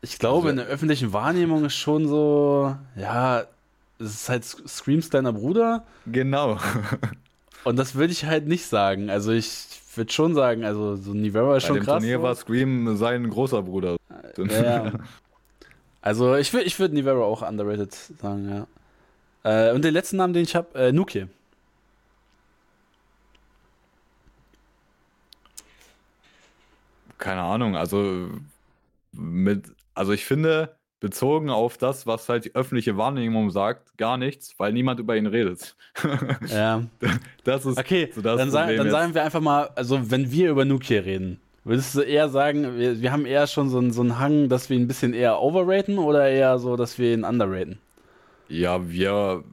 ich 0.00 0.18
glaube, 0.18 0.48
also, 0.48 0.50
in 0.50 0.56
der 0.56 0.66
öffentlichen 0.66 1.12
Wahrnehmung 1.12 1.64
ist 1.64 1.74
schon 1.74 2.08
so, 2.08 2.76
ja, 2.96 3.44
es 3.98 4.14
ist 4.14 4.28
halt 4.28 4.44
Screams 4.44 5.10
deiner 5.10 5.32
Bruder. 5.32 5.84
Genau. 6.06 6.58
Und 7.64 7.76
das 7.76 7.94
würde 7.96 8.12
ich 8.12 8.24
halt 8.24 8.46
nicht 8.46 8.66
sagen. 8.66 9.10
Also 9.10 9.32
ich 9.32 9.66
würde 9.94 10.12
schon 10.12 10.34
sagen, 10.34 10.64
also 10.64 10.96
so 10.96 11.12
Nivera 11.14 11.56
ist 11.56 11.64
Bei 11.64 11.68
schon 11.68 11.76
krass. 11.78 11.86
Bei 11.86 11.92
dem 11.94 12.00
Turnier 12.00 12.16
so. 12.18 12.22
war 12.22 12.34
Scream 12.34 12.96
sein 12.96 13.28
großer 13.28 13.62
Bruder. 13.62 13.96
Ja. 14.36 14.92
also 16.02 16.36
ich 16.36 16.52
würde 16.52 16.66
ich 16.66 16.78
würd 16.78 16.92
Nivera 16.92 17.20
auch 17.20 17.42
underrated 17.42 17.92
sagen, 17.92 18.48
ja. 18.48 18.66
Äh, 19.46 19.70
und 19.70 19.84
den 19.84 19.94
letzten 19.94 20.16
Namen, 20.16 20.32
den 20.32 20.42
ich 20.42 20.56
habe, 20.56 20.76
äh, 20.76 20.92
Nuki. 20.92 21.26
Keine 27.16 27.42
Ahnung, 27.42 27.76
also 27.76 28.28
mit, 29.12 29.66
also 29.94 30.12
ich 30.12 30.24
finde, 30.24 30.76
bezogen 30.98 31.48
auf 31.48 31.78
das, 31.78 32.08
was 32.08 32.28
halt 32.28 32.44
die 32.44 32.56
öffentliche 32.56 32.96
Wahrnehmung 32.96 33.52
sagt, 33.52 33.96
gar 33.96 34.16
nichts, 34.16 34.52
weil 34.58 34.72
niemand 34.72 34.98
über 34.98 35.16
ihn 35.16 35.26
redet. 35.26 35.76
ja. 36.48 36.82
Das 37.44 37.66
ist 37.66 37.78
okay. 37.78 38.10
So 38.12 38.22
das 38.22 38.38
dann, 38.38 38.50
sa 38.50 38.66
dann 38.66 38.90
sagen 38.90 39.14
wir 39.14 39.22
einfach 39.22 39.40
mal, 39.40 39.70
also 39.76 40.10
wenn 40.10 40.32
wir 40.32 40.50
über 40.50 40.64
Nuki 40.64 40.98
reden, 40.98 41.40
würdest 41.62 41.94
du 41.94 42.00
eher 42.00 42.28
sagen, 42.30 42.76
wir, 42.78 43.00
wir 43.00 43.12
haben 43.12 43.24
eher 43.24 43.46
schon 43.46 43.70
so, 43.70 43.88
so 43.90 44.02
einen 44.02 44.18
Hang, 44.18 44.48
dass 44.48 44.68
wir 44.70 44.76
ihn 44.76 44.82
ein 44.82 44.88
bisschen 44.88 45.14
eher 45.14 45.40
overraten 45.40 45.98
oder 45.98 46.28
eher 46.28 46.58
so, 46.58 46.74
dass 46.74 46.98
wir 46.98 47.14
ihn 47.14 47.22
underraten? 47.22 47.78
Ja, 48.48 48.88
wir, 48.88 49.44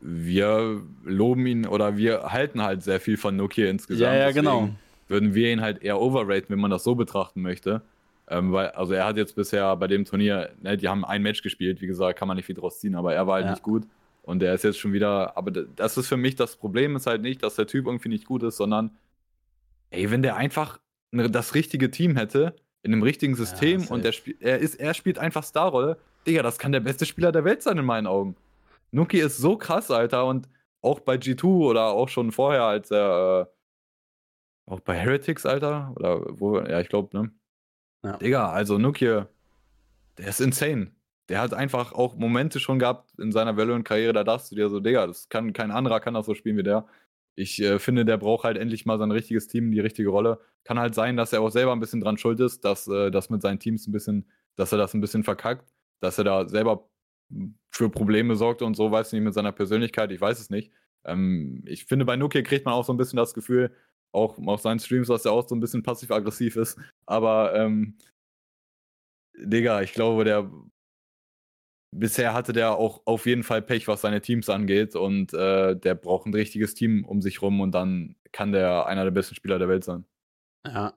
wir 0.00 0.82
loben 1.04 1.46
ihn 1.46 1.66
oder 1.66 1.96
wir 1.96 2.32
halten 2.32 2.62
halt 2.62 2.82
sehr 2.82 3.00
viel 3.00 3.16
von 3.16 3.36
Nokia 3.36 3.68
insgesamt. 3.68 4.12
Ja, 4.12 4.14
ja, 4.14 4.30
genau. 4.32 4.70
Würden 5.08 5.34
wir 5.34 5.52
ihn 5.52 5.60
halt 5.60 5.82
eher 5.82 6.00
overraten, 6.00 6.48
wenn 6.48 6.60
man 6.60 6.70
das 6.70 6.84
so 6.84 6.94
betrachten 6.94 7.42
möchte. 7.42 7.82
Ähm, 8.28 8.52
weil, 8.52 8.68
also 8.70 8.94
er 8.94 9.04
hat 9.04 9.16
jetzt 9.16 9.34
bisher 9.34 9.76
bei 9.76 9.86
dem 9.88 10.04
Turnier, 10.04 10.50
ne, 10.62 10.76
die 10.76 10.88
haben 10.88 11.04
ein 11.04 11.22
Match 11.22 11.42
gespielt, 11.42 11.80
wie 11.80 11.86
gesagt, 11.86 12.18
kann 12.18 12.28
man 12.28 12.36
nicht 12.36 12.46
viel 12.46 12.54
draus 12.54 12.80
ziehen, 12.80 12.94
aber 12.94 13.14
er 13.14 13.26
war 13.26 13.34
halt 13.34 13.44
ja. 13.46 13.50
nicht 13.50 13.62
gut. 13.62 13.84
Und 14.22 14.38
der 14.38 14.54
ist 14.54 14.62
jetzt 14.64 14.78
schon 14.78 14.92
wieder, 14.92 15.36
aber 15.36 15.50
das 15.50 15.96
ist 15.98 16.06
für 16.06 16.16
mich 16.16 16.36
das 16.36 16.56
Problem, 16.56 16.94
ist 16.96 17.06
halt 17.06 17.22
nicht, 17.22 17.42
dass 17.42 17.56
der 17.56 17.66
Typ 17.66 17.86
irgendwie 17.86 18.08
nicht 18.08 18.24
gut 18.24 18.42
ist, 18.44 18.56
sondern, 18.56 18.92
ey, 19.90 20.10
wenn 20.10 20.22
der 20.22 20.36
einfach 20.36 20.78
das 21.10 21.54
richtige 21.54 21.90
Team 21.90 22.16
hätte, 22.16 22.54
in 22.82 22.92
einem 22.92 23.02
richtigen 23.02 23.34
System 23.34 23.82
ja, 23.82 23.90
und 23.90 24.04
der 24.04 24.12
er, 24.40 24.58
ist, 24.58 24.74
er 24.76 24.94
spielt 24.94 25.18
einfach 25.18 25.44
Starrolle, 25.44 25.98
Digga, 26.26 26.42
das 26.42 26.58
kann 26.58 26.72
der 26.72 26.80
beste 26.80 27.06
Spieler 27.06 27.32
der 27.32 27.44
Welt 27.44 27.62
sein 27.62 27.78
in 27.78 27.84
meinen 27.84 28.06
Augen. 28.06 28.36
Nuki 28.90 29.18
ist 29.18 29.38
so 29.38 29.56
krass, 29.56 29.90
Alter, 29.90 30.26
und 30.26 30.48
auch 30.82 31.00
bei 31.00 31.14
G2 31.14 31.44
oder 31.44 31.86
auch 31.86 32.08
schon 32.08 32.32
vorher, 32.32 32.64
als 32.64 32.90
er 32.90 33.48
äh, 34.68 34.70
auch 34.70 34.80
bei 34.80 34.94
Heretics, 34.94 35.46
Alter, 35.46 35.92
oder 35.96 36.24
wo, 36.38 36.58
ja, 36.58 36.80
ich 36.80 36.88
glaube, 36.88 37.16
ne? 37.16 37.30
Ja. 38.04 38.16
Digga, 38.16 38.50
also 38.50 38.78
Nuki, 38.78 39.22
der 40.18 40.26
ist 40.26 40.40
insane. 40.40 40.92
Der 41.28 41.40
hat 41.40 41.54
einfach 41.54 41.92
auch 41.92 42.16
Momente 42.16 42.58
schon 42.58 42.80
gehabt 42.80 43.16
in 43.18 43.30
seiner 43.32 43.56
Valorant-Karriere, 43.56 44.12
da 44.12 44.24
dachtest 44.24 44.52
du 44.52 44.56
dir 44.56 44.68
so, 44.68 44.80
Digga, 44.80 45.06
das 45.06 45.28
kann 45.28 45.52
kein 45.52 45.70
anderer 45.70 46.00
kann 46.00 46.14
das 46.14 46.26
so 46.26 46.34
spielen 46.34 46.56
wie 46.56 46.64
der. 46.64 46.86
Ich 47.34 47.60
äh, 47.62 47.78
finde, 47.78 48.04
der 48.04 48.18
braucht 48.18 48.44
halt 48.44 48.58
endlich 48.58 48.86
mal 48.86 48.98
sein 48.98 49.10
richtiges 49.10 49.48
Team, 49.48 49.72
die 49.72 49.80
richtige 49.80 50.10
Rolle. 50.10 50.38
Kann 50.64 50.78
halt 50.78 50.94
sein, 50.94 51.16
dass 51.16 51.32
er 51.32 51.40
auch 51.40 51.50
selber 51.50 51.72
ein 51.72 51.80
bisschen 51.80 52.00
dran 52.00 52.18
schuld 52.18 52.40
ist, 52.40 52.64
dass 52.64 52.86
äh, 52.88 53.10
das 53.10 53.30
mit 53.30 53.42
seinen 53.42 53.58
Teams 53.58 53.86
ein 53.86 53.92
bisschen, 53.92 54.26
dass 54.56 54.72
er 54.72 54.78
das 54.78 54.94
ein 54.94 55.00
bisschen 55.00 55.24
verkackt 55.24 55.72
dass 56.02 56.18
er 56.18 56.24
da 56.24 56.48
selber 56.48 56.88
für 57.70 57.88
Probleme 57.88 58.36
sorgt 58.36 58.60
und 58.60 58.74
so, 58.74 58.90
weiß 58.90 59.08
ich 59.08 59.12
nicht, 59.14 59.22
mit 59.22 59.34
seiner 59.34 59.52
Persönlichkeit, 59.52 60.12
ich 60.12 60.20
weiß 60.20 60.38
es 60.38 60.50
nicht. 60.50 60.72
Ähm, 61.04 61.62
ich 61.66 61.86
finde, 61.86 62.04
bei 62.04 62.16
Nokia 62.16 62.42
kriegt 62.42 62.66
man 62.66 62.74
auch 62.74 62.84
so 62.84 62.92
ein 62.92 62.98
bisschen 62.98 63.16
das 63.16 63.32
Gefühl, 63.32 63.74
auch 64.12 64.36
auf 64.46 64.60
seinen 64.60 64.80
Streams, 64.80 65.08
dass 65.08 65.24
er 65.24 65.32
auch 65.32 65.48
so 65.48 65.54
ein 65.54 65.60
bisschen 65.60 65.82
passiv-aggressiv 65.82 66.56
ist. 66.56 66.78
Aber, 67.06 67.54
ähm, 67.54 67.96
Digga, 69.34 69.80
ich 69.80 69.92
glaube, 69.94 70.24
der 70.24 70.50
bisher 71.92 72.34
hatte 72.34 72.52
der 72.52 72.76
auch 72.76 73.02
auf 73.04 73.26
jeden 73.26 73.44
Fall 73.44 73.62
Pech, 73.62 73.86
was 73.86 74.00
seine 74.00 74.20
Teams 74.20 74.48
angeht. 74.48 74.96
Und 74.96 75.32
äh, 75.34 75.76
der 75.76 75.94
braucht 75.94 76.26
ein 76.26 76.34
richtiges 76.34 76.74
Team 76.74 77.04
um 77.04 77.22
sich 77.22 77.40
rum 77.42 77.60
und 77.60 77.72
dann 77.72 78.16
kann 78.32 78.52
der 78.52 78.86
einer 78.86 79.04
der 79.04 79.10
besten 79.10 79.34
Spieler 79.34 79.58
der 79.58 79.68
Welt 79.68 79.84
sein. 79.84 80.04
Ja. 80.66 80.94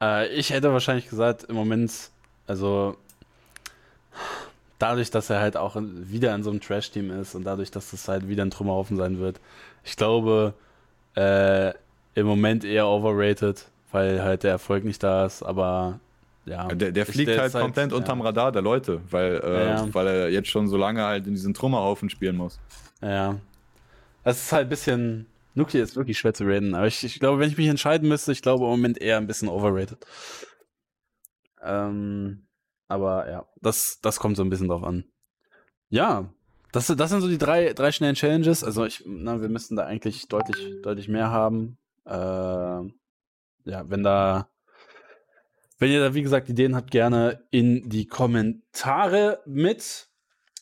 Äh, 0.00 0.28
ich 0.34 0.50
hätte 0.50 0.72
wahrscheinlich 0.72 1.08
gesagt, 1.08 1.44
im 1.44 1.54
Moment, 1.54 2.10
also 2.46 2.96
dadurch, 4.78 5.10
dass 5.10 5.30
er 5.30 5.40
halt 5.40 5.56
auch 5.56 5.76
wieder 5.78 6.34
in 6.34 6.42
so 6.42 6.50
einem 6.50 6.60
Trash-Team 6.60 7.10
ist 7.10 7.34
und 7.34 7.44
dadurch, 7.44 7.70
dass 7.70 7.90
das 7.90 8.08
halt 8.08 8.28
wieder 8.28 8.44
ein 8.44 8.50
Trümmerhaufen 8.50 8.96
sein 8.96 9.18
wird, 9.18 9.40
ich 9.84 9.96
glaube, 9.96 10.54
äh, 11.16 11.72
im 12.14 12.26
Moment 12.26 12.64
eher 12.64 12.86
overrated, 12.88 13.66
weil 13.92 14.22
halt 14.22 14.42
der 14.42 14.52
Erfolg 14.52 14.84
nicht 14.84 15.02
da 15.02 15.26
ist, 15.26 15.42
aber 15.42 16.00
ja. 16.46 16.68
Der, 16.68 16.92
der 16.92 17.06
fliegt 17.06 17.36
halt 17.38 17.52
komplett 17.52 17.90
halt, 17.90 17.92
unterm 17.92 18.18
ja. 18.20 18.26
Radar 18.26 18.52
der 18.52 18.62
Leute, 18.62 19.00
weil, 19.10 19.40
äh, 19.42 19.66
ja. 19.66 19.94
weil 19.94 20.06
er 20.06 20.30
jetzt 20.30 20.48
schon 20.48 20.68
so 20.68 20.76
lange 20.76 21.02
halt 21.02 21.26
in 21.26 21.34
diesen 21.34 21.54
Trümmerhaufen 21.54 22.10
spielen 22.10 22.36
muss. 22.36 22.60
Ja. 23.00 23.36
Das 24.22 24.42
ist 24.42 24.52
halt 24.52 24.66
ein 24.66 24.70
bisschen. 24.70 25.26
Nuki 25.56 25.78
ist 25.78 25.94
wirklich 25.94 26.18
schwer 26.18 26.34
zu 26.34 26.44
reden, 26.44 26.74
aber 26.74 26.88
ich, 26.88 27.04
ich 27.04 27.20
glaube, 27.20 27.38
wenn 27.38 27.48
ich 27.48 27.56
mich 27.56 27.68
entscheiden 27.68 28.08
müsste, 28.08 28.32
ich 28.32 28.42
glaube 28.42 28.64
im 28.64 28.70
Moment 28.70 29.00
eher 29.00 29.18
ein 29.18 29.28
bisschen 29.28 29.48
overrated. 29.48 30.04
Ähm, 31.62 32.46
aber 32.88 33.30
ja, 33.30 33.46
das, 33.60 34.00
das 34.02 34.18
kommt 34.18 34.36
so 34.36 34.42
ein 34.42 34.50
bisschen 34.50 34.66
drauf 34.66 34.82
an. 34.82 35.04
Ja, 35.90 36.28
das, 36.72 36.88
das 36.88 37.10
sind 37.10 37.20
so 37.20 37.28
die 37.28 37.38
drei, 37.38 37.72
drei 37.72 37.92
schnellen 37.92 38.16
Challenges. 38.16 38.64
Also 38.64 38.84
ich, 38.84 39.04
na, 39.06 39.40
wir 39.40 39.48
müssten 39.48 39.76
da 39.76 39.84
eigentlich 39.86 40.26
deutlich, 40.26 40.82
deutlich 40.82 41.06
mehr 41.06 41.30
haben. 41.30 41.78
Äh, 42.04 42.10
ja, 42.10 43.88
wenn 43.88 44.02
da 44.02 44.48
wenn 45.84 45.90
ihr 45.90 46.00
da, 46.00 46.14
wie 46.14 46.22
gesagt, 46.22 46.48
Ideen 46.48 46.74
habt, 46.74 46.90
gerne 46.90 47.44
in 47.50 47.90
die 47.90 48.06
Kommentare 48.06 49.42
mit. 49.44 50.08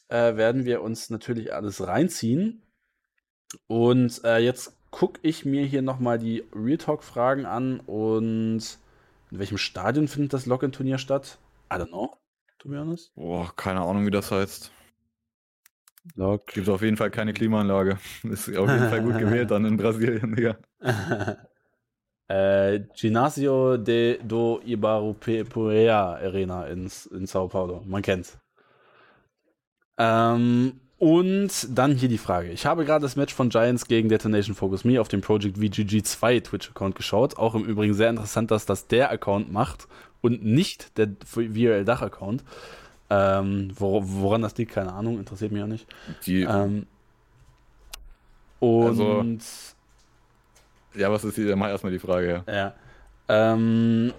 Äh, 0.09 0.35
werden 0.37 0.65
wir 0.65 0.83
uns 0.83 1.11
natürlich 1.11 1.55
alles 1.55 1.87
reinziehen. 1.87 2.67
Und 3.69 4.21
äh, 4.25 4.39
jetzt 4.39 4.77
gucke 4.91 5.21
ich 5.23 5.45
mir 5.45 5.65
hier 5.65 5.81
nochmal 5.81 6.19
die 6.19 6.43
Real 6.53 6.77
Talk-Fragen 6.77 7.47
an 7.47 7.79
und 7.79 8.79
in 9.31 9.39
welchem 9.39 9.59
Stadion 9.59 10.09
findet 10.09 10.33
das 10.33 10.47
Login-Turnier 10.47 10.99
statt? 10.99 11.39
I 11.73 11.77
don't 11.77 11.91
know, 11.91 12.17
to 12.59 12.69
be 12.69 12.77
honest. 12.77 13.15
Boah, 13.15 13.55
keine 13.55 13.83
Ahnung, 13.83 14.05
wie 14.05 14.11
das 14.11 14.33
heißt. 14.33 14.73
Log. 16.17 16.49
Gibt 16.49 16.69
auf 16.69 16.83
jeden 16.83 16.97
Fall 16.97 17.13
keine 17.13 17.33
Klimaanlage. 17.33 17.97
Ist 18.25 18.49
auf 18.57 18.69
jeden 18.69 18.89
Fall 18.89 19.03
gut 19.03 19.19
gewählt 19.19 19.53
dann 19.53 19.67
in 19.67 19.77
Brasilien, 19.77 20.35
Digga. 20.35 20.59
äh, 22.33 22.81
Ginásio 22.95 23.77
de 23.77 24.19
do 24.23 24.61
Ibirapuera 24.65 26.15
Arena 26.15 26.67
in, 26.67 26.91
in 27.11 27.27
Sao 27.27 27.49
Paulo. 27.49 27.83
Man 27.85 28.01
kennt's. 28.01 28.39
Ähm, 29.99 30.81
und 30.99 31.51
dann 31.77 31.95
hier 31.95 32.09
die 32.09 32.19
Frage. 32.19 32.51
Ich 32.51 32.65
habe 32.65 32.85
gerade 32.85 33.03
das 33.03 33.17
Match 33.17 33.35
von 33.35 33.51
Giants 33.51 33.87
gegen 33.87 34.09
Detonation 34.09 34.55
Focus 34.55 34.85
Me 34.85 35.01
auf 35.01 35.09
dem 35.09 35.21
Project 35.21 35.59
VGG2 35.59 36.45
Twitch-Account 36.45 36.95
geschaut. 36.95 37.37
Auch 37.37 37.55
im 37.55 37.65
Übrigen 37.65 37.93
sehr 37.93 38.09
interessant, 38.09 38.51
dass 38.51 38.65
das 38.65 38.87
der 38.87 39.11
Account 39.11 39.53
macht 39.53 39.87
und 40.23 40.43
nicht 40.43 40.97
der 40.97 41.09
VRL-Dach-Account. 41.27 42.45
Ähm, 43.11 43.73
wor 43.77 44.05
woran 44.07 44.41
das 44.41 44.57
liegt, 44.57 44.73
keine 44.73 44.95
Ahnung, 44.95 45.19
interessiert 45.19 45.53
mich 45.53 45.63
auch 45.63 45.67
nicht. 45.67 45.87
Die, 46.25 46.43
ähm, 46.43 46.87
und 48.59 48.87
also, 48.87 49.25
ja, 50.95 51.11
was 51.11 51.25
ist 51.25 51.35
hier? 51.35 51.55
Mach 51.57 51.69
erstmal 51.69 51.93
die 51.93 51.99
Frage. 51.99 52.45
Ja. 52.47 52.55
ja. 52.55 52.75
Ähm, 53.29 54.13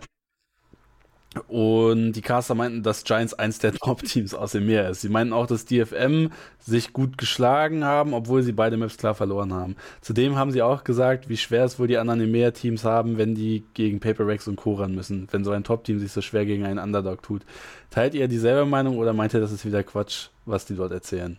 und 1.47 2.13
die 2.13 2.21
Caster 2.21 2.53
meinten, 2.53 2.83
dass 2.83 3.03
Giants 3.03 3.33
eins 3.33 3.59
der 3.59 3.73
Top-Teams 3.73 4.33
aus 4.33 4.51
dem 4.51 4.65
Meer 4.65 4.89
ist. 4.89 5.01
Sie 5.01 5.09
meinten 5.09 5.33
auch, 5.33 5.47
dass 5.47 5.65
DFM 5.65 6.29
sich 6.59 6.93
gut 6.93 7.17
geschlagen 7.17 7.83
haben, 7.83 8.13
obwohl 8.13 8.43
sie 8.43 8.51
beide 8.51 8.77
Maps 8.77 8.97
klar 8.97 9.15
verloren 9.15 9.53
haben. 9.53 9.75
Zudem 10.01 10.35
haben 10.35 10.51
sie 10.51 10.61
auch 10.61 10.83
gesagt, 10.83 11.29
wie 11.29 11.37
schwer 11.37 11.65
es 11.65 11.79
wohl 11.79 11.87
die 11.87 11.97
anderen 11.97 12.21
EMEA-Teams 12.21 12.83
haben, 12.83 13.17
wenn 13.17 13.35
die 13.35 13.63
gegen 13.73 13.99
Paper 13.99 14.27
Rex 14.27 14.47
und 14.47 14.57
Co. 14.57 14.75
ran 14.75 14.93
müssen, 14.93 15.27
wenn 15.31 15.43
so 15.43 15.51
ein 15.51 15.63
Top-Team 15.63 15.99
sich 15.99 16.11
so 16.11 16.21
schwer 16.21 16.45
gegen 16.45 16.65
einen 16.65 16.79
Underdog 16.79 17.23
tut. 17.23 17.43
Teilt 17.89 18.13
ihr 18.13 18.27
dieselbe 18.27 18.65
Meinung 18.65 18.97
oder 18.97 19.13
meint 19.13 19.33
ihr, 19.33 19.39
das 19.39 19.51
ist 19.51 19.65
wieder 19.65 19.83
Quatsch, 19.83 20.27
was 20.45 20.65
die 20.65 20.75
dort 20.75 20.91
erzählen? 20.91 21.37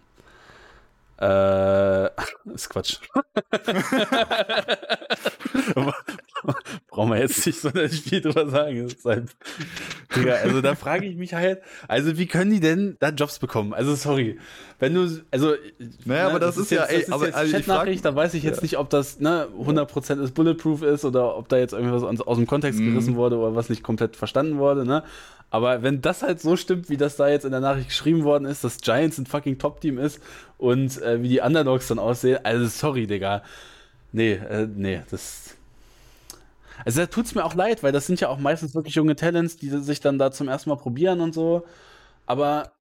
Äh, 1.20 2.06
ist 2.52 2.68
Quatsch. 2.70 2.98
Brauchen 6.88 7.10
wir 7.10 7.18
jetzt 7.18 7.44
nicht 7.46 7.60
so 7.60 7.70
viel 7.70 8.20
drüber 8.20 8.48
sagen. 8.48 8.88
Halt, 9.04 9.36
Digga, 10.14 10.34
also 10.34 10.60
da 10.60 10.74
frage 10.74 11.06
ich 11.06 11.16
mich 11.16 11.34
halt, 11.34 11.60
also 11.88 12.18
wie 12.18 12.26
können 12.26 12.50
die 12.50 12.60
denn 12.60 12.96
da 13.00 13.10
Jobs 13.10 13.38
bekommen? 13.38 13.74
Also 13.74 13.94
sorry, 13.94 14.38
wenn 14.78 14.94
du, 14.94 15.22
also 15.30 15.54
naja, 16.04 16.24
ne, 16.24 16.30
aber 16.30 16.40
das, 16.40 16.56
das 16.56 16.64
ist, 16.64 16.70
ja, 16.70 16.84
ey, 16.84 16.98
das 16.98 17.08
ist 17.08 17.12
aber 17.12 17.26
jetzt 17.26 17.34
also 17.34 17.52
Chatnachricht, 17.52 18.04
da 18.04 18.14
weiß 18.14 18.34
ich 18.34 18.42
jetzt 18.42 18.56
ja. 18.56 18.62
nicht, 18.62 18.78
ob 18.78 18.90
das 18.90 19.20
ne 19.20 19.48
100% 19.58 20.22
ist 20.22 20.34
bulletproof 20.34 20.82
ist 20.82 21.04
oder 21.04 21.36
ob 21.36 21.48
da 21.48 21.56
jetzt 21.56 21.72
irgendwas 21.72 22.02
aus, 22.02 22.20
aus 22.20 22.36
dem 22.36 22.46
Kontext 22.46 22.80
mhm. 22.80 22.92
gerissen 22.92 23.16
wurde 23.16 23.36
oder 23.36 23.54
was 23.54 23.68
nicht 23.68 23.82
komplett 23.82 24.16
verstanden 24.16 24.58
wurde, 24.58 24.84
ne? 24.84 25.02
Aber 25.50 25.84
wenn 25.84 26.00
das 26.00 26.22
halt 26.22 26.40
so 26.40 26.56
stimmt, 26.56 26.88
wie 26.88 26.96
das 26.96 27.14
da 27.14 27.28
jetzt 27.28 27.44
in 27.44 27.52
der 27.52 27.60
Nachricht 27.60 27.88
geschrieben 27.88 28.24
worden 28.24 28.44
ist, 28.44 28.64
dass 28.64 28.78
Giants 28.78 29.18
ein 29.18 29.26
fucking 29.26 29.58
Top-Team 29.58 29.98
ist 29.98 30.20
und 30.58 31.00
äh, 31.00 31.22
wie 31.22 31.28
die 31.28 31.40
Underdogs 31.40 31.86
dann 31.86 32.00
aussehen, 32.00 32.40
also 32.42 32.66
sorry, 32.66 33.06
Digga. 33.06 33.44
Nee, 34.10 34.32
äh, 34.32 34.66
nee, 34.72 35.02
das. 35.10 35.56
Also 36.84 37.01
da 37.01 37.06
tut's 37.06 37.34
mir 37.34 37.44
auch 37.44 37.55
leid, 37.55 37.82
weil 37.82 37.92
das 37.92 38.06
sind 38.06 38.20
ja 38.20 38.28
auch 38.28 38.38
meistens 38.38 38.74
wirklich 38.74 38.94
junge 38.94 39.16
Talents, 39.16 39.56
die 39.56 39.68
sich 39.68 40.01
dann 40.01 40.18
da 40.18 40.30
zum 40.30 40.48
ersten 40.48 40.70
Mal 40.70 40.76
probieren 40.76 41.20
und 41.20 41.34
so. 41.34 41.64
Aber 42.26 42.72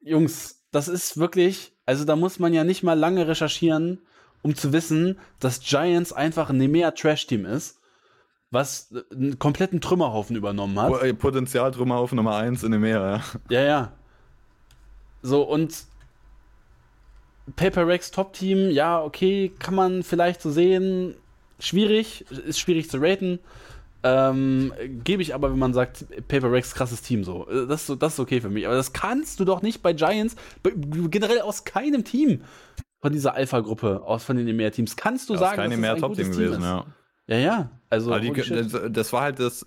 Jungs, 0.00 0.64
das 0.70 0.88
ist 0.88 1.18
wirklich, 1.18 1.76
also 1.86 2.04
da 2.04 2.16
muss 2.16 2.38
man 2.38 2.52
ja 2.52 2.64
nicht 2.64 2.82
mal 2.82 2.98
lange 2.98 3.28
recherchieren, 3.28 4.00
um 4.42 4.54
zu 4.54 4.72
wissen, 4.72 5.18
dass 5.40 5.60
Giants 5.60 6.12
einfach 6.12 6.50
ein 6.50 6.58
Nemea 6.58 6.90
Trash 6.92 7.26
Team 7.26 7.44
ist 7.44 7.78
was 8.50 8.94
einen 9.12 9.38
kompletten 9.38 9.80
Trümmerhaufen 9.80 10.36
übernommen 10.36 10.80
hat. 10.80 11.02
Äh, 11.02 11.14
Potenzial 11.14 11.70
Trümmerhaufen 11.70 12.16
Nummer 12.16 12.36
1 12.36 12.62
in 12.62 12.80
Meer, 12.80 13.00
ja. 13.00 13.40
Ja, 13.50 13.62
ja. 13.62 13.92
So, 15.22 15.42
und 15.42 15.84
Paper 17.56 17.86
Rex 17.86 18.10
Top 18.10 18.32
Team, 18.32 18.70
ja, 18.70 19.02
okay, 19.02 19.52
kann 19.58 19.74
man 19.74 20.02
vielleicht 20.02 20.40
so 20.40 20.50
sehen. 20.50 21.14
Schwierig, 21.58 22.24
ist 22.30 22.60
schwierig 22.60 22.90
zu 22.90 22.98
raten. 22.98 23.40
Ähm, 24.04 24.72
Gebe 25.02 25.22
ich 25.22 25.34
aber, 25.34 25.50
wenn 25.50 25.58
man 25.58 25.74
sagt, 25.74 26.06
Paper 26.28 26.52
Rex 26.52 26.74
krasses 26.74 27.02
Team 27.02 27.24
so. 27.24 27.44
Das, 27.44 27.92
das 27.98 28.12
ist 28.14 28.20
okay 28.20 28.40
für 28.40 28.48
mich. 28.48 28.66
Aber 28.66 28.76
das 28.76 28.92
kannst 28.92 29.40
du 29.40 29.44
doch 29.44 29.62
nicht 29.62 29.82
bei 29.82 29.92
Giants, 29.92 30.36
generell 30.62 31.40
aus 31.40 31.64
keinem 31.64 32.04
Team 32.04 32.42
von 33.00 33.12
dieser 33.12 33.34
Alpha-Gruppe, 33.34 34.02
aus 34.04 34.24
von 34.24 34.36
den 34.36 34.48
EMEA-Teams, 34.48 34.96
kannst 34.96 35.28
du 35.28 35.34
ja, 35.34 35.40
sagen, 35.40 35.56
keine 35.56 35.76
mehr 35.76 35.96
Top-Team 35.96 36.32
gewesen, 36.32 36.62
ja. 36.62 36.84
Ja, 37.26 37.36
ja. 37.36 37.70
Also, 37.90 38.18
die, 38.18 38.32
das, 38.32 38.74
das, 38.90 39.12
war 39.12 39.22
halt 39.22 39.38
das, 39.38 39.66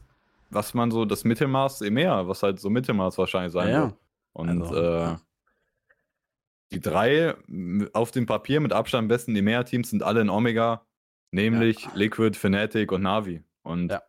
was 0.50 0.74
man 0.74 0.92
so, 0.92 1.06
das 1.06 1.24
Mittelmaß 1.24 1.82
Meer, 1.82 2.28
was 2.28 2.44
halt 2.44 2.60
so 2.60 2.70
Mittelmaß 2.70 3.18
wahrscheinlich 3.18 3.54
sein 3.54 3.70
ja, 3.70 3.82
wird. 3.84 3.96
Und 4.34 4.62
also, 4.64 4.76
äh, 4.76 5.16
die 6.72 6.80
drei 6.80 7.36
auf 7.94 8.12
dem 8.12 8.26
Papier 8.26 8.60
mit 8.62 8.74
Abstand 8.74 9.08
besten 9.08 9.36
EMEA-Teams 9.36 9.90
sind 9.90 10.04
alle 10.04 10.22
in 10.22 10.30
Omega, 10.30 10.82
nämlich 11.32 11.86
ja. 11.86 11.92
Liquid, 11.96 12.38
Fnatic 12.38 12.92
und 12.92 13.02
Navi. 13.02 13.44
Und 13.64 13.92
ja. 13.92 14.02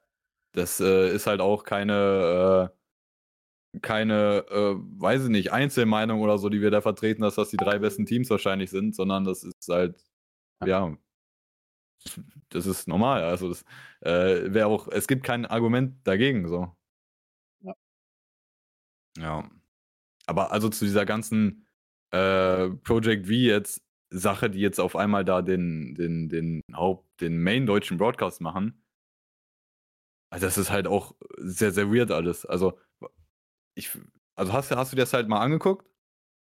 das 0.53 0.81
äh, 0.81 1.15
ist 1.15 1.27
halt 1.27 1.41
auch 1.41 1.65
keine, 1.65 2.71
äh, 3.75 3.79
keine, 3.81 4.45
äh, 4.51 4.75
weiß 4.77 5.25
ich 5.25 5.31
nicht, 5.31 5.53
Einzelmeinung 5.53 6.21
oder 6.21 6.39
so, 6.39 6.49
die 6.49 6.61
wir 6.61 6.71
da 6.71 6.81
vertreten, 6.81 7.23
dass 7.23 7.37
das 7.37 7.51
die 7.51 7.57
drei 7.57 7.79
besten 7.79 8.07
Teams 8.07 8.29
wahrscheinlich 8.31 8.71
sind, 8.71 8.95
sondern 8.95 9.25
das 9.25 9.45
ist 9.45 9.69
halt, 9.69 10.05
ja, 10.65 10.97
das 12.49 12.67
ist 12.67 12.89
normal. 12.89 13.25
Also 13.25 13.49
das 13.49 13.65
äh, 14.01 14.53
wäre 14.53 14.67
auch, 14.67 14.89
es 14.89 15.07
gibt 15.07 15.25
kein 15.25 15.47
Argument 15.47 15.97
dagegen 16.05 16.49
so. 16.49 16.75
Ja. 17.61 17.75
Ja. 19.19 19.51
Aber 20.27 20.53
also 20.53 20.69
zu 20.69 20.85
dieser 20.85 21.05
ganzen 21.07 21.67
äh, 22.11 22.71
Project 22.71 23.27
V 23.27 23.33
jetzt 23.33 23.83
Sache, 24.13 24.51
die 24.51 24.61
jetzt 24.61 24.79
auf 24.79 24.97
einmal 24.97 25.25
da 25.25 25.43
den, 25.43 25.95
den, 25.95 26.29
den 26.29 26.63
Haupt, 26.73 27.21
den 27.21 27.43
Main 27.43 27.67
deutschen 27.67 27.97
Broadcast 27.97 28.41
machen. 28.41 28.83
Also 30.31 30.47
das 30.47 30.59
ist 30.59 30.71
halt 30.71 30.87
auch 30.87 31.15
sehr, 31.37 31.73
sehr 31.73 31.93
weird 31.93 32.11
alles. 32.11 32.47
Also, 32.47 32.79
ich, 33.75 33.91
also 34.35 34.53
hast, 34.53 34.71
hast 34.71 34.93
du 34.93 34.97
dir 34.97 35.03
das 35.03 35.13
halt 35.13 35.29
mal 35.29 35.41
angeguckt? 35.41 35.87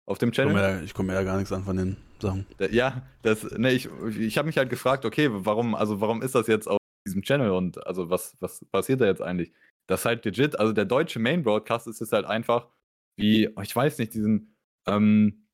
Auf 0.06 0.18
dem 0.18 0.32
Channel? 0.32 0.82
Ich 0.84 0.94
komme 0.94 1.08
mir, 1.08 1.14
ja 1.14 1.22
gar 1.22 1.36
nichts 1.36 1.52
an 1.52 1.64
von 1.64 1.76
den 1.76 1.96
Sachen. 2.20 2.46
Ja, 2.70 3.06
das, 3.22 3.44
ne, 3.52 3.72
ich, 3.72 3.88
ich 4.18 4.38
habe 4.38 4.46
mich 4.46 4.58
halt 4.58 4.70
gefragt, 4.70 5.04
okay, 5.04 5.28
warum, 5.30 5.74
also 5.74 6.00
warum 6.00 6.22
ist 6.22 6.34
das 6.34 6.48
jetzt 6.48 6.66
auf 6.66 6.78
diesem 7.06 7.22
Channel 7.22 7.50
und 7.50 7.86
also 7.86 8.10
was, 8.10 8.36
was 8.40 8.64
passiert 8.72 9.00
da 9.00 9.06
jetzt 9.06 9.22
eigentlich? 9.22 9.52
Das 9.86 10.00
ist 10.00 10.06
halt 10.06 10.24
legit, 10.24 10.58
also 10.58 10.72
der 10.72 10.84
deutsche 10.84 11.20
Main 11.20 11.42
Broadcast 11.42 11.86
ist 11.86 12.00
es 12.00 12.12
halt 12.12 12.26
einfach 12.26 12.68
wie, 13.16 13.50
ich 13.62 13.76
weiß 13.76 13.98
nicht, 13.98 14.14
diesen, 14.14 14.56
ähm, 14.86 15.46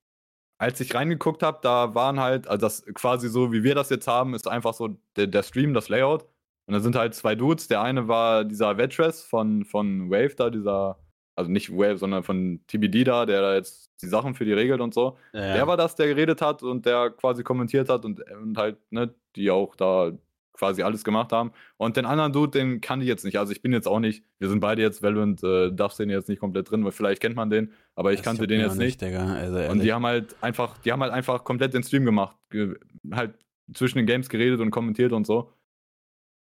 als 0.58 0.80
ich 0.80 0.94
reingeguckt 0.94 1.42
habe, 1.42 1.58
da 1.62 1.94
waren 1.94 2.20
halt, 2.20 2.48
also 2.48 2.60
das 2.60 2.84
quasi 2.94 3.28
so, 3.28 3.52
wie 3.52 3.62
wir 3.62 3.74
das 3.74 3.90
jetzt 3.90 4.08
haben, 4.08 4.34
ist 4.34 4.48
einfach 4.48 4.74
so 4.74 4.96
der, 5.16 5.26
der 5.26 5.42
Stream, 5.42 5.74
das 5.74 5.88
Layout. 5.88 6.24
Und 6.66 6.74
da 6.74 6.80
sind 6.80 6.96
halt 6.96 7.14
zwei 7.14 7.34
Dudes. 7.34 7.68
Der 7.68 7.82
eine 7.82 8.08
war 8.08 8.44
dieser 8.44 8.76
Vetress 8.76 9.22
von, 9.22 9.64
von 9.64 10.10
Wave 10.10 10.34
da, 10.34 10.50
dieser 10.50 10.98
also 11.36 11.50
nicht 11.50 11.70
Wave, 11.70 11.98
sondern 11.98 12.22
von 12.22 12.60
TBD 12.66 13.04
da, 13.04 13.26
der 13.26 13.42
da 13.42 13.54
jetzt 13.54 13.90
die 14.02 14.08
Sachen 14.08 14.34
für 14.34 14.44
die 14.44 14.54
regelt 14.54 14.80
und 14.80 14.94
so. 14.94 15.18
Ja. 15.32 15.52
Der 15.52 15.66
war 15.66 15.76
das, 15.76 15.94
der 15.94 16.08
geredet 16.08 16.40
hat 16.40 16.62
und 16.62 16.86
der 16.86 17.10
quasi 17.10 17.42
kommentiert 17.42 17.88
hat 17.88 18.04
und, 18.04 18.20
und 18.32 18.56
halt, 18.56 18.78
ne, 18.90 19.14
die 19.36 19.50
auch 19.50 19.76
da 19.76 20.12
quasi 20.56 20.82
alles 20.82 21.04
gemacht 21.04 21.32
haben. 21.32 21.52
Und 21.76 21.96
den 21.96 22.06
anderen 22.06 22.32
Dude, 22.32 22.58
den 22.58 22.80
kann 22.80 23.00
ich 23.00 23.06
jetzt 23.06 23.24
nicht. 23.24 23.38
Also 23.38 23.52
ich 23.52 23.62
bin 23.62 23.72
jetzt 23.72 23.86
auch 23.86 24.00
nicht, 24.00 24.24
wir 24.38 24.48
sind 24.48 24.60
beide 24.60 24.82
jetzt 24.82 25.02
Valorant, 25.02 25.42
äh, 25.42 25.70
darfst 25.72 25.98
den 25.98 26.10
jetzt 26.10 26.28
nicht 26.28 26.40
komplett 26.40 26.70
drin, 26.70 26.84
weil 26.84 26.92
vielleicht 26.92 27.20
kennt 27.20 27.36
man 27.36 27.50
den, 27.50 27.72
aber 27.94 28.12
ich 28.12 28.18
das 28.18 28.26
kannte 28.26 28.46
den 28.46 28.60
jetzt 28.60 28.76
nicht. 28.76 29.00
nicht 29.00 29.14
also 29.16 29.72
und 29.72 29.82
die 29.82 29.92
haben 29.92 30.06
halt 30.06 30.36
einfach, 30.40 30.78
die 30.78 30.92
haben 30.92 31.02
halt 31.02 31.12
einfach 31.12 31.44
komplett 31.44 31.74
den 31.74 31.82
Stream 31.82 32.04
gemacht. 32.04 32.36
Ge 32.50 32.74
halt 33.12 33.34
zwischen 33.74 33.98
den 33.98 34.06
Games 34.06 34.28
geredet 34.28 34.60
und 34.60 34.70
kommentiert 34.70 35.12
und 35.12 35.26
so. 35.26 35.52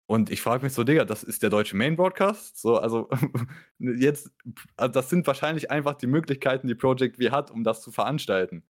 Und 0.08 0.30
ich 0.30 0.40
frage 0.40 0.62
mich 0.62 0.72
so, 0.72 0.84
Digga, 0.84 1.04
das 1.04 1.24
ist 1.24 1.42
der 1.42 1.50
deutsche 1.50 1.76
Main 1.76 1.96
Broadcast? 1.96 2.60
So, 2.60 2.78
also 2.78 3.08
jetzt, 3.78 4.30
also 4.76 4.92
das 4.92 5.10
sind 5.10 5.26
wahrscheinlich 5.26 5.70
einfach 5.70 5.94
die 5.94 6.06
Möglichkeiten, 6.06 6.68
die 6.68 6.76
Project 6.76 7.16
V 7.16 7.32
hat, 7.32 7.50
um 7.50 7.64
das 7.64 7.82
zu 7.82 7.90
veranstalten. 7.90 8.62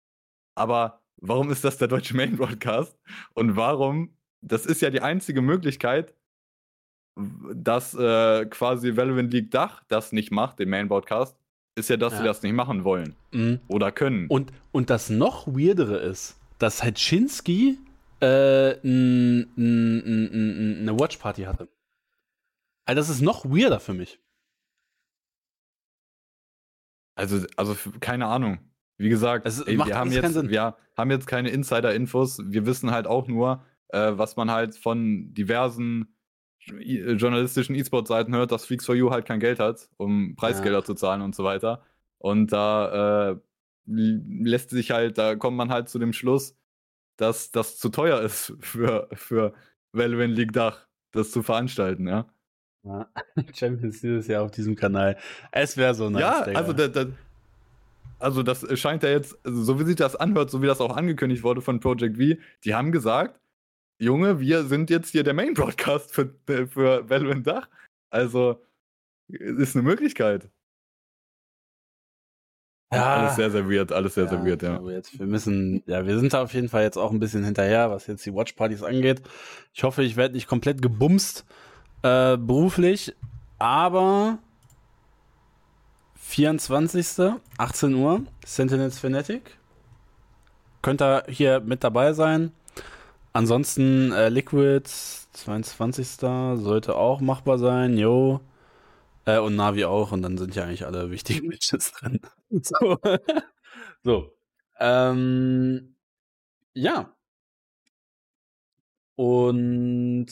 Aber 0.55 1.03
warum 1.17 1.51
ist 1.51 1.65
das 1.65 1.77
der 1.79 1.89
deutsche 1.89 2.17
Main 2.17 2.37
Broadcast? 2.37 2.97
Und 3.35 3.57
warum, 3.57 4.17
das 4.45 4.67
ist 4.67 4.83
ja 4.83 4.91
die 4.91 5.01
einzige 5.01 5.43
Möglichkeit, 5.43 6.15
dass 7.55 7.95
äh, 7.95 8.47
quasi 8.47 8.97
Valorant 8.97 9.33
League 9.33 9.51
Dach 9.51 9.83
das 9.89 10.13
nicht 10.13 10.31
macht, 10.31 10.59
den 10.59 10.69
Main 10.69 10.89
Broadcast, 10.89 11.37
ist 11.77 11.91
ja, 11.91 11.97
dass 11.97 12.13
ja. 12.15 12.19
sie 12.21 12.25
das 12.25 12.43
nicht 12.43 12.53
machen 12.53 12.85
wollen. 12.85 13.17
Mhm. 13.33 13.61
Oder 13.69 13.93
können. 13.93 14.27
Und, 14.29 14.53
und 14.73 14.91
das 14.91 15.11
noch 15.11 15.47
weirdere 15.47 15.99
ist, 15.99 16.39
dass 16.59 16.85
Hetschinski 16.85 17.79
äh, 18.21 18.75
eine 18.81 19.47
Watchparty 20.99 21.43
hatte. 21.43 21.69
Also 22.85 23.01
das 23.01 23.09
ist 23.09 23.23
noch 23.23 23.45
weirder 23.45 23.81
für 23.81 23.95
mich. 23.95 24.21
Also, 27.17 27.47
also 27.57 27.77
keine 28.01 28.27
Ahnung. 28.27 28.59
Wie 28.97 29.09
gesagt, 29.09 29.45
also, 29.45 29.65
ey, 29.67 29.77
wir, 29.77 29.97
haben 29.97 30.13
jetzt, 30.13 30.49
wir 30.49 30.77
haben 30.97 31.11
jetzt 31.11 31.27
keine 31.27 31.51
Insider-Infos. 31.51 32.41
Wir 32.45 32.67
wissen 32.67 32.93
halt 32.93 33.07
auch 33.07 33.27
nur, 33.27 33.65
äh, 33.89 34.13
was 34.15 34.37
man 34.37 34.51
halt 34.51 34.77
von 34.77 35.33
diversen 35.35 36.15
journalistischen 36.67 37.75
E-Sport-Seiten 37.75 38.35
hört, 38.35 38.53
dass 38.53 38.65
Freaks 38.65 38.87
for 38.87 38.95
You 38.95 39.11
halt 39.11 39.27
kein 39.27 39.41
Geld 39.41 39.59
hat, 39.59 39.89
um 39.97 40.35
Preisgelder 40.37 40.79
ja. 40.79 40.85
zu 40.85 40.95
zahlen 40.95 41.21
und 41.21 41.35
so 41.35 41.45
weiter. 41.45 41.83
Und 42.19 42.53
da 42.53 43.33
äh, 43.33 43.37
lässt 43.87 44.71
sich 44.71 44.91
halt, 44.91 45.19
da 45.19 45.37
kommt 45.37 45.57
man 45.57 45.71
halt 45.71 45.89
zu 45.89 45.99
dem 45.99 46.13
Schluss, 46.13 46.57
dass 47.17 47.51
das 47.51 47.79
zu 47.79 47.91
teuer 47.91 48.21
ist 48.21 48.55
für, 48.61 49.09
für 49.13 49.53
Valorant 49.93 50.35
League 50.35 50.53
Dach, 50.53 50.87
das 51.13 51.31
zu 51.31 51.43
veranstalten, 51.43 52.09
ja. 52.09 52.27
ja. 52.83 53.09
Champions 53.55 54.01
dieses 54.01 54.27
Jahr 54.27 54.43
auf 54.43 54.51
diesem 54.51 54.75
Kanal. 54.75 55.17
Es 55.53 55.77
wäre 55.77 55.95
so 55.95 56.11
nice. 56.11 56.23
Ja, 56.23 56.45
Digga. 56.45 56.59
also 56.59 56.73
da, 56.73 56.89
da, 56.89 57.07
also 58.19 58.43
das 58.43 58.67
scheint 58.81 59.03
ja 59.03 59.11
jetzt, 59.11 59.39
so 59.45 59.79
wie 59.79 59.85
sich 59.85 59.97
das 59.97 60.17
anhört, 60.17 60.51
so 60.51 60.63
wie 60.63 60.67
das 60.67 60.81
auch 60.81 60.97
angekündigt 60.97 61.43
wurde 61.43 61.61
von 61.61 61.81
Project 61.81 62.17
V, 62.17 62.41
die 62.65 62.75
haben 62.75 62.91
gesagt, 62.91 63.39
Junge, 64.05 64.39
wir 64.39 64.65
sind 64.65 64.91
jetzt 64.91 65.11
hier 65.11 65.25
der 65.25 65.35
Main 65.35 65.55
Broadcast 65.55 66.15
für, 66.15 66.35
für 66.47 67.09
Valorant 67.09 67.47
Dach. 67.47 67.69
Also 68.11 68.63
ist 69.29 69.75
eine 69.75 69.83
Möglichkeit. 69.83 70.51
Ja, 72.93 73.17
alles 73.17 73.37
sehr, 73.37 73.51
sehr 73.51 73.69
weird, 73.69 73.91
alles 73.91 74.15
sehr, 74.15 74.25
ja, 74.25 74.31
sehr 74.31 74.45
weird, 74.45 74.63
ja. 74.63 74.81
wir 74.85 75.27
müssen, 75.27 75.83
ja, 75.87 76.07
wir 76.07 76.17
sind 76.19 76.33
da 76.33 76.43
auf 76.43 76.55
jeden 76.55 76.69
Fall 76.69 76.85
jetzt 76.85 76.97
auch 76.97 77.11
ein 77.11 77.19
bisschen 77.19 77.43
hinterher, 77.43 77.91
was 77.91 78.07
jetzt 78.07 78.25
die 78.25 78.33
Watchpartys 78.33 78.85
angeht. 78.85 79.23
Ich 79.73 79.83
hoffe, 79.83 80.05
ich 80.05 80.17
werde 80.17 80.35
nicht 80.35 80.47
komplett 80.47 80.81
gebumst 80.81 81.45
äh, 82.03 82.37
beruflich, 82.37 83.13
aber 83.59 84.39
24. 86.17 87.33
18 87.59 87.95
Uhr, 87.95 88.23
Sentinels 88.45 88.99
Fanatic. 88.99 89.59
Könnt 90.83 91.03
ihr 91.03 91.25
hier 91.29 91.61
mit 91.61 91.83
dabei 91.83 92.13
sein. 92.13 92.53
Ansonsten 93.37 94.13
äh, 94.13 94.29
Liquid, 94.29 94.89
22. 95.33 96.07
sollte 96.09 96.95
auch 96.95 97.21
machbar 97.21 97.59
sein, 97.59 97.99
yo. 97.99 98.41
Äh, 99.25 99.41
und 99.41 99.57
Navi 99.57 99.85
auch, 99.87 100.13
und 100.13 100.23
dann 100.23 100.39
sind 100.39 100.55
ja 100.55 100.63
eigentlich 100.63 100.87
alle 100.87 101.11
wichtigen 101.11 101.49
Matches 101.49 101.91
drin. 101.91 102.21
so. 102.63 102.97
so. 104.05 104.31
Ähm, 104.79 105.97
ja. 106.75 107.13
Und 109.17 110.27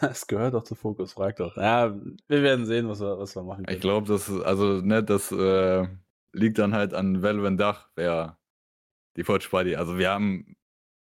das 0.00 0.26
gehört 0.26 0.54
doch 0.54 0.62
zu 0.62 0.74
Fokus, 0.74 1.12
frag 1.12 1.36
doch. 1.36 1.54
Ja, 1.58 1.94
wir 2.28 2.42
werden 2.42 2.64
sehen, 2.64 2.88
was 2.88 3.00
wir, 3.00 3.18
was 3.18 3.36
wir 3.36 3.42
machen 3.42 3.66
können. 3.66 3.76
Ich 3.76 3.82
glaube, 3.82 4.08
das, 4.08 4.30
also, 4.40 4.80
ne, 4.80 5.04
das 5.04 5.30
äh, 5.32 5.86
liegt 6.32 6.56
dann 6.56 6.72
halt 6.72 6.94
an 6.94 7.22
Valorant 7.22 7.60
Dach, 7.60 7.90
wer 7.94 8.38
die 9.16 9.28
Watch 9.28 9.48
Party, 9.48 9.76
also 9.76 9.98
wir 9.98 10.10
haben 10.10 10.55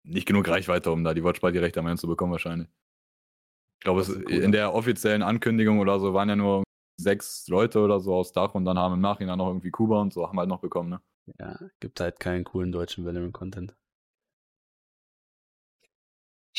nicht 0.10 0.26
genug 0.26 0.48
Reichweite, 0.48 0.92
um 0.92 1.04
da 1.04 1.14
die 1.14 1.24
Watch 1.24 1.40
Party 1.40 1.60
recht 1.60 1.78
am 1.78 1.88
Ende 1.88 2.00
zu 2.00 2.08
bekommen, 2.08 2.32
wahrscheinlich. 2.32 2.68
Ich 3.80 3.86
glaube, 3.86 4.02
in 4.28 4.52
der 4.52 4.74
offiziellen 4.74 5.24
Ankündigung 5.24 5.80
oder 5.80 6.00
so 6.00 6.14
waren 6.14 6.28
ja 6.28 6.36
nur 6.36 6.64
sechs 7.00 7.48
Leute 7.48 7.80
oder 7.80 8.00
so 8.00 8.14
aus 8.14 8.34
Dach 8.34 8.54
und 8.56 8.66
dann 8.66 8.78
haben 8.78 8.96
im 8.96 9.02
Nachhinein 9.02 9.38
noch 9.38 9.48
irgendwie 9.48 9.72
Kuba 9.72 10.02
und 10.02 10.12
so 10.12 10.28
haben 10.28 10.38
halt 10.38 10.50
noch 10.50 10.60
bekommen, 10.60 10.90
ne? 10.90 11.02
Ja, 11.40 11.58
gibt 11.80 12.00
halt 12.00 12.20
keinen 12.20 12.44
coolen 12.44 12.72
deutschen 12.72 13.06
Valorant-Content. 13.06 13.76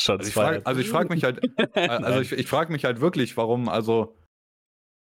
Also 0.07 0.27
ich 0.27 0.33
frage 0.33 0.65
also 0.65 0.81
frag 0.83 1.09
mich 1.09 1.23
halt, 1.23 1.41
also 1.75 2.21
ich, 2.21 2.31
ich 2.31 2.47
frage 2.47 2.71
mich 2.71 2.85
halt 2.85 3.01
wirklich, 3.01 3.37
warum, 3.37 3.69
also, 3.69 4.17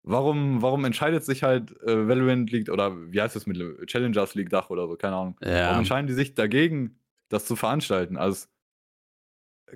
warum, 0.04 0.62
warum 0.62 0.84
entscheidet 0.84 1.24
sich 1.24 1.44
halt 1.44 1.72
äh, 1.84 2.08
Valorant 2.08 2.52
League 2.52 2.70
oder 2.70 3.12
wie 3.12 3.22
heißt 3.22 3.36
es 3.36 3.46
mit 3.46 3.58
Challengers 3.88 4.36
League 4.36 4.50
Dach 4.50 4.70
oder 4.70 4.88
so, 4.88 4.96
keine 4.98 5.16
Ahnung. 5.16 5.38
Ja. 5.42 5.68
Warum 5.68 5.80
entscheiden 5.80 6.08
die 6.08 6.14
sich 6.14 6.34
dagegen, 6.34 7.00
das 7.30 7.46
zu 7.46 7.56
veranstalten? 7.56 8.18
Also, 8.18 8.48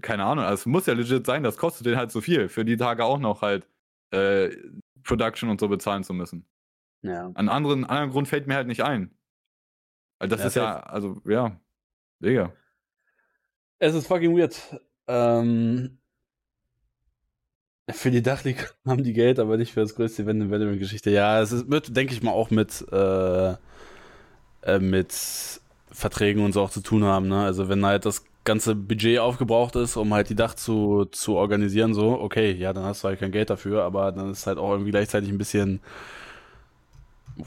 keine 0.01 0.25
Ahnung, 0.25 0.43
also 0.43 0.61
es 0.61 0.65
muss 0.65 0.85
ja 0.85 0.93
legit 0.93 1.25
sein, 1.25 1.43
das 1.43 1.57
kostet 1.57 1.85
den 1.85 1.97
halt 1.97 2.11
so 2.11 2.21
viel. 2.21 2.49
Für 2.49 2.65
die 2.65 2.77
Tage 2.77 3.05
auch 3.05 3.19
noch 3.19 3.41
halt 3.41 3.67
äh, 4.11 4.49
Production 5.03 5.49
und 5.49 5.59
so 5.59 5.67
bezahlen 5.67 6.03
zu 6.03 6.13
müssen. 6.13 6.45
Ja. 7.01 7.31
Einen 7.35 7.49
anderen, 7.49 7.85
anderen 7.85 8.11
Grund 8.11 8.27
fällt 8.27 8.47
mir 8.47 8.55
halt 8.55 8.67
nicht 8.67 8.83
ein. 8.83 9.11
Weil 10.19 10.29
das 10.29 10.39
ja, 10.41 10.47
ist 10.47 10.55
ja, 10.55 10.79
also, 10.79 11.21
ja, 11.25 11.59
Digga. 12.19 12.53
Es 13.79 13.93
ist 13.93 14.07
fucking 14.07 14.37
weird. 14.37 14.57
Ähm, 15.07 15.99
für 17.91 18.11
die 18.11 18.21
Dachliga 18.21 18.63
haben 18.87 19.03
die 19.03 19.13
Geld, 19.13 19.39
aber 19.39 19.57
nicht 19.57 19.73
für 19.73 19.81
das 19.81 19.95
größte 19.95 20.23
Event 20.23 20.43
in 20.43 20.51
Valorant-Geschichte. 20.51 21.11
Ja, 21.11 21.41
es 21.41 21.51
ist, 21.51 21.69
wird, 21.69 21.95
denke 21.95 22.13
ich 22.13 22.23
mal, 22.23 22.31
auch 22.31 22.49
mit, 22.49 22.85
äh, 22.91 23.55
äh, 24.61 24.79
mit 24.79 25.61
Verträgen 25.93 26.43
und 26.43 26.53
so 26.53 26.61
auch 26.61 26.71
zu 26.71 26.81
tun 26.81 27.03
haben. 27.03 27.27
Ne? 27.27 27.43
Also 27.43 27.69
wenn 27.69 27.85
halt 27.85 28.05
das 28.05 28.25
ganze 28.43 28.75
Budget 28.75 29.19
aufgebraucht 29.19 29.75
ist, 29.75 29.95
um 29.95 30.13
halt 30.13 30.29
die 30.29 30.35
Dach 30.35 30.55
zu, 30.55 31.05
zu 31.05 31.35
organisieren, 31.35 31.93
so, 31.93 32.19
okay, 32.19 32.51
ja, 32.51 32.73
dann 32.73 32.83
hast 32.83 33.03
du 33.03 33.07
halt 33.07 33.19
kein 33.19 33.31
Geld 33.31 33.49
dafür, 33.49 33.83
aber 33.83 34.11
dann 34.11 34.31
ist 34.31 34.47
halt 34.47 34.57
auch 34.57 34.71
irgendwie 34.71 34.91
gleichzeitig 34.91 35.29
ein 35.29 35.37
bisschen. 35.37 35.79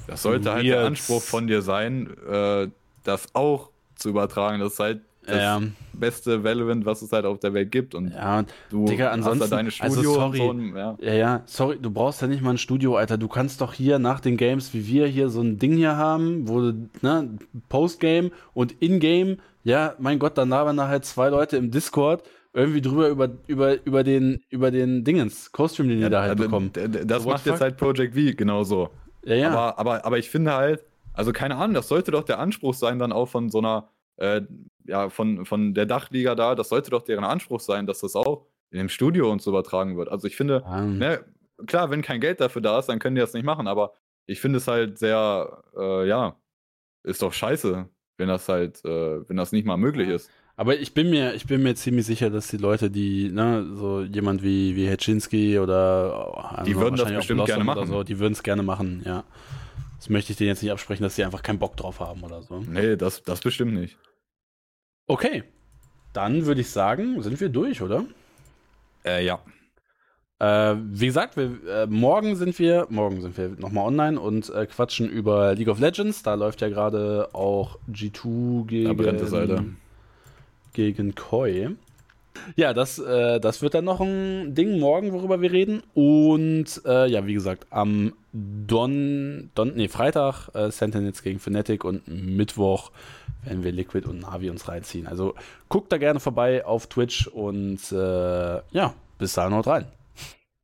Das 0.07 0.23
sollte 0.23 0.53
halt 0.53 0.67
der 0.67 0.85
Anspruch 0.85 1.23
von 1.23 1.47
dir 1.47 1.63
sein, 1.63 2.17
äh, 2.29 2.69
das 3.05 3.35
auch 3.35 3.71
zu 3.95 4.09
übertragen. 4.09 4.61
Das 4.61 4.75
ist 4.75 4.81
halt 4.81 5.01
das 5.27 5.37
ja. 5.37 5.63
beste 5.93 6.45
Valorant, 6.45 6.85
was 6.87 7.03
es 7.03 7.13
halt 7.13 7.25
auf 7.25 7.39
der 7.41 7.55
Welt 7.55 7.71
gibt. 7.71 7.95
Und 7.95 8.13
ja, 8.13 8.45
du 8.71 8.87
Digga, 8.87 9.11
ansonsten, 9.11 9.43
hast 9.43 9.53
da 9.53 9.57
deine 9.57 9.71
also 9.79 10.01
Studio 10.01 10.11
also 10.11 10.21
sorry, 10.21 10.39
so 10.39 10.51
ein, 10.53 10.77
ja. 10.77 10.97
ja. 11.01 11.15
ja, 11.15 11.43
sorry, 11.47 11.79
du 11.81 11.91
brauchst 11.91 12.23
ja 12.23 12.29
nicht 12.29 12.43
mal 12.43 12.51
ein 12.51 12.59
Studio, 12.59 12.97
Alter. 12.97 13.19
Du 13.19 13.29
kannst 13.29 13.61
doch 13.61 13.73
hier 13.73 13.99
nach 13.99 14.21
den 14.21 14.37
Games, 14.37 14.73
wie 14.75 14.87
wir 14.87 15.07
hier 15.07 15.29
so 15.29 15.41
ein 15.41 15.59
Ding 15.59 15.77
hier 15.77 15.97
haben, 15.97 16.49
wo 16.49 16.61
du, 16.61 16.89
ne, 17.03 17.31
Postgame 17.69 18.31
und 18.55 18.81
Ingame 18.81 19.39
ja, 19.67 19.97
mein 19.99 20.21
Gott, 20.21 20.39
dann 20.39 20.49
labern 20.49 20.77
da 20.77 20.87
halt 20.87 21.05
zwei 21.05 21.29
Leute 21.29 21.57
im 21.57 21.73
Discord 21.73 22.23
irgendwie 22.53 22.81
drüber 22.81 23.09
über, 23.09 23.31
über, 23.49 23.85
über 23.85 24.05
den, 24.05 24.41
über 24.49 24.71
den 24.71 25.03
Dingens, 25.03 25.51
Co-Stream, 25.51 25.89
den 25.89 25.99
ja, 25.99 26.07
ihr 26.07 26.11
da 26.11 26.23
halt 26.23 26.39
bekommen. 26.39 26.71
Das 26.73 27.25
so, 27.25 27.29
macht 27.29 27.47
jetzt 27.47 27.61
halt 27.61 27.77
Project 27.77 28.15
V 28.15 28.37
genauso. 28.37 28.91
Ja, 29.25 29.35
ja. 29.35 29.51
Aber, 29.51 29.79
aber, 29.81 30.05
aber 30.05 30.19
ich 30.19 30.31
finde 30.31 30.55
halt, 30.55 30.85
also 31.15 31.33
keine 31.33 31.57
Ahnung, 31.57 31.75
das 31.75 31.89
sollte 31.89 32.13
doch 32.13 32.23
der 32.23 32.39
Anspruch 32.39 32.75
sein, 32.75 33.01
dann 33.01 33.11
auch 33.11 33.27
von 33.27 33.51
so 33.51 33.59
einer, 33.59 33.89
äh, 34.17 34.43
ja, 34.87 35.09
von, 35.09 35.45
von 35.45 35.75
der 35.75 35.87
Dachliga 35.87 36.35
da, 36.35 36.55
das 36.55 36.69
sollte 36.69 36.91
doch 36.91 37.03
deren 37.03 37.25
Anspruch 37.25 37.61
sein, 37.61 37.87
dass 37.87 38.01
das 38.01 38.17
auch 38.17 38.47
in 38.71 38.79
dem 38.79 38.89
Studio 38.89 39.31
und 39.31 39.43
so 39.43 39.51
übertragen 39.51 39.97
wird. 39.97 40.09
Also 40.09 40.27
ich 40.27 40.37
finde, 40.37 40.63
um. 40.63 40.99
ne, 40.99 41.25
klar, 41.67 41.91
wenn 41.91 42.03
kein 42.03 42.21
Geld 42.21 42.41
dafür 42.41 42.63
da 42.63 42.79
ist, 42.79 42.87
dann 42.87 42.99
können 42.99 43.17
die 43.17 43.21
das 43.21 43.35
nicht 43.35 43.45
machen, 43.45 43.67
aber 43.67 43.93
ich 44.27 44.41
finde 44.41 44.59
es 44.59 44.69
halt 44.69 44.99
sehr, 44.99 45.63
äh, 45.77 46.07
ja, 46.09 46.37
ist 47.05 47.23
doch 47.23 47.33
scheiße, 47.33 47.89
wenn 48.19 48.29
das 48.29 48.49
halt, 48.49 48.85
äh, 48.85 49.29
wenn 49.29 49.37
das 49.37 49.53
nicht 49.53 49.67
mal 49.67 49.77
möglich 49.77 50.09
ist. 50.09 50.31
Aber 50.57 50.79
ich 50.79 50.95
bin 50.95 51.11
mir, 51.11 51.35
ich 51.35 51.47
bin 51.47 51.63
mir 51.63 51.75
ziemlich 51.75 52.07
sicher, 52.07 52.31
dass 52.31 52.49
die 52.49 52.57
Leute, 52.57 52.91
die, 52.91 53.31
ne, 53.31 53.67
so 53.75 54.03
jemand 54.03 54.43
wie, 54.43 54.75
wie 54.75 54.87
Hetschinski 54.87 55.59
oder 55.59 56.33
oh, 56.35 56.65
die 56.65 56.77
würden 56.77 56.97
das 56.97 57.13
bestimmt 57.13 57.45
gerne 57.45 57.65
machen. 57.65 57.87
So, 57.87 58.03
die 58.03 58.19
würden 58.19 58.33
es 58.33 58.43
gerne 58.43 58.63
machen, 58.63 59.03
ja. 59.05 59.25
Das 60.07 60.11
möchte 60.13 60.31
ich 60.31 60.39
denen 60.39 60.51
jetzt 60.51 60.63
nicht 60.63 60.71
absprechen, 60.71 61.03
dass 61.03 61.17
sie 61.17 61.25
einfach 61.25 61.43
keinen 61.43 61.59
Bock 61.59 61.77
drauf 61.77 61.99
haben 61.99 62.23
oder 62.23 62.41
so. 62.41 62.61
Nee, 62.61 62.95
das, 62.95 63.25
das 63.25 63.41
bestimmt 63.41 63.75
nicht. 63.75 63.99
Okay. 65.09 65.43
Dann 66.13 66.47
würde 66.47 66.61
ich 66.61 66.71
sagen, 66.71 67.21
sind 67.23 67.41
wir 67.41 67.49
durch, 67.49 67.83
oder? 67.83 68.05
Äh, 69.05 69.27
ja. 69.27 69.41
Äh, 70.39 70.77
wie 70.79 71.07
gesagt, 71.07 71.37
wir, 71.37 71.59
äh, 71.69 71.87
morgen 71.89 72.37
sind 72.37 72.57
wir, 72.61 72.87
morgen 72.89 73.21
sind 73.21 73.37
wir 73.37 73.49
nochmal 73.59 73.85
online 73.85 74.21
und 74.21 74.49
äh, 74.51 74.67
quatschen 74.67 75.11
über 75.11 75.57
League 75.57 75.67
of 75.67 75.81
Legends. 75.81 76.23
Da 76.23 76.35
läuft 76.35 76.61
ja 76.61 76.69
gerade 76.69 77.31
auch 77.33 77.81
G2 77.91 78.65
gegen, 78.65 79.77
gegen 80.73 81.15
Koi. 81.17 81.71
Ja, 82.57 82.73
das, 82.73 82.99
äh, 82.99 83.41
das 83.41 83.63
wird 83.63 83.75
dann 83.75 83.85
noch 83.85 84.01
ein 84.01 84.55
Ding 84.55 84.79
morgen, 84.79 85.13
worüber 85.13 85.41
wir 85.41 85.53
reden. 85.53 85.83
Und 85.95 86.81
äh, 86.85 87.07
ja, 87.09 87.27
wie 87.27 87.35
gesagt, 87.35 87.67
am 87.71 88.13
Don, 88.33 89.51
Don 89.55 89.75
nee, 89.75 89.89
Freitag 89.89 90.49
äh, 90.55 90.71
Sentinels 90.71 91.23
gegen 91.23 91.39
Fnatic 91.39 91.85
und 91.85 92.07
Mittwoch 92.09 92.91
werden 93.45 93.65
wir 93.65 93.73
Liquid 93.73 94.07
und 94.09 94.21
Navi 94.21 94.51
uns 94.51 94.69
reinziehen. 94.69 95.07
Also 95.07 95.35
guckt 95.69 95.93
da 95.93 95.99
gerne 95.99 96.21
vorbei 96.21 96.65
auf 96.65 96.87
Twitch 96.87 97.27
und 97.29 97.81
äh, 97.93 98.57
ja, 98.71 98.95
bis 99.19 99.35
dahin 99.35 99.55
haut 99.55 99.67
rein. 99.67 99.87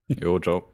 Jo, 0.08 0.38
ciao. 0.38 0.64